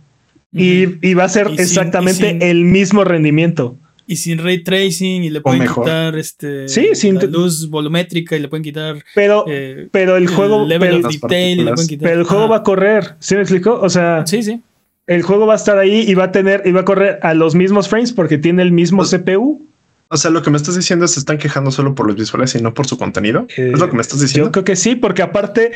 Y, 0.52 1.14
va 1.14 1.24
a 1.24 1.28
ser 1.28 1.48
Y 1.50 1.54
exactamente 1.60 2.30
sin- 2.30 2.42
el 2.42 2.64
mismo 2.64 3.04
rendimiento. 3.04 3.76
y 4.06 4.16
sin 4.16 4.38
ray 4.38 4.62
tracing 4.62 5.22
y 5.24 5.30
le 5.30 5.40
pueden 5.40 5.66
quitar 5.66 6.18
este 6.18 6.68
Sí, 6.68 6.88
sin 6.94 7.14
la 7.14 7.22
luz 7.24 7.70
volumétrica 7.70 8.36
y 8.36 8.40
le 8.40 8.48
pueden 8.48 8.62
quitar 8.64 9.02
Pero, 9.14 9.44
eh, 9.48 9.88
pero 9.90 10.16
el 10.16 10.26
juego, 10.28 10.66
level 10.66 10.96
pero, 10.96 11.08
of 11.08 11.14
detail 11.14 11.60
y 11.60 11.64
le 11.64 11.72
pueden 11.72 11.88
quitar 11.88 12.08
pero 12.08 12.20
el 12.20 12.26
juego 12.26 12.48
va 12.48 12.56
a 12.58 12.62
correr. 12.62 13.14
¿Sí 13.20 13.34
me 13.34 13.40
explico? 13.40 13.80
O 13.80 13.88
sea, 13.88 14.26
sí 14.26 14.42
sí 14.42 14.60
el 15.06 15.22
juego 15.22 15.46
va 15.46 15.54
a 15.54 15.56
estar 15.56 15.78
ahí 15.78 16.04
y 16.06 16.14
va 16.14 16.24
a 16.24 16.32
tener, 16.32 16.62
y 16.64 16.70
va 16.72 16.82
a 16.82 16.84
correr 16.84 17.18
a 17.22 17.34
los 17.34 17.54
mismos 17.54 17.88
frames 17.88 18.12
porque 18.12 18.38
tiene 18.38 18.62
el 18.62 18.70
mismo 18.72 19.04
CPU. 19.04 19.66
o 20.08 20.16
sea, 20.16 20.30
lo 20.30 20.42
que 20.42 20.50
me 20.50 20.56
estás 20.58 20.76
diciendo 20.76 21.04
es 21.06 21.10
que 21.10 21.14
se 21.14 21.20
están 21.20 21.38
quejando 21.38 21.70
solo 21.70 21.94
por 21.94 22.06
los 22.06 22.16
visuales 22.16 22.54
y 22.54 22.62
no 22.62 22.72
por 22.74 22.86
su 22.86 22.98
contenido. 22.98 23.46
Eh, 23.56 23.70
es 23.74 23.80
lo 23.80 23.88
que 23.88 23.96
me 23.96 24.02
estás 24.02 24.20
diciendo. 24.20 24.48
Yo 24.48 24.52
creo 24.52 24.64
que 24.64 24.76
sí, 24.76 24.94
porque 24.94 25.22
aparte, 25.22 25.72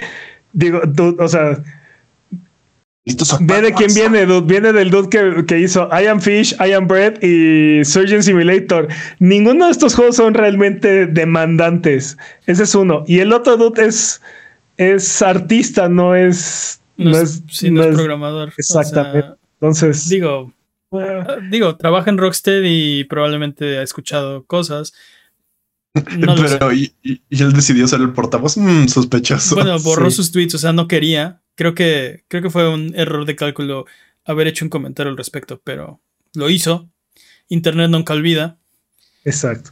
digo, 0.52 0.80
o 1.18 1.28
sea, 1.28 1.62
ve 3.40 3.60
de 3.62 3.72
quién 3.72 3.94
viene, 3.94 4.26
dude. 4.26 4.46
Viene 4.46 4.72
del 4.72 4.90
dude 4.90 5.08
que, 5.08 5.44
que 5.46 5.60
hizo 5.60 5.88
I 5.92 6.06
Am 6.06 6.20
Fish, 6.20 6.54
I 6.58 6.72
Am 6.72 6.86
Bread 6.88 7.22
y 7.22 7.84
Surgeon 7.84 8.22
Simulator. 8.22 8.88
Ninguno 9.20 9.66
de 9.66 9.70
estos 9.72 9.94
juegos 9.94 10.16
son 10.16 10.34
realmente 10.34 11.06
demandantes. 11.06 12.18
Ese 12.46 12.64
es 12.64 12.74
uno. 12.74 13.04
Y 13.06 13.20
el 13.20 13.32
otro 13.32 13.56
dude 13.56 13.86
es, 13.86 14.20
es 14.76 15.22
artista, 15.22 15.88
no 15.88 16.14
es. 16.16 16.80
no, 16.96 17.10
no 17.10 17.16
es, 17.18 17.22
es- 17.22 17.42
sí, 17.50 17.70
no 17.70 17.82
es 17.82 17.90
es- 17.90 17.94
programador 17.96 18.48
O 18.48 18.52
exactamente. 18.58 19.20
sea, 19.20 19.36
Entonces, 19.60 20.08
digo 20.08 20.52
ah, 20.92 21.36
digo 21.50 21.76
trabaja 21.76 22.10
en 22.10 22.18
Rockstead 22.18 22.62
y 22.64 23.04
probablemente 23.04 23.78
ha 23.78 23.82
escuchado 23.82 24.44
cosas 24.44 24.92
no. 26.18 26.34
Pero 26.34 26.72
y, 26.72 26.92
y- 27.02 27.22
y 27.30 27.42
él 27.42 27.52
decidió 27.54 27.86
ser 27.88 28.00
el 28.02 28.10
portavoz. 28.12 28.58
Mm, 28.58 28.86
sospechoso. 28.88 29.54
Bueno, 29.54 29.78
borró 29.78 30.10
Sí. 30.10 30.16
sus 30.16 30.30
tweets, 30.32 30.54
o 30.54 30.58
sea, 30.58 30.72
no 30.74 30.88
quería. 30.88 31.40
Creo 31.56 31.74
que, 31.74 32.24
creo 32.28 32.42
que 32.42 32.50
fue 32.50 32.72
un 32.72 32.94
error 32.94 33.24
de 33.24 33.34
cálculo 33.34 33.86
haber 34.24 34.46
hecho 34.46 34.64
un 34.64 34.68
comentario 34.68 35.10
al 35.10 35.16
respecto, 35.16 35.60
pero 35.64 36.00
lo 36.34 36.50
hizo. 36.50 36.88
Internet 37.48 37.90
nunca 37.90 38.12
olvida. 38.12 38.58
exacto. 39.24 39.70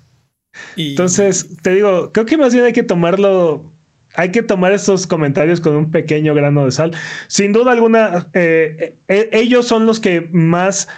Y 0.76 0.90
Entonces, 0.90 1.48
te 1.62 1.74
digo, 1.74 2.12
creo 2.12 2.26
que 2.26 2.36
más 2.36 2.52
bien 2.52 2.64
hay 2.64 2.72
que 2.72 2.84
tomarlo. 2.84 3.72
Hay 4.16 4.30
que 4.30 4.44
tomar 4.44 4.72
estos 4.72 5.08
comentarios 5.08 5.60
con 5.60 5.74
un 5.74 5.90
pequeño 5.90 6.34
grano 6.34 6.64
de 6.64 6.70
sal. 6.70 6.92
Sin 7.26 7.52
duda 7.52 7.72
alguna, 7.72 8.28
eh, 8.32 8.94
eh, 9.08 9.28
ellos 9.32 9.66
son 9.66 9.86
los 9.86 9.98
que 9.98 10.20
más 10.20 10.88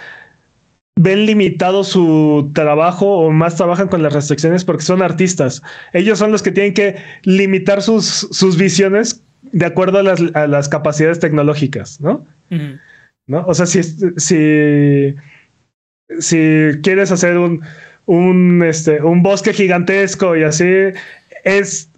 ven 0.95 1.25
limitado 1.25 1.83
su 1.83 2.51
trabajo 2.53 3.17
o 3.17 3.31
más 3.31 3.55
trabajan 3.55 3.87
con 3.87 4.03
las 4.03 4.13
restricciones 4.13 4.63
porque 4.63 4.83
son 4.83 5.01
artistas. 5.01 5.63
Ellos 5.93 6.19
son 6.19 6.31
los 6.31 6.43
que 6.43 6.51
tienen 6.51 6.75
que 6.75 6.97
limitar 7.23 7.81
sus, 7.81 8.27
sus 8.31 8.55
visiones 8.55 9.23
de 9.43 9.65
acuerdo 9.65 9.99
a 9.99 10.03
las, 10.03 10.21
a 10.33 10.47
las 10.47 10.67
capacidades 10.69 11.19
tecnológicas, 11.19 12.01
¿no? 12.01 12.25
¿no? 13.27 13.45
O 13.45 13.53
sea, 13.53 13.65
si, 13.65 13.81
si, 13.83 15.15
si 16.19 16.79
quieres 16.81 17.11
hacer 17.11 17.37
un, 17.37 17.61
un, 18.05 18.63
este, 18.63 19.01
un 19.01 19.21
bosque 19.23 19.53
gigantesco 19.53 20.35
y 20.35 20.43
así, 20.43 20.65
es, 21.43 21.89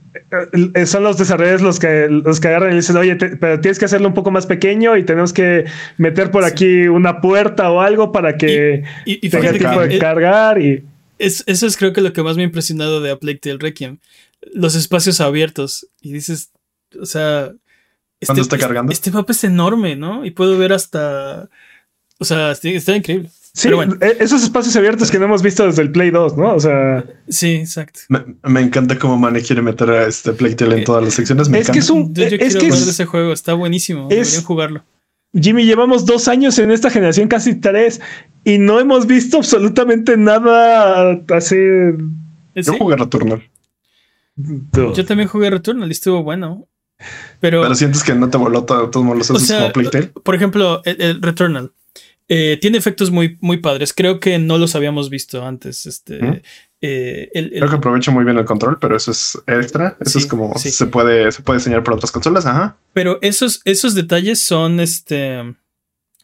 eh, 0.73 0.85
son 0.85 1.03
los 1.03 1.17
desarrolladores 1.17 1.61
los 1.61 1.79
que, 1.79 2.07
los 2.09 2.39
que 2.39 2.47
agarran 2.47 2.73
y 2.73 2.77
dicen, 2.77 2.97
oye, 2.97 3.15
te- 3.15 3.37
pero 3.37 3.59
tienes 3.61 3.77
que 3.79 3.85
hacerlo 3.85 4.07
un 4.07 4.13
poco 4.13 4.31
más 4.31 4.45
pequeño 4.47 4.97
y 4.97 5.03
tenemos 5.03 5.33
que 5.33 5.65
meter 5.97 6.31
por 6.31 6.43
Sí. 6.45 6.49
aquí 6.51 6.87
una 6.87 7.21
puerta 7.21 7.69
o 7.71 7.81
algo 7.81 8.11
para 8.11 8.37
que 8.37 8.83
Y, 9.05 9.25
y 9.25 9.29
tenga 9.29 9.51
tiempo 9.53 9.81
de 9.81 9.95
eh, 9.95 9.99
cargar 9.99 10.59
y... 10.61 10.83
es- 11.19 11.43
eso 11.47 11.67
es 11.67 11.77
creo 11.77 11.93
que 11.93 12.01
lo 12.01 12.11
que 12.13 12.23
más 12.23 12.35
me 12.35 12.41
ha 12.41 12.45
impresionado 12.45 13.01
de 13.01 13.15
Plague 13.17 13.37
Tale 13.39 13.57
Requiem. 13.59 13.97
los 14.53 14.73
espacios 14.75 15.21
abiertos. 15.21 15.87
Y 16.01 16.13
dices, 16.13 16.49
o 16.99 17.05
sea. 17.05 17.53
¿Cuándo 18.25 18.41
está 18.41 18.57
cargando? 18.57 18.91
Este 18.91 19.11
mapa 19.11 19.31
es 19.31 19.43
enorme, 19.43 19.95
¿no? 19.95 20.25
Y 20.25 20.31
puedo 20.31 20.57
ver 20.57 20.73
hasta. 20.73 21.49
O 22.19 22.25
sea, 22.25 22.51
está 22.51 22.95
increíble. 22.95 23.29
Sí, 23.53 23.69
e-, 23.69 24.17
esos 24.19 24.43
espacios 24.43 24.75
abiertos 24.75 25.09
que 25.11 25.19
no 25.19 25.25
hemos 25.25 25.41
visto 25.41 25.65
desde 25.65 25.81
el 25.81 25.91
Play 25.91 26.11
2, 26.11 26.37
¿no? 26.37 26.53
O 26.53 26.59
sea. 26.59 27.03
Sí, 27.27 27.55
exacto. 27.55 28.01
Me, 28.09 28.61
encanta 28.61 28.97
cómo 28.97 29.17
Mane 29.17 29.41
quiere 29.41 29.61
meter 29.61 29.89
a 29.89 30.07
este 30.07 30.33
Playtale 30.33 30.77
en 30.77 30.83
todas 30.83 31.03
las 31.03 31.13
secciones. 31.13 31.49
es 31.49 31.69
que 31.69 31.79
es 31.79 31.89
un. 31.89 32.13
Yo, 32.13 32.23
es 32.23 32.55
que 32.55 32.67
es, 32.67 32.87
ese 32.87 33.05
juego, 33.05 33.33
está 33.33 33.53
buenísimo. 33.53 34.07
Deberían 34.07 34.43
jugarlo. 34.43 34.83
Jimmy, 35.33 35.65
llevamos 35.65 36.05
dos 36.05 36.27
años 36.27 36.57
en 36.57 36.71
esta 36.71 36.89
generación, 36.89 37.27
casi 37.27 37.55
tres, 37.55 38.01
y 38.43 38.57
no 38.57 38.79
hemos 38.79 39.05
visto 39.05 39.37
absolutamente 39.37 40.17
nada 40.17 41.19
así. 41.29 41.57
Yo 42.55 42.73
jugué 42.77 42.95
Returnal. 42.95 43.43
Yo 44.37 45.05
también 45.05 45.27
jugué 45.27 45.49
Returnal 45.49 45.89
y 45.89 45.91
estuvo 45.91 46.23
bueno. 46.23 46.68
Pero, 47.39 47.61
pero 47.61 47.75
sientes 47.75 48.03
que 48.03 48.13
no 48.13 48.29
te 48.29 48.37
voló 48.37 48.65
todos 48.65 49.17
los 49.17 49.31
o 49.31 49.39
sea, 49.39 49.59
como 49.59 49.73
Playtale. 49.73 50.07
Por 50.07 50.35
ejemplo, 50.35 50.81
el 50.83 51.21
Returnal 51.21 51.71
eh, 52.31 52.59
tiene 52.61 52.77
efectos 52.77 53.09
muy, 53.09 53.37
muy 53.41 53.57
padres. 53.57 53.91
Creo 53.91 54.19
que 54.19 54.37
no 54.37 54.59
los 54.59 54.75
habíamos 54.75 55.09
visto 55.09 55.43
antes. 55.43 55.87
Este, 55.87 56.43
eh, 56.79 57.29
Creo 57.33 57.69
que 57.69 57.75
aprovecha 57.75 58.11
muy 58.11 58.23
bien 58.23 58.37
el 58.37 58.45
control, 58.45 58.77
pero 58.79 58.95
eso 58.95 59.09
es 59.09 59.41
extra. 59.47 59.97
Eso 59.99 60.19
es 60.19 60.27
como 60.27 60.55
se 60.57 60.85
puede, 60.85 61.31
se 61.31 61.41
puede 61.41 61.57
diseñar 61.57 61.83
por 61.83 61.95
otras 61.95 62.11
consolas. 62.11 62.45
Ajá. 62.45 62.77
Pero 62.93 63.17
esos, 63.21 63.61
esos 63.65 63.95
detalles 63.95 64.43
son 64.43 64.79
este 64.79 65.55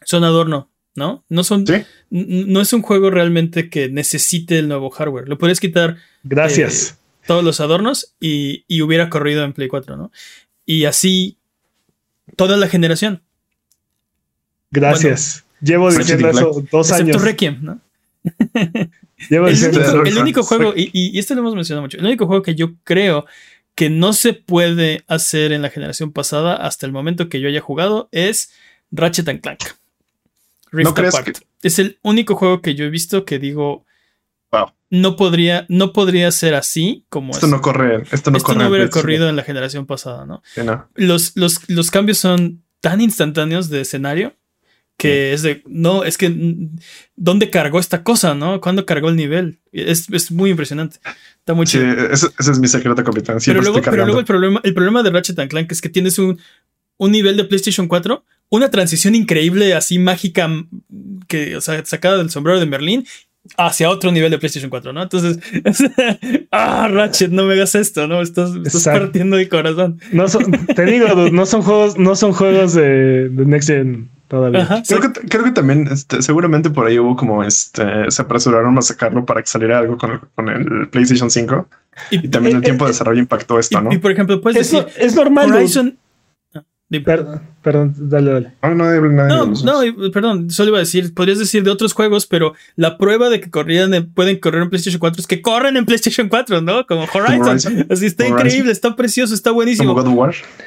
son 0.04 0.22
adorno, 0.22 0.70
¿no? 0.94 1.24
No 1.28 1.42
son. 1.42 1.64
No 2.10 2.60
es 2.60 2.72
un 2.72 2.82
juego 2.82 3.10
realmente 3.10 3.68
que 3.68 3.88
necesite 3.88 4.60
el 4.60 4.68
nuevo 4.68 4.90
hardware. 4.90 5.28
Lo 5.28 5.38
puedes 5.38 5.58
quitar. 5.58 5.96
Gracias. 6.22 6.90
Eh, 6.90 7.06
todos 7.26 7.42
los 7.42 7.58
adornos 7.58 8.14
y, 8.20 8.64
y 8.68 8.82
hubiera 8.82 9.10
corrido 9.10 9.42
en 9.42 9.52
Play 9.52 9.66
4, 9.66 9.96
¿no? 9.96 10.12
Y 10.66 10.84
así 10.84 11.38
toda 12.36 12.56
la 12.56 12.68
generación. 12.68 13.22
Gracias. 14.70 15.44
Llevo 15.62 15.90
diciendo 15.96 16.28
eso 16.28 16.64
dos 16.70 16.92
años. 16.92 17.22
Requiem, 17.22 17.58
¿no? 17.62 17.80
Llevo 19.30 19.46
el, 19.48 19.56
único, 19.56 20.02
el 20.04 20.18
único 20.18 20.42
juego, 20.42 20.74
y, 20.76 20.90
y, 20.92 21.18
este 21.18 21.34
lo 21.34 21.40
hemos 21.40 21.54
mencionado 21.54 21.82
mucho, 21.82 21.96
el 21.96 22.04
único 22.04 22.26
juego 22.26 22.42
que 22.42 22.54
yo 22.54 22.74
creo 22.84 23.24
que 23.74 23.88
no 23.88 24.12
se 24.12 24.34
puede 24.34 25.04
hacer 25.06 25.52
en 25.52 25.62
la 25.62 25.70
generación 25.70 26.12
pasada 26.12 26.54
hasta 26.54 26.84
el 26.84 26.92
momento 26.92 27.28
que 27.28 27.40
yo 27.40 27.48
haya 27.48 27.60
jugado 27.60 28.08
es 28.12 28.52
Ratchet 28.90 29.28
and 29.28 29.40
Clank. 29.40 29.60
Rift 30.72 30.98
Apart. 30.98 31.38
Es 31.62 31.78
el 31.78 31.98
único 32.02 32.36
juego 32.36 32.60
que 32.60 32.74
yo 32.74 32.84
he 32.84 32.90
visto 32.90 33.24
que 33.24 33.38
digo. 33.38 33.85
No 34.88 35.16
podría, 35.16 35.66
no 35.68 35.92
podría 35.92 36.30
ser 36.30 36.54
así 36.54 37.04
como 37.08 37.32
esto 37.32 37.48
no 37.48 37.60
corre. 37.60 38.04
Esto 38.12 38.30
no, 38.30 38.36
esto 38.38 38.54
no 38.54 38.68
hubiera 38.68 38.88
corrido 38.88 39.28
en 39.28 39.34
la 39.36 39.42
generación 39.42 39.86
pasada, 39.86 40.26
¿no? 40.26 40.42
Los, 40.94 41.36
los, 41.36 41.68
los 41.68 41.90
cambios 41.90 42.18
son 42.18 42.62
tan 42.80 43.00
instantáneos 43.00 43.68
de 43.68 43.80
escenario 43.80 44.36
que 44.96 45.34
es 45.34 45.42
de, 45.42 45.62
no, 45.66 46.04
es 46.04 46.16
que, 46.16 46.34
¿dónde 47.16 47.50
cargó 47.50 47.78
esta 47.78 48.02
cosa, 48.02 48.34
no? 48.34 48.60
¿Cuándo 48.60 48.86
cargó 48.86 49.10
el 49.10 49.16
nivel? 49.16 49.58
Es, 49.70 50.10
es 50.10 50.30
muy 50.30 50.50
impresionante. 50.50 50.98
Está 51.38 51.52
muy 51.52 51.66
sí, 51.66 51.78
Ese, 51.78 52.28
es 52.38 52.58
mi 52.58 52.66
secreto, 52.66 53.04
capitán. 53.04 53.38
Pero 53.44 53.60
luego, 53.60 53.82
pero 53.82 54.06
luego, 54.06 54.20
el 54.20 54.24
problema, 54.24 54.60
el 54.64 54.72
problema 54.72 55.02
de 55.02 55.10
Ratchet 55.10 55.48
Clank 55.48 55.70
es 55.70 55.82
que 55.82 55.90
tienes 55.90 56.18
un, 56.18 56.40
un 56.96 57.12
nivel 57.12 57.36
de 57.36 57.44
PlayStation 57.44 57.88
4, 57.88 58.24
una 58.48 58.70
transición 58.70 59.14
increíble, 59.14 59.74
así 59.74 59.98
mágica, 59.98 60.48
que, 61.28 61.56
o 61.56 61.60
sea, 61.60 61.84
sacada 61.84 62.18
del 62.18 62.30
sombrero 62.30 62.60
de 62.60 62.66
Merlín, 62.66 63.06
hacia 63.56 63.90
otro 63.90 64.10
nivel 64.12 64.30
de 64.30 64.38
PlayStation 64.38 64.70
4, 64.70 64.92
¿no? 64.92 65.02
Entonces, 65.02 65.38
ah, 66.50 66.88
Ratchet, 66.90 67.30
no 67.30 67.44
me 67.44 67.54
hagas 67.54 67.74
esto, 67.74 68.06
¿no? 68.06 68.20
Estás, 68.20 68.50
estás 68.64 68.84
partiendo 68.84 69.36
de 69.36 69.48
corazón. 69.48 70.00
No 70.12 70.26
te 70.26 70.84
digo, 70.84 71.06
no 71.32 71.46
son 71.46 71.62
juegos, 71.62 71.98
no 71.98 72.16
son 72.16 72.32
juegos 72.32 72.74
de, 72.74 73.28
de 73.28 73.46
Next 73.46 73.68
Gen 73.68 74.10
todavía. 74.28 74.82
creo, 74.86 75.00
que, 75.12 75.20
creo, 75.28 75.44
que, 75.44 75.52
también, 75.52 75.88
este, 75.90 76.20
seguramente 76.22 76.70
por 76.70 76.86
ahí 76.86 76.98
hubo 76.98 77.16
como 77.16 77.44
este, 77.44 78.10
se 78.10 78.22
apresuraron 78.22 78.76
a 78.76 78.82
sacarlo 78.82 79.24
para 79.24 79.40
que 79.42 79.48
saliera 79.48 79.78
algo 79.78 79.96
con 79.96 80.12
el, 80.12 80.20
con 80.34 80.48
el 80.48 80.88
PlayStation 80.88 81.30
5. 81.30 81.68
Y, 82.10 82.28
también 82.28 82.56
el 82.56 82.62
tiempo 82.62 82.84
de 82.84 82.90
desarrollo 82.90 83.20
impactó 83.20 83.58
esto, 83.58 83.80
¿no? 83.80 83.92
Y 83.92 83.98
por 83.98 84.10
ejemplo, 84.10 84.40
pues 84.40 84.54
decir, 84.54 84.86
es 84.96 85.14
normal. 85.14 85.52
Horizon, 85.52 85.96
Perdón, 87.04 87.42
perdón, 87.66 87.94
dale, 87.98 88.30
dale. 88.30 88.52
no, 88.62 89.46
no, 89.46 89.82
no, 89.82 90.10
perdón, 90.12 90.50
solo 90.52 90.68
iba 90.68 90.78
a 90.78 90.82
decir, 90.82 91.12
podrías 91.12 91.40
decir 91.40 91.64
de 91.64 91.70
otros 91.72 91.94
juegos, 91.94 92.24
pero 92.24 92.54
la 92.76 92.96
prueba 92.96 93.28
de 93.28 93.40
que 93.40 93.50
corrían 93.50 94.12
pueden 94.14 94.38
correr 94.38 94.62
en 94.62 94.70
PlayStation 94.70 95.00
4 95.00 95.20
es 95.20 95.26
que 95.26 95.42
corren 95.42 95.76
en 95.76 95.84
PlayStation 95.84 96.28
4, 96.28 96.60
¿no? 96.60 96.86
Como 96.86 97.08
Horizon. 97.12 97.84
Así 97.90 98.06
está 98.06 98.28
increíble, 98.28 98.70
está 98.70 98.94
precioso, 98.94 99.34
está 99.34 99.50
buenísimo. 99.50 100.00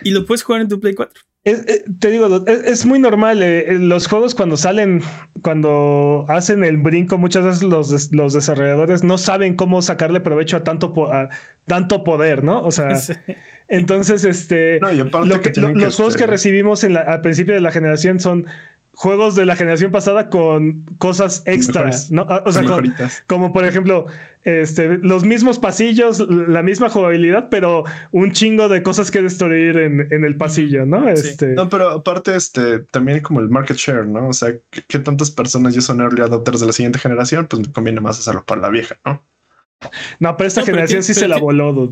Y 0.04 0.12
lo 0.12 0.26
puedes 0.26 0.44
jugar 0.44 0.60
en 0.60 0.68
tu 0.68 0.78
Play 0.82 0.94
4. 0.94 1.22
Eh, 1.46 1.86
te 2.00 2.12
digo, 2.12 2.46
es, 2.48 2.86
muy 2.86 3.00
normal. 3.00 3.42
Eh, 3.42 3.72
eh, 3.72 3.80
los 3.80 4.08
juegos 4.08 4.36
cuando 4.36 4.58
salen, 4.58 5.02
cuando 5.42 6.26
hacen 6.28 6.66
el 6.66 6.78
brinco, 6.78 7.18
muchas 7.18 7.46
veces 7.46 7.64
los, 7.64 8.12
los 8.12 8.34
desarrolladores 8.34 9.06
no 9.06 9.18
saben 9.18 9.56
cómo 9.56 9.82
sacarle 9.82 10.20
provecho 10.20 10.58
a 10.58 10.64
tanto, 10.66 10.94
tanto 11.66 12.04
poder, 12.04 12.44
¿no? 12.44 12.62
O 12.64 12.72
sea, 12.72 12.90
entonces, 13.70 14.26
este, 14.26 14.80
los 14.82 15.96
juegos 15.96 16.18
que 16.18 16.28
recibimos 16.28 16.84
en 16.84 16.89
al 16.98 17.22
principio 17.22 17.54
de 17.54 17.62
la 17.62 17.72
generación 17.72 18.20
son 18.20 18.48
juegos 19.00 19.36
de 19.36 19.46
la 19.46 19.56
generación 19.56 19.92
pasada 19.92 20.30
con 20.30 20.84
cosas 20.98 21.44
extras, 21.46 22.12
¿no? 22.12 22.28
O 22.46 22.52
sea, 22.52 22.64
como 23.28 23.54
por 23.54 23.64
ejemplo, 23.64 24.08
este, 24.44 24.98
los 24.98 25.24
mismos 25.24 25.58
pasillos, 25.58 26.20
la 26.20 26.64
misma 26.64 26.90
jugabilidad, 26.90 27.48
pero 27.50 27.86
un 28.12 28.34
chingo 28.34 28.68
de 28.68 28.84
cosas 28.84 29.10
que 29.10 29.22
destruir 29.22 29.78
en, 29.78 30.24
el 30.26 30.36
pasillo, 30.36 30.86
¿no? 30.86 31.08
Este... 31.08 31.54
No, 31.54 31.70
pero 31.70 31.92
aparte, 31.92 32.36
este, 32.36 32.80
también 32.80 33.22
como 33.22 33.40
el 33.40 33.48
market 33.48 33.78
share, 33.78 34.06
¿no? 34.06 34.28
O 34.28 34.34
sea, 34.34 34.54
¿qué, 34.70 35.00
tantas 35.00 35.32
personas 35.32 35.76
ya 35.76 35.82
son 35.82 36.02
early 36.02 36.22
adopters 36.22 36.60
de 36.60 36.66
la 36.66 36.74
siguiente 36.74 37.00
generación? 37.00 37.48
Pues 37.48 37.68
me 37.68 37.72
conviene 37.72 38.02
más 38.02 38.20
hacerlo 38.20 38.44
para 38.46 38.60
la 38.60 38.70
vieja, 38.70 39.00
¿no? 39.06 39.24
No, 40.20 40.36
pero 40.36 40.50
esta 40.50 40.64
generación 40.64 41.04
sí 41.04 41.14
se 41.14 41.30
la 41.30 41.38
voló. 41.38 41.90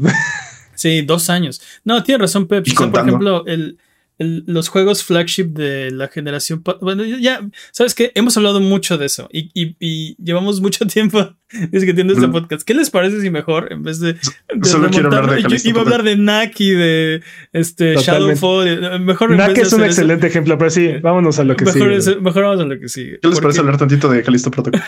Sí, 0.75 1.01
dos 1.01 1.29
años. 1.29 1.61
No, 1.85 2.03
tiene 2.03 2.21
razón, 2.21 2.47
Pep. 2.47 2.65
por 2.75 2.99
ejemplo, 2.99 3.45
el, 3.47 3.79
los 4.19 4.69
juegos 4.69 5.03
flagship 5.03 5.45
de 5.45 5.91
la 5.91 6.07
generación. 6.07 6.63
Bueno, 6.81 7.03
ya, 7.05 7.47
sabes 7.71 7.93
que 7.93 8.11
hemos 8.15 8.35
hablado 8.37 8.59
mucho 8.59 8.97
de 8.97 9.05
eso 9.05 9.29
y, 9.31 9.51
y, 9.53 10.15
llevamos 10.23 10.59
mucho 10.59 10.85
tiempo 10.87 11.35
discutiendo 11.71 12.13
este 12.13 12.27
podcast. 12.27 12.63
¿Qué 12.63 12.73
les 12.73 12.89
parece 12.89 13.21
si 13.21 13.29
mejor 13.29 13.71
en 13.71 13.83
vez 13.83 13.99
de. 13.99 14.17
Solo 14.63 14.89
quiero 14.89 15.07
hablar 15.07 15.35
de 15.35 15.41
Yo 15.49 15.69
iba 15.69 15.81
a 15.81 15.83
hablar 15.83 16.03
de 16.03 16.17
Naki, 16.17 16.71
de 16.71 17.21
este 17.53 17.95
Shadowfall. 17.95 18.67
Eh, 18.67 18.99
mejor 18.99 19.31
Naki 19.31 19.61
es 19.61 19.73
un 19.73 19.83
excelente 19.83 20.27
ejemplo, 20.27 20.57
pero 20.57 20.71
sí, 20.71 20.93
vámonos 21.01 21.37
a 21.39 21.43
lo 21.43 21.55
que 21.55 21.65
mejor 21.65 22.01
sigue. 22.01 22.19
mejor 22.19 22.43
vamos 22.43 22.61
a 22.61 22.65
lo 22.65 22.79
que 22.79 22.89
sigue. 22.89 23.19
¿Qué 23.21 23.27
les 23.27 23.39
parece 23.39 23.59
hablar 23.59 23.77
tantito 23.77 24.09
de 24.09 24.23
Calisto 24.23 24.49
Protocol? 24.49 24.81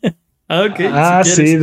ah, 0.48 0.62
ok. 0.70 0.80
Ah, 0.90 1.22
sí, 1.24 1.58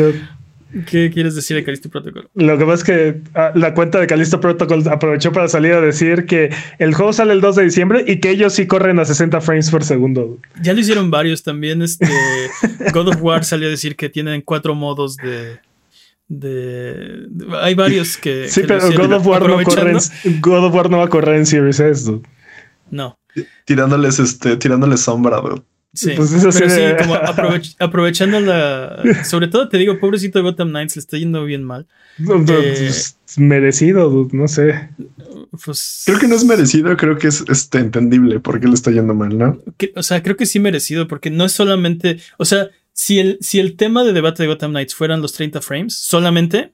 ¿Qué 0.86 1.10
quieres 1.14 1.34
decir 1.36 1.56
de 1.56 1.64
Callisto 1.64 1.90
Protocol? 1.90 2.30
Lo 2.34 2.58
que 2.58 2.66
pasa 2.66 2.76
es 2.76 2.84
que 2.84 3.22
ah, 3.36 3.52
la 3.56 3.74
cuenta 3.74 4.00
de 4.00 4.08
Callisto 4.08 4.42
Protocol 4.42 4.86
aprovechó 4.90 5.32
para 5.32 5.48
salir 5.48 5.74
a 5.74 5.82
decir 5.82 6.26
que 6.26 6.54
el 6.78 6.94
juego 6.94 7.14
sale 7.14 7.34
el 7.34 7.42
2 7.42 7.56
de 7.56 7.64
diciembre 7.64 8.04
y 8.06 8.20
que 8.20 8.32
ellos 8.32 8.54
sí 8.54 8.68
corren 8.68 9.00
a 9.00 9.06
60 9.06 9.40
frames 9.40 9.72
por 9.72 9.84
segundo. 9.84 10.38
Ya 10.62 10.74
lo 10.74 10.80
hicieron 10.80 11.10
varios 11.10 11.44
también. 11.44 11.82
Este 11.82 12.08
God 12.94 13.10
of 13.10 13.22
War 13.22 13.46
salió 13.46 13.68
a 13.68 13.72
decir 13.72 13.96
que 13.96 14.10
tienen 14.10 14.42
cuatro 14.42 14.76
modos 14.76 15.16
de. 15.18 15.60
de, 16.28 17.28
hay 17.62 17.74
varios 17.74 18.18
que. 18.18 18.50
Sí, 18.50 18.62
pero 18.68 18.92
God 18.92 19.14
of, 19.14 19.26
War 19.26 19.48
no 19.48 19.64
corre 19.64 19.92
en, 19.92 20.42
God 20.42 20.66
of 20.66 20.76
War 20.76 20.90
no 20.90 20.98
va 20.98 21.06
a 21.06 21.10
correr 21.10 21.36
en 21.36 21.46
Series 21.46 21.80
S. 21.80 22.12
No. 22.92 23.18
Tirándoles 23.66 24.20
este, 24.20 24.58
tirándoles 24.58 25.02
sombra, 25.02 25.38
dude. 25.40 25.62
Sí, 25.98 26.12
pues 26.16 26.30
pero 26.32 26.52
sí, 26.52 26.82
como 27.00 27.16
aprovechando 27.80 28.40
la. 28.40 29.02
Sobre 29.26 29.48
todo 29.48 29.68
te 29.68 29.80
digo, 29.80 30.00
pobrecito 30.00 30.44
Gotham 30.44 30.70
Knights 30.70 30.96
le 30.96 31.00
está 31.00 31.18
yendo 31.18 31.44
bien 31.44 31.64
mal. 31.64 31.88
Eh, 32.20 32.24
pues, 32.46 33.18
merecido, 33.36 34.28
no 34.32 34.48
sé. 34.48 34.90
Pues, 35.66 36.04
creo 36.06 36.20
que 36.20 36.28
no 36.28 36.36
es 36.36 36.46
merecido, 36.46 36.96
creo 36.98 37.18
que 37.18 37.30
es 37.30 37.44
este, 37.50 37.80
entendible 37.80 38.40
por 38.40 38.60
qué 38.60 38.68
le 38.68 38.76
está 38.76 38.92
yendo 38.92 39.16
mal, 39.16 39.36
¿no? 39.36 39.60
o 39.96 40.04
sea, 40.04 40.22
creo 40.22 40.38
que 40.38 40.46
sí 40.46 40.60
merecido, 40.60 41.08
porque 41.08 41.32
no 41.32 41.46
es 41.46 41.54
solamente. 41.54 42.20
O 42.38 42.46
sea, 42.46 42.70
si 42.94 43.18
el, 43.18 43.40
si 43.42 43.60
el 43.60 43.76
tema 43.76 44.04
de 44.04 44.14
debate 44.14 44.44
de 44.44 44.50
Gotham 44.50 44.72
Knights 44.72 44.94
fueran 44.94 45.22
los 45.22 45.34
30 45.34 45.62
frames, 45.62 45.96
solamente. 45.96 46.74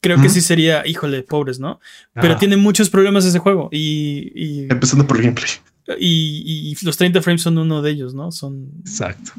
Creo 0.00 0.20
que 0.20 0.28
sí 0.28 0.42
sería, 0.42 0.86
híjole, 0.86 1.22
pobres, 1.22 1.58
¿no? 1.58 1.80
Pero 2.12 2.36
tiene 2.36 2.58
muchos 2.58 2.90
problemas 2.90 3.24
ese 3.24 3.38
juego. 3.38 3.70
Y, 3.72 4.32
y... 4.34 4.66
Empezando 4.70 5.06
por 5.06 5.16
el 5.16 5.22
gameplay. 5.22 5.48
Y, 5.98 6.76
los 6.82 6.96
30 6.96 7.22
frames 7.22 7.42
son 7.42 7.58
uno 7.58 7.82
de 7.82 7.90
ellos, 7.90 8.14
¿no? 8.14 8.32
Son. 8.32 8.70
Exacto. 8.80 9.32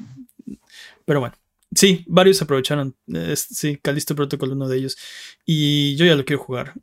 Pero 1.05 1.19
bueno. 1.19 1.35
Sí, 1.73 2.05
varios 2.07 2.41
aprovecharon. 2.41 2.95
sí, 3.35 3.77
Callisto 3.81 4.15
Protocol, 4.15 4.51
uno 4.51 4.69
de 4.69 4.77
ellos. 4.77 4.97
Y 5.45 5.95
yo 5.97 6.05
ya 6.05 6.15
lo 6.15 6.23
quiero 6.23 6.41
jugar. 6.41 6.73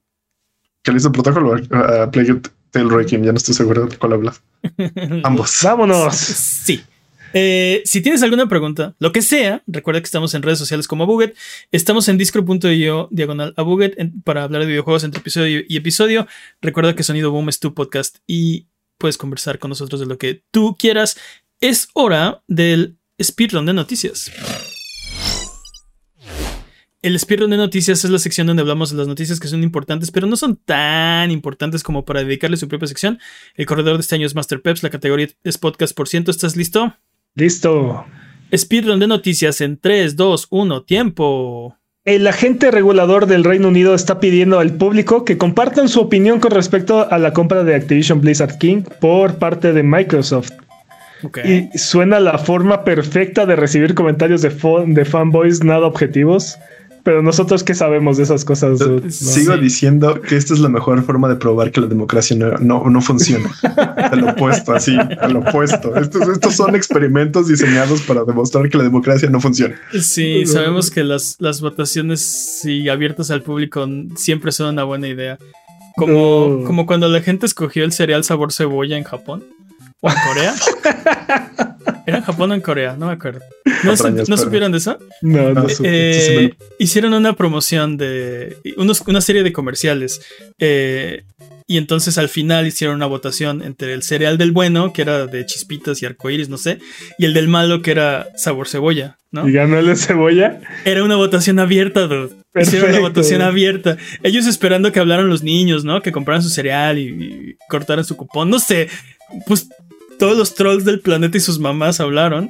Callisto 0.82 1.10
Protocol 1.10 1.46
o 1.46 1.54
uh, 1.54 2.10
Plague 2.10 2.40
Tale 2.70 2.90
Requiem, 2.90 3.22
ya 3.22 3.32
no 3.32 3.38
estoy 3.38 3.54
seguro 3.54 3.86
de 3.86 3.96
cuál 3.96 4.14
hablas. 4.14 4.42
Ambos. 5.24 5.60
Vámonos. 5.62 6.14
Sí. 6.14 6.82
Eh, 7.34 7.82
si 7.86 8.02
tienes 8.02 8.22
alguna 8.22 8.48
pregunta, 8.48 8.94
lo 8.98 9.12
que 9.12 9.22
sea, 9.22 9.62
recuerda 9.66 10.00
que 10.00 10.06
estamos 10.06 10.34
en 10.34 10.42
redes 10.42 10.58
sociales 10.58 10.86
como 10.86 11.06
Buget. 11.06 11.34
Estamos 11.70 12.08
en 12.08 12.18
discro.io 12.18 13.08
diagonal 13.10 13.54
a 13.56 13.62
Buget 13.62 13.96
para 14.24 14.44
hablar 14.44 14.62
de 14.62 14.68
videojuegos 14.68 15.04
entre 15.04 15.20
episodio 15.20 15.62
y 15.66 15.76
episodio. 15.76 16.26
Recuerda 16.60 16.94
que 16.94 17.02
Sonido 17.02 17.30
Boom 17.30 17.48
es 17.48 17.60
tu 17.60 17.72
podcast 17.72 18.18
y 18.26 18.66
puedes 19.02 19.18
conversar 19.18 19.58
con 19.58 19.70
nosotros 19.70 19.98
de 19.98 20.06
lo 20.06 20.16
que 20.16 20.44
tú 20.52 20.76
quieras. 20.78 21.18
Es 21.60 21.88
hora 21.92 22.44
del 22.46 22.98
speedrun 23.20 23.66
de 23.66 23.72
noticias. 23.72 24.30
El 27.02 27.18
speedrun 27.18 27.50
de 27.50 27.56
noticias 27.56 28.04
es 28.04 28.10
la 28.12 28.20
sección 28.20 28.46
donde 28.46 28.60
hablamos 28.60 28.92
de 28.92 28.96
las 28.96 29.08
noticias 29.08 29.40
que 29.40 29.48
son 29.48 29.64
importantes, 29.64 30.12
pero 30.12 30.28
no 30.28 30.36
son 30.36 30.54
tan 30.54 31.32
importantes 31.32 31.82
como 31.82 32.04
para 32.04 32.22
dedicarle 32.22 32.56
su 32.56 32.68
propia 32.68 32.86
sección. 32.86 33.18
El 33.56 33.66
corredor 33.66 33.96
de 33.96 34.02
este 34.02 34.14
año 34.14 34.24
es 34.24 34.36
Master 34.36 34.62
Peps, 34.62 34.84
la 34.84 34.90
categoría 34.90 35.26
es 35.42 35.58
podcast 35.58 35.96
por 35.96 36.06
ciento. 36.06 36.30
¿Estás 36.30 36.54
listo? 36.54 36.94
Listo. 37.34 38.06
Speedrun 38.56 39.00
de 39.00 39.08
noticias 39.08 39.60
en 39.62 39.78
3, 39.78 40.14
2, 40.14 40.46
1, 40.48 40.82
tiempo. 40.84 41.76
El 42.04 42.26
agente 42.26 42.72
regulador 42.72 43.26
del 43.26 43.44
Reino 43.44 43.68
Unido 43.68 43.94
está 43.94 44.18
pidiendo 44.18 44.58
al 44.58 44.72
público 44.72 45.24
que 45.24 45.38
compartan 45.38 45.88
su 45.88 46.00
opinión 46.00 46.40
con 46.40 46.50
respecto 46.50 47.08
a 47.08 47.16
la 47.18 47.32
compra 47.32 47.62
de 47.62 47.76
Activision 47.76 48.20
Blizzard 48.20 48.58
King 48.58 48.82
por 49.00 49.36
parte 49.36 49.72
de 49.72 49.84
Microsoft. 49.84 50.50
Okay. 51.22 51.70
Y 51.72 51.78
suena 51.78 52.18
la 52.18 52.38
forma 52.38 52.82
perfecta 52.82 53.46
de 53.46 53.54
recibir 53.54 53.94
comentarios 53.94 54.42
de, 54.42 54.48
de 54.48 55.04
fanboys 55.04 55.62
nada 55.62 55.86
objetivos. 55.86 56.58
Pero 57.04 57.22
nosotros 57.22 57.64
qué 57.64 57.74
sabemos 57.74 58.16
de 58.16 58.22
esas 58.22 58.44
cosas. 58.44 58.78
Sigo 59.08 59.56
diciendo 59.56 60.20
que 60.20 60.36
esta 60.36 60.54
es 60.54 60.60
la 60.60 60.68
mejor 60.68 61.02
forma 61.02 61.28
de 61.28 61.36
probar 61.36 61.72
que 61.72 61.80
la 61.80 61.88
democracia 61.88 62.36
no, 62.36 62.88
no, 62.88 63.00
funciona. 63.00 63.50
a 63.62 64.14
lo 64.14 64.30
opuesto, 64.30 64.72
así, 64.72 64.96
a 64.96 65.28
lo 65.28 65.40
opuesto. 65.40 65.96
Estos, 65.96 66.28
estos 66.28 66.54
son 66.54 66.76
experimentos 66.76 67.48
diseñados 67.48 68.02
para 68.02 68.24
demostrar 68.24 68.68
que 68.68 68.78
la 68.78 68.84
democracia 68.84 69.28
no 69.28 69.40
funciona. 69.40 69.74
Sí, 70.00 70.46
sabemos 70.46 70.90
que 70.90 71.02
las, 71.02 71.36
las 71.40 71.60
votaciones 71.60 72.62
abiertas 72.90 73.30
al 73.30 73.42
público 73.42 73.86
siempre 74.16 74.52
son 74.52 74.68
una 74.68 74.84
buena 74.84 75.08
idea. 75.08 75.38
Como, 75.96 76.64
como 76.64 76.86
cuando 76.86 77.08
la 77.08 77.20
gente 77.20 77.46
escogió 77.46 77.84
el 77.84 77.92
cereal 77.92 78.24
sabor 78.24 78.52
cebolla 78.52 78.96
en 78.96 79.04
Japón. 79.04 79.44
¿O 80.00 80.08
en 80.08 80.16
Corea? 80.26 80.54
¿Era 82.06 82.18
en 82.18 82.24
Japón 82.24 82.50
o 82.50 82.54
en 82.54 82.60
Corea? 82.60 82.96
No 82.96 83.06
me 83.06 83.12
acuerdo. 83.12 83.40
¿No, 83.84 84.36
supieron 84.36 84.72
de 84.72 84.78
eso? 84.78 84.98
No, 85.22 85.52
no 85.52 85.66
eh, 85.82 86.54
Hicieron 86.78 87.14
una 87.14 87.34
promoción 87.34 87.96
de 87.96 88.56
una 89.06 89.20
serie 89.20 89.42
de 89.42 89.52
comerciales. 89.52 90.20
Eh, 90.58 91.24
y 91.66 91.78
entonces 91.78 92.18
al 92.18 92.28
final 92.28 92.66
hicieron 92.66 92.96
una 92.96 93.06
votación 93.06 93.62
entre 93.62 93.94
el 93.94 94.02
cereal 94.02 94.36
del 94.36 94.52
bueno, 94.52 94.92
que 94.92 95.02
era 95.02 95.26
de 95.26 95.46
chispitas 95.46 96.02
y 96.02 96.06
arcoíris, 96.06 96.48
no 96.48 96.58
sé, 96.58 96.78
y 97.18 97.24
el 97.24 97.34
del 97.34 97.48
malo, 97.48 97.82
que 97.82 97.92
era 97.92 98.28
sabor 98.36 98.68
cebolla, 98.68 99.16
¿no? 99.30 99.48
¿Y 99.48 99.52
ganó 99.52 99.78
el 99.78 99.86
de 99.86 99.96
cebolla? 99.96 100.60
Era 100.84 101.04
una 101.04 101.16
votación 101.16 101.58
abierta, 101.58 102.06
dude. 102.06 102.34
Hicieron 102.54 102.90
una 102.90 103.00
votación 103.00 103.40
abierta. 103.40 103.96
Ellos 104.22 104.46
esperando 104.46 104.92
que 104.92 105.00
hablaran 105.00 105.28
los 105.28 105.42
niños, 105.42 105.84
¿no? 105.84 106.02
Que 106.02 106.12
compraran 106.12 106.42
su 106.42 106.50
cereal 106.50 106.98
y, 106.98 107.08
y 107.08 107.56
cortaran 107.68 108.04
su 108.04 108.16
cupón. 108.16 108.50
No 108.50 108.58
sé. 108.58 108.88
Pues 109.46 109.70
todos 110.22 110.38
los 110.38 110.54
trolls 110.54 110.84
del 110.84 111.00
planeta 111.00 111.36
y 111.36 111.40
sus 111.40 111.58
mamás 111.58 111.98
hablaron 111.98 112.48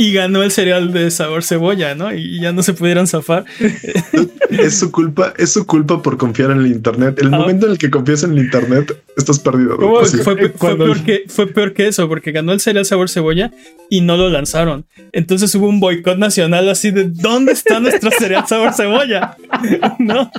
y 0.00 0.14
ganó 0.14 0.42
el 0.42 0.50
cereal 0.50 0.94
de 0.94 1.10
sabor 1.10 1.44
cebolla, 1.44 1.94
¿no? 1.94 2.14
Y 2.14 2.40
ya 2.40 2.52
no 2.52 2.62
se 2.62 2.72
pudieron 2.72 3.06
zafar. 3.06 3.44
es 4.50 4.78
su 4.78 4.90
culpa, 4.90 5.34
es 5.36 5.52
su 5.52 5.66
culpa 5.66 6.00
por 6.00 6.16
confiar 6.16 6.52
en 6.52 6.60
el 6.60 6.68
internet. 6.68 7.18
El 7.20 7.28
momento 7.28 7.66
en 7.66 7.72
el 7.72 7.78
que 7.78 7.90
confías 7.90 8.22
en 8.22 8.32
el 8.32 8.38
internet, 8.38 8.98
estás 9.14 9.38
perdido. 9.38 9.76
Fue, 9.76 10.36
peor 10.36 11.04
que, 11.04 11.24
fue 11.28 11.46
peor 11.48 11.74
que 11.74 11.86
eso, 11.86 12.08
porque 12.08 12.32
ganó 12.32 12.52
el 12.52 12.60
cereal 12.60 12.86
sabor 12.86 13.10
cebolla 13.10 13.52
y 13.90 14.00
no 14.00 14.16
lo 14.16 14.30
lanzaron. 14.30 14.86
Entonces 15.12 15.54
hubo 15.54 15.68
un 15.68 15.80
boicot 15.80 16.16
nacional 16.16 16.70
así 16.70 16.90
de 16.92 17.04
¿dónde 17.04 17.52
está 17.52 17.78
nuestro 17.78 18.10
cereal 18.10 18.46
sabor 18.48 18.72
cebolla? 18.72 19.36
¿No? 19.98 20.30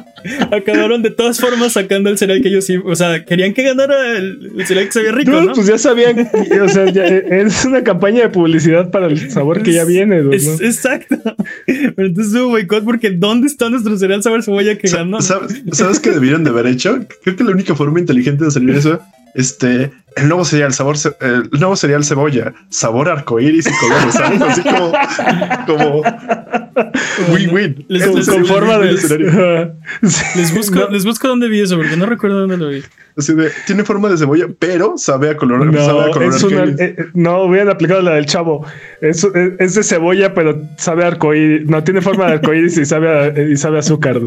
Acabaron 0.52 1.04
de 1.04 1.12
todas 1.12 1.40
formas 1.40 1.74
sacando 1.74 2.10
el 2.10 2.18
cereal 2.18 2.42
que 2.42 2.50
ellos 2.50 2.68
o 2.86 2.96
sea, 2.96 3.26
querían 3.26 3.54
que 3.54 3.64
ganara 3.64 4.18
el, 4.18 4.54
cereal 4.66 4.88
que 4.88 4.92
sabía 4.92 5.12
rico, 5.12 5.32
¿no? 5.32 5.54
Pues 5.54 5.68
ya 5.68 5.78
sabían, 5.78 6.30
o 6.64 6.68
sea, 6.68 6.86
es 6.86 7.66
una 7.66 7.84
campaña 7.84 8.22
de 8.22 8.30
publicidad 8.30 8.90
para 8.90 9.08
el 9.08 9.30
sabor 9.30 9.51
que 9.60 9.74
ya 9.74 9.86
viene. 9.86 10.22
exacto. 10.62 11.18
Pero 11.66 12.08
entonces 12.08 12.34
hubo 12.34 12.50
boicot 12.50 12.84
porque 12.84 13.12
¿dónde 13.12 13.48
está 13.48 13.70
nuestro 13.70 13.98
cereal 13.98 14.24
sabor 14.24 14.44
cebolla 14.44 14.78
que 14.78 14.88
ganó? 14.88 15.22
¿Sabes, 15.22 15.64
¿Sabes 15.72 16.00
qué 16.00 16.12
debieron 16.12 16.44
de 16.44 16.50
haber 16.50 16.68
hecho? 16.68 17.00
Creo 17.24 17.36
que 17.36 17.44
la 17.44 17.52
única 17.52 17.76
forma 17.76 18.00
inteligente 18.00 18.46
de 18.46 18.52
salir 18.52 18.76
eso 18.76 19.00
este, 19.34 19.92
el 20.16 20.28
nuevo 20.28 20.44
cereal, 20.46 20.74
sabor, 20.74 20.96
el 21.22 21.50
nuevo 21.52 21.76
cereal 21.76 22.04
cebolla, 22.04 22.54
sabor 22.70 23.10
arcoíris 23.10 23.68
y 23.68 23.72
colores, 23.72 24.14
¿sabes? 24.14 24.42
Así 24.42 24.62
como, 24.62 24.92
como 25.66 26.04
win-win. 27.32 27.86
Les, 27.88 28.08
les, 28.08 28.28
les, 30.36 30.54
busco, 30.54 30.88
les 30.90 31.06
busco 31.06 31.28
dónde 31.28 31.48
vi 31.48 31.62
eso, 31.62 31.78
porque 31.78 31.96
no 31.98 32.06
recuerdo 32.06 32.40
dónde 32.42 32.58
lo 32.58 32.70
vi. 32.70 32.84
Así 33.18 33.34
de, 33.34 33.52
tiene 33.68 33.84
forma 33.84 34.10
de 34.10 34.18
cebolla, 34.18 34.48
pero 34.58 34.98
sabe 34.98 35.30
a 35.30 35.36
color. 35.36 35.66
No, 35.66 35.86
sabe 35.86 36.10
a 36.10 36.12
color 36.12 36.34
es 36.34 36.44
una, 36.44 36.64
eh, 36.64 36.96
no 37.14 37.44
hubieran 37.44 37.70
aplicado 37.70 38.02
la 38.02 38.14
del 38.16 38.26
chavo. 38.26 38.66
Es, 39.02 39.28
es, 39.60 39.76
de 39.76 39.84
cebolla, 39.84 40.34
pero 40.34 40.62
sabe 40.78 41.04
a 41.04 41.08
arcoíris. 41.08 41.68
No 41.68 41.84
tiene 41.84 42.02
forma 42.02 42.28
de 42.28 42.34
arcoíris 42.34 42.78
y 42.78 42.86
sabe 42.86 43.10
a, 43.10 43.42
y 43.42 43.58
sabe 43.58 43.80
azúcar. 43.80 44.22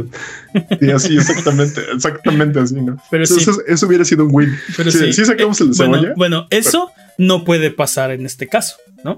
Y 0.81 0.91
así, 0.91 1.17
exactamente, 1.17 1.81
exactamente 1.95 2.61
así, 2.61 2.75
¿no? 2.75 2.99
Pero 3.11 3.25
eso, 3.25 3.63
eso, 3.67 3.87
hubiera 3.87 4.05
sido 4.05 4.27
un 4.27 4.35
win. 4.35 4.55
Pero 4.77 4.91
sí, 4.91 5.13
sí, 5.13 5.25
sacamos 5.25 5.61
el 5.63 5.69
de 5.69 5.75
cebolla. 5.75 6.13
Bueno, 6.17 6.47
eso 6.51 6.91
no 7.19 7.45
puede 7.45 7.71
pasar 7.71 8.11
en 8.11 8.27
este 8.27 8.49
caso, 8.49 8.77
¿no? 9.05 9.17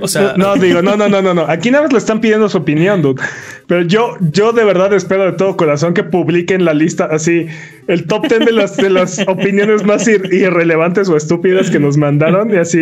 O 0.00 0.08
sea, 0.08 0.34
no, 0.36 0.56
digo, 0.56 0.82
no, 0.82 0.96
no, 0.96 1.08
no, 1.08 1.22
no, 1.22 1.34
no. 1.34 1.42
Aquí 1.48 1.70
nada 1.70 1.84
más 1.84 1.92
le 1.92 1.98
están 1.98 2.20
pidiendo 2.20 2.48
su 2.48 2.58
opinión, 2.58 3.02
dude. 3.02 3.22
Pero 3.66 3.82
yo, 3.82 4.16
yo 4.20 4.52
de 4.52 4.64
verdad 4.64 4.92
espero 4.92 5.24
de 5.24 5.32
todo 5.32 5.56
corazón 5.56 5.94
que 5.94 6.04
publiquen 6.04 6.64
la 6.64 6.74
lista 6.74 7.06
así, 7.10 7.46
el 7.86 8.06
top 8.06 8.28
10 8.28 8.46
de 8.46 8.52
las, 8.52 8.76
de 8.76 8.90
las 8.90 9.18
opiniones 9.26 9.84
más 9.84 10.06
irrelevantes 10.08 11.08
o 11.08 11.16
estúpidas 11.16 11.70
que 11.70 11.78
nos 11.78 11.96
mandaron 11.96 12.52
y 12.52 12.56
así 12.56 12.78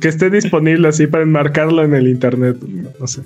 que 0.00 0.08
esté 0.08 0.30
disponible 0.30 0.88
así 0.88 1.06
para 1.06 1.24
enmarcarlo 1.24 1.84
en 1.84 1.94
el 1.94 2.08
internet. 2.08 2.56
No 2.98 3.06
sé. 3.06 3.22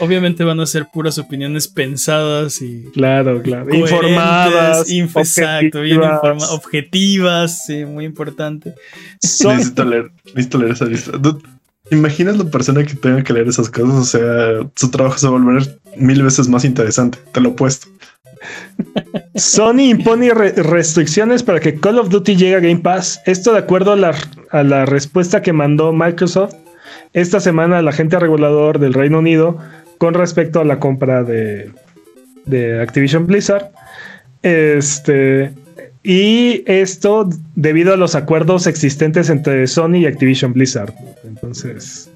Obviamente 0.00 0.44
van 0.44 0.60
a 0.60 0.66
ser 0.66 0.86
puras 0.92 1.18
opiniones 1.18 1.68
pensadas 1.68 2.60
y. 2.62 2.84
Claro, 2.92 3.42
claro. 3.42 3.74
Informadas. 3.74 4.90
Exacto, 4.90 5.82
bien 5.82 6.02
informadas. 6.02 6.50
Objetivas, 6.50 7.64
sí, 7.66 7.84
muy 7.84 8.04
importante. 8.04 8.74
Necesito 9.22 9.84
leer, 9.84 10.10
necesito 10.34 10.58
leer 10.58 10.72
esa 10.72 10.84
lista. 10.86 11.12
¿Imaginas 11.90 12.38
la 12.38 12.44
persona 12.44 12.84
que 12.84 12.94
tenga 12.94 13.22
que 13.22 13.32
leer 13.32 13.48
esas 13.48 13.68
cosas? 13.68 13.94
O 13.94 14.04
sea, 14.04 14.70
su 14.76 14.90
trabajo 14.90 15.18
se 15.18 15.26
va 15.26 15.36
a 15.36 15.40
volver 15.40 15.78
mil 15.96 16.22
veces 16.22 16.48
más 16.48 16.64
interesante, 16.64 17.18
te 17.32 17.40
lo 17.40 17.50
he 17.50 17.52
puesto. 17.52 17.88
Sony 19.34 19.90
impone 19.90 20.32
restricciones 20.32 21.42
para 21.42 21.60
que 21.60 21.78
Call 21.78 21.98
of 21.98 22.08
Duty 22.08 22.36
llegue 22.36 22.56
a 22.56 22.60
Game 22.60 22.80
Pass. 22.80 23.20
Esto 23.26 23.52
de 23.52 23.58
acuerdo 23.58 23.92
a 23.92 23.96
la, 23.96 24.14
a 24.50 24.62
la 24.62 24.86
respuesta 24.86 25.42
que 25.42 25.52
mandó 25.52 25.92
Microsoft 25.92 26.54
esta 27.12 27.40
semana 27.40 27.78
al 27.78 27.88
agente 27.88 28.18
regulador 28.18 28.78
del 28.78 28.94
Reino 28.94 29.18
Unido 29.18 29.58
con 29.98 30.14
respecto 30.14 30.60
a 30.60 30.64
la 30.64 30.78
compra 30.78 31.22
de, 31.22 31.70
de 32.44 32.80
Activision 32.80 33.26
Blizzard. 33.26 33.70
Este, 34.42 35.52
y 36.02 36.64
esto 36.66 37.28
debido 37.54 37.94
a 37.94 37.96
los 37.96 38.14
acuerdos 38.14 38.66
existentes 38.66 39.30
entre 39.30 39.66
Sony 39.66 39.96
y 39.96 40.06
Activision 40.06 40.52
Blizzard. 40.52 40.92
Entonces. 41.24 42.10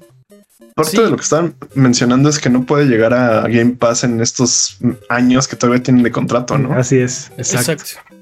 Parte 0.75 1.01
de 1.01 1.09
lo 1.09 1.15
que 1.15 1.23
están 1.23 1.55
mencionando 1.73 2.29
es 2.29 2.37
que 2.37 2.49
no 2.49 2.65
puede 2.65 2.85
llegar 2.85 3.13
a 3.13 3.47
Game 3.47 3.75
Pass 3.79 4.03
en 4.03 4.21
estos 4.21 4.77
años 5.09 5.47
que 5.47 5.55
todavía 5.55 5.81
tienen 5.81 6.03
de 6.03 6.11
contrato, 6.11 6.57
¿no? 6.57 6.73
Así 6.73 6.99
es. 6.99 7.31
Exacto. 7.37 7.71
Exacto. 7.71 8.16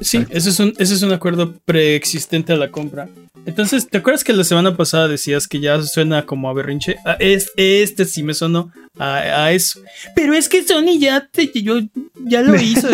Sí, 0.00 0.24
ese 0.30 0.48
es, 0.48 0.60
un, 0.60 0.72
ese 0.78 0.94
es 0.94 1.02
un 1.02 1.12
acuerdo 1.12 1.54
preexistente 1.66 2.54
a 2.54 2.56
la 2.56 2.70
compra. 2.70 3.06
Entonces, 3.44 3.86
¿te 3.86 3.98
acuerdas 3.98 4.24
que 4.24 4.32
la 4.32 4.44
semana 4.44 4.76
pasada 4.76 5.08
decías 5.08 5.46
que 5.46 5.60
ya 5.60 5.82
suena 5.82 6.24
como 6.24 6.48
a 6.48 6.54
berrinche? 6.54 6.96
Ah, 7.04 7.16
este 7.18 8.04
sí 8.06 8.22
me 8.22 8.32
sonó 8.32 8.72
a, 8.98 9.52
eso. 9.52 9.80
Pero 10.14 10.32
es 10.32 10.48
que 10.48 10.62
Sony 10.62 10.98
ya, 10.98 11.28
te, 11.30 11.50
yo, 11.52 11.80
ya 12.24 12.40
lo 12.40 12.54
hizo. 12.60 12.88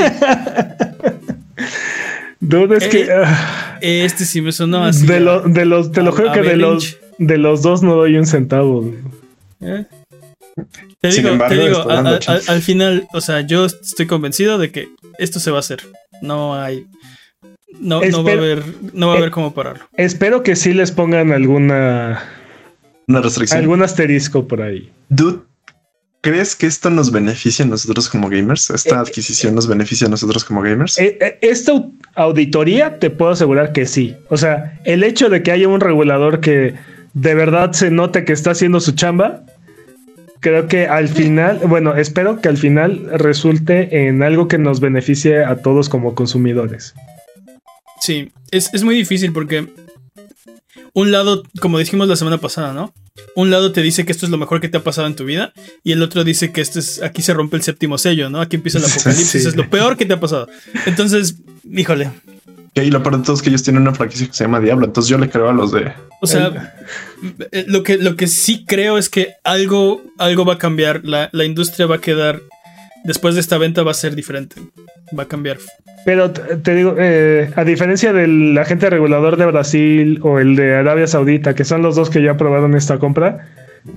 ¿Dónde 2.40 2.78
es 2.78 2.88
que. 2.88 3.02
Eh, 3.02 3.12
ah, 3.12 3.78
este 3.80 4.24
sí 4.24 4.40
me 4.40 4.50
sonó 4.50 4.84
así. 4.84 5.06
De, 5.06 5.20
de 5.46 5.64
los, 5.64 5.92
te 5.92 6.02
lo 6.02 6.10
juro 6.10 6.32
que 6.32 6.42
de 6.42 6.56
los, 6.56 6.98
de 7.18 7.38
los 7.38 7.62
dos 7.62 7.84
no 7.84 7.94
doy 7.94 8.16
un 8.16 8.26
centavo. 8.26 8.92
¿Eh? 9.60 9.84
Te 11.00 11.08
digo, 11.10 11.38
te 11.48 11.54
digo 11.54 11.88
al 11.88 12.62
final, 12.62 13.08
o 13.12 13.20
sea, 13.20 13.40
yo 13.42 13.66
estoy 13.66 14.06
convencido 14.06 14.58
de 14.58 14.70
que 14.70 14.88
esto 15.18 15.40
se 15.40 15.50
va 15.50 15.58
a 15.58 15.60
hacer. 15.60 15.82
No 16.22 16.54
hay. 16.54 16.86
No, 17.80 18.00
no 18.02 18.24
va 18.24 18.30
a 18.30 18.34
haber, 18.34 18.64
no 18.92 19.08
va 19.08 19.14
a 19.14 19.16
haber 19.16 19.28
eh, 19.28 19.32
cómo 19.32 19.54
pararlo. 19.54 19.84
Espero 19.96 20.42
que 20.42 20.56
sí 20.56 20.72
les 20.72 20.90
pongan 20.90 21.32
alguna. 21.32 22.22
Una 23.06 23.20
restricción. 23.20 23.60
Algún 23.60 23.82
asterisco 23.82 24.48
por 24.48 24.62
ahí. 24.62 24.90
Dude, 25.08 25.40
¿crees 26.20 26.56
que 26.56 26.66
esto 26.66 26.90
nos 26.90 27.12
beneficia 27.12 27.64
a 27.64 27.68
nosotros 27.68 28.08
como 28.08 28.28
gamers? 28.28 28.70
¿Esta 28.70 28.96
eh, 28.96 28.98
adquisición 28.98 29.54
nos 29.54 29.66
beneficia 29.66 30.06
a 30.06 30.10
nosotros 30.10 30.44
como 30.44 30.62
gamers? 30.62 30.98
Eh, 30.98 31.38
esta 31.40 31.72
auditoría 32.14 32.98
te 32.98 33.10
puedo 33.10 33.30
asegurar 33.32 33.72
que 33.72 33.86
sí. 33.86 34.16
O 34.28 34.36
sea, 34.36 34.80
el 34.84 35.04
hecho 35.04 35.28
de 35.28 35.42
que 35.42 35.52
haya 35.52 35.68
un 35.68 35.80
regulador 35.80 36.40
que 36.40 36.74
de 37.14 37.34
verdad 37.34 37.72
se 37.72 37.90
note 37.90 38.24
que 38.24 38.32
está 38.32 38.52
haciendo 38.52 38.80
su 38.80 38.92
chamba. 38.92 39.42
Creo 40.40 40.68
que 40.68 40.86
al 40.86 41.08
final, 41.08 41.58
bueno, 41.66 41.96
espero 41.96 42.40
que 42.40 42.48
al 42.48 42.56
final 42.56 43.08
resulte 43.12 44.06
en 44.08 44.22
algo 44.22 44.46
que 44.48 44.58
nos 44.58 44.80
beneficie 44.80 45.44
a 45.44 45.56
todos 45.56 45.88
como 45.88 46.14
consumidores. 46.14 46.94
Sí, 48.00 48.30
es, 48.50 48.72
es 48.72 48.84
muy 48.84 48.94
difícil 48.94 49.32
porque 49.32 49.66
un 50.94 51.10
lado, 51.12 51.42
como 51.60 51.78
dijimos 51.78 52.08
la 52.08 52.16
semana 52.16 52.38
pasada, 52.38 52.72
¿no? 52.72 52.92
Un 53.34 53.50
lado 53.50 53.72
te 53.72 53.82
dice 53.82 54.04
que 54.04 54.12
esto 54.12 54.26
es 54.26 54.30
lo 54.30 54.38
mejor 54.38 54.60
que 54.60 54.68
te 54.68 54.76
ha 54.76 54.84
pasado 54.84 55.06
en 55.08 55.16
tu 55.16 55.24
vida 55.24 55.52
y 55.82 55.90
el 55.92 56.02
otro 56.02 56.22
dice 56.22 56.52
que 56.52 56.60
esto 56.60 56.78
es, 56.78 57.02
aquí 57.02 57.20
se 57.22 57.34
rompe 57.34 57.56
el 57.56 57.62
séptimo 57.62 57.98
sello, 57.98 58.30
¿no? 58.30 58.40
Aquí 58.40 58.56
empieza 58.56 58.78
el 58.78 58.84
apocalipsis, 58.90 59.42
Sí. 59.42 59.48
es 59.48 59.56
lo 59.56 59.68
peor 59.68 59.96
que 59.96 60.06
te 60.06 60.14
ha 60.14 60.20
pasado. 60.20 60.48
Entonces, 60.86 61.36
híjole, 61.68 62.10
Y 62.74 62.90
lo 62.90 63.02
peor 63.02 63.18
de 63.18 63.24
todo 63.24 63.34
es 63.34 63.42
que 63.42 63.48
ellos 63.48 63.62
tienen 63.62 63.82
una 63.82 63.94
franquicia 63.94 64.26
que 64.26 64.32
se 64.32 64.44
llama 64.44 64.60
Diablo. 64.60 64.86
Entonces 64.86 65.08
yo 65.08 65.18
le 65.18 65.28
creo 65.28 65.48
a 65.48 65.52
los 65.52 65.72
de. 65.72 65.92
o 66.20 66.26
sea, 66.26 66.74
eh, 67.50 67.64
lo 67.66 67.82
que, 67.82 67.98
lo 67.98 68.16
que 68.16 68.26
sí 68.26 68.64
creo 68.66 68.98
es 68.98 69.08
que 69.08 69.34
algo, 69.44 70.02
algo 70.18 70.44
va 70.44 70.54
a 70.54 70.58
cambiar, 70.58 71.00
la, 71.04 71.28
la 71.32 71.44
industria 71.44 71.86
va 71.86 71.96
a 71.96 72.00
quedar, 72.00 72.40
después 73.04 73.34
de 73.34 73.40
esta 73.40 73.58
venta 73.58 73.82
va 73.82 73.90
a 73.90 73.94
ser 73.94 74.14
diferente, 74.14 74.56
va 75.18 75.24
a 75.24 75.28
cambiar. 75.28 75.58
Pero 76.04 76.30
te, 76.30 76.56
te 76.56 76.74
digo, 76.74 76.94
eh, 76.98 77.50
a 77.56 77.64
diferencia 77.64 78.12
del 78.12 78.56
agente 78.56 78.88
regulador 78.88 79.36
de 79.36 79.46
Brasil 79.46 80.20
o 80.22 80.38
el 80.38 80.56
de 80.56 80.76
Arabia 80.76 81.06
Saudita, 81.06 81.54
que 81.54 81.64
son 81.64 81.82
los 81.82 81.96
dos 81.96 82.10
que 82.10 82.22
ya 82.22 82.32
aprobaron 82.32 82.74
esta 82.74 82.98
compra, 82.98 83.46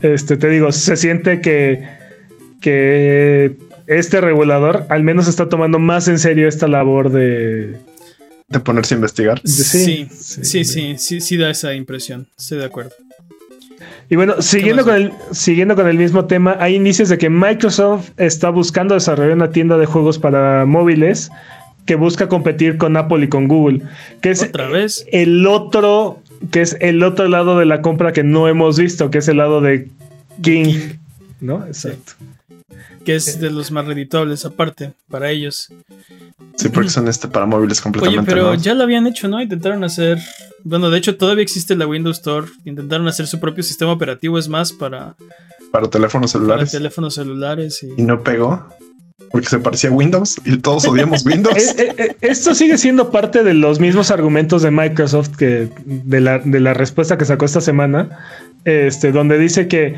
este, 0.02 0.38
te 0.38 0.50
digo, 0.50 0.72
se 0.72 0.98
siente 0.98 1.42
que, 1.42 1.88
que 2.60 3.56
este 3.88 4.22
regulador 4.22 4.86
al 4.90 5.04
menos 5.04 5.28
está 5.28 5.50
tomando 5.50 5.80
más 5.80 6.08
en 6.08 6.20
serio 6.20 6.48
esta 6.48 6.68
labor 6.68 7.12
de... 7.12 7.76
de 8.52 8.60
ponerse 8.60 8.94
a 8.94 8.98
investigar. 8.98 9.42
Sí, 9.44 9.64
Sí, 9.64 10.08
sí, 10.12 10.44
sí, 10.44 10.66
sí, 10.66 10.96
sí, 10.98 11.22
sí, 11.22 11.38
da 11.38 11.50
esa 11.50 11.74
impresión, 11.74 12.28
estoy 12.38 12.60
de 12.60 12.66
acuerdo. 12.66 12.92
Y 14.10 14.16
bueno, 14.18 14.42
siguiendo 14.42 14.84
con, 14.84 14.96
el, 14.96 15.14
siguiendo 15.32 15.76
con 15.76 15.88
el 15.88 15.98
mismo 15.98 16.26
tema, 16.26 16.58
hay 16.60 16.76
indicios 16.76 17.08
de 17.10 17.18
que 17.18 17.30
Microsoft 17.30 18.10
está 18.18 18.50
buscando 18.50 18.94
desarrollar 18.94 19.34
una 19.34 19.52
tienda 19.52 19.78
de 19.78 19.86
juegos 19.86 20.20
para 20.20 20.66
móviles 20.66 21.32
que 21.86 21.96
busca 21.96 22.28
competir 22.28 22.78
con 22.78 22.98
Apple 22.98 23.24
y 23.26 23.30
con 23.30 23.48
Google, 23.48 23.82
que 24.22 24.32
es 24.32 24.44
Otra 24.44 24.68
vez. 24.68 25.06
el 25.12 25.48
otro, 25.48 26.22
que 26.52 26.62
es 26.62 26.78
el 26.82 27.04
otro 27.04 27.28
lado 27.28 27.58
de 27.58 27.66
la 27.66 27.82
compra 27.82 28.12
que 28.12 28.24
no 28.24 28.48
hemos 28.48 28.78
visto, 28.78 29.10
que 29.10 29.20
es 29.20 29.28
el 29.30 29.38
lado 29.38 29.62
de 29.62 29.88
King, 30.42 30.76
¿no? 31.40 31.66
Exacto. 31.66 32.14
Que 33.06 33.16
es 33.16 33.40
de 33.40 33.50
los 33.50 33.72
más 33.72 33.86
reditables 33.86 34.46
aparte 34.46 34.94
para 35.10 35.30
ellos. 35.30 35.70
Sí, 36.56 36.70
porque 36.70 36.90
son 36.90 37.08
este 37.08 37.28
para 37.28 37.46
móviles 37.46 37.80
Oye, 37.80 37.84
completamente. 37.84 38.30
pero 38.32 38.44
nuevos. 38.44 38.64
ya 38.64 38.74
lo 38.74 38.84
habían 38.84 39.08
hecho, 39.08 39.28
¿no? 39.28 39.42
Intentaron 39.42 39.84
hacer, 39.84 40.20
bueno, 40.64 40.90
de 40.90 40.98
hecho 40.98 41.18
todavía 41.18 41.44
existe 41.44 41.76
la 41.76 41.88
Windows 41.88 42.18
Store, 42.18 42.48
intentaron 42.66 43.08
hacer 43.08 43.28
su 43.28 43.40
propio 43.40 43.64
sistema 43.64 43.92
operativo, 43.92 44.38
es 44.38 44.48
más 44.48 44.72
para, 44.72 45.16
para 45.72 45.90
teléfonos 45.90 46.34
para 46.34 46.42
celulares. 46.44 46.72
teléfonos 46.72 47.16
celulares 47.16 47.84
y 47.84 48.02
y 48.02 48.04
no 48.04 48.22
pegó 48.24 48.68
porque 49.32 49.48
se 49.48 49.60
parecía 49.60 49.90
a 49.90 49.94
Windows 49.94 50.40
y 50.44 50.58
todos 50.58 50.86
odiamos 50.86 51.26
Windows. 51.26 51.56
Eh, 51.78 51.94
eh, 51.98 52.16
esto 52.22 52.54
sigue 52.54 52.78
siendo 52.78 53.12
parte 53.12 53.44
de 53.44 53.54
los 53.54 53.80
mismos 53.80 54.12
argumentos 54.12 54.62
de 54.62 54.72
Microsoft 54.72 55.36
que 55.38 55.70
de 55.86 56.20
la, 56.20 56.40
de 56.40 56.60
la 56.60 56.74
respuesta 56.74 57.18
que 57.18 57.26
sacó 57.26 57.46
esta 57.46 57.62
semana, 57.62 58.20
este, 58.66 59.12
donde 59.12 59.38
dice 59.38 59.68
que 59.68 59.96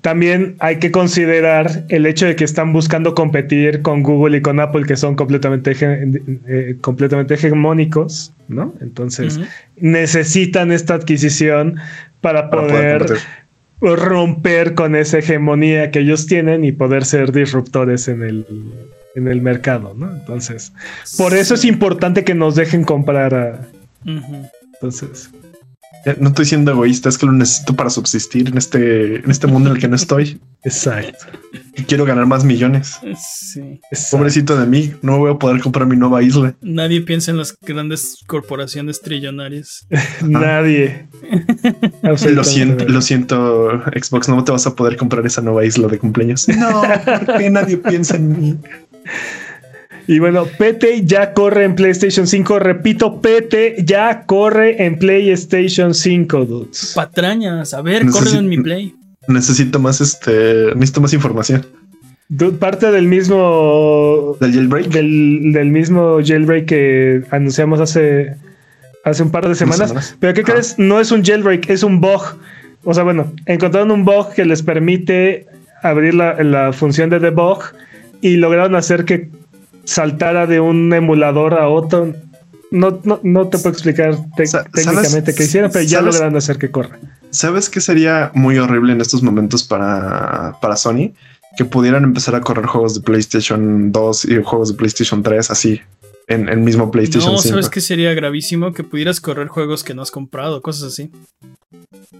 también 0.00 0.56
hay 0.60 0.78
que 0.78 0.90
considerar 0.90 1.84
el 1.88 2.06
hecho 2.06 2.26
de 2.26 2.36
que 2.36 2.44
están 2.44 2.72
buscando 2.72 3.14
competir 3.14 3.82
con 3.82 4.02
Google 4.02 4.38
y 4.38 4.42
con 4.42 4.60
Apple, 4.60 4.86
que 4.86 4.96
son 4.96 5.16
completamente, 5.16 5.74
eh, 6.46 6.76
completamente 6.80 7.34
hegemónicos, 7.34 8.32
¿no? 8.46 8.74
Entonces 8.80 9.40
necesitan 9.76 10.70
esta 10.70 10.94
adquisición 10.94 11.76
para 12.20 12.50
para 12.50 12.66
poder, 12.66 13.06
romper 13.80 14.74
con 14.74 14.96
esa 14.96 15.18
hegemonía 15.18 15.90
que 15.90 16.00
ellos 16.00 16.26
tienen 16.26 16.64
y 16.64 16.72
poder 16.72 17.04
ser 17.04 17.30
disruptores 17.32 18.08
en 18.08 18.22
el, 18.22 18.46
en 19.14 19.28
el 19.28 19.40
mercado, 19.40 19.94
¿no? 19.96 20.10
Entonces, 20.10 20.72
por 21.16 21.34
eso 21.34 21.54
es 21.54 21.64
importante 21.64 22.24
que 22.24 22.34
nos 22.34 22.54
dejen 22.56 22.84
comprar 22.84 23.34
a... 23.34 23.68
Entonces, 24.74 25.30
No 26.20 26.28
estoy 26.28 26.44
siendo 26.44 26.72
egoísta, 26.72 27.08
es 27.08 27.18
que 27.18 27.26
lo 27.26 27.32
necesito 27.32 27.74
para 27.74 27.90
subsistir 27.90 28.48
en 28.48 28.56
este, 28.56 29.16
en 29.16 29.30
este 29.30 29.46
mundo 29.46 29.70
en 29.70 29.76
el 29.76 29.80
que 29.80 29.88
no 29.88 29.96
estoy. 29.96 30.40
exacto. 30.64 31.26
Y 31.76 31.82
quiero 31.82 32.04
ganar 32.04 32.26
más 32.26 32.44
millones. 32.44 32.98
Sí. 33.16 33.80
exacto. 33.90 34.16
Pobrecito 34.16 34.58
de 34.58 34.66
mí, 34.66 34.94
no 35.02 35.18
voy 35.18 35.32
a 35.32 35.38
poder 35.38 35.60
comprar 35.60 35.86
mi 35.86 35.96
nueva 35.96 36.22
isla. 36.22 36.54
Nadie 36.60 37.02
piensa 37.02 37.30
en 37.30 37.36
las 37.36 37.56
grandes 37.60 38.18
corporaciones 38.26 39.00
trillonarias. 39.00 39.86
Nadie. 40.22 41.08
Lo 42.02 42.44
siento, 42.44 42.84
lo 42.86 43.02
siento, 43.02 43.82
Xbox, 43.94 44.28
no 44.28 44.42
te 44.44 44.52
vas 44.52 44.66
a 44.66 44.74
poder 44.74 44.96
comprar 44.96 45.24
esa 45.26 45.40
nueva 45.42 45.64
isla 45.64 45.88
de 45.88 45.98
cumpleaños. 45.98 46.48
No, 46.48 46.82
porque 47.26 47.50
nadie 47.50 47.76
piensa 47.76 48.16
en 48.16 48.40
mí. 48.40 48.58
Y 50.08 50.18
bueno, 50.20 50.46
PT 50.46 51.04
ya 51.04 51.32
corre 51.34 51.64
en 51.64 51.74
PlayStation 51.74 52.26
5. 52.26 52.58
Repito, 52.58 53.20
PT 53.20 53.76
ya 53.84 54.24
corre 54.26 54.82
en 54.84 54.98
PlayStation 54.98 55.94
5, 55.94 56.44
dudes. 56.46 56.92
Patrañas, 56.96 57.74
a 57.74 57.82
ver, 57.82 58.04
Necesi- 58.06 58.12
corren 58.12 58.36
en 58.38 58.48
mi 58.48 58.56
play. 58.58 58.94
Necesito 59.28 59.78
más, 59.78 60.00
este, 60.00 60.74
necesito 60.74 61.02
más 61.02 61.12
información 61.12 61.66
Dude, 62.30 62.56
parte 62.56 62.90
del 62.90 63.06
mismo 63.06 64.36
del 64.40 64.52
jailbreak. 64.54 64.86
del, 64.88 65.52
del 65.52 65.68
mismo 65.70 66.18
jailbreak 66.24 66.64
que 66.66 67.22
anunciamos 67.30 67.78
hace, 67.80 68.36
hace 69.04 69.22
un 69.22 69.30
par 69.30 69.46
de 69.46 69.54
semanas. 69.54 69.88
semanas. 69.88 70.16
Pero 70.18 70.32
¿qué 70.32 70.40
Ajá. 70.40 70.52
crees? 70.52 70.78
No 70.78 71.00
es 71.00 71.10
un 71.12 71.22
jailbreak, 71.22 71.68
es 71.68 71.82
un 71.82 72.00
bug. 72.00 72.22
O 72.84 72.94
sea, 72.94 73.02
bueno, 73.04 73.30
encontraron 73.44 73.90
un 73.90 74.04
bug 74.06 74.32
que 74.34 74.46
les 74.46 74.62
permite 74.62 75.46
abrir 75.82 76.14
la, 76.14 76.42
la 76.42 76.72
función 76.72 77.10
de 77.10 77.18
debug 77.18 77.58
y 78.22 78.36
lograron 78.36 78.74
hacer 78.74 79.04
que 79.04 79.28
saltara 79.88 80.46
de 80.46 80.60
un 80.60 80.92
emulador 80.92 81.54
a 81.54 81.68
otro. 81.68 82.14
No, 82.70 83.00
no, 83.04 83.20
no 83.22 83.48
te 83.48 83.56
puedo 83.56 83.70
explicar 83.70 84.18
técnicamente 84.36 85.34
qué 85.34 85.44
hicieron, 85.44 85.70
pero 85.72 85.84
ya 85.84 86.02
lograron 86.02 86.36
hacer 86.36 86.58
que 86.58 86.70
corra. 86.70 86.98
¿Sabes 87.30 87.70
qué 87.70 87.80
sería 87.80 88.30
muy 88.34 88.58
horrible 88.58 88.92
en 88.92 89.00
estos 89.00 89.22
momentos 89.22 89.64
para, 89.64 90.58
para 90.60 90.76
Sony? 90.76 91.12
Que 91.56 91.64
pudieran 91.64 92.04
empezar 92.04 92.34
a 92.34 92.42
correr 92.42 92.66
juegos 92.66 92.94
de 92.94 93.00
PlayStation 93.00 93.90
2 93.90 94.24
y 94.26 94.42
juegos 94.42 94.68
de 94.68 94.74
PlayStation 94.74 95.22
3 95.22 95.50
así 95.50 95.80
en 96.26 96.50
el 96.50 96.58
mismo 96.58 96.90
PlayStation 96.90 97.32
No, 97.32 97.38
5. 97.38 97.54
¿sabes 97.54 97.70
qué 97.70 97.80
sería 97.80 98.12
gravísimo? 98.12 98.74
Que 98.74 98.84
pudieras 98.84 99.22
correr 99.22 99.48
juegos 99.48 99.82
que 99.82 99.94
no 99.94 100.02
has 100.02 100.10
comprado, 100.10 100.60
cosas 100.60 100.92
así. 100.92 101.10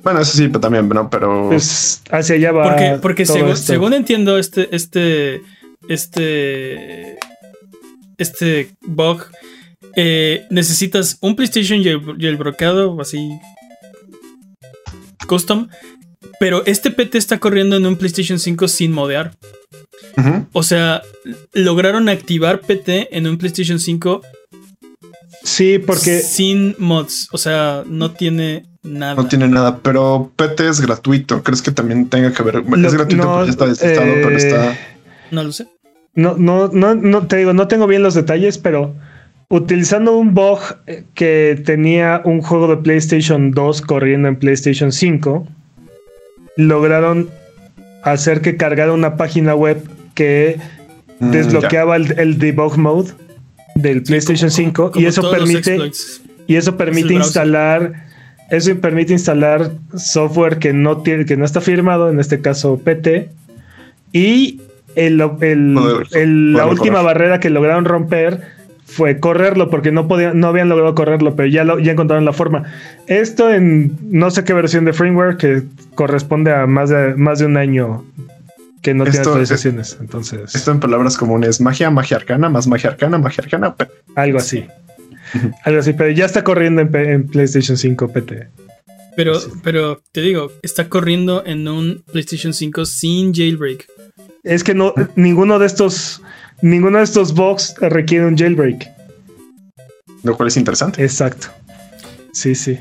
Bueno, 0.03 0.21
eso 0.21 0.35
sí, 0.35 0.49
pero 0.49 0.61
también, 0.61 0.89
¿no? 0.89 1.11
Pero 1.11 1.49
Pues 1.49 2.03
hacia 2.11 2.37
allá 2.37 2.53
va. 2.53 2.63
Porque, 2.65 2.99
porque 3.03 3.25
todo 3.27 3.37
según, 3.37 3.51
esto. 3.51 3.67
según 3.67 3.93
entiendo, 3.93 4.39
este, 4.39 4.75
este, 4.75 5.43
este, 5.89 7.19
este 8.19 8.71
bug, 8.83 9.25
eh, 9.97 10.47
necesitas 10.51 11.17
un 11.21 11.35
PlayStation 11.37 11.83
jail- 11.83 12.17
jailbrokeado, 12.21 13.01
así, 13.01 13.31
custom, 15.27 15.69
pero 16.41 16.65
este 16.67 16.91
PT 16.91 17.19
está 17.19 17.39
corriendo 17.39 17.77
en 17.77 17.87
un 17.87 17.97
PlayStation 17.97 18.39
5 18.39 18.69
sin 18.69 18.93
modear. 18.93 19.33
O 20.53 20.63
sea, 20.65 21.03
lograron 21.53 22.09
activar 22.09 22.61
PT 22.61 23.17
en 23.17 23.27
un 23.29 23.39
PlayStation 23.39 23.79
5 23.79 24.23
Sí, 25.45 25.79
porque 25.79 26.19
sin 26.19 26.75
mods. 26.79 27.29
O 27.33 27.39
sea, 27.39 27.85
no 27.87 28.11
tiene 28.11 28.65
nada. 28.83 29.15
no 29.15 29.29
tiene 29.29 29.49
nada, 29.49 29.79
pero 29.79 30.33
PT 30.37 30.69
es 30.69 30.81
gratuito. 30.81 31.43
¿Crees 31.43 31.63
que 31.63 31.71
también 31.71 32.09
tenga 32.09 32.33
que 32.33 32.43
ver? 32.43 32.57
Lo- 32.67 32.87
es 32.89 32.95
gratuito 32.95 33.23
no, 33.25 33.31
porque 33.33 33.47
ya 33.47 33.51
está 33.53 33.67
desinstado, 33.67 34.07
eh, 34.09 34.21
pero 34.25 34.37
está. 34.37 34.79
No 35.31 35.45
lo 35.45 35.53
sé. 35.53 35.69
No, 36.19 36.37
no, 36.37 36.69
no, 36.69 36.95
no, 36.95 37.27
te 37.27 37.37
digo, 37.37 37.53
no 37.53 37.69
tengo 37.69 37.87
bien 37.87 38.03
los 38.03 38.15
detalles, 38.15 38.59
pero 38.59 38.95
utilizando 39.49 40.17
un 40.17 40.35
bug 40.35 40.59
eh, 40.87 41.05
que 41.15 41.61
tenía 41.65 42.21
un 42.25 42.43
juego 42.43 42.69
de 42.69 42.77
PlayStation 42.77 43.53
2 43.53 43.83
corriendo 43.83 44.29
en 44.29 44.37
PlayStation 44.37 44.93
5, 44.93 45.47
lograron 46.57 47.31
hacer 48.03 48.41
que 48.41 48.57
cargara 48.57 48.93
una 48.93 49.17
página 49.17 49.55
web 49.55 49.83
que 50.15 50.59
Mm, 51.21 51.31
desbloqueaba 51.31 51.97
el, 51.97 52.19
el 52.19 52.39
debug 52.39 52.77
mode 52.77 53.13
del 53.75 54.03
PlayStation 54.03 54.51
5 54.51 54.93
Como 54.93 55.05
y 55.05 55.07
eso 55.07 55.31
permite 55.31 55.91
y 56.47 56.57
eso 56.57 56.77
permite 56.77 57.15
instalar 57.15 58.07
eso 58.51 58.75
permite 58.77 59.13
instalar 59.13 59.73
software 59.97 60.59
que 60.59 60.73
no 60.73 60.99
tiene 60.99 61.25
que 61.25 61.37
no 61.37 61.45
está 61.45 61.61
firmado 61.61 62.09
en 62.09 62.21
este 62.21 62.41
caso 62.41 62.79
PT 62.79 63.31
y 64.13 64.61
el, 65.07 65.21
el- 65.41 65.75
Poder- 65.75 66.07
el- 66.15 66.53
la 66.53 66.67
última 66.67 66.97
correr. 66.99 67.05
barrera 67.05 67.41
que 67.41 67.51
lograron 67.51 67.85
romper 67.85 68.41
fue 68.85 69.21
correrlo 69.21 69.69
porque 69.69 69.93
no 69.93 70.09
podían 70.09 70.41
no 70.41 70.49
habían 70.49 70.69
logrado 70.71 70.95
correrlo 70.95 71.37
pero 71.37 71.47
ya 71.49 71.63
lo, 71.65 71.79
ya 71.79 71.93
encontraron 71.93 72.25
la 72.25 72.33
forma 72.33 72.65
esto 73.07 73.53
en 73.53 73.93
no 74.03 74.31
sé 74.31 74.45
qué 74.45 74.55
versión 74.55 74.85
de 74.87 74.93
firmware 74.95 75.37
que 75.37 75.63
corresponde 75.95 76.53
a 76.55 76.67
más 76.67 76.89
de 76.91 77.15
más 77.15 77.39
de 77.39 77.47
un 77.47 77.57
año 77.59 78.05
que 78.83 78.95
no 78.95 79.05
tiene 79.05 79.19
actualizaciones 79.19 79.99
entonces 80.01 80.55
Esto 80.55 80.71
en 80.71 80.81
palabras 80.81 81.19
comunes: 81.19 81.61
magia, 81.61 81.91
magia 81.91 82.17
arcana, 82.17 82.49
más 82.49 82.67
magia 82.67 82.91
arcana, 82.91 83.19
magia 83.19 83.43
arcana. 83.45 83.75
algo 84.15 84.39
así 84.39 84.65
algo 85.65 85.81
así 85.81 85.93
pero 85.93 86.11
ya 86.11 86.25
está 86.25 86.43
corriendo 86.43 86.81
en 86.81 87.27
PlayStation 87.27 87.77
5 87.77 88.09
PT 88.09 88.49
Pero, 89.19 89.33
pero 89.65 90.01
te 90.13 90.21
digo, 90.21 90.53
está 90.63 90.89
corriendo 90.89 91.45
en 91.45 91.67
un 91.67 92.05
PlayStation 92.13 92.55
5 92.55 92.85
sin 92.85 93.35
jailbreak. 93.35 93.89
Es 94.45 94.63
que 94.63 94.75
no, 94.75 94.95
ninguno 95.17 95.59
de 95.59 95.67
estos, 95.67 96.23
ninguno 96.63 96.99
de 96.99 97.05
estos 97.05 97.35
bugs 97.35 97.75
requiere 97.81 98.27
un 98.27 98.37
jailbreak. 98.39 98.89
Lo 100.23 100.37
cual 100.37 100.47
es 100.47 100.57
interesante. 100.57 101.03
Exacto. 101.03 101.49
Sí, 102.33 102.55
sí. 102.55 102.79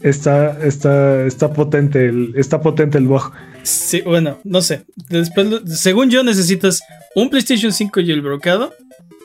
Está, 0.00 0.58
está, 0.66 1.26
está 1.26 1.52
potente 1.52 2.08
el, 2.08 2.32
está 2.34 2.62
potente 2.62 2.96
el 2.96 3.06
bug. 3.06 3.32
Sí, 3.62 4.00
bueno, 4.00 4.40
no 4.44 4.62
sé. 4.62 4.86
Después, 5.10 5.60
según 5.66 6.08
yo, 6.08 6.24
necesitas 6.24 6.80
un 7.14 7.28
PlayStation 7.28 7.70
5 7.70 8.00
jailbrokeado 8.00 8.72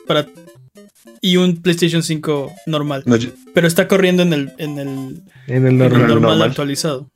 para 0.06 0.26
y 1.26 1.36
un 1.38 1.56
PlayStation 1.56 2.04
5 2.04 2.52
normal. 2.66 3.02
pero 3.52 3.66
está 3.66 3.88
corriendo 3.88 4.22
en 4.22 4.32
el, 4.32 4.52
en 4.58 4.78
el, 4.78 5.22
en 5.48 5.66
el 5.66 5.76
normal 5.76 6.40
actualizado. 6.40 7.08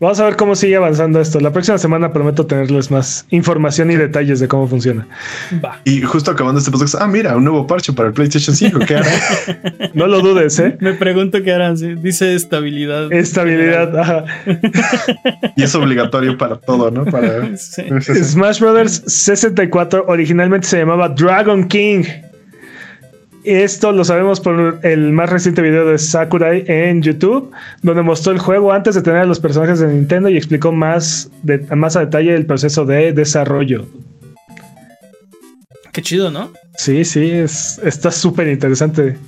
Vamos 0.00 0.20
a 0.20 0.24
ver 0.24 0.36
cómo 0.36 0.54
sigue 0.54 0.76
avanzando 0.76 1.18
esto. 1.18 1.40
La 1.40 1.50
próxima 1.50 1.78
semana 1.78 2.12
prometo 2.12 2.44
tenerles 2.44 2.90
más 2.90 3.24
información 3.30 3.90
y 3.90 3.96
detalles 3.96 4.38
de 4.40 4.48
cómo 4.48 4.68
funciona. 4.68 5.06
Va. 5.64 5.80
Y 5.84 6.02
justo 6.02 6.30
acabando 6.30 6.58
este 6.58 6.70
podcast, 6.70 6.96
ah, 6.96 7.06
mira, 7.06 7.34
un 7.34 7.44
nuevo 7.44 7.66
parche 7.66 7.94
para 7.94 8.08
el 8.08 8.14
PlayStation 8.14 8.54
5. 8.54 8.80
¿Qué 8.80 8.96
hará? 8.96 9.10
no 9.94 10.06
lo 10.08 10.20
dudes, 10.20 10.58
¿eh? 10.58 10.76
Me 10.80 10.92
pregunto 10.92 11.42
qué 11.42 11.52
harán. 11.52 11.76
Dice 12.02 12.34
estabilidad. 12.34 13.10
Estabilidad, 13.12 13.98
ajá. 13.98 14.24
y 15.56 15.62
es 15.62 15.74
obligatorio 15.74 16.36
para 16.36 16.56
todo, 16.56 16.90
¿no? 16.90 17.06
Para... 17.06 17.56
Smash 17.56 18.60
Brothers 18.60 19.04
64 19.06 20.04
originalmente 20.06 20.66
se 20.66 20.78
llamaba 20.78 21.08
Dragon 21.08 21.66
King. 21.66 22.04
Esto 23.44 23.90
lo 23.90 24.04
sabemos 24.04 24.40
por 24.40 24.78
el 24.84 25.12
más 25.12 25.28
reciente 25.28 25.62
video 25.62 25.86
de 25.86 25.98
Sakurai 25.98 26.64
en 26.68 27.02
YouTube, 27.02 27.50
donde 27.82 28.02
mostró 28.02 28.32
el 28.32 28.38
juego 28.38 28.72
antes 28.72 28.94
de 28.94 29.02
tener 29.02 29.22
a 29.22 29.26
los 29.26 29.40
personajes 29.40 29.80
de 29.80 29.88
Nintendo 29.88 30.28
y 30.28 30.36
explicó 30.36 30.70
más, 30.70 31.30
de, 31.42 31.58
más 31.74 31.96
a 31.96 32.00
detalle 32.00 32.34
el 32.34 32.46
proceso 32.46 32.84
de 32.84 33.12
desarrollo. 33.12 33.86
Qué 35.92 36.02
chido, 36.02 36.30
¿no? 36.30 36.52
Sí, 36.76 37.04
sí, 37.04 37.30
es, 37.30 37.80
está 37.84 38.12
súper 38.12 38.46
interesante. 38.46 39.18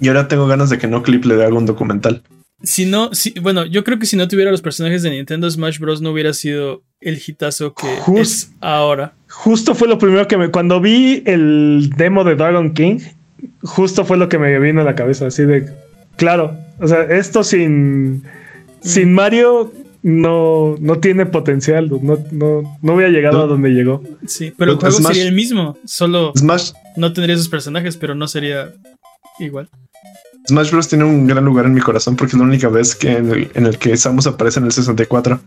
Y 0.00 0.08
ahora 0.08 0.26
tengo 0.26 0.46
ganas 0.46 0.70
de 0.70 0.78
que 0.78 0.88
no 0.88 1.02
clip 1.02 1.24
le 1.24 1.34
haga 1.34 1.54
un 1.54 1.66
documental. 1.66 2.22
Si 2.62 2.86
no, 2.86 3.14
si, 3.14 3.38
bueno, 3.38 3.66
yo 3.66 3.84
creo 3.84 4.00
que 4.00 4.06
si 4.06 4.16
no 4.16 4.26
tuviera 4.26 4.50
los 4.50 4.62
personajes 4.62 5.02
de 5.02 5.10
Nintendo 5.10 5.48
Smash 5.48 5.78
Bros. 5.78 6.02
no 6.02 6.10
hubiera 6.10 6.32
sido 6.32 6.82
el 7.00 7.20
hitazo 7.24 7.72
que 7.74 8.20
es 8.20 8.50
ahora. 8.60 9.14
Justo 9.28 9.76
fue 9.76 9.86
lo 9.86 9.98
primero 9.98 10.26
que 10.26 10.36
me. 10.36 10.50
Cuando 10.50 10.80
vi 10.80 11.22
el 11.24 11.90
demo 11.96 12.24
de 12.24 12.34
Dragon 12.34 12.74
King, 12.74 12.98
justo 13.62 14.04
fue 14.04 14.16
lo 14.16 14.28
que 14.28 14.38
me 14.38 14.58
vino 14.58 14.80
a 14.80 14.84
la 14.84 14.94
cabeza, 14.94 15.26
así 15.26 15.44
de, 15.44 15.68
claro, 16.16 16.56
o 16.80 16.88
sea, 16.88 17.02
esto 17.02 17.44
sin, 17.44 18.22
sin 18.80 19.12
Mario 19.12 19.72
no, 20.02 20.76
no 20.80 20.98
tiene 20.98 21.26
potencial, 21.26 21.88
no, 22.02 22.18
no, 22.30 22.78
no 22.80 22.94
hubiera 22.94 23.10
llegado 23.10 23.42
a 23.42 23.46
donde 23.46 23.70
llegó. 23.70 24.02
Sí, 24.26 24.52
pero 24.56 24.72
el 24.72 24.78
juego 24.78 24.96
sería 24.98 25.24
el 25.24 25.34
mismo, 25.34 25.76
solo 25.84 26.32
no 26.96 27.12
tendría 27.12 27.34
esos 27.34 27.48
personajes, 27.48 27.96
pero 27.96 28.14
no 28.14 28.28
sería 28.28 28.72
igual. 29.38 29.68
Smash 30.48 30.70
Bros. 30.70 30.88
tiene 30.88 31.04
un 31.04 31.26
gran 31.26 31.44
lugar 31.44 31.66
en 31.66 31.74
mi 31.74 31.80
corazón 31.80 32.16
porque 32.16 32.36
es 32.36 32.38
la 32.38 32.44
única 32.44 32.68
vez 32.68 32.94
que 32.94 33.12
en 33.12 33.30
el, 33.30 33.50
en 33.54 33.66
el 33.66 33.76
que 33.76 33.96
Samus 33.96 34.26
aparece 34.26 34.60
en 34.60 34.66
el 34.66 34.72
64. 34.72 35.38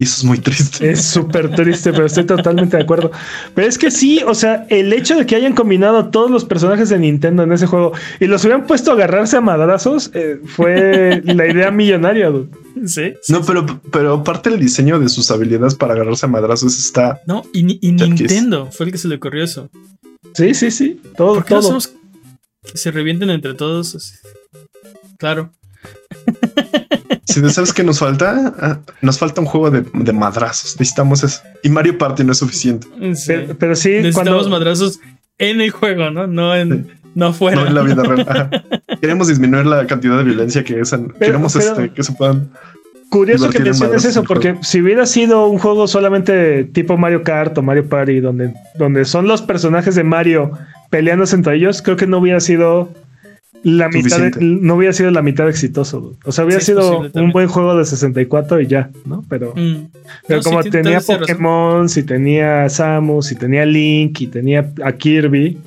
Y 0.00 0.04
eso 0.04 0.18
es 0.18 0.24
muy 0.24 0.38
triste. 0.38 0.90
Es 0.92 1.04
súper 1.06 1.56
triste, 1.56 1.90
pero 1.90 2.06
estoy 2.06 2.24
totalmente 2.24 2.76
de 2.76 2.84
acuerdo. 2.84 3.10
Pero 3.56 3.66
es 3.66 3.76
que 3.76 3.90
sí, 3.90 4.20
o 4.24 4.32
sea, 4.32 4.64
el 4.68 4.92
hecho 4.92 5.16
de 5.16 5.26
que 5.26 5.34
hayan 5.34 5.54
combinado 5.54 6.10
todos 6.10 6.30
los 6.30 6.44
personajes 6.44 6.88
de 6.88 7.00
Nintendo 7.00 7.42
en 7.42 7.50
ese 7.52 7.66
juego 7.66 7.92
y 8.20 8.26
los 8.26 8.44
hubieran 8.44 8.64
puesto 8.64 8.92
a 8.92 8.94
agarrarse 8.94 9.36
a 9.36 9.40
madrazos 9.40 10.12
eh, 10.14 10.40
fue 10.44 11.20
la 11.24 11.48
idea 11.48 11.72
millonaria. 11.72 12.30
Sí. 12.86 13.14
no, 13.28 13.42
pero, 13.42 13.66
pero 13.90 14.14
aparte 14.14 14.50
el 14.50 14.60
diseño 14.60 15.00
de 15.00 15.08
sus 15.08 15.32
habilidades 15.32 15.74
para 15.74 15.94
agarrarse 15.94 16.26
a 16.26 16.28
madrazos 16.28 16.78
está. 16.78 17.20
No, 17.26 17.42
y, 17.52 17.64
Nintendo 17.64 18.70
fue 18.70 18.86
el 18.86 18.92
que 18.92 18.98
se 18.98 19.08
le 19.08 19.16
ocurrió 19.16 19.42
eso. 19.42 19.68
Sí, 20.32 20.54
sí, 20.54 20.70
sí. 20.70 21.00
Todo, 21.16 21.42
todo. 21.42 21.78
que 22.62 22.78
se 22.78 22.92
revienten 22.92 23.30
entre 23.30 23.54
todos. 23.54 24.20
Claro. 25.18 25.50
Si 27.28 27.42
no 27.42 27.50
sabes 27.50 27.74
qué 27.74 27.84
nos 27.84 27.98
falta, 27.98 28.54
ah, 28.58 28.78
nos 29.02 29.18
falta 29.18 29.42
un 29.42 29.46
juego 29.46 29.70
de, 29.70 30.12
madrazos. 30.14 30.76
Necesitamos 30.80 31.22
eso. 31.22 31.42
Y 31.62 31.68
Mario 31.68 31.98
Party 31.98 32.24
no 32.24 32.32
es 32.32 32.38
suficiente. 32.38 32.86
Pero, 33.58 33.76
sí, 33.76 33.90
necesitamos 33.90 34.48
madrazos 34.48 34.98
en 35.36 35.60
el 35.60 35.70
juego, 35.70 36.10
¿no? 36.10 36.26
No 36.26 36.56
en, 36.56 36.88
no 37.14 37.34
fuera. 37.34 37.60
No 37.60 37.66
en 37.66 37.74
la 37.74 37.82
vida 37.82 38.02
real. 38.02 38.82
Queremos 39.02 39.28
disminuir 39.28 39.66
la 39.66 39.86
cantidad 39.86 40.16
de 40.16 40.24
violencia 40.24 40.64
que 40.64 40.80
es. 40.80 40.96
queremos 41.18 41.54
este, 41.54 41.90
que 41.90 42.02
se 42.02 42.12
puedan. 42.12 42.48
Curioso 43.10 43.50
que 43.50 43.60
menciones 43.60 44.06
eso, 44.06 44.22
porque 44.24 44.56
si 44.62 44.80
hubiera 44.80 45.04
sido 45.04 45.48
un 45.48 45.58
juego 45.58 45.86
solamente 45.86 46.64
tipo 46.64 46.96
Mario 46.96 47.22
Kart 47.24 47.56
o 47.58 47.62
Mario 47.62 47.88
Party, 47.88 48.20
donde, 48.20 48.54
donde 48.78 49.04
son 49.04 49.26
los 49.28 49.42
personajes 49.42 49.94
de 49.94 50.04
Mario 50.04 50.52
peleándose 50.88 51.36
entre 51.36 51.56
ellos, 51.56 51.82
creo 51.82 51.96
que 51.96 52.06
no 52.06 52.18
hubiera 52.18 52.40
sido 52.40 52.90
la 53.62 53.88
mitad 53.88 54.18
no 54.40 54.76
hubiera 54.76 54.92
sido 54.92 55.10
la 55.10 55.22
mitad 55.22 55.48
exitoso. 55.48 56.16
O 56.24 56.32
sea, 56.32 56.44
hubiera 56.44 56.60
sido 56.60 57.10
un 57.14 57.32
buen 57.32 57.48
juego 57.48 57.76
de 57.76 57.84
64 57.84 58.60
y 58.60 58.66
ya, 58.66 58.90
¿no? 59.04 59.24
Pero, 59.28 59.52
mm. 59.54 59.90
pero 60.26 60.42
como 60.42 60.62
tenía 60.62 61.00
Pokémon, 61.00 61.88
si 61.88 62.02
tenía 62.02 62.68
Samus, 62.68 63.26
si 63.26 63.34
tenía 63.34 63.64
Link 63.64 64.20
y 64.20 64.26
tenía 64.28 64.72
a 64.84 64.92
Kirby. 64.92 65.58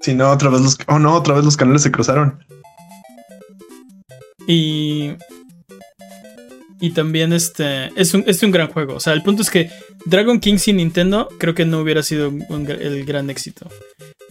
Si 0.00 0.14
no, 0.14 0.30
otra 0.30 0.50
vez 0.50 0.60
los. 0.60 0.78
Oh 0.88 0.98
no, 0.98 1.14
otra 1.14 1.34
vez 1.34 1.44
los 1.44 1.56
canales 1.56 1.82
se 1.82 1.90
cruzaron. 1.90 2.38
Y. 4.46 5.12
Y 6.80 6.90
también 6.90 7.32
este 7.32 7.90
es 7.96 8.12
un, 8.12 8.24
es 8.26 8.42
un 8.42 8.50
gran 8.50 8.68
juego. 8.68 8.96
O 8.96 9.00
sea, 9.00 9.14
el 9.14 9.22
punto 9.22 9.42
es 9.42 9.50
que 9.50 9.70
Dragon 10.04 10.38
King 10.38 10.58
sin 10.58 10.76
Nintendo 10.76 11.28
creo 11.38 11.54
que 11.54 11.64
no 11.64 11.80
hubiera 11.80 12.02
sido 12.02 12.30
el 12.50 13.04
gran 13.06 13.30
éxito. 13.30 13.70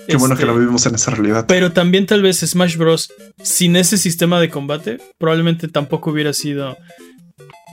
Qué 0.08 0.18
bueno 0.18 0.36
que 0.36 0.46
lo 0.46 0.52
este, 0.52 0.60
vivimos 0.60 0.86
en 0.86 0.96
esa 0.96 1.12
realidad. 1.12 1.46
Pero 1.48 1.72
también 1.72 2.06
tal 2.06 2.22
vez 2.22 2.40
Smash 2.40 2.78
Bros. 2.78 3.12
sin 3.42 3.76
ese 3.76 3.98
sistema 3.98 4.40
de 4.40 4.50
combate 4.50 5.00
probablemente 5.18 5.68
tampoco 5.68 6.12
hubiera 6.12 6.34
sido 6.34 6.78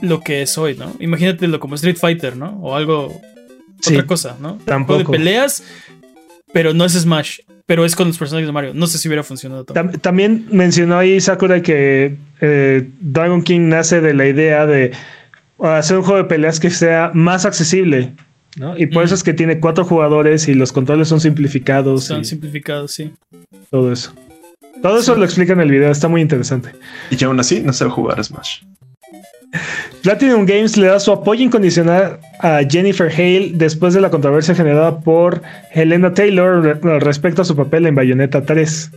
lo 0.01 0.21
que 0.21 0.41
es 0.41 0.57
hoy, 0.57 0.75
¿no? 0.75 0.95
Imagínatelo 0.99 1.59
como 1.59 1.75
Street 1.75 1.97
Fighter, 1.97 2.35
¿no? 2.35 2.59
O 2.61 2.75
algo, 2.75 3.21
otra 3.85 4.05
cosa, 4.05 4.37
¿no? 4.39 4.57
Tampoco. 4.65 5.11
de 5.11 5.17
peleas, 5.17 5.63
pero 6.53 6.73
no 6.73 6.85
es 6.85 6.93
Smash, 6.93 7.39
pero 7.65 7.85
es 7.85 7.95
con 7.95 8.07
los 8.07 8.17
personajes 8.17 8.47
de 8.47 8.51
Mario. 8.51 8.73
No 8.73 8.87
sé 8.87 8.97
si 8.97 9.07
hubiera 9.07 9.23
funcionado. 9.23 9.65
También 9.65 10.47
mencionó 10.51 10.97
ahí 10.97 11.21
Sakura 11.21 11.61
que 11.61 12.17
eh, 12.41 12.89
Dragon 12.99 13.43
King 13.43 13.69
nace 13.69 14.01
de 14.01 14.13
la 14.13 14.27
idea 14.27 14.65
de 14.65 14.91
hacer 15.59 15.97
un 15.97 16.03
juego 16.03 16.17
de 16.17 16.25
peleas 16.25 16.59
que 16.59 16.71
sea 16.71 17.11
más 17.13 17.45
accesible 17.45 18.15
y 18.77 18.85
por 18.87 19.03
eso 19.03 19.15
es 19.15 19.23
que 19.23 19.33
tiene 19.33 19.59
cuatro 19.59 19.85
jugadores 19.85 20.47
y 20.47 20.53
los 20.53 20.71
controles 20.71 21.07
son 21.07 21.21
simplificados. 21.21 22.05
Son 22.05 22.25
simplificados, 22.25 22.91
sí. 22.91 23.11
Todo 23.69 23.91
eso. 23.91 24.13
Todo 24.81 24.99
eso 24.99 25.15
lo 25.15 25.23
explica 25.25 25.53
en 25.53 25.61
el 25.61 25.69
video, 25.69 25.91
está 25.91 26.07
muy 26.07 26.21
interesante. 26.21 26.71
Y 27.11 27.23
aún 27.23 27.39
así 27.39 27.61
no 27.61 27.71
sabe 27.71 27.91
jugar 27.91 28.23
Smash. 28.23 28.61
Platinum 30.01 30.45
Games 30.45 30.77
le 30.77 30.87
da 30.87 30.99
su 30.99 31.11
apoyo 31.11 31.43
incondicional 31.43 32.19
a 32.39 32.61
Jennifer 32.67 33.11
Hale 33.11 33.51
después 33.53 33.93
de 33.93 34.01
la 34.01 34.09
controversia 34.09 34.55
generada 34.55 34.99
por 35.01 35.41
Helena 35.71 36.13
Taylor 36.13 36.79
respecto 37.03 37.41
a 37.43 37.45
su 37.45 37.55
papel 37.55 37.85
en 37.85 37.95
Bayonetta 37.95 38.43
3. 38.43 38.91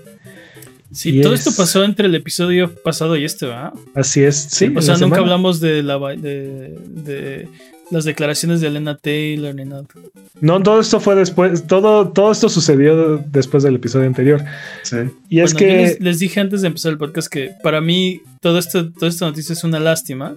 Sí, 0.92 1.20
todo 1.20 1.34
esto 1.34 1.50
pasó 1.56 1.82
entre 1.82 2.06
el 2.06 2.14
episodio 2.14 2.72
pasado 2.82 3.16
y 3.16 3.24
este, 3.24 3.46
¿verdad? 3.46 3.72
Así 3.96 4.22
es, 4.22 4.36
sí. 4.36 4.72
O 4.76 4.80
sea, 4.80 4.96
nunca 4.96 5.18
hablamos 5.18 5.60
de 5.60 5.82
la 5.82 5.98
de, 5.98 7.48
las 7.90 8.04
declaraciones 8.04 8.60
de 8.60 8.68
Elena 8.68 8.96
Taylor 8.96 9.54
ni 9.54 9.64
nada. 9.64 9.84
No, 10.40 10.62
todo 10.62 10.80
esto 10.80 11.00
fue 11.00 11.14
después, 11.14 11.66
todo, 11.66 12.08
todo 12.08 12.32
esto 12.32 12.48
sucedió 12.48 13.18
después 13.18 13.62
del 13.62 13.76
episodio 13.76 14.06
anterior. 14.06 14.44
Sí. 14.82 14.96
Y 15.28 15.40
es 15.40 15.54
que. 15.54 15.96
Les, 16.00 16.18
dije 16.18 16.40
antes 16.40 16.62
de 16.62 16.68
empezar 16.68 16.92
el 16.92 16.98
podcast 16.98 17.28
que 17.28 17.52
para 17.62 17.80
mí 17.80 18.20
todo 18.40 18.58
esto, 18.58 18.90
toda 18.92 19.08
esta 19.08 19.26
noticia 19.26 19.52
es 19.52 19.64
una 19.64 19.80
lástima. 19.80 20.36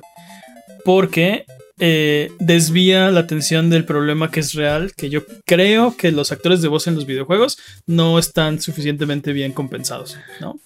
Porque 0.83 1.45
eh, 1.79 2.31
desvía 2.39 3.11
la 3.11 3.19
atención 3.19 3.69
del 3.69 3.85
problema 3.85 4.31
que 4.31 4.39
es 4.39 4.53
real, 4.53 4.93
que 4.95 5.09
yo 5.09 5.23
creo 5.45 5.95
que 5.95 6.11
los 6.11 6.31
actores 6.31 6.61
de 6.61 6.69
voz 6.69 6.87
en 6.87 6.95
los 6.95 7.05
videojuegos 7.05 7.59
no 7.85 8.17
están 8.17 8.59
suficientemente 8.59 9.31
bien 9.31 9.51
compensados, 9.51 10.17
¿no? 10.41 10.59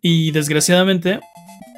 Y 0.00 0.30
desgraciadamente, 0.30 1.20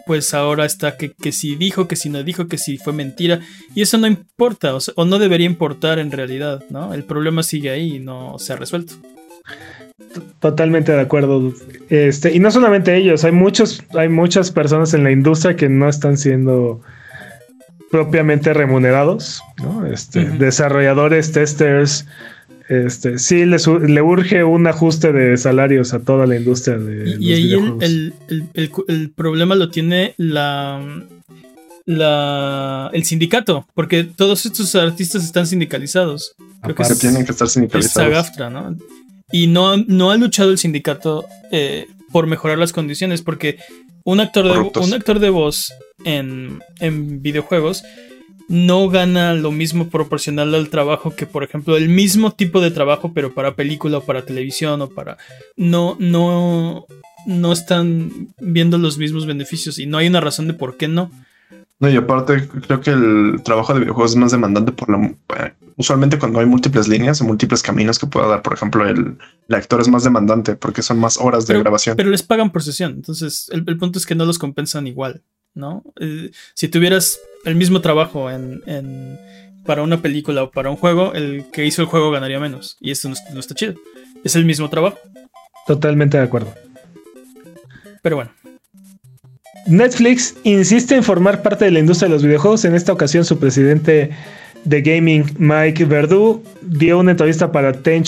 pues 0.08 0.32
ahora 0.32 0.64
está 0.64 0.96
que, 0.96 1.32
si 1.32 1.54
dijo, 1.54 1.86
que 1.86 1.94
si 1.94 2.08
no 2.08 2.22
dijo, 2.22 2.48
que 2.48 2.56
si 2.56 2.78
fue 2.78 2.94
mentira. 2.94 3.40
Y 3.74 3.82
eso 3.82 3.98
no 3.98 4.06
importa, 4.06 4.74
o, 4.74 5.04
no 5.04 5.18
debería 5.18 5.44
importar 5.44 5.98
en 5.98 6.10
realidad, 6.10 6.64
¿no? 6.70 6.94
El 6.94 7.04
problema 7.04 7.42
sigue 7.42 7.68
ahí 7.68 7.96
y 7.96 7.98
no 7.98 8.38
se 8.38 8.54
ha 8.54 8.56
resuelto. 8.56 8.94
Totalmente 10.40 10.92
de 10.92 11.00
acuerdo. 11.02 11.52
Este, 11.90 12.34
y 12.34 12.38
no 12.38 12.50
solamente 12.50 12.96
ellos, 12.96 13.22
hay 13.22 13.32
muchos, 13.32 13.84
hay 13.94 14.08
muchas 14.08 14.50
personas 14.50 14.94
en 14.94 15.04
la 15.04 15.10
industria 15.10 15.56
que 15.56 15.68
no 15.68 15.90
están 15.90 16.16
siendo 16.16 16.80
propiamente 17.90 18.54
remunerados, 18.54 19.42
¿no? 19.58 19.84
Este, 19.84 20.24
Desarrolladores, 20.24 21.32
testers, 21.32 22.06
Este, 22.68 23.18
sí, 23.18 23.44
le, 23.46 24.02
urge 24.02 24.44
un 24.44 24.66
ajuste 24.66 25.10
de 25.12 25.36
salarios 25.38 25.94
a 25.94 26.00
toda 26.00 26.26
la 26.26 26.36
industria 26.36 26.76
de 26.76 27.10
Y, 27.10 27.12
y 27.12 27.14
los 27.14 27.20
ahí 27.20 27.32
el, 27.32 27.46
videojuegos. 27.48 27.84
el- 27.84 28.14
el- 28.28 28.48
el- 28.54 28.70
el 28.88 29.10
problema 29.10 29.54
lo 29.54 29.70
tiene 29.70 30.14
la, 30.18 31.02
la, 31.86 32.90
el 32.92 33.04
sindicato, 33.04 33.66
porque 33.74 34.04
todos 34.04 34.44
estos 34.46 34.74
artistas 34.74 35.24
están 35.24 35.46
sindicalizados. 35.46 36.34
Creo 36.62 36.74
que 36.74 36.82
Que 36.82 36.92
es, 36.92 36.98
tienen 36.98 37.24
que 37.24 37.32
estar 37.32 37.46
es 37.46 37.52
sindicalizados. 37.52 38.12
SAG-AFTRA, 38.12 38.50
¿no? 38.50 38.76
Y 39.32 39.46
no, 39.46 39.72
ha- 39.72 39.76
no 39.86 40.10
ha 40.10 40.16
luchado 40.16 40.50
el 40.50 40.58
sindicato 40.58 41.24
eh, 41.50 41.86
por 42.12 42.26
mejorar 42.26 42.58
las 42.58 42.72
condiciones, 42.72 43.22
porque 43.22 43.58
un 44.04 44.20
actor 44.20 44.44
de, 44.46 44.80
un 44.80 44.94
actor 44.94 45.18
de 45.20 45.30
voz 45.30 45.72
en, 46.04 46.60
en 46.80 47.22
videojuegos 47.22 47.82
no 48.48 48.88
gana 48.88 49.34
lo 49.34 49.52
mismo 49.52 49.88
proporcional 49.88 50.54
al 50.54 50.68
trabajo 50.70 51.14
que, 51.14 51.26
por 51.26 51.44
ejemplo, 51.44 51.76
el 51.76 51.88
mismo 51.88 52.32
tipo 52.32 52.60
de 52.60 52.70
trabajo, 52.70 53.12
pero 53.14 53.34
para 53.34 53.54
película 53.54 53.98
o 53.98 54.04
para 54.04 54.24
televisión 54.24 54.80
o 54.82 54.88
para. 54.88 55.18
No, 55.56 55.96
no, 56.00 56.86
no 57.26 57.52
están 57.52 58.28
viendo 58.40 58.78
los 58.78 58.98
mismos 58.98 59.26
beneficios 59.26 59.78
y 59.78 59.86
no 59.86 59.98
hay 59.98 60.06
una 60.08 60.20
razón 60.20 60.46
de 60.48 60.54
por 60.54 60.76
qué 60.76 60.88
no. 60.88 61.10
No, 61.80 61.88
y 61.88 61.96
aparte 61.96 62.48
creo 62.66 62.80
que 62.80 62.90
el 62.90 63.40
trabajo 63.44 63.72
de 63.72 63.80
videojuegos 63.80 64.12
es 64.12 64.16
más 64.16 64.32
demandante 64.32 64.72
por 64.72 64.90
la... 64.90 65.06
eh, 65.06 65.52
Usualmente 65.76 66.18
cuando 66.18 66.40
hay 66.40 66.46
múltiples 66.46 66.88
líneas 66.88 67.20
o 67.20 67.24
múltiples 67.24 67.62
caminos 67.62 68.00
que 68.00 68.08
pueda 68.08 68.26
dar, 68.26 68.42
por 68.42 68.52
ejemplo, 68.54 68.84
el, 68.88 69.16
el 69.48 69.54
actor 69.54 69.80
es 69.80 69.86
más 69.86 70.02
demandante 70.02 70.56
porque 70.56 70.82
son 70.82 70.98
más 70.98 71.18
horas 71.18 71.46
de 71.46 71.52
Pero, 71.54 71.60
grabación. 71.62 71.96
pero 71.96 72.10
les 72.10 72.24
pagan 72.24 72.50
por 72.50 72.64
sesión, 72.64 72.94
entonces 72.94 73.48
el, 73.52 73.62
el 73.64 73.76
punto 73.78 74.00
es 74.00 74.04
que 74.04 74.16
no 74.16 74.24
los 74.24 74.40
compensan 74.40 74.88
igual, 74.88 75.22
¿no? 75.54 75.82
Eh, 76.00 76.30
si 76.54 76.68
tuvieras 76.68 77.18
el 77.44 77.54
mismo 77.54 77.80
trabajo 77.80 78.30
en, 78.30 78.62
en- 78.66 79.18
para 79.66 79.82
una 79.82 80.00
película 80.00 80.44
o 80.44 80.50
para 80.50 80.70
un 80.70 80.76
juego, 80.76 81.12
el 81.14 81.44
que 81.52 81.66
hizo 81.66 81.82
el 81.82 81.88
juego 81.88 82.10
ganaría 82.10 82.40
menos. 82.40 82.76
Y 82.80 82.90
esto 82.90 83.08
no, 83.08 83.14
es- 83.14 83.22
no 83.34 83.40
está 83.40 83.54
chido. 83.54 83.74
Es 84.24 84.34
el 84.36 84.44
mismo 84.44 84.68
trabajo, 84.70 84.98
Totalmente 85.66 86.16
de 86.16 86.22
acuerdo. 86.24 86.54
pero 88.02 88.16
bueno. 88.16 88.30
Netflix 89.66 90.34
insiste 90.44 90.94
en 90.94 91.02
formar 91.04 91.42
parte 91.42 91.66
de 91.66 91.70
la 91.70 91.78
industria 91.80 92.08
de 92.08 92.14
los 92.14 92.22
videojuegos. 92.22 92.64
En 92.64 92.74
esta 92.74 92.92
ocasión, 92.92 93.24
su 93.26 93.38
presidente 93.38 94.10
de 94.64 94.80
gaming, 94.82 95.24
Mike 95.38 95.84
Verdu, 95.84 96.42
dio 96.62 96.98
una 96.98 97.10
entrevista 97.10 97.52
para 97.52 97.72
Tech, 97.74 98.06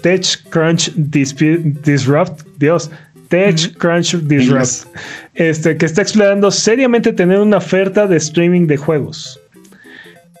TechCrunch 0.00 0.92
Disrupt. 0.94 2.42
Dios. 2.56 2.90
TechCrunch 3.28 4.16
Disrupt. 4.22 4.94
Este, 5.34 5.76
que 5.76 5.86
está 5.86 6.02
explorando 6.02 6.50
seriamente 6.50 7.12
tener 7.12 7.38
una 7.40 7.58
oferta 7.58 8.06
de 8.06 8.16
streaming 8.16 8.66
de 8.66 8.76
juegos. 8.76 9.40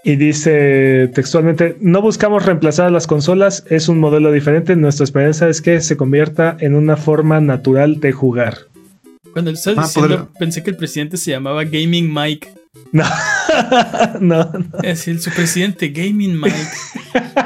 Y 0.04 0.16
dice 0.16 1.10
textualmente, 1.14 1.76
no 1.80 2.00
buscamos 2.00 2.46
reemplazar 2.46 2.86
a 2.86 2.90
las 2.90 3.06
consolas, 3.06 3.64
es 3.68 3.88
un 3.88 3.98
modelo 3.98 4.32
diferente. 4.32 4.74
Nuestra 4.76 5.04
esperanza 5.04 5.48
es 5.48 5.60
que 5.60 5.80
se 5.80 5.96
convierta 5.96 6.56
en 6.60 6.74
una 6.74 6.96
forma 6.96 7.40
natural 7.40 8.00
de 8.00 8.12
jugar. 8.12 8.58
Cuando 9.32 9.50
le 9.50 9.56
estás 9.56 9.76
Ah, 9.76 9.82
diciendo, 9.82 10.30
pensé 10.38 10.62
que 10.62 10.70
el 10.70 10.76
presidente 10.76 11.16
se 11.16 11.30
llamaba 11.32 11.64
Gaming 11.64 12.12
Mike. 12.12 12.48
No, 12.92 13.04
no, 14.20 14.50
Es 14.82 14.98
decir, 14.98 15.20
su 15.20 15.30
presidente, 15.30 15.88
Gaming 15.88 16.40
Mike. 16.40 16.56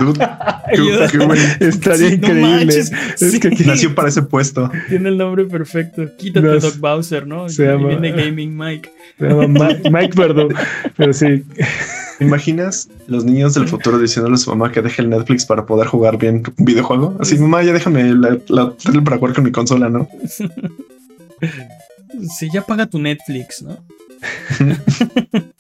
Dude, 0.01 0.21
Ayuda. 0.67 1.07
qué- 1.09 1.19
qué 1.19 1.25
güey. 1.25 1.41
estaría 1.61 1.97
Sí, 1.97 2.05
no 2.19 2.29
increíble. 2.29 2.43
manches, 2.43 2.93
es 3.21 3.33
sí. 3.33 3.41
que 3.41 3.49
aquí- 3.49 3.65
Nació 3.65 3.95
para 3.95 4.09
ese 4.09 4.23
puesto. 4.23 4.71
Tiene 4.89 5.09
el 5.09 5.19
nombre 5.19 5.45
perfecto. 5.47 6.05
Quítate 6.17 6.47
No, 6.47 6.59
Doc 6.59 6.77
Bowser, 6.79 7.27
¿no? 7.27 7.49
se 7.49 7.67
llama- 7.67 7.89
viene 7.89 8.13
Gaming 8.13 8.57
Mike. 8.57 8.91
se 9.19 9.27
llama 9.29 9.47
Ma- 9.49 9.77
Mike 9.91 10.13
Verdu. 10.17 10.49
Pero 10.97 11.13
sí, 11.13 11.45
¿Te 12.19 12.25
imaginas 12.25 12.89
los 13.09 13.25
niños 13.25 13.55
del 13.55 13.67
futuro 13.67 13.99
diciéndole 13.99 14.35
a 14.35 14.39
su 14.39 14.51
mamá 14.51 14.71
que 14.71 14.81
deje 14.83 15.03
el 15.03 15.11
Netflix 15.11 15.45
para 15.45 15.67
poder 15.67 15.89
jugar 15.89 16.19
bien 16.19 16.43
un 16.57 16.65
videojuego? 16.65 17.17
Así, 17.21 17.37
mamá, 17.39 17.63
ya 17.65 17.73
déjame 17.73 18.15
la, 18.15 18.39
la 18.49 18.73
tele 18.77 19.03
para 19.03 19.19
jugar 19.19 19.35
con 19.35 19.45
mi 19.45 19.51
consola, 19.51 19.89
¿no? 19.89 20.09
Sí, 22.39 22.49
ya 22.53 22.63
paga 22.65 22.87
tu 22.87 22.99
Netflix, 23.01 23.63
¿no? 23.63 23.79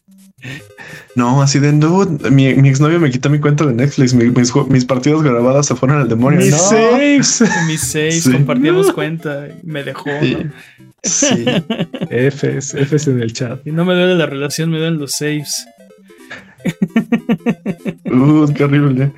No, 1.14 1.43
así 1.43 1.59
de 1.59 1.72
dude, 1.72 2.30
mi, 2.30 2.55
mi 2.55 2.70
exnovio 2.70 2.98
me 2.98 3.10
quitó 3.10 3.28
mi 3.28 3.39
cuenta 3.39 3.66
de 3.66 3.74
Netflix, 3.74 4.14
mi- 4.14 4.30
mis, 4.30 4.51
mis 4.68 4.84
partidas 4.86 5.22
grabadas 5.22 5.66
se 5.66 5.76
fueron 5.76 6.01
al 6.01 6.09
demonio. 6.09 6.40
mis 6.40 6.51
No. 6.52 6.56
saves. 6.59 7.44
Mis 7.66 7.80
Sí. 8.22 8.32
compartíamos 8.32 8.86
No. 8.89 8.94
cuenta 8.94 9.47
y 9.48 9.66
me 9.66 9.84
dejó, 9.84 10.09
Sí. 10.22 10.36
¿no? 10.43 10.51
Sí. 11.02 11.44
Fs, 12.10 12.74
Fs 12.74 13.09
en 13.09 13.20
el 13.20 13.32
chat. 13.34 13.64
Y 13.66 13.72
no 13.72 13.84
me 13.84 13.93
duele 13.94 14.14
la 14.16 14.24
relación, 14.26 14.70
me 14.70 14.78
duelen 14.78 14.98
los 14.98 15.12
saves. 15.12 15.66
Uh, 18.06 18.47
qué 18.55 18.64
horrible. 18.64 19.12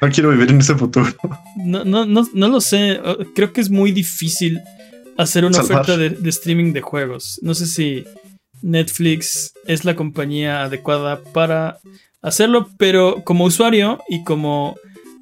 No 0.00 0.08
quiero 0.10 0.30
vivir 0.30 0.50
en 0.50 0.60
ese 0.60 0.74
futuro. 0.76 1.06
No, 1.56 1.84
no, 1.84 2.06
no, 2.06 2.26
no 2.32 2.48
lo 2.48 2.60
sé. 2.60 3.00
uh, 3.00 3.24
Creo 3.34 3.52
que 3.52 3.60
es 3.60 3.68
muy 3.70 3.90
difícil 3.92 4.60
hacer 5.18 5.44
una 5.44 5.58
Salvar. 5.58 5.82
oferta 5.82 5.96
de, 5.98 6.10
de 6.10 6.30
streaming 6.30 6.72
de 6.72 6.80
juegos. 6.80 7.38
No 7.42 7.52
sé 7.54 7.66
si 7.66 8.04
Netflix 8.62 9.52
es 9.66 9.84
la 9.84 9.94
compañía 9.94 10.62
adecuada 10.64 11.20
para 11.34 11.78
hacerlo, 12.22 12.68
pero 12.78 13.22
como 13.24 13.44
usuario 13.44 13.98
y 14.08 14.24
como 14.24 14.76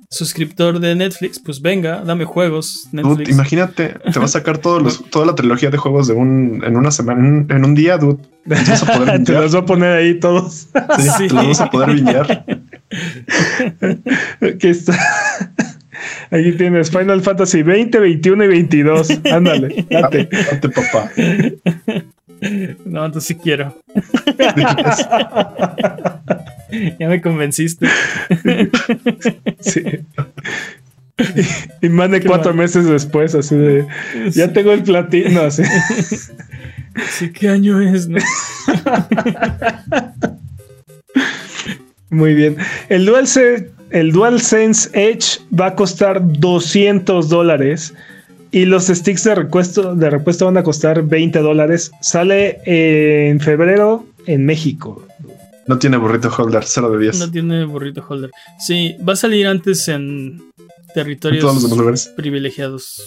suscriptor 0.09 0.79
de 0.79 0.95
Netflix, 0.95 1.41
pues 1.41 1.61
venga, 1.61 2.01
dame 2.07 2.25
juegos. 2.25 2.89
Dude, 2.93 3.03
Netflix. 3.03 3.29
imagínate, 3.31 3.89
te 4.13 4.19
va 4.19 4.25
a 4.27 4.29
sacar 4.29 4.59
todos 4.59 4.81
los, 4.83 5.05
toda 5.11 5.27
la 5.27 5.35
trilogía 5.35 5.69
de 5.71 5.77
juegos 5.79 6.07
de 6.07 6.15
un, 6.15 6.63
en 6.65 6.77
una 6.77 6.91
semana, 6.93 7.21
en, 7.21 7.27
un- 7.27 7.47
en 7.51 7.65
un 7.65 7.75
día, 7.75 7.99
dude. 7.99 8.19
Te 8.49 8.55
vas 8.55 8.83
a 8.85 8.87
poder 8.97 9.11
Te 9.25 9.33
viñar. 9.33 9.43
los 9.43 9.53
voy 9.53 9.61
a 9.63 9.65
poner 9.67 9.93
ahí 9.93 10.21
todos. 10.21 10.53
Sí, 10.97 11.09
Sí. 11.19 11.29
te 11.29 11.35
los 11.35 11.49
vas 11.49 11.61
a 11.61 11.71
poder 11.71 11.91
viñar. 11.95 12.47
Aquí 14.41 14.69
está. 14.69 14.97
Aquí 16.31 16.53
tienes 16.53 16.91
Final 16.91 17.23
Fantasy 17.23 17.63
20, 17.63 17.99
21 17.99 18.45
y 18.45 18.49
22. 18.49 19.09
Ándale, 19.33 19.87
date. 19.91 20.29
Date, 20.31 20.69
papá. 20.69 21.11
No, 22.85 23.07
entonces 23.07 23.29
sí 23.29 23.35
quiero. 23.37 23.75
ya 26.99 27.09
me 27.09 27.23
convenciste. 27.23 27.87
Sí. 29.61 29.83
Y, 31.81 31.87
y 31.87 31.89
mande 31.89 32.21
Qué 32.21 32.29
cuatro 32.29 32.51
mal. 32.53 32.65
meses 32.65 32.85
después, 32.87 33.35
así 33.35 33.57
de. 33.57 33.87
Ya 34.33 34.53
tengo 34.53 34.73
el 34.73 34.83
platino. 34.83 35.41
Así. 35.41 35.63
Sí, 37.09 37.33
¿qué 37.33 37.49
año 37.49 37.81
es? 37.81 38.07
no? 38.07 38.19
Muy 42.11 42.35
bien. 42.35 42.59
El 42.91 43.07
DualSense, 43.07 43.71
el 43.91 44.13
DualSense 44.13 44.91
Edge 44.93 45.41
va 45.59 45.67
a 45.67 45.75
costar 45.75 46.21
200 46.23 47.29
dólares. 47.29 47.95
Y 48.53 48.65
los 48.65 48.87
sticks 48.87 49.25
de 49.25 49.35
repuesto, 49.35 49.95
de 49.95 50.09
repuesto 50.09 50.47
van 50.47 50.57
a 50.57 50.63
costar 50.63 51.03
20 51.03 51.41
dólares. 51.41 51.91
Sale 52.01 52.61
en 52.65 53.41
febrero 53.41 54.07
en 54.27 54.47
México. 54.47 55.07
No 55.67 55.79
tiene 55.79 55.97
burrito 55.97 56.31
holder, 56.31 56.63
0 56.65 56.91
de 56.93 56.99
10. 56.99 57.19
No 57.19 57.31
tiene 57.31 57.65
burrito 57.65 58.05
holder. 58.09 58.31
Sí, 58.59 58.97
va 59.07 59.15
a 59.15 59.17
salir 59.17 59.47
antes 59.49 59.89
en 59.89 60.41
territorios 60.95 61.43
En 61.43 61.49
todos 61.49 61.55
los 61.55 61.65
demás 61.65 61.79
lugares. 61.79 62.13
privilegiados. 62.17 63.03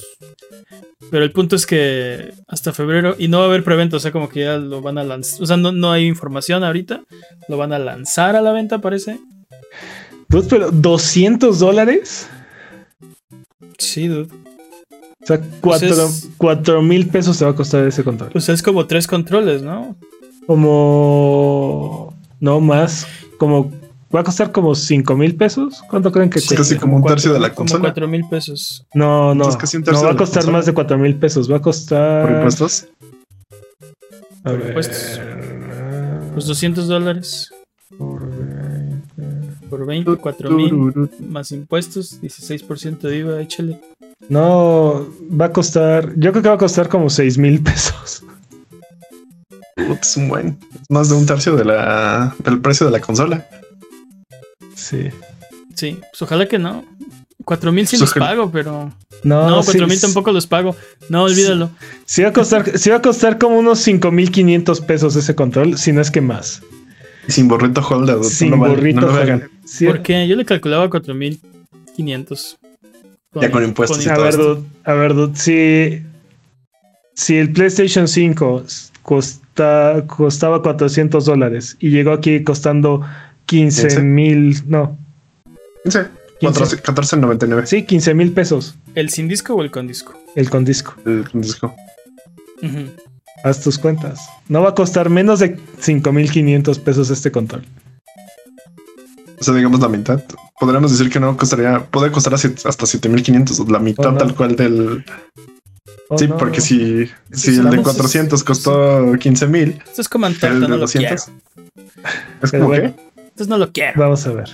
Pero 1.10 1.24
el 1.24 1.32
punto 1.32 1.56
es 1.56 1.66
que 1.66 2.34
hasta 2.48 2.74
febrero, 2.74 3.16
y 3.18 3.30
no 3.30 3.40
va 3.40 3.46
a 3.46 3.48
haber 3.48 3.64
preventa, 3.64 3.96
o 3.96 4.00
sea, 4.00 4.12
como 4.12 4.30
que 4.30 4.42
ya 4.42 4.58
lo 4.58 4.82
van 4.82 4.98
a 4.98 5.04
lanzar. 5.04 5.42
O 5.42 5.46
sea, 5.46 5.58
no, 5.58 5.72
no 5.72 5.92
hay 5.92 6.06
información 6.06 6.64
ahorita. 6.64 7.02
Lo 7.48 7.58
van 7.58 7.72
a 7.74 7.80
lanzar 7.80 8.36
a 8.36 8.42
la 8.42 8.52
venta, 8.52 8.80
parece. 8.80 9.20
Dude, 10.30 10.48
pero 10.50 10.72
200 10.72 11.60
dólares. 11.60 12.30
Sí, 13.78 14.08
dude. 14.08 14.30
O 15.22 15.26
sea, 15.26 15.38
Pues 15.40 15.50
4 15.62 15.88
es- 16.06 16.30
cuatro 16.38 16.82
mil 16.82 17.08
pesos 17.08 17.38
te 17.38 17.46
va 17.46 17.52
a 17.52 17.56
costar 17.56 17.86
ese 17.86 18.04
control. 18.04 18.32
O 18.34 18.40
sea, 18.40 18.54
es 18.56 18.62
como 18.64 18.86
tres 18.88 19.06
controles, 19.08 19.62
¿no? 19.62 19.96
Como. 20.48 22.14
No 22.40 22.60
más. 22.62 23.06
Como. 23.38 23.72
Va 24.16 24.22
a 24.22 24.24
costar 24.24 24.52
como 24.52 24.74
5 24.74 25.16
mil 25.16 25.36
pesos. 25.36 25.84
¿Cuánto 25.88 26.12
creen 26.12 26.32
que 26.32 26.40
Sí, 26.40 26.48
cuesta? 26.48 26.64
casi 26.64 26.78
como 26.78 26.96
un 26.98 27.04
tercio 27.04 27.32
de 27.32 27.40
la 27.40 27.50
Como 27.50 27.58
consola. 27.58 27.82
cuatro 27.82 28.08
mil 28.08 28.24
pesos. 28.28 28.84
No, 28.96 29.36
no. 29.36 29.56
Casi 29.56 29.78
un 29.78 29.82
no 29.82 29.86
tercio 29.86 30.06
va 30.08 30.14
a 30.14 30.18
costar 30.18 30.48
más 30.52 30.66
de 30.66 30.74
4 30.74 30.98
mil 30.98 31.16
pesos. 31.16 31.52
Va 31.52 31.58
a 31.58 31.62
costar. 31.62 32.24
Por 32.28 32.36
impuestos. 32.38 32.88
A 34.44 34.50
Por 34.50 34.58
ver, 34.58 34.68
impuestos. 34.70 35.20
Pues 36.34 36.46
200 36.48 36.88
dólares. 36.88 37.52
Por 38.00 38.39
20, 39.70 40.18
4 40.18 40.52
mil. 40.52 41.10
Más 41.28 41.52
impuestos, 41.52 42.22
16% 42.22 43.00
de 43.00 43.18
IVA, 43.18 43.42
échale. 43.42 43.80
No, 44.28 45.08
va 45.30 45.46
a 45.46 45.54
costar. 45.54 46.14
Yo 46.18 46.32
creo 46.32 46.44
que 46.44 46.50
va 46.50 46.56
a 46.56 46.60
costar 46.60 46.90
como 46.90 47.10
6 47.10 47.38
mil 47.38 47.62
pesos. 47.64 48.24
Es 50.02 50.18
un 50.18 50.30
buen. 50.30 50.60
Es 50.74 50.90
más 50.90 51.10
de 51.10 51.16
un 51.16 51.26
tercio 51.26 51.56
de 51.56 51.66
la, 51.66 52.36
del 52.44 52.60
precio 52.60 52.86
de 52.86 52.92
la 52.92 53.00
consola. 53.00 53.48
Sí. 54.76 55.10
Sí, 55.76 55.98
pues 56.12 56.22
ojalá 56.22 56.48
que 56.48 56.60
no. 56.60 56.84
4 57.46 57.72
mil 57.72 57.88
sí 57.88 57.98
los 57.98 58.14
pago, 58.14 58.52
pero. 58.52 58.92
No, 59.24 59.50
No, 59.50 59.64
sí, 59.64 59.72
4 59.72 59.88
mil 59.88 60.00
tampoco 60.00 60.32
los 60.32 60.46
pago. 60.46 60.76
No, 61.08 61.24
olvídalo. 61.24 61.72
Sí 62.06 62.22
va 62.22 62.30
a 62.30 62.34
costar, 62.34 62.78
sí 62.78 62.90
va 62.90 62.98
a 62.98 63.02
costar 63.02 63.38
como 63.38 63.58
unos 63.58 63.80
5 63.80 64.12
mil 64.12 64.32
500 64.32 64.82
pesos 64.82 65.16
ese 65.16 65.36
control, 65.36 65.78
si 65.78 65.92
no 65.92 66.02
es 66.02 66.12
que 66.12 66.22
más. 66.22 66.62
Sin 67.36 67.48
burrito 67.48 67.82
holder. 67.82 68.16
dude, 68.18 68.30
Sin 68.30 68.52
no 68.52 68.58
burrito. 68.58 69.02
no 69.02 69.08
Porque 69.88 70.28
yo 70.28 70.36
le 70.36 70.46
calculaba 70.46 70.90
4500. 70.90 72.58
Ya 73.36 73.52
con 73.52 73.64
impuestos 73.64 74.04
y 74.06 74.10
A 74.10 74.16
todo 74.16 74.24
ver, 74.24 74.30
esto. 74.34 74.56
dude, 74.56 74.68
a 74.86 74.94
ver, 74.94 75.14
dude, 75.14 75.36
si, 75.38 76.02
si 77.14 77.38
el 77.38 77.52
PlayStation 77.54 78.08
5 78.08 78.64
costa, 79.04 80.04
costaba 80.08 80.62
400 80.64 81.26
dólares 81.26 81.78
y 81.80 81.90
llegó 81.92 82.12
aquí 82.12 82.44
costando 82.44 83.06
15 83.46 83.82
¿Quince? 83.88 84.02
mil, 84.02 84.58
no, 84.68 84.98
15, 85.84 86.08
15. 86.40 86.84
14.99. 86.84 87.66
sí, 87.66 87.84
15 87.84 88.14
mil 88.16 88.32
pesos 88.32 88.76
¿El 88.96 89.10
sin 89.10 89.28
disco 89.28 89.54
o 89.56 89.62
el 89.64 89.70
con 89.72 89.88
disco? 89.88 90.14
el 90.36 90.50
con 90.50 90.66
disco. 90.66 90.96
El 91.06 91.24
disco. 91.34 91.76
Ujú. 92.64 92.90
Haz 93.44 93.62
tus 93.62 93.78
cuentas. 93.78 94.20
No 94.48 94.62
va 94.62 94.70
a 94.70 94.76
costar 94.76 95.10
menos 95.10 95.40
de 95.40 95.56
5.500 95.58 96.80
pesos 96.80 97.10
este 97.10 97.32
control. 97.32 97.64
O 99.40 99.44
sea, 99.44 99.54
digamos 99.54 99.80
la 99.80 99.88
mitad. 99.88 100.22
Podríamos 100.60 100.92
decir 100.92 101.10
que 101.12 101.20
no 101.20 101.38
costaría, 101.38 101.80
puede 101.86 102.12
costar 102.12 102.34
hasta 102.34 102.86
7500, 102.86 103.70
la 103.70 103.80
mitad 103.80 104.08
Oh, 104.08 104.12
no. 104.12 104.18
tal 104.18 104.36
cual 104.36 104.56
del. 104.58 105.06
Oh, 106.10 106.18
sí, 106.18 106.28
no. 106.28 106.38
porque 106.38 106.60
si, 106.60 107.06
si 107.32 107.52
el 107.52 107.56
de 107.58 107.62
estamos- 107.78 107.84
400 107.84 108.44
costó 108.44 109.16
15000, 109.18 109.82
Esto 109.88 110.02
es 110.02 110.10
como 110.10 110.26
el 110.28 110.34
Antarta, 110.34 110.56
de 110.60 110.68
no 110.68 110.78
lo 110.78 110.86
quiero. 110.88 111.16
200 111.16 111.30
es 112.44 112.52
Pero 112.52 112.64
como 112.64 112.68
bueno. 112.68 112.94
que. 112.96 113.22
Entonces 113.22 113.48
no 113.48 113.58
lo 113.58 113.72
quiero. 113.72 113.94
Vamos 114.02 114.26
a 114.28 114.32
ver. 114.34 114.50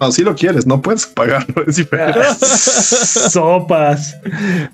No, 0.00 0.12
si 0.12 0.22
lo 0.22 0.34
quieres, 0.34 0.66
no 0.66 0.82
puedes 0.82 1.06
pagarlo. 1.06 1.64
Es 1.66 1.76
diferente. 1.76 2.18
Sopas. 3.30 4.16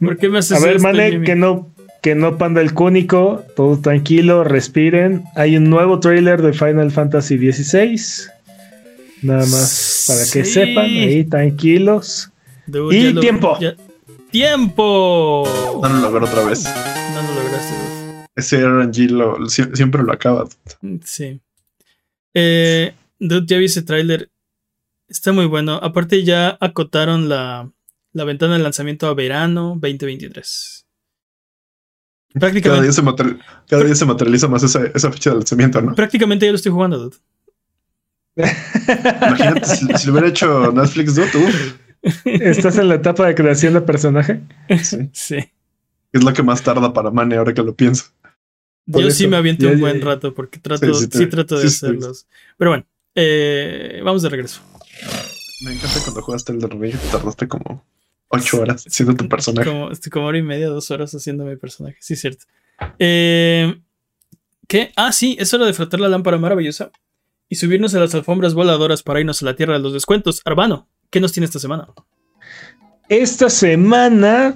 ¿Por 0.00 0.16
qué 0.16 0.28
me 0.28 0.38
haces 0.38 0.56
A 0.60 0.64
ver, 0.66 0.80
Mane, 0.80 1.22
que 1.22 1.36
no, 1.36 1.68
que 2.02 2.14
no 2.14 2.38
panda 2.38 2.60
el 2.60 2.72
cúnico. 2.74 3.44
Todo 3.56 3.78
tranquilo, 3.80 4.44
respiren. 4.44 5.24
Hay 5.34 5.56
un 5.56 5.68
nuevo 5.70 6.00
trailer 6.00 6.40
de 6.42 6.52
Final 6.52 6.90
Fantasy 6.90 7.36
XVI. 7.52 8.30
Nada 9.22 9.40
más 9.40 10.04
para 10.08 10.20
que 10.20 10.44
Sí. 10.44 10.52
sepan, 10.52 10.84
ahí 10.86 11.24
tranquilos. 11.24 12.30
Dude, 12.66 12.96
Y 12.96 13.02
ya 13.04 13.10
lo- 13.10 13.20
tiempo. 13.20 13.58
ya- 13.60 13.74
¡Tiempo! 14.30 15.44
No 15.82 15.88
lo 15.88 16.00
logró 16.00 16.24
otra 16.26 16.44
vez. 16.44 16.62
No 16.64 17.22
lo 17.22 17.42
lograste, 17.42 17.74
dude. 17.74 18.26
Ese 18.36 18.60
RNG 18.60 19.10
lo, 19.10 19.36
sie- 19.48 19.74
siempre 19.74 20.02
lo 20.04 20.12
acaba. 20.12 20.48
Sí. 21.04 21.40
Eh, 22.34 22.94
dude, 23.18 23.44
ya 23.46 23.58
vi 23.58 23.64
ese 23.66 23.82
tráiler. 23.82 24.30
Está 25.08 25.32
muy 25.32 25.46
bueno. 25.46 25.74
Aparte 25.82 26.22
ya 26.22 26.56
acotaron 26.60 27.28
la, 27.28 27.68
la 28.12 28.24
ventana 28.24 28.56
de 28.56 28.62
lanzamiento 28.62 29.08
a 29.08 29.14
verano 29.14 29.76
2023. 29.80 30.79
Cada 32.32 32.40
Prácticamente, 32.40 32.82
día 32.84 32.92
se, 32.92 33.02
material- 33.02 33.40
cada 33.68 33.84
día 33.84 33.94
se 33.94 34.04
materializa 34.04 34.48
más 34.48 34.62
esa, 34.62 34.84
esa 34.94 35.10
fecha 35.10 35.30
de 35.30 35.36
lanzamiento, 35.36 35.80
¿no? 35.82 35.94
prácticamente 35.94 36.46
ya 36.46 36.52
lo 36.52 36.56
estoy 36.56 36.70
jugando, 36.72 36.98
dude. 36.98 37.16
Imagínate 38.36 39.66
si, 39.66 39.86
si 39.96 40.06
lo 40.06 40.12
hubiera 40.12 40.28
hecho 40.28 40.72
Netflix, 40.72 41.14
dude, 41.16 41.28
uf, 41.36 42.26
¿Estás 42.26 42.78
en 42.78 42.88
la 42.88 42.94
etapa 42.94 43.26
de 43.26 43.34
creación 43.34 43.74
de 43.74 43.80
personaje? 43.82 44.40
sí. 44.82 45.10
Sí. 45.12 45.36
es 46.12 46.24
lo 46.24 46.32
que 46.32 46.42
más 46.42 46.62
tarda 46.62 46.92
para 46.92 47.10
Mane 47.10 47.36
ahora 47.36 47.52
que 47.52 47.62
lo 47.62 47.74
pienso. 47.74 48.04
Por 48.90 49.02
Yo 49.02 49.10
sí 49.10 49.26
me 49.28 49.36
aviento 49.36 49.66
ya- 49.66 49.72
un 49.72 49.80
buen 49.80 49.98
ya- 50.00 50.06
rato 50.06 50.34
porque 50.34 50.58
trato, 50.58 50.86
Sí, 50.94 51.04
sí, 51.06 51.10
sí 51.12 51.18
te- 51.18 51.26
trato 51.26 51.56
de 51.58 51.62
sí, 51.62 51.70
sí. 51.70 51.86
hacerlos. 51.86 52.26
Pero 52.56 52.70
bueno, 52.70 52.86
eh, 53.14 54.00
vamos 54.04 54.22
de 54.22 54.28
regreso. 54.30 54.60
Me 55.64 55.72
encanta 55.74 55.98
cuando 56.02 56.22
jugaste 56.22 56.52
el 56.52 56.60
de 56.60 56.68
Ring, 56.68 56.96
tardaste 57.12 57.46
como 57.48 57.84
ocho 58.30 58.62
horas 58.62 58.84
siendo 58.88 59.14
tu 59.14 59.28
personaje. 59.28 59.68
Como, 59.68 59.90
estoy 59.90 60.10
como 60.10 60.26
hora 60.26 60.38
y 60.38 60.42
media, 60.42 60.68
dos 60.68 60.90
horas 60.90 61.14
haciendo 61.14 61.44
mi 61.44 61.56
personaje. 61.56 61.96
Sí, 62.00 62.16
cierto. 62.16 62.46
Eh, 62.98 63.78
¿Qué? 64.66 64.92
Ah, 64.96 65.12
sí, 65.12 65.36
es 65.38 65.52
hora 65.52 65.66
de 65.66 65.74
frotar 65.74 66.00
la 66.00 66.08
lámpara 66.08 66.38
maravillosa 66.38 66.90
y 67.48 67.56
subirnos 67.56 67.94
a 67.94 67.98
las 68.00 68.14
alfombras 68.14 68.54
voladoras 68.54 69.02
para 69.02 69.20
irnos 69.20 69.42
a 69.42 69.46
la 69.46 69.56
tierra 69.56 69.74
de 69.74 69.80
los 69.80 69.92
descuentos. 69.92 70.40
Arbano, 70.44 70.88
¿qué 71.10 71.20
nos 71.20 71.32
tiene 71.32 71.46
esta 71.46 71.58
semana? 71.58 71.88
Esta 73.08 73.50
semana, 73.50 74.54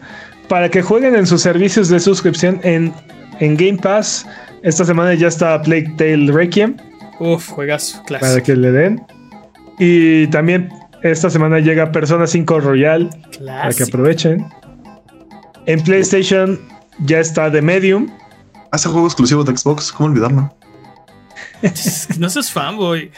para 0.48 0.70
que 0.70 0.80
jueguen 0.80 1.16
en 1.16 1.26
sus 1.26 1.42
servicios 1.42 1.88
de 1.88 1.98
suscripción 1.98 2.60
en, 2.62 2.94
en 3.40 3.56
Game 3.56 3.78
Pass, 3.78 4.24
esta 4.62 4.84
semana 4.84 5.14
ya 5.14 5.26
está 5.26 5.60
Plague 5.60 5.92
Tale 5.98 6.30
Requiem. 6.32 6.76
Uf, 7.18 7.48
juegazo, 7.48 7.98
para 8.06 8.20
clásico. 8.20 8.46
que 8.46 8.56
le 8.56 8.70
den. 8.70 9.04
Y 9.80 10.28
también 10.28 10.68
esta 11.10 11.30
semana 11.30 11.58
llega 11.60 11.92
Persona 11.92 12.26
5 12.26 12.60
Royal 12.60 13.08
para 13.10 13.22
que 13.22 13.38
Clásico. 13.38 13.84
aprovechen. 13.88 14.46
En 15.66 15.82
PlayStation 15.82 16.60
ya 17.00 17.20
está 17.20 17.50
The 17.50 17.62
Medium. 17.62 18.10
Hace 18.72 18.88
juego 18.88 19.06
exclusivo 19.06 19.44
de 19.44 19.56
Xbox, 19.56 19.92
¿cómo 19.92 20.08
olvidarlo? 20.10 20.54
No 22.18 22.28
seas 22.28 22.50
fanboy. 22.50 23.10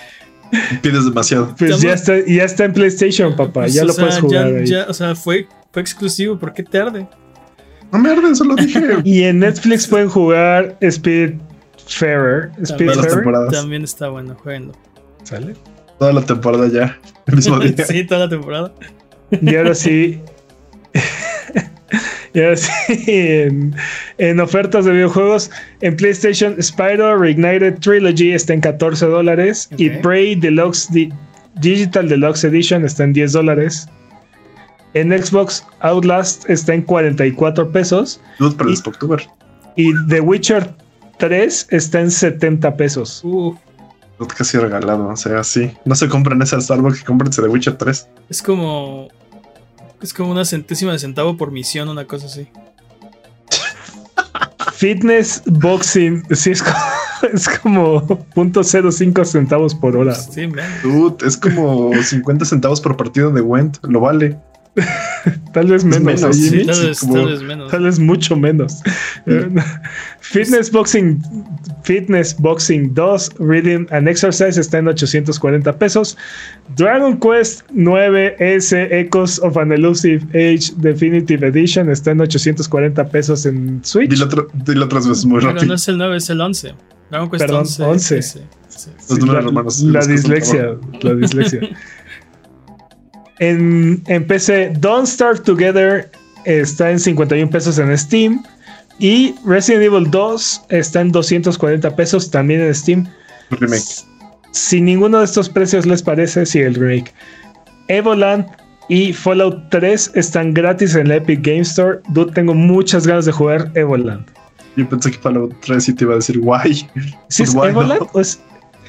Pides 0.82 1.04
demasiado. 1.06 1.54
Pues 1.58 1.80
ya 1.80 1.94
está, 1.94 2.14
ya 2.24 2.44
está 2.44 2.64
en 2.66 2.72
PlayStation, 2.72 3.34
papá. 3.34 3.52
Pues, 3.62 3.74
ya 3.74 3.82
o 3.82 3.86
lo 3.86 3.92
sea, 3.92 4.04
puedes 4.04 4.20
jugar 4.20 4.50
ya- 4.52 4.58
ahí. 4.58 4.66
ya, 4.66 4.86
o 4.88 4.94
sea, 4.94 5.14
fue, 5.16 5.48
fue 5.72 5.82
exclusivo. 5.82 6.38
¿Por 6.38 6.52
qué 6.52 6.62
tarde? 6.62 7.08
No 7.92 7.98
me 7.98 8.10
arden, 8.10 8.36
solo 8.36 8.54
dije. 8.54 8.80
Y 9.04 9.24
en 9.24 9.40
Netflix 9.40 9.86
pueden 9.88 10.08
jugar 10.08 10.76
Spirit 10.80 11.40
Fairer. 11.88 12.50
Todas 12.52 12.70
Spirit 12.70 12.88
las 12.88 12.96
Fairer. 12.98 13.14
temporadas. 13.16 13.52
También 13.52 13.82
está 13.84 14.08
bueno, 14.08 14.36
jueguenlo. 14.40 14.72
¿Sale? 15.24 15.54
Toda 15.98 16.12
la 16.12 16.23
temporada 16.23 16.68
ya. 16.68 16.98
El 17.27 17.36
mismo 17.36 17.59
día. 17.60 17.85
sí, 17.86 18.05
toda 18.05 18.20
la 18.27 18.28
temporada. 18.28 18.73
Y 19.31 19.55
ahora 19.56 19.74
sí. 19.74 20.20
y 22.35 22.40
ahora 22.40 22.56
sí, 22.56 22.70
en, 23.06 23.74
en 24.18 24.40
ofertas 24.40 24.85
de 24.85 24.93
videojuegos, 24.93 25.51
en 25.81 25.97
PlayStation, 25.97 26.60
Spyro 26.62 27.16
Reignited 27.18 27.78
Trilogy 27.81 28.32
está 28.32 28.52
en 28.55 28.60
14 28.60 29.06
dólares 29.06 29.68
y. 29.77 29.90
Prey 29.90 30.35
Deluxe 30.35 30.89
Di- 30.93 31.12
Digital 31.60 32.09
Deluxe 32.09 32.44
Edition 32.44 32.85
está 32.85 33.05
en 33.05 33.12
10 33.14 33.32
dólares. 33.32 33.89
En 34.94 35.10
Xbox, 35.10 35.64
Outlast 35.81 36.48
está 36.48 36.73
en 36.74 36.82
44 36.82 37.70
pesos 37.70 38.20
Dude, 38.39 38.55
pero 38.56 38.68
el 38.70 38.74
Y- 38.74 38.77
Spooktuber. 38.78 39.23
y 39.77 39.93
The 40.09 40.20
Witcher 40.20 40.70
3 41.18 41.68
está 41.70 42.01
en 42.01 42.10
70 42.10 42.77
pesos. 42.77 43.20
Uf, 43.24 43.56
Dude, 43.56 43.60
casi 44.36 44.59
regalado. 44.59 45.09
O 45.09 45.16
sea, 45.16 45.44
sí. 45.44 45.72
No 45.84 45.94
se 45.94 46.09
compran 46.09 46.40
esa 46.43 46.60
Starbucks, 46.60 47.05
cómprense 47.05 47.43
de 47.43 47.48
Witcher 47.48 47.76
3. 47.76 48.09
es 48.28 48.43
como. 48.43 49.09
Es 50.01 50.12
como 50.12 50.30
una 50.30 50.44
centésima 50.44 50.93
de 50.93 50.98
centavo 50.98 51.36
por 51.36 51.51
misión, 51.51 51.88
una 51.88 52.06
cosa 52.06 52.26
así. 52.26 52.48
Fitness 54.74 55.43
Boxing, 55.47 56.22
sí, 56.34 56.51
es 56.51 56.62
como, 56.62 56.76
es 57.32 57.48
como 57.48 58.02
.05 58.34 59.24
centavos 59.24 59.74
por 59.74 59.97
hora. 59.97 60.14
Sí, 60.14 60.47
man. 60.47 60.66
Dude, 60.82 61.26
es 61.26 61.36
como 61.36 61.90
50 61.94 62.44
centavos 62.44 62.80
por 62.80 62.97
partido 62.97 63.30
de 63.30 63.40
Went. 63.40 63.78
Lo 63.84 64.01
vale. 64.01 64.38
Tal 65.52 65.66
vez 65.68 65.84
menos. 65.84 66.02
menos, 66.02 66.36
¿eh, 66.36 66.40
sí. 66.50 66.66
Tal 66.66 66.86
vez, 66.86 67.00
como- 67.00 67.14
tal 67.14 67.26
vez 67.28 67.42
menos. 67.42 67.70
Tal 67.70 67.82
vez 67.84 67.98
mucho 67.98 68.36
menos. 68.36 68.82
Fitness 70.20 70.70
Boxing, 70.70 71.18
Fitness 71.84 72.36
Boxing 72.38 72.92
2, 72.94 73.30
Reading 73.38 73.86
and 73.90 74.08
Exercise 74.08 74.60
está 74.60 74.78
en 74.78 74.88
840 74.88 75.78
pesos. 75.78 76.16
Dragon 76.76 77.18
Quest 77.18 77.62
9S 77.72 78.88
Echoes 78.92 79.38
of 79.42 79.56
an 79.56 79.72
Elusive 79.72 80.22
Age 80.34 80.72
Definitive 80.76 81.46
Edition 81.46 81.88
está 81.90 82.10
en 82.10 82.20
840 82.20 83.08
pesos 83.08 83.46
en 83.46 83.80
Switch. 83.84 84.10
Dilo, 84.10 84.26
otro- 84.26 84.48
dilo 84.66 84.84
otras 84.84 85.08
veces 85.08 85.24
muy 85.24 85.40
Pero 85.40 85.52
rápido. 85.52 85.66
no 85.68 85.74
es 85.74 85.88
el 85.88 85.96
9, 85.98 86.16
es 86.18 86.30
el 86.30 86.40
11. 86.40 86.74
Dragon 87.10 87.30
Quest 87.30 87.40
Perdón, 87.40 87.60
11. 87.60 87.82
11. 87.84 88.18
ese, 88.18 88.42
sí. 88.68 88.90
Los 89.08 89.18
números 89.20 89.44
romanos, 89.44 89.80
La 89.80 90.02
son 90.02 90.12
dislexia, 90.12 90.66
la 91.02 91.14
dislexia. 91.14 91.60
En, 93.38 94.02
en 94.06 94.26
PC, 94.26 94.72
Don't 94.78 95.06
Starve 95.06 95.40
Together 95.40 96.10
está 96.44 96.90
en 96.90 96.98
51 96.98 97.50
pesos 97.50 97.78
en 97.78 97.96
Steam. 97.96 98.42
Y 98.98 99.34
Resident 99.44 99.84
Evil 99.84 100.10
2 100.10 100.62
está 100.70 101.02
en 101.02 101.12
240 101.12 101.96
pesos 101.96 102.30
también 102.30 102.62
en 102.62 102.74
Steam. 102.74 103.06
Remake. 103.50 103.84
Si 104.52 104.80
ninguno 104.80 105.18
de 105.18 105.26
estos 105.26 105.50
precios 105.50 105.84
les 105.84 106.02
parece, 106.02 106.46
sí, 106.46 106.60
el 106.60 106.74
remake. 106.74 107.12
Evoland 107.88 108.46
y 108.88 109.12
Fallout 109.12 109.68
3 109.70 110.12
están 110.14 110.54
gratis 110.54 110.94
en 110.94 111.08
la 111.08 111.16
Epic 111.16 111.44
Game 111.44 111.60
Store. 111.60 111.98
Dude, 112.08 112.32
tengo 112.32 112.54
muchas 112.54 113.06
ganas 113.06 113.26
de 113.26 113.32
jugar 113.32 113.70
Evoland. 113.74 114.26
Yo 114.76 114.88
pensé 114.88 115.10
que 115.10 115.18
Fallout 115.18 115.54
3 115.60 115.84
sí 115.84 115.92
te 115.92 116.04
iba 116.04 116.14
a 116.14 116.16
decir 116.16 116.40
guay. 116.40 116.88
¿Sí 117.28 117.42
es 117.42 117.54
Pues. 117.54 117.70
Evoland 117.70 118.02
o 118.12 118.20
es 118.20 118.40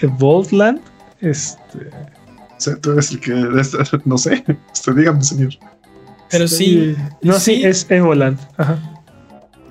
Evolvland? 0.02 0.80
Este. 1.22 1.90
O 2.58 2.60
sea, 2.60 2.76
tú 2.78 2.92
eres 2.92 3.12
el 3.12 3.20
que. 3.20 3.32
No 4.06 4.18
sé. 4.18 4.44
Usted 4.74 4.94
dígame, 4.94 5.24
señor. 5.24 5.54
Pero 6.30 6.48
sí, 6.48 6.96
No, 7.22 7.34
sí, 7.34 7.58
sí. 7.58 7.66
es 7.66 7.86
Evoland. 7.90 8.38
Ajá. 8.58 8.80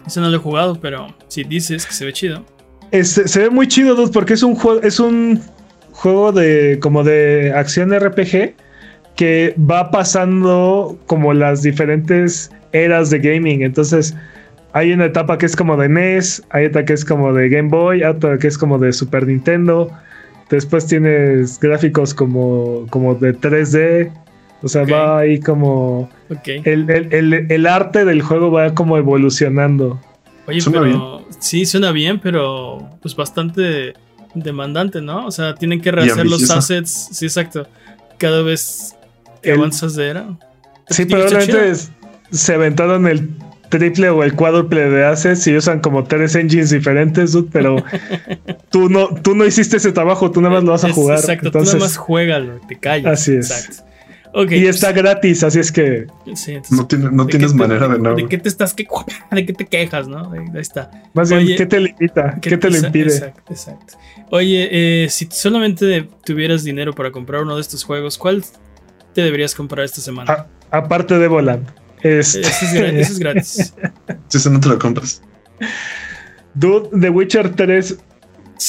Ese 0.07 0.21
no 0.21 0.29
lo 0.29 0.37
he 0.37 0.41
jugado, 0.41 0.81
pero 0.81 1.15
si 1.29 1.43
dices 1.45 1.85
que 1.85 1.93
se 1.93 2.05
ve 2.05 2.13
chido. 2.13 2.45
Este, 2.93 3.27
se 3.27 3.41
ve 3.41 3.51
muy 3.51 3.67
chido, 3.67 3.97
dude, 3.97 4.13
porque 4.13 4.35
es 4.35 4.43
un 4.43 4.55
juego, 4.55 4.81
es 4.83 5.01
un 5.01 5.43
juego 5.91 6.31
de 6.31 6.79
como 6.81 7.03
de 7.03 7.53
acción 7.55 7.93
RPG 7.93 8.55
que 9.17 9.55
va 9.59 9.91
pasando 9.91 10.99
como 11.07 11.35
las 11.35 11.63
diferentes 11.63 12.51
eras 12.73 13.11
de 13.11 13.19
gaming. 13.19 13.63
Entonces, 13.63 14.15
hay 14.73 14.93
una 14.93 15.07
etapa 15.07 15.39
que 15.39 15.47
es 15.47 15.57
como 15.57 15.77
de 15.77 15.89
NES, 15.89 16.43
hay 16.51 16.67
otra 16.67 16.85
que 16.85 16.93
es 16.93 17.05
como 17.05 17.33
de 17.33 17.49
Game 17.49 17.71
Boy, 17.71 18.03
otra 18.05 18.39
que 18.39 18.47
es 18.47 18.57
como 18.59 18.79
de 18.79 18.93
Super 18.93 19.27
Nintendo. 19.27 19.91
Después 20.51 20.87
tienes 20.87 21.59
gráficos 21.59 22.15
como, 22.15 22.87
como 22.91 23.15
de 23.15 23.35
3D. 23.39 24.13
O 24.63 24.69
sea, 24.69 24.85
va 24.85 25.19
ahí 25.19 25.39
como. 25.41 26.09
Ok. 26.31 26.49
El, 26.65 26.89
el- 26.91 27.13
el- 27.13 27.47
el 27.53 27.67
arte 27.67 28.05
del 28.05 28.23
juego 28.23 28.51
va 28.51 28.75
como 28.75 28.97
evolucionando. 28.97 30.01
Oye, 30.47 30.61
Suena 30.61 30.81
pero 30.81 31.25
sí, 31.41 31.67
suena 31.67 31.91
bien, 31.93 32.21
pero 32.21 32.79
pues 33.03 33.15
bastante 33.17 33.95
demandante, 34.35 35.01
¿no? 35.03 35.27
O 35.27 35.31
sea, 35.31 35.55
tienen 35.55 35.81
que 35.81 35.91
rehacer 35.91 36.27
los 36.27 36.49
assets. 36.51 37.09
Sí, 37.13 37.27
exacto. 37.27 37.67
Cada 38.19 38.43
vez 38.43 38.95
que 39.43 39.51
El- 39.53 39.59
avanzas 39.59 39.95
de 39.97 40.09
era. 40.09 40.39
Sí, 40.89 41.07
chido. 41.07 41.61
es- 41.61 41.91
se 42.31 42.55
aventaron 42.55 43.07
el 43.09 43.29
triple 43.69 44.09
o 44.11 44.23
el 44.23 44.35
cuádruple 44.35 44.89
de 44.91 45.05
assets 45.05 45.47
y 45.47 45.57
usan 45.57 45.81
como 45.81 46.05
tres 46.05 46.35
engines 46.35 46.71
diferentes, 46.71 47.33
dude, 47.33 47.49
pero 47.53 47.77
tú 48.71 48.89
no, 48.89 49.09
tú 49.09 49.35
no 49.35 49.45
hiciste 49.45 49.77
ese 49.79 49.93
trabajo, 49.93 50.31
tú 50.31 50.41
nada 50.41 50.55
más 50.55 50.65
lo 50.65 50.73
vas 50.73 50.85
a 50.85 50.89
Es- 50.89 50.95
jugar. 50.95 51.19
Exacto, 51.19 51.47
entonces, 51.47 51.71
tú 51.73 51.77
nada 51.79 51.87
más 51.89 51.97
juégalo, 51.97 52.61
te 52.69 52.77
callas. 52.79 53.13
Así 53.21 53.35
es. 53.35 53.51
Exacto. 53.51 53.83
Ok. 54.39 54.53
y 54.53 54.67
está 54.67 54.93
gratis, 54.93 55.43
así 55.45 55.61
es 55.61 55.73
que 55.73 56.09
pues, 56.27 56.41
sí, 56.41 56.53
entonces, 56.53 56.77
No, 56.79 56.87
tiene- 56.87 57.09
no 57.11 57.25
¿de 57.25 57.31
tienes 57.31 57.53
qué 57.53 57.59
te- 57.59 57.59
manera 57.69 57.89
de 57.89 57.99
no. 57.99 58.15
¿De 58.15 58.27
qué 58.29 58.37
te 58.37 58.49
estás 58.51 58.75
que, 58.75 58.87
de 59.31 59.47
qué 59.47 59.53
te 59.55 59.65
quejas, 59.67 60.09
no? 60.09 60.31
Ahí 60.33 60.41
está. 60.57 60.91
más 61.15 61.31
bien, 61.31 61.57
¿qué 61.57 61.65
te 61.65 61.81
limita? 61.81 62.39
¿Qué, 62.43 62.59
te 62.59 62.69
lo 62.71 62.77
impide? 62.77 63.07
Exacto, 63.15 63.43
exacto. 63.53 63.95
Oye, 64.31 64.69
eh, 65.05 65.09
si 65.09 65.27
solamente 65.31 66.09
tuvieras 66.25 66.65
dinero 66.65 66.93
para 66.93 67.13
comprar 67.13 67.43
uno 67.43 67.55
de 67.55 67.63
estos 67.63 67.83
juegos, 67.85 68.19
¿cuál 68.19 68.45
te 69.15 69.23
deberías 69.23 69.55
comprar 69.55 69.85
esta 69.87 70.01
semana? 70.03 70.31
A- 70.71 70.79
aparte 70.79 71.19
de 71.19 71.29
Volant. 71.29 71.67
Este, 72.03 72.41
Ese 72.41 73.01
es, 73.01 73.11
es 73.11 73.19
gratis. 73.19 73.75
Si 74.29 74.37
eso 74.39 74.51
no 74.51 74.61
te 74.61 74.69
lo 74.69 74.79
compras. 74.79 75.23
Dude, 76.55 76.89
The 77.01 77.11
Witcher 77.11 77.55
3. 77.55 77.99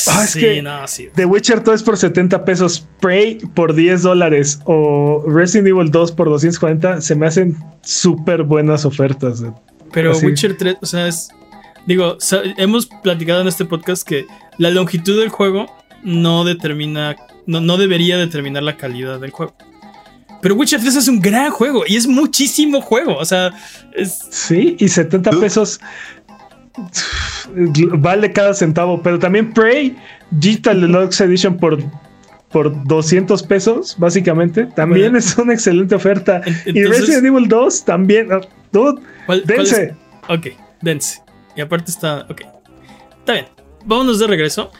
Ah, 0.08 0.24
es 0.26 0.30
sí, 0.32 0.40
que- 0.42 0.62
no, 0.62 0.86
sí. 0.88 1.08
The 1.16 1.26
Witcher 1.26 1.64
3 1.64 1.84
por 1.84 1.98
70 1.98 2.44
pesos. 2.44 2.88
Prey 3.00 3.38
por 3.54 3.74
10 3.74 4.02
dólares. 4.04 4.60
O 4.66 5.24
Resident 5.28 5.68
Evil 5.70 5.90
2 5.92 6.12
por 6.12 6.28
240. 6.30 7.02
Se 7.02 7.16
me 7.16 7.28
hacen 7.28 7.56
súper 7.82 8.44
buenas 8.44 8.84
ofertas. 8.86 9.40
dude. 9.40 9.54
Pero 9.94 10.12
así. 10.12 10.26
Witcher 10.26 10.58
3, 10.58 10.78
o 10.82 10.86
sea, 10.86 11.08
es. 11.08 11.30
Digo, 11.86 12.18
hemos 12.58 12.88
platicado 12.88 13.40
en 13.42 13.48
este 13.48 13.64
podcast 13.64 14.06
que 14.06 14.26
la 14.58 14.70
longitud 14.72 15.18
del 15.20 15.30
juego 15.30 15.68
no 16.04 16.44
determina. 16.44 17.16
No, 17.46 17.62
no 17.62 17.78
debería 17.78 18.18
determinar 18.18 18.64
la 18.64 18.76
calidad 18.76 19.22
del 19.22 19.32
juego. 19.32 19.56
Pero 20.48 20.56
Witcher 20.56 20.80
3 20.80 20.96
es 20.96 21.08
un 21.10 21.20
gran 21.20 21.52
juego 21.52 21.84
y 21.86 21.98
es 21.98 22.08
muchísimo 22.08 22.80
juego. 22.80 23.18
O 23.18 23.26
sea, 23.26 23.52
es. 23.94 24.18
Sí, 24.30 24.78
y 24.80 24.88
70 24.88 25.30
Dude. 25.32 25.42
pesos. 25.42 25.82
Vale 27.98 28.32
cada 28.32 28.54
centavo. 28.54 29.02
Pero 29.02 29.20
también 29.20 29.54
Prey 29.54 29.98
Digital 30.32 30.80
Deluxe 30.80 31.20
Edition 31.20 31.58
por, 31.58 31.84
por 32.50 32.82
200 32.86 33.44
pesos, 33.44 33.96
básicamente. 33.98 34.68
También 34.68 35.08
Bueno. 35.08 35.18
es 35.18 35.38
una 35.38 35.52
excelente 35.54 35.96
oferta. 35.96 36.42
Y 36.66 36.82
Resident 36.86 37.26
Evil 37.26 37.50
2 37.50 37.84
también. 37.84 38.32
ah, 38.32 38.40
Dude, 38.72 39.02
¿cuál- 39.26 39.44
cuál 39.44 39.60
es- 39.62 39.72
dense. 39.76 39.96
Ok, 40.30 40.48
dense. 40.82 41.22
Y 41.58 41.62
aparte 41.62 41.92
está. 41.92 42.26
Ok. 42.30 42.42
Está 43.20 43.34
bien. 43.34 43.46
Vámonos 43.86 44.18
de 44.20 44.28
regreso. 44.28 44.72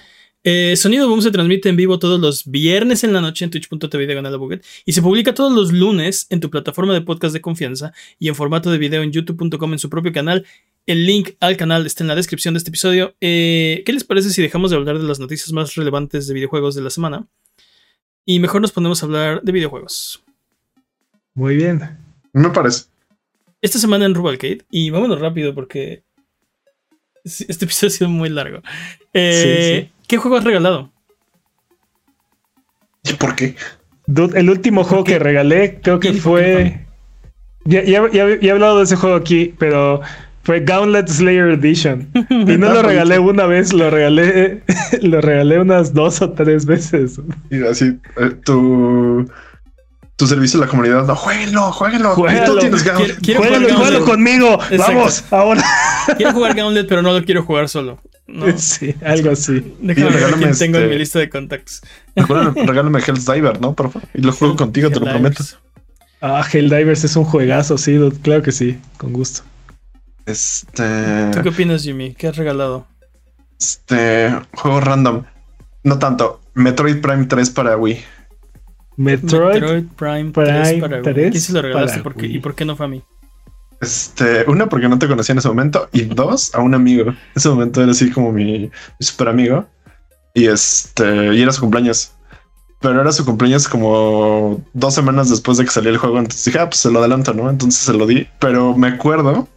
Eh, 0.50 0.78
Sonido 0.78 1.10
Boom 1.10 1.22
se 1.22 1.30
transmite 1.30 1.68
en 1.68 1.76
vivo 1.76 2.00
todos 2.00 2.22
los 2.22 2.50
viernes 2.50 3.04
en 3.04 3.12
la 3.12 3.20
noche 3.20 3.44
en 3.44 3.52
twitch.tv 3.52 4.06
diagonal 4.06 4.34
a 4.34 4.38
Buget 4.38 4.64
y 4.86 4.94
se 4.94 5.02
publica 5.02 5.34
todos 5.34 5.52
los 5.52 5.74
lunes 5.74 6.26
en 6.30 6.40
tu 6.40 6.50
plataforma 6.50 6.94
de 6.94 7.02
podcast 7.02 7.34
de 7.34 7.42
confianza 7.42 7.92
y 8.18 8.30
en 8.30 8.36
formato 8.36 8.72
de 8.72 8.78
video 8.78 9.02
en 9.04 9.12
youtube.com 9.12 9.74
en 9.74 9.78
su 9.78 9.90
propio 9.90 10.14
canal. 10.14 10.46
El 10.86 11.06
link 11.06 11.32
al 11.42 11.58
canal 11.58 11.86
está 11.86 12.06
en 12.06 12.08
la 12.08 12.16
descripción 12.16 12.54
de 12.54 12.60
este 12.60 12.70
episodio. 12.70 13.14
Eh, 13.20 13.84
¿Qué 13.86 13.92
les 13.92 14.06
parece 14.06 14.30
si 14.30 14.42
dejamos 14.42 14.72
de 14.72 14.78
hablar 14.78 15.00
de 15.00 15.04
las 15.04 15.20
noticias 15.20 15.52
más 15.52 15.76
relevantes 15.76 16.28
de 16.28 16.34
videojuegos 16.34 16.76
de 16.76 16.82
la 16.82 16.92
semana? 16.92 17.28
Y 18.24 18.40
mejor 18.40 18.62
nos 18.62 18.72
ponemos 18.72 19.04
a 19.04 19.06
hablar 19.06 19.42
de 19.44 19.52
videojuegos. 19.52 20.24
Muy 21.34 21.58
bien. 21.58 21.82
Me 22.32 22.50
parece. 22.52 22.86
esta 23.62 23.80
semana 23.80 24.06
en 24.06 24.16
Rubalcade, 24.16 24.60
y 24.72 24.92
vámonos 24.92 25.20
rápido 25.20 25.54
porque 25.54 26.06
este 27.48 27.66
episodio 27.66 27.88
ha 27.90 27.92
sido 27.98 28.10
muy 28.10 28.30
largo. 28.30 28.62
Eh, 29.14 29.90
¿Qué 30.08 30.18
juego 30.18 30.38
has 30.38 30.44
regalado? 30.44 30.92
¿Y 33.04 33.14
por 33.14 33.36
qué? 33.36 33.56
Dude, 34.06 34.40
el 34.40 34.50
último 34.50 34.84
juego 34.84 35.04
qué? 35.04 35.14
que 35.14 35.20
regalé, 35.20 35.80
creo 35.82 36.00
que 36.00 36.10
¿Quién- 36.12 36.22
fue. 36.22 36.86
Ya, 37.66 37.84
ya- 37.84 38.10
ya- 38.12 38.40
ya 38.40 38.48
he 38.48 38.52
hablado 38.52 38.78
de 38.78 38.86
ese 38.86 38.96
juego 38.96 39.16
aquí, 39.18 39.54
pero 39.60 40.00
fue 40.44 40.62
Gauntlet 40.62 41.08
Slayer 41.10 41.50
Edition. 41.50 42.08
Y 42.30 42.58
no 42.58 42.74
lo 42.74 42.82
regalé 42.82 43.20
una 43.20 43.46
vez, 43.46 43.74
lo 43.74 43.90
regalé, 43.90 44.64
lo 45.02 45.20
regalé 45.20 45.60
unas 45.60 45.94
dos 45.94 46.22
o 46.22 46.32
tres 46.32 46.66
veces. 46.66 47.20
Y 47.52 47.62
así, 47.64 47.98
eh, 48.18 48.30
tu, 48.46 49.30
tu 50.18 50.28
servicio 50.28 50.60
a 50.60 50.66
la 50.66 50.70
comunidad, 50.70 51.06
no, 51.06 51.16
jueguenlo, 51.16 51.72
jueguenlo. 51.72 52.12
Tú 52.56 52.60
tienes 52.60 52.84
Quiero- 52.84 53.16
quiero 53.22 54.04
conmigo. 54.06 54.54
Exacto. 54.70 54.94
Vamos, 54.96 55.24
ahora. 55.32 55.64
Quiero 56.18 56.34
jugar 56.34 56.56
Gauntlet, 56.56 56.88
pero 56.88 57.02
no 57.02 57.14
lo 57.18 57.24
quiero 57.24 57.44
jugar 57.44 57.70
solo. 57.70 58.00
No, 58.28 58.46
Sí, 58.58 58.94
algo 59.06 59.32
así. 59.32 59.76
déjame 59.80 60.10
ver 60.18 60.32
tengo 60.58 60.78
en 60.80 60.84
este- 60.84 60.88
mi 60.88 60.98
lista 60.98 61.20
de 61.20 61.30
contactos. 61.30 61.82
Regálame, 62.16 62.52
regálame 62.66 63.00
Hell's 63.06 63.26
Diver, 63.26 63.62
¿no? 63.62 63.74
Por 63.74 63.92
favor. 63.92 64.10
Y 64.14 64.22
lo 64.22 64.34
juego 64.34 64.56
contigo, 64.56 64.90
te 64.90 65.00
lo 65.00 65.06
prometo. 65.06 65.44
Ah, 66.20 66.44
Helldivers 66.52 67.04
es 67.04 67.16
un 67.16 67.24
juegazo, 67.24 67.78
sí, 67.78 67.98
claro 68.24 68.42
que 68.42 68.52
sí, 68.52 68.80
con 68.98 69.14
gusto. 69.14 69.44
Este. 70.26 71.30
¿Tú 71.32 71.42
qué 71.44 71.50
opinas, 71.50 71.84
Jimmy? 71.84 72.14
¿Qué 72.16 72.28
has 72.28 72.36
regalado? 72.36 72.88
Este. 73.60 74.36
Juego 74.56 74.82
random. 74.82 75.24
No 75.84 76.00
tanto. 76.00 76.42
Metroid 76.56 77.02
Prime 77.02 77.26
3 77.28 77.50
para 77.52 77.78
Wii. 77.78 78.04
Metroid, 78.98 79.86
Prime, 79.96 80.32
Prime 80.32 80.32
3 80.32 80.82
para 80.82 80.96
Wii. 80.98 81.04
3 81.04 81.32
¿Quién 81.32 81.42
se 81.42 81.54
lo 81.54 81.62
regalaste? 81.62 82.02
¿Y 82.24 82.40
por 82.40 82.56
qué 82.56 82.66
no 82.66 82.76
fue 82.76 82.88
a 82.88 82.90
mí? 82.90 83.04
Este, 83.80 84.44
una 84.48 84.68
porque 84.68 84.90
no 84.90 84.98
te 84.98 85.08
conocía 85.08 85.34
en 85.34 85.40
ese 85.40 85.48
momento 85.48 85.88
y 85.92 86.02
dos 86.06 86.54
a 86.56 86.62
un 86.62 86.74
amigo. 86.74 87.10
En 87.10 87.18
ese 87.36 87.50
momento 87.50 87.82
era 87.82 87.92
así 87.92 88.10
como 88.10 88.32
mi, 88.32 88.60
mi 88.60 88.72
super 89.00 89.30
amigo 89.30 89.68
y 90.34 90.48
este, 90.48 91.36
y 91.36 91.42
era 91.42 91.52
su 91.52 91.62
cumpleaños. 91.62 92.14
Pero 92.80 93.02
era 93.02 93.12
su 93.12 93.26
cumpleaños 93.26 93.68
como 93.68 94.64
dos 94.74 94.94
semanas 94.94 95.30
después 95.30 95.58
de 95.58 95.66
que 95.66 95.72
salió 95.72 95.90
el 95.90 95.98
juego. 95.98 96.18
Entonces 96.18 96.46
dije, 96.46 96.60
ah, 96.60 96.70
pues 96.70 96.80
se 96.80 96.92
lo 96.92 97.00
adelanto, 97.00 97.34
¿no? 97.34 97.50
Entonces 97.50 97.82
se 97.82 97.94
lo 97.94 98.06
di. 98.06 98.28
Pero 98.40 98.76
me 98.76 98.88
acuerdo, 98.88 99.48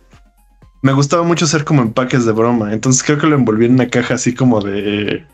me 0.82 0.92
gustaba 0.92 1.22
mucho 1.22 1.44
hacer 1.44 1.64
como 1.64 1.82
empaques 1.82 2.24
de 2.24 2.32
broma. 2.32 2.72
Entonces 2.72 3.02
creo 3.02 3.18
que 3.18 3.26
lo 3.26 3.36
envolví 3.36 3.66
en 3.66 3.74
una 3.74 3.88
caja 3.88 4.14
así 4.14 4.34
como 4.34 4.60
de 4.60 5.26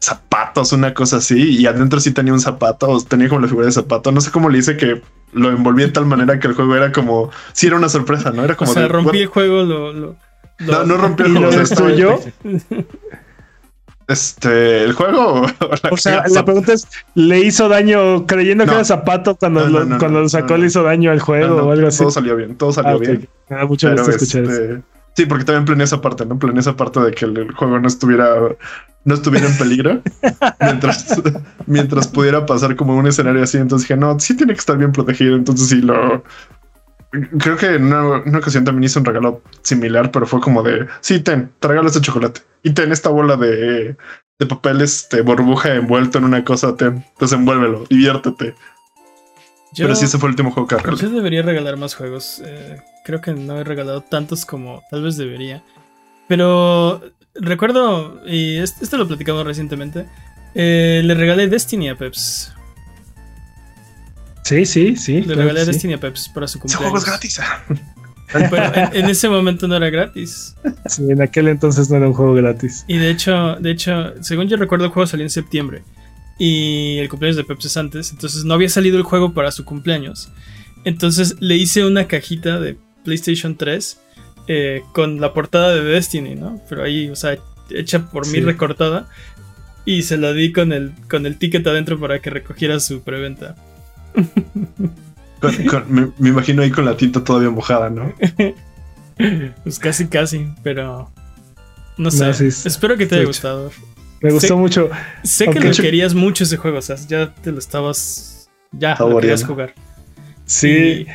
zapatos, 0.00 0.72
una 0.72 0.94
cosa 0.94 1.16
así. 1.18 1.56
Y 1.58 1.66
adentro 1.66 2.00
sí 2.00 2.12
tenía 2.12 2.32
un 2.32 2.40
zapato, 2.40 2.88
o 2.88 3.00
tenía 3.02 3.28
como 3.28 3.40
la 3.40 3.48
figura 3.48 3.66
de 3.66 3.72
zapato. 3.72 4.12
No 4.12 4.20
sé 4.20 4.30
cómo 4.30 4.48
le 4.48 4.58
hice 4.58 4.76
que 4.76 5.02
lo 5.32 5.50
envolví 5.50 5.82
de 5.82 5.90
tal 5.90 6.06
manera 6.06 6.38
que 6.40 6.46
el 6.46 6.54
juego 6.54 6.74
era 6.76 6.92
como, 6.92 7.30
sí 7.52 7.66
era 7.66 7.76
una 7.76 7.88
sorpresa, 7.88 8.30
¿no? 8.30 8.44
Era 8.44 8.54
como 8.56 8.70
o 8.70 8.74
sea, 8.74 8.84
de, 8.84 8.88
rompí 8.88 9.18
el 9.20 9.26
juego, 9.26 9.62
lo. 9.64 9.92
lo- 9.92 10.16
lo- 10.60 10.72
No, 10.72 10.84
no 10.84 10.96
rompí 10.96 11.22
el 11.24 11.32
¿Y 11.32 11.36
juego. 11.36 11.50
destruyó? 11.52 12.18
Este, 14.06 14.84
el 14.84 14.92
juego. 14.94 15.42
o 15.90 15.96
sea, 15.98 16.24
la 16.28 16.44
pregunta 16.44 16.72
es, 16.72 16.88
¿le 17.14 17.40
hizo 17.40 17.68
daño 17.68 18.26
creyendo 18.26 18.64
que 18.64 18.70
era 18.72 18.84
zapato 18.84 19.36
cuando, 19.36 19.60
No, 19.60 19.68
no, 19.68 19.78
lo, 19.80 19.84
no, 19.84 19.98
cuando 19.98 20.20
lo 20.20 20.28
sacó 20.30 20.54
no, 20.54 20.58
le 20.58 20.66
hizo 20.68 20.82
daño 20.82 21.10
al 21.10 21.20
juego 21.20 21.48
No, 21.48 21.56
no, 21.62 21.68
o 21.68 21.72
algo 21.72 21.88
así? 21.88 21.98
Todo 21.98 22.10
salió 22.10 22.34
bien, 22.36 22.56
todo 22.56 22.72
salió 22.72 22.92
Ah, 22.92 22.98
bien. 22.98 23.28
Me 23.50 23.56
da 23.56 23.66
mucho 23.66 23.88
Pero, 23.90 24.04
gusto 24.04 24.16
escuchar 24.16 24.44
eso. 24.44 24.82
Sí, 25.18 25.26
porque 25.26 25.44
también 25.44 25.64
planeé 25.64 25.84
esa 25.84 26.00
parte, 26.00 26.24
¿no? 26.24 26.38
Planeé 26.38 26.60
esa 26.60 26.76
parte 26.76 27.00
de 27.00 27.10
que 27.10 27.24
el, 27.24 27.36
el 27.36 27.52
juego 27.52 27.80
no 27.80 27.88
estuviera, 27.88 28.36
no 29.04 29.14
estuviera 29.14 29.48
en 29.48 29.58
peligro 29.58 30.00
mientras, 30.60 31.20
mientras 31.66 32.06
pudiera 32.06 32.46
pasar 32.46 32.76
como 32.76 32.96
un 32.96 33.08
escenario 33.08 33.42
así. 33.42 33.58
Entonces 33.58 33.88
dije, 33.88 33.98
no, 33.98 34.16
sí 34.20 34.36
tiene 34.36 34.52
que 34.52 34.60
estar 34.60 34.78
bien 34.78 34.92
protegido. 34.92 35.34
Entonces 35.34 35.70
sí 35.70 35.82
lo. 35.82 36.22
Creo 37.40 37.56
que 37.56 37.74
en 37.74 37.86
una, 37.86 38.22
una 38.24 38.38
ocasión 38.38 38.64
también 38.64 38.84
hice 38.84 39.00
un 39.00 39.06
regalo 39.06 39.42
similar, 39.62 40.12
pero 40.12 40.24
fue 40.24 40.40
como 40.40 40.62
de 40.62 40.86
sí, 41.00 41.18
ten, 41.18 41.50
te 41.58 41.66
regalo 41.66 41.88
este 41.88 42.00
chocolate 42.00 42.42
y 42.62 42.70
ten 42.74 42.92
esta 42.92 43.08
bola 43.08 43.36
de, 43.36 43.96
de 44.38 44.46
papel, 44.46 44.82
este 44.82 45.22
burbuja 45.22 45.74
envuelto 45.74 46.18
en 46.18 46.24
una 46.24 46.44
cosa, 46.44 46.76
ten, 46.76 47.04
desenvuélvelo, 47.18 47.86
diviértete. 47.90 48.54
Yo- 49.74 49.84
Pero 49.84 49.94
sí, 49.94 50.06
ese 50.06 50.18
fue 50.18 50.28
el 50.28 50.32
último 50.32 50.50
juego 50.50 50.66
que 50.66 50.76
regalé. 50.76 50.96
Yo 51.00 51.10
debería 51.10 51.42
regalar 51.42 51.76
más 51.76 51.94
juegos. 51.94 52.42
eh, 52.44 52.80
creo 53.04 53.20
que 53.20 53.32
no 53.32 53.58
he 53.58 53.64
regalado 53.64 54.00
tantos 54.02 54.44
como 54.46 54.82
tal 54.90 55.02
vez 55.02 55.16
debería. 55.16 55.62
Pero 56.26 57.02
recuerdo, 57.34 58.20
y 58.26 58.56
este 58.56 58.96
lo 58.98 59.06
platicamos 59.08 59.44
recientemente, 59.46 60.06
eh, 60.54 61.02
le 61.04 61.14
regalé 61.14 61.48
Destiny 61.48 61.88
a 61.90 61.96
Peps. 61.96 62.52
Sí, 64.44 64.64
sí, 64.64 64.96
sí. 64.96 65.20
Le 65.20 65.24
claro 65.26 65.40
regalé 65.42 65.60
sí. 65.60 65.66
Destiny 65.72 65.94
a 65.94 66.00
Peps 66.00 66.28
para 66.30 66.48
su 66.48 66.58
Ese 66.64 66.76
juego 66.76 66.92
cumpleaños. 66.94 67.24
es 67.24 67.36
gratis. 67.36 67.40
Pero 68.50 68.74
en, 68.74 69.04
en 69.04 69.10
ese 69.10 69.28
momento 69.28 69.66
no 69.68 69.76
era 69.76 69.88
gratis. 69.90 70.54
Sí, 70.86 71.10
en 71.10 71.20
aquel 71.22 71.48
entonces 71.48 71.88
no 71.90 71.96
era 71.96 72.06
un 72.08 72.14
juego 72.14 72.34
gratis. 72.34 72.84
Y 72.86 72.98
de 72.98 73.10
hecho, 73.10 73.56
de 73.56 73.70
hecho, 73.70 74.22
según 74.22 74.48
yo 74.48 74.56
recuerdo, 74.56 74.86
el 74.86 74.90
juego 74.90 75.06
salió 75.06 75.24
en 75.24 75.30
septiembre. 75.30 75.82
Y 76.38 76.98
el 76.98 77.08
cumpleaños 77.08 77.36
de 77.36 77.44
Peps 77.44 77.64
es 77.66 77.76
antes. 77.76 78.12
Entonces 78.12 78.44
no 78.44 78.54
había 78.54 78.68
salido 78.68 78.96
el 78.96 79.02
juego 79.02 79.34
para 79.34 79.50
su 79.50 79.64
cumpleaños. 79.64 80.30
Entonces 80.84 81.36
le 81.40 81.56
hice 81.56 81.84
una 81.84 82.06
cajita 82.06 82.60
de 82.60 82.76
PlayStation 83.04 83.56
3 83.56 84.00
eh, 84.46 84.82
con 84.92 85.20
la 85.20 85.32
portada 85.34 85.74
de 85.74 85.82
Destiny, 85.82 86.34
¿no? 86.36 86.60
Pero 86.68 86.84
ahí, 86.84 87.10
o 87.10 87.16
sea, 87.16 87.36
hecha 87.70 88.08
por 88.10 88.26
mí 88.28 88.40
recortada. 88.40 89.08
y 89.84 90.02
se 90.02 90.16
lo 90.16 90.32
di 90.34 90.52
con 90.52 90.72
el, 90.72 90.92
con 91.10 91.26
el 91.26 91.36
ticket 91.38 91.66
adentro 91.66 91.98
para 91.98 92.20
que 92.20 92.30
recogiera 92.30 92.78
su 92.78 93.02
preventa. 93.02 93.56
Con- 95.40 95.54
con- 95.66 95.92
me, 95.92 96.08
me 96.18 96.28
imagino 96.30 96.62
ahí 96.62 96.70
con 96.70 96.84
la 96.84 96.96
tinta 96.96 97.22
todavía 97.22 97.50
mojada, 97.50 97.90
¿no? 97.90 98.12
Pues 99.64 99.80
casi, 99.80 100.06
casi, 100.06 100.46
pero. 100.62 101.10
No 101.96 102.08
sé. 102.12 102.24
No, 102.26 102.32
sí, 102.32 102.52
sí. 102.52 102.68
Espero 102.68 102.96
que 102.96 103.04
te 103.06 103.16
haya 103.16 103.24
gustado. 103.24 103.72
Me 104.20 104.30
gustó 104.30 104.56
mucho. 104.56 104.90
Sé 105.22 105.48
que 105.48 105.60
lo 105.60 105.70
querías 105.72 106.14
mucho 106.14 106.44
ese 106.44 106.56
juego, 106.56 106.78
o 106.78 106.82
sea, 106.82 106.96
ya 106.96 107.34
te 107.34 107.52
lo 107.52 107.58
estabas. 107.58 108.50
Ya, 108.72 108.90
lo 108.90 108.96
Saboreando. 108.96 109.20
querías 109.20 109.44
jugar. 109.44 109.74
Sí, 110.44 111.06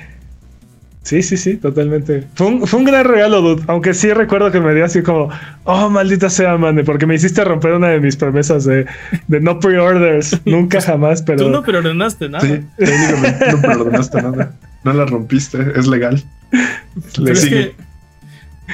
sí, 1.01 1.21
sí, 1.21 1.37
sí, 1.37 1.57
totalmente. 1.57 2.25
Fue 2.35 2.47
un, 2.47 2.67
fue 2.67 2.79
un 2.79 2.85
gran 2.85 3.05
regalo, 3.05 3.41
dude. 3.41 3.63
Aunque 3.67 3.93
sí 3.93 4.11
recuerdo 4.13 4.51
que 4.51 4.59
me 4.59 4.73
dio 4.73 4.85
así 4.85 5.01
como, 5.01 5.29
oh, 5.65 5.89
maldita 5.89 6.29
sea, 6.29 6.57
man, 6.57 6.81
porque 6.85 7.05
me 7.05 7.15
hiciste 7.15 7.43
romper 7.43 7.73
una 7.73 7.89
de 7.89 7.99
mis 7.99 8.15
promesas 8.15 8.63
de, 8.65 8.85
de 9.27 9.39
no 9.41 9.59
pre-orders. 9.59 10.39
Nunca 10.45 10.81
jamás, 10.81 11.21
pero. 11.21 11.43
Tú 11.43 11.49
no 11.49 11.63
preordenaste 11.63 12.29
nada. 12.29 12.45
Sí, 12.45 12.63
técnicamente 12.77 13.51
no 13.51 13.61
perdonaste 13.61 14.21
nada. 14.21 14.53
No 14.83 14.93
la 14.93 15.05
rompiste, 15.05 15.57
es 15.75 15.87
legal. 15.87 16.23
Le 17.17 17.31
es 17.31 17.41
sigue. 17.41 17.69
que, 17.71 17.75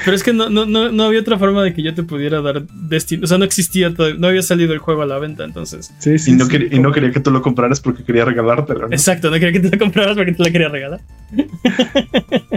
pero 0.04 0.14
es 0.16 0.22
que 0.22 0.32
no, 0.32 0.48
no, 0.48 0.66
no, 0.66 0.90
no 0.92 1.02
había 1.04 1.20
otra 1.20 1.38
forma 1.38 1.62
de 1.62 1.72
que 1.74 1.82
yo 1.82 1.94
te 1.94 2.02
pudiera 2.02 2.40
dar 2.40 2.62
destino. 2.66 3.24
O 3.24 3.26
sea, 3.26 3.38
no 3.38 3.44
existía, 3.44 3.92
todavía- 3.94 4.18
no 4.20 4.28
había 4.28 4.42
salido 4.42 4.72
el 4.72 4.78
juego 4.78 5.02
a 5.02 5.06
la 5.06 5.18
venta, 5.18 5.44
entonces. 5.44 5.92
Sí, 5.98 6.18
sí. 6.18 6.30
Y 6.32 6.34
no, 6.36 6.44
sí. 6.46 6.50
quería, 6.50 6.68
y 6.74 6.78
no 6.78 6.92
quería 6.92 7.10
que 7.10 7.20
tú 7.20 7.30
lo 7.30 7.42
compraras 7.42 7.80
porque 7.80 8.04
quería 8.04 8.24
regalártelo, 8.24 8.88
¿no? 8.88 8.94
Exacto, 8.94 9.28
no 9.30 9.34
quería 9.34 9.52
que 9.52 9.60
te 9.60 9.70
la 9.70 9.78
compraras 9.78 10.16
porque 10.16 10.32
te 10.32 10.42
la 10.44 10.50
quería 10.50 10.68
regalar. 10.68 11.00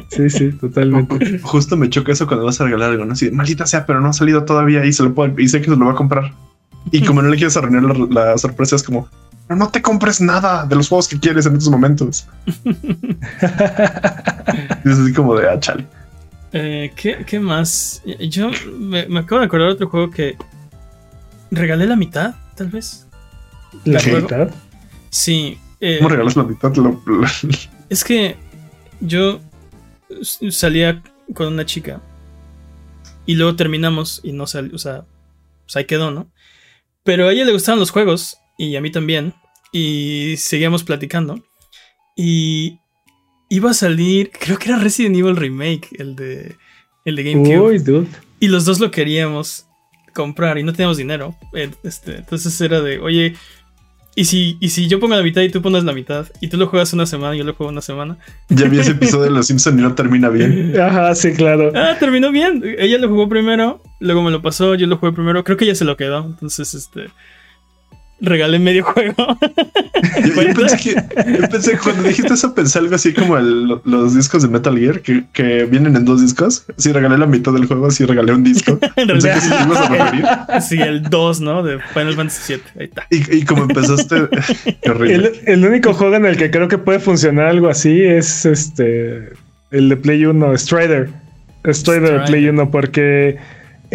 Sí, 0.10 0.30
sí, 0.30 0.52
totalmente. 0.52 1.40
Justo 1.42 1.76
me 1.78 1.90
choca 1.90 2.12
eso 2.12 2.28
cuando 2.28 2.46
vas 2.46 2.60
a 2.62 2.66
regalar 2.66 2.92
algo, 2.92 3.06
¿no? 3.06 3.14
Así, 3.14 3.26
de, 3.26 3.32
maldita 3.32 3.66
sea, 3.66 3.86
pero 3.86 4.00
no 4.02 4.10
ha 4.10 4.14
salido 4.14 4.44
todavía 4.46 4.86
y 4.86 4.94
se 4.94 5.04
lo 5.04 5.14
puedo, 5.14 5.40
y 5.40 5.48
sé 5.48 5.60
que 5.60 5.70
se 5.70 5.76
lo 5.76 5.86
va 5.86 5.92
a 5.94 5.96
comprar. 5.96 6.34
Y 6.92 7.02
como 7.02 7.22
no 7.22 7.30
le 7.30 7.38
quieres 7.38 7.56
arruinar 7.58 7.84
la, 7.84 8.08
la 8.32 8.38
sorpresa, 8.38 8.76
es 8.76 8.84
como, 8.84 9.08
"Pero 9.48 9.58
no 9.58 9.70
te 9.70 9.82
compres 9.82 10.20
nada 10.22 10.66
de 10.66 10.76
los 10.76 10.90
juegos 10.90 11.08
que 11.08 11.20
quieres 11.20 11.46
en 11.46 11.54
estos 11.56 11.70
momentos. 11.72 12.28
es 14.86 15.00
así 15.00 15.14
como 15.14 15.36
de, 15.36 15.50
ah, 15.50 15.60
chale. 15.60 15.86
Eh, 16.54 16.92
¿qué, 16.96 17.24
qué 17.26 17.40
más? 17.40 18.02
Yo 18.30 18.52
me, 18.78 19.08
me 19.08 19.20
acabo 19.22 19.40
de 19.40 19.48
acordar 19.48 19.70
de 19.70 19.74
otro 19.74 19.90
juego 19.90 20.12
que 20.12 20.38
regalé 21.52 21.88
la 21.88 21.96
mitad, 21.96 22.36
tal 22.56 22.68
vez. 22.70 23.08
La 23.86 24.00
¿Qué? 24.00 24.12
mitad. 24.22 24.52
Sí. 25.10 25.58
eh, 25.80 25.98
¿Cómo 25.98 26.10
regalas 26.10 26.36
la 26.36 26.44
mitad? 26.44 26.74
Lo- 26.76 27.02
lo- 27.06 27.28
Es 27.90 28.04
que 28.04 28.36
yo 29.02 29.40
salía 30.52 31.02
con 31.34 31.48
una 31.48 31.66
chica 31.66 32.02
y 33.26 33.36
luego 33.36 33.56
terminamos 33.56 34.22
y 34.24 34.32
no 34.34 34.46
salió, 34.48 34.76
o 34.76 34.78
sea, 34.78 35.06
pues 35.66 35.76
ahí 35.76 35.86
quedó, 35.86 36.12
¿no? 36.12 36.32
Pero 37.04 37.28
a 37.28 37.32
ella 37.34 37.46
le 37.46 37.54
gustaban 37.54 37.80
los 37.80 37.90
juegos 37.92 38.38
y 38.58 38.76
a 38.76 38.82
mí 38.82 38.92
también 38.92 39.34
y 39.72 40.36
seguíamos 40.38 40.84
platicando 40.84 41.44
y 42.16 42.80
iba 43.56 43.72
a 43.72 43.74
salir, 43.74 44.32
creo 44.32 44.58
que 44.58 44.70
era 44.70 44.80
Resident 44.80 45.16
Evil 45.16 45.36
Remake, 45.36 45.90
el 46.00 46.16
de 46.16 46.56
el 47.06 47.16
de 47.18 47.24
GameCube 47.24 47.60
Uy, 47.60 47.80
dude. 47.80 48.08
y 48.40 48.48
los 48.48 48.66
dos 48.66 48.80
lo 48.80 48.90
queríamos 48.92 49.66
comprar 50.14 50.58
y 50.58 50.64
no 50.64 50.72
teníamos 50.74 50.98
dinero. 50.98 51.36
Eh, 51.54 51.70
Este, 51.84 52.16
entonces 52.18 52.60
era 52.62 52.82
de, 52.82 53.00
oye, 53.00 53.36
¿y 54.16 54.26
si, 54.26 54.58
y 54.62 54.70
si 54.70 54.88
yo 54.88 55.00
pongo 55.00 55.16
la 55.16 55.24
mitad 55.24 55.42
y 55.42 55.50
tú 55.50 55.62
pones 55.62 55.84
la 55.84 55.92
mitad 55.94 56.28
y 56.40 56.48
tú 56.48 56.58
lo 56.58 56.68
juegas 56.68 56.94
una 56.94 57.06
semana 57.06 57.36
y 57.36 57.40
yo 57.40 57.44
lo 57.44 57.56
juego 57.56 57.72
una 57.72 57.82
semana? 57.82 58.18
ya 58.50 58.68
vi 58.70 58.80
ese 58.80 58.92
episodio 58.98 59.26
de 59.26 59.32
Los 59.32 59.48
Simpson 59.48 59.78
y 59.80 59.82
no 59.82 59.94
termina 59.96 60.30
bien. 60.30 60.80
Ajá, 60.80 61.14
sí, 61.16 61.34
claro. 61.34 61.72
Ah, 61.76 61.98
terminó 62.00 62.32
bien. 62.32 62.64
Ella 62.78 62.98
lo 63.00 63.10
jugó 63.10 63.28
primero, 63.28 63.82
luego 64.00 64.22
me 64.24 64.32
lo 64.32 64.42
pasó, 64.42 64.76
yo 64.76 64.88
lo 64.88 64.98
jugué 64.98 65.12
primero. 65.14 65.44
Creo 65.44 65.58
que 65.58 65.66
ella 65.66 65.76
se 65.76 65.86
lo 65.86 65.98
quedó. 65.98 66.26
Entonces, 66.26 66.74
este. 66.74 67.08
Regalé 68.26 68.58
medio 68.58 68.86
juego. 68.86 69.14
Yo, 70.36 70.42
yo 70.42 70.54
pensé 70.54 70.78
que, 70.78 70.96
yo 71.42 71.50
pensé 71.50 71.72
que 71.74 71.78
cuando 71.78 72.04
dijiste 72.04 72.34
eso, 72.34 72.56
pensé 72.56 72.80
algo 72.80 72.96
así 72.96 73.14
como 73.14 73.38
el- 73.38 73.80
los 73.84 74.16
discos 74.16 74.42
de 74.44 74.48
Metal 74.48 74.78
Gear 74.78 75.02
que, 75.02 75.26
que 75.34 75.66
vienen 75.66 75.96
en 75.98 76.06
dos 76.06 76.22
discos. 76.22 76.66
Si 76.78 76.92
regalé 76.94 77.18
la 77.18 77.26
mitad 77.28 77.52
del 77.52 77.66
juego, 77.66 77.92
si 77.92 78.06
regalé 78.06 78.34
un 78.34 78.44
disco. 78.46 78.80
en 78.96 79.08
Pensé 79.08 79.28
realidad, 79.28 79.36
que 79.36 79.42
sí 79.42 79.50
te 79.50 79.64
ibas 79.64 79.78
a 79.78 79.90
referir. 79.90 80.26
sí, 80.62 80.82
el 80.82 81.04
2, 81.04 81.42
¿no? 81.42 81.64
De 81.64 81.80
Final 81.94 82.14
Fantasy 82.16 82.54
VII. 82.54 82.64
Ahí 82.80 82.86
está. 82.86 83.08
Y, 83.10 83.38
y 83.40 83.44
como 83.46 83.64
empezaste, 83.64 84.16
qué 84.82 84.90
horrible. 84.90 85.16
El, 85.46 85.62
el 85.64 85.66
único 85.66 85.94
juego 85.94 86.16
en 86.16 86.26
el 86.26 86.38
que 86.38 86.50
creo 86.50 86.68
que 86.70 86.78
puede 86.78 87.00
funcionar 87.00 87.48
algo 87.48 87.68
así 87.70 88.02
es 88.04 88.46
este 88.46 89.34
el 89.72 89.90
de 89.90 89.98
Play 89.98 90.26
1, 90.26 90.58
Strider. 90.58 91.10
Strider 91.66 92.04
de 92.04 92.10
Play 92.28 92.44
Strider. 92.46 92.50
1, 92.54 92.72
porque 92.72 93.38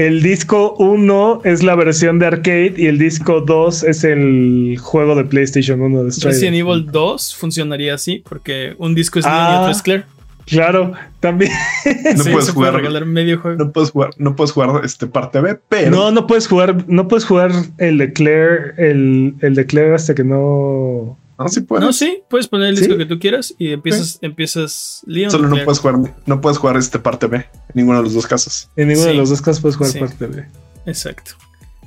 el 0.07 0.23
disco 0.23 0.75
1 0.79 1.41
es 1.45 1.63
la 1.65 1.75
versión 1.75 2.19
de 2.21 2.27
arcade 2.27 2.75
y 2.77 2.87
el 2.87 2.99
disco 2.99 3.41
2 3.41 3.83
es 3.83 4.05
el 4.05 4.77
juego 4.81 5.17
de 5.17 5.25
PlayStation 5.25 5.81
1 5.81 6.05
de 6.05 6.13
Strider. 6.13 6.33
Resident 6.35 6.57
Evil 6.57 6.87
2 6.93 7.35
funcionaría 7.35 7.95
así, 7.95 8.23
porque 8.29 8.75
un 8.79 8.95
disco 8.95 9.19
es 9.19 9.25
Leon 9.25 9.37
y 9.37 9.41
Ah. 9.41 9.59
otro 9.61 9.73
es 9.73 9.83
Claire. 9.83 10.05
Claro, 10.47 10.93
también. 11.21 11.51
No 12.17 12.23
Sí, 12.25 12.31
puedes 12.31 12.47
se 12.47 12.53
puede 12.53 12.71
jugar. 12.71 12.75
regalar 12.77 13.05
medio 13.07 13.39
juego. 13.41 13.57
No 13.65 13.73
puedes 13.73 13.91
jugar, 13.91 14.11
no 14.19 14.35
puedes 14.37 14.53
jugar 14.53 14.85
este 14.85 15.07
parte 15.09 15.41
B, 15.41 15.59
pero 15.69 15.91
No, 15.91 16.11
no 16.13 16.27
puedes 16.27 16.47
jugar, 16.47 16.85
no 16.89 17.07
puedes 17.09 17.25
jugar 17.27 17.51
el 17.79 17.99
de 17.99 18.13
Claire, 18.13 18.75
el, 18.79 19.35
el 19.43 19.55
de 19.55 19.67
Claire 19.67 19.95
hasta 19.95 20.15
que 20.15 20.25
no. 20.25 21.19
No, 21.39 21.49
sí 21.49 21.61
puedes. 21.61 21.85
No, 21.85 21.93
sí, 21.93 22.23
puedes 22.29 22.49
poner 22.49 22.69
el 22.69 22.77
¿Sí? 22.77 22.83
disco 22.83 22.97
que 22.99 23.07
tú 23.07 23.19
quieras 23.19 23.55
y 23.59 23.73
empiezas, 23.73 24.19
empiezas 24.23 25.03
Leon. 25.07 25.31
Solo 25.31 25.49
no 25.49 25.65
puedes 25.65 25.79
jugar, 25.79 25.97
no 26.27 26.41
puedes 26.41 26.59
jugar 26.59 26.77
este 26.77 26.99
parte 26.99 27.27
B 27.27 27.37
en 27.37 27.47
ninguno 27.75 27.99
de 27.99 28.05
los 28.05 28.15
dos 28.15 28.27
casos. 28.27 28.71
En 28.77 28.89
ninguno 28.89 29.07
Sí. 29.07 29.13
de 29.13 29.19
los 29.19 29.31
dos 29.31 29.41
casos 29.41 29.61
puedes 29.63 29.77
jugar 29.77 29.93
Sí. 29.93 29.99
parte 30.01 30.27
B. 30.27 30.45
Exacto. 30.87 31.33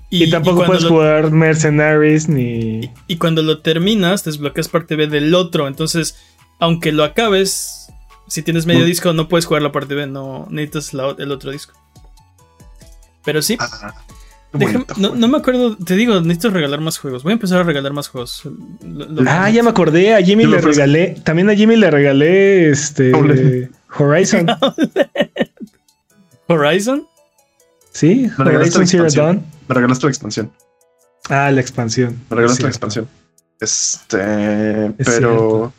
Y, 0.09 0.29
tampoco 0.29 0.65
puedes 0.65 0.83
lo- 0.83 0.89
jugar 0.89 1.31
Mercenaries 1.31 2.27
ni. 2.27 2.91
Y 3.07 3.17
cuando 3.17 3.41
lo 3.43 3.59
terminas, 3.59 4.23
desbloqueas 4.25 4.67
parte 4.67 4.95
B 4.97 5.07
del 5.07 5.33
otro. 5.33 5.67
Entonces, 5.69 6.15
aunque 6.59 6.91
lo 6.91 7.03
acabes, 7.05 7.87
si 8.27 8.41
tienes 8.41 8.65
medio 8.65 8.83
Mm. 8.83 8.87
disco, 8.87 9.13
no 9.13 9.29
puedes 9.29 9.45
jugar 9.45 9.61
la 9.61 9.71
parte 9.71 9.95
B, 9.95 10.07
no 10.07 10.47
necesitas 10.49 10.93
la- 10.93 11.15
el 11.17 11.31
otro 11.31 11.51
disco. 11.51 11.73
Pero 13.23 13.41
sí, 13.41 13.55
Ah, 13.59 13.93
déjame- 14.53 14.85
no, 14.97 15.27
me 15.27 15.37
acuerdo, 15.37 15.77
te 15.77 15.95
digo, 15.95 16.19
necesito 16.21 16.49
regalar 16.49 16.81
más 16.81 16.97
juegos. 16.97 17.23
Voy 17.23 17.31
a 17.31 17.33
empezar 17.33 17.59
a 17.59 17.63
regalar 17.63 17.93
más 17.93 18.07
juegos. 18.09 18.41
Lo- 18.83 19.05
lo- 19.05 19.23
Ah, 19.29 19.49
ya 19.49 19.63
me 19.63 19.69
acordé. 19.69 20.13
A 20.15 20.21
Jimmy 20.21 20.45
le 20.45 20.59
regalé. 20.59 21.15
También 21.23 21.49
a 21.49 21.55
Jimmy 21.55 21.75
le 21.77 21.89
regalé 21.91 22.69
este. 22.69 23.11
Horizon. 23.97 24.47
Horizon. 26.47 27.07
Sí, 27.91 28.29
Me 28.37 28.45
regalaste 28.45 28.77
Horizon 28.77 28.99
la 29.01 29.07
expansión. 29.07 29.25
Dawn. 29.25 29.45
Me 29.67 29.75
regalaste 29.75 30.05
la 30.05 30.09
expansión. 30.09 30.51
Ah, 31.29 31.51
la 31.51 31.61
expansión. 31.61 32.17
Me 32.29 32.35
regalaste 32.35 32.63
la 32.63 32.71
Cierto. 32.71 32.87
expansión. 32.87 33.07
Este, 33.59 34.85
Es 34.97 35.05
pero 35.05 35.71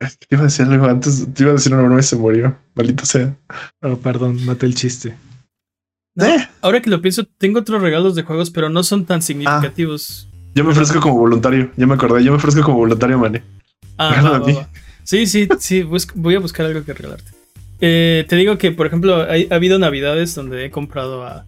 Es 0.00 0.16
que 0.16 0.26
te 0.26 0.34
iba 0.34 0.42
a 0.42 0.46
decir 0.46 0.66
algo 0.66 0.86
antes. 0.86 1.26
Te 1.34 1.42
iba 1.42 1.52
a 1.52 1.54
decir 1.54 1.72
una 1.74 1.82
broma 1.82 2.00
y 2.00 2.02
se 2.02 2.16
murió. 2.16 2.56
Maldito 2.74 3.04
sea. 3.06 3.34
Oh, 3.82 3.96
perdón, 3.96 4.44
maté 4.44 4.66
el 4.66 4.74
chiste. 4.74 5.14
No, 6.14 6.26
Eh. 6.26 6.48
Ahora 6.60 6.80
que 6.82 6.90
lo 6.90 7.00
pienso, 7.00 7.24
tengo 7.38 7.60
otros 7.60 7.80
regalos 7.82 8.14
de 8.14 8.22
juegos, 8.22 8.50
pero 8.50 8.68
no 8.68 8.82
son 8.82 9.04
tan 9.06 9.22
significativos. 9.22 10.28
Yo 10.54 10.64
me 10.64 10.72
ofrezco 10.72 11.00
como 11.00 11.16
voluntario. 11.18 11.70
Ya 11.76 11.86
me 11.86 11.94
acordé. 11.94 12.22
Yo 12.22 12.30
me 12.32 12.36
ofrezco 12.36 12.62
como 12.62 12.78
voluntario, 12.78 13.18
mané. 13.18 13.42
Ah, 13.96 14.20
va, 14.22 14.38
va, 14.38 14.52
va. 14.52 14.68
Sí, 15.04 15.26
sí, 15.26 15.48
sí, 15.58 15.82
voy 16.14 16.34
a 16.34 16.38
buscar 16.38 16.66
algo 16.66 16.84
que 16.84 16.92
regalarte. 16.92 17.30
Eh, 17.80 18.24
te 18.28 18.36
digo 18.36 18.58
que, 18.58 18.70
por 18.70 18.86
ejemplo, 18.86 19.28
hay- 19.28 19.48
ha 19.50 19.54
habido 19.56 19.78
navidades 19.78 20.34
donde 20.34 20.64
he 20.66 20.70
comprado 20.70 21.24
a, 21.24 21.46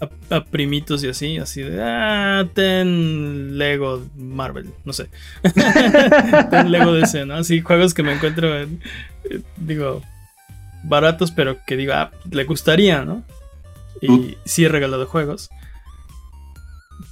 a- 0.00 0.36
a 0.36 0.44
primitos 0.44 1.02
y 1.02 1.08
así, 1.08 1.38
así 1.38 1.62
de, 1.62 1.82
ah, 1.82 2.46
ten 2.54 3.56
Lego 3.58 4.04
Marvel, 4.16 4.70
no 4.84 4.92
sé. 4.92 5.08
ten 6.50 6.70
Lego 6.70 6.92
DC, 6.92 7.24
¿no? 7.26 7.34
Así, 7.34 7.60
juegos 7.60 7.94
que 7.94 8.02
me 8.02 8.12
encuentro, 8.12 8.56
en, 8.56 8.80
eh, 9.30 9.40
digo, 9.56 10.02
baratos, 10.84 11.30
pero 11.32 11.56
que 11.66 11.76
digo, 11.76 11.92
ah, 11.94 12.10
le 12.30 12.44
gustaría, 12.44 13.04
¿no? 13.04 13.24
Y 14.02 14.36
sí 14.44 14.64
he 14.64 14.68
regalado 14.68 15.06
juegos. 15.06 15.48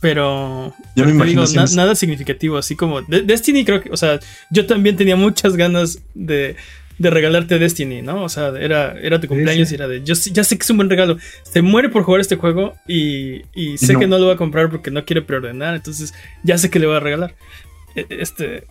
Pero 0.01 0.73
Ya 0.97 1.05
me 1.05 1.11
te 1.11 1.17
imagino. 1.17 1.43
digo, 1.47 1.55
na- 1.55 1.67
Sims. 1.67 1.77
nada 1.77 1.95
significativo, 1.95 2.57
así 2.59 2.75
como 2.77 3.03
De- 3.03 3.23
Destiny 3.23 3.65
creo 3.65 3.81
que, 3.83 3.91
o 3.91 3.97
sea, 3.97 4.19
yo 4.51 4.67
también 4.67 4.97
tenía 4.97 5.17
muchas 5.17 5.57
ganas 5.57 6.01
de, 6.15 6.57
de 6.99 7.11
regalarte 7.11 7.59
Destiny, 7.59 8.01
¿no? 8.03 8.25
O 8.25 8.29
sea, 8.29 8.49
era, 8.59 8.99
era 9.01 9.21
tu 9.21 9.27
cumpleaños 9.29 9.69
sí. 9.69 9.75
y 9.75 9.77
era 9.77 9.89
de, 9.89 10.03
yo 10.03 10.15
ya 10.15 10.43
sé 10.45 10.57
que 10.57 10.63
es 10.63 10.71
un 10.71 10.79
buen 10.79 10.89
regalo, 10.91 11.19
se 11.43 11.61
muere 11.61 11.89
por 11.91 12.05
jugar 12.05 12.21
este 12.23 12.37
juego 12.37 12.75
y, 12.89 13.43
y 13.55 13.77
sé 13.79 13.93
no. 13.95 13.99
que 13.99 14.07
no 14.07 14.19
lo 14.19 14.27
va 14.29 14.35
a 14.35 14.39
comprar 14.39 14.71
porque 14.71 14.91
no 14.91 15.05
quiere 15.05 15.23
preordenar, 15.23 15.75
entonces 15.75 16.15
ya 16.45 16.57
sé 16.57 16.71
que 16.71 16.79
le 16.79 16.87
voy 16.87 16.97
a 16.97 17.01
regalar. 17.01 17.35
E- 17.95 18.07
Este, 18.09 18.65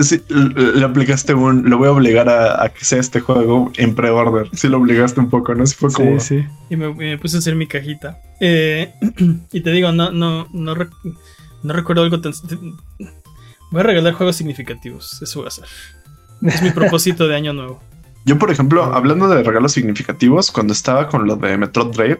Sí, 0.00 0.22
le 0.28 0.84
aplicaste 0.84 1.32
un. 1.34 1.68
Lo 1.70 1.78
voy 1.78 1.88
a 1.88 1.92
obligar 1.92 2.28
a, 2.28 2.62
a 2.62 2.68
que 2.68 2.84
sea 2.84 3.00
este 3.00 3.20
juego 3.20 3.72
en 3.76 3.94
pre-order. 3.94 4.50
Sí, 4.52 4.68
lo 4.68 4.78
obligaste 4.78 5.18
un 5.20 5.30
poco, 5.30 5.54
¿no? 5.54 5.66
Sí, 5.66 5.76
fue 5.78 5.90
como. 5.90 6.20
Sí, 6.20 6.40
sí. 6.40 6.46
y 6.68 6.76
me, 6.76 7.16
puse 7.18 7.36
a 7.36 7.38
hacer 7.38 7.54
mi 7.54 7.66
cajita. 7.66 8.18
Eh, 8.40 8.92
y 9.52 9.60
te 9.62 9.70
digo, 9.70 9.90
no, 9.92 10.10
no, 10.10 10.46
no, 10.52 10.74
rec- 10.74 11.16
no 11.62 11.72
recuerdo 11.72 12.02
algo 12.02 12.20
tan... 12.20 12.32
Voy 13.70 13.80
a 13.80 13.82
regalar 13.82 14.14
juegos 14.14 14.36
significativos, 14.36 15.20
eso 15.22 15.40
voy 15.40 15.46
a 15.46 15.48
hacer. 15.48 15.64
Es 16.42 16.62
mi 16.62 16.70
propósito 16.72 17.26
de 17.28 17.36
año 17.36 17.52
nuevo. 17.52 17.82
Yo, 18.24 18.38
por 18.38 18.50
ejemplo, 18.50 18.84
hablando 18.84 19.28
de 19.28 19.42
regalos 19.42 19.72
significativos, 19.72 20.50
cuando 20.50 20.72
estaba 20.74 21.08
con 21.08 21.26
lo 21.26 21.36
de 21.36 21.56
Metroid 21.56 21.94
Dread, 21.94 22.18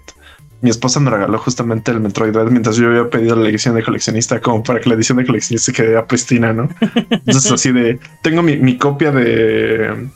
mi 0.60 0.70
esposa 0.70 0.98
me 1.01 1.10
regaló 1.10 1.39
justamente 1.39 1.90
el 1.93 2.01
Metroid 2.01 2.32
Dread 2.32 2.47
mientras 2.51 2.76
yo 2.76 2.89
había 2.89 3.09
pedido 3.09 3.36
la 3.36 3.48
edición 3.48 3.74
de 3.76 3.82
coleccionista 3.85 4.40
como 4.40 4.62
para 4.62 4.80
que 4.80 4.89
la 4.89 4.97
edición 4.97 5.18
de 5.18 5.26
coleccionista 5.26 5.72
quede 5.72 6.02
pristina, 6.02 6.52
¿no? 6.52 6.68
Entonces 7.10 7.52
así 7.52 7.70
de, 7.72 8.01
tengo 8.22 8.43
mi, 8.43 8.56
mi 8.56 8.76
copia 8.76 9.12
de, 9.12 10.09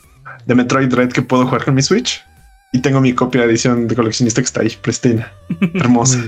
de 0.45 0.55
Metroid 0.55 0.87
Dread 0.89 1.09
que 1.11 1.21
puedo 1.21 1.45
jugar 1.45 1.63
con 1.63 1.75
mi 1.75 1.81
Switch 1.81 2.21
y 2.73 2.81
tengo 2.81 2.99
mi 2.99 3.13
copia 3.13 3.41
de 3.41 3.47
edición 3.47 3.87
de 3.87 3.95
coleccionista 3.95 4.41
que 4.41 4.45
está 4.45 4.61
ahí, 4.61 4.75
pristina, 4.81 5.31
hermosa. 5.75 6.21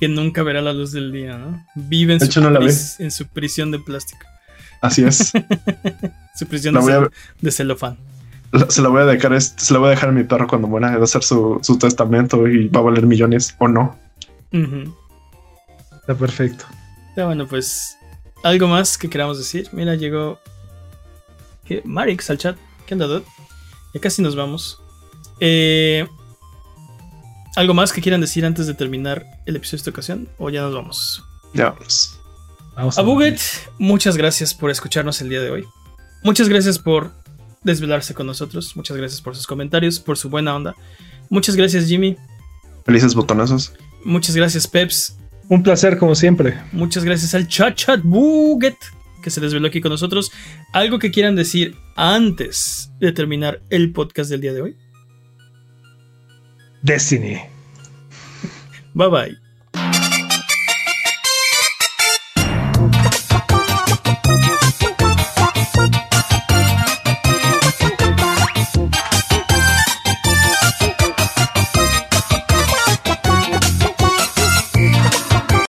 Que 0.00 0.08
nunca 0.08 0.42
verá 0.42 0.60
la 0.60 0.72
luz 0.72 0.90
del 0.92 1.12
día, 1.12 1.38
¿no? 1.38 1.64
Vive 1.76 2.14
en, 2.14 2.18
De 2.18 2.26
su, 2.26 2.30
hecho, 2.32 2.40
no 2.40 2.50
la 2.50 2.60
pris- 2.60 2.96
en 2.98 3.10
su 3.12 3.26
prisión 3.28 3.70
de 3.70 3.78
plástico. 3.78 4.26
Así 4.80 5.04
es. 5.04 5.30
Su 6.34 6.46
prisión 6.46 6.74
de, 6.74 6.80
a- 6.80 6.82
cel- 6.84 7.10
de 7.40 7.50
celofán. 7.52 7.96
Se 8.68 8.82
la 8.82 8.88
voy 8.88 9.02
a 9.02 9.06
dejar, 9.06 9.40
se 9.40 9.72
la 9.72 9.78
voy 9.78 9.88
a 9.88 9.90
dejar 9.90 10.10
a 10.10 10.12
mi 10.12 10.24
perro 10.24 10.46
cuando 10.46 10.68
muera, 10.68 10.90
va 10.90 11.00
a 11.00 11.04
hacer 11.04 11.22
su, 11.22 11.58
su 11.62 11.78
testamento 11.78 12.46
y 12.46 12.68
va 12.68 12.80
a 12.80 12.82
valer 12.82 13.06
millones 13.06 13.54
o 13.58 13.68
no. 13.68 13.98
Está 14.52 16.14
perfecto. 16.14 16.66
Ya 17.16 17.26
bueno, 17.26 17.46
pues 17.46 17.96
algo 18.42 18.68
más 18.68 18.98
que 18.98 19.08
queramos 19.08 19.38
decir. 19.38 19.68
Mira, 19.72 19.94
llegó 19.94 20.38
¿Qué? 21.64 21.82
Marix 21.84 22.28
al 22.30 22.38
chat. 22.38 22.56
¿Qué 22.86 22.94
onda, 22.94 23.06
Dot? 23.06 23.24
Ya 23.94 24.00
casi 24.00 24.22
nos 24.22 24.34
vamos. 24.36 24.80
Eh, 25.40 26.06
¿Algo 27.56 27.74
más 27.74 27.92
que 27.92 28.00
quieran 28.00 28.20
decir 28.20 28.44
antes 28.44 28.66
de 28.66 28.74
terminar 28.74 29.24
el 29.46 29.56
episodio 29.56 29.78
de 29.78 29.80
esta 29.80 29.90
ocasión? 29.90 30.28
¿O 30.38 30.50
ya 30.50 30.62
nos 30.62 30.74
vamos? 30.74 31.24
Ya 31.54 31.70
vamos. 31.70 32.18
Vamos 32.74 32.98
A 32.98 33.02
Buget, 33.02 33.40
muchas 33.78 34.16
gracias 34.16 34.54
por 34.54 34.70
escucharnos 34.70 35.20
el 35.20 35.28
día 35.28 35.40
de 35.40 35.50
hoy. 35.50 35.64
Muchas 36.22 36.48
gracias 36.48 36.78
por 36.78 37.12
desvelarse 37.64 38.14
con 38.14 38.26
nosotros. 38.26 38.76
Muchas 38.76 38.96
gracias 38.96 39.20
por 39.20 39.36
sus 39.36 39.46
comentarios, 39.46 40.00
por 40.00 40.18
su 40.18 40.28
buena 40.28 40.54
onda. 40.54 40.74
Muchas 41.28 41.56
gracias, 41.56 41.86
Jimmy. 41.86 42.16
Felices 42.84 43.14
botonazos. 43.14 43.72
Muchas 44.04 44.34
gracias, 44.34 44.66
Peps. 44.66 45.16
Un 45.48 45.62
placer, 45.62 45.98
como 45.98 46.14
siempre. 46.14 46.58
Muchas 46.72 47.04
gracias 47.04 47.34
al 47.34 47.46
Chat 47.46 47.74
Chat 47.76 48.00
Buget 48.02 48.76
que 49.22 49.30
se 49.30 49.40
desveló 49.40 49.68
aquí 49.68 49.80
con 49.80 49.90
nosotros. 49.90 50.30
¿Algo 50.74 50.98
que 50.98 51.10
quieran 51.10 51.36
decir 51.36 51.76
antes 51.96 52.90
de 53.00 53.12
terminar 53.12 53.62
el 53.70 53.92
podcast 53.92 54.28
del 54.28 54.42
día 54.42 54.52
de 54.52 54.62
hoy? 54.62 54.76
Destiny. 56.82 57.40
Bye 58.92 59.08
bye. 59.08 59.41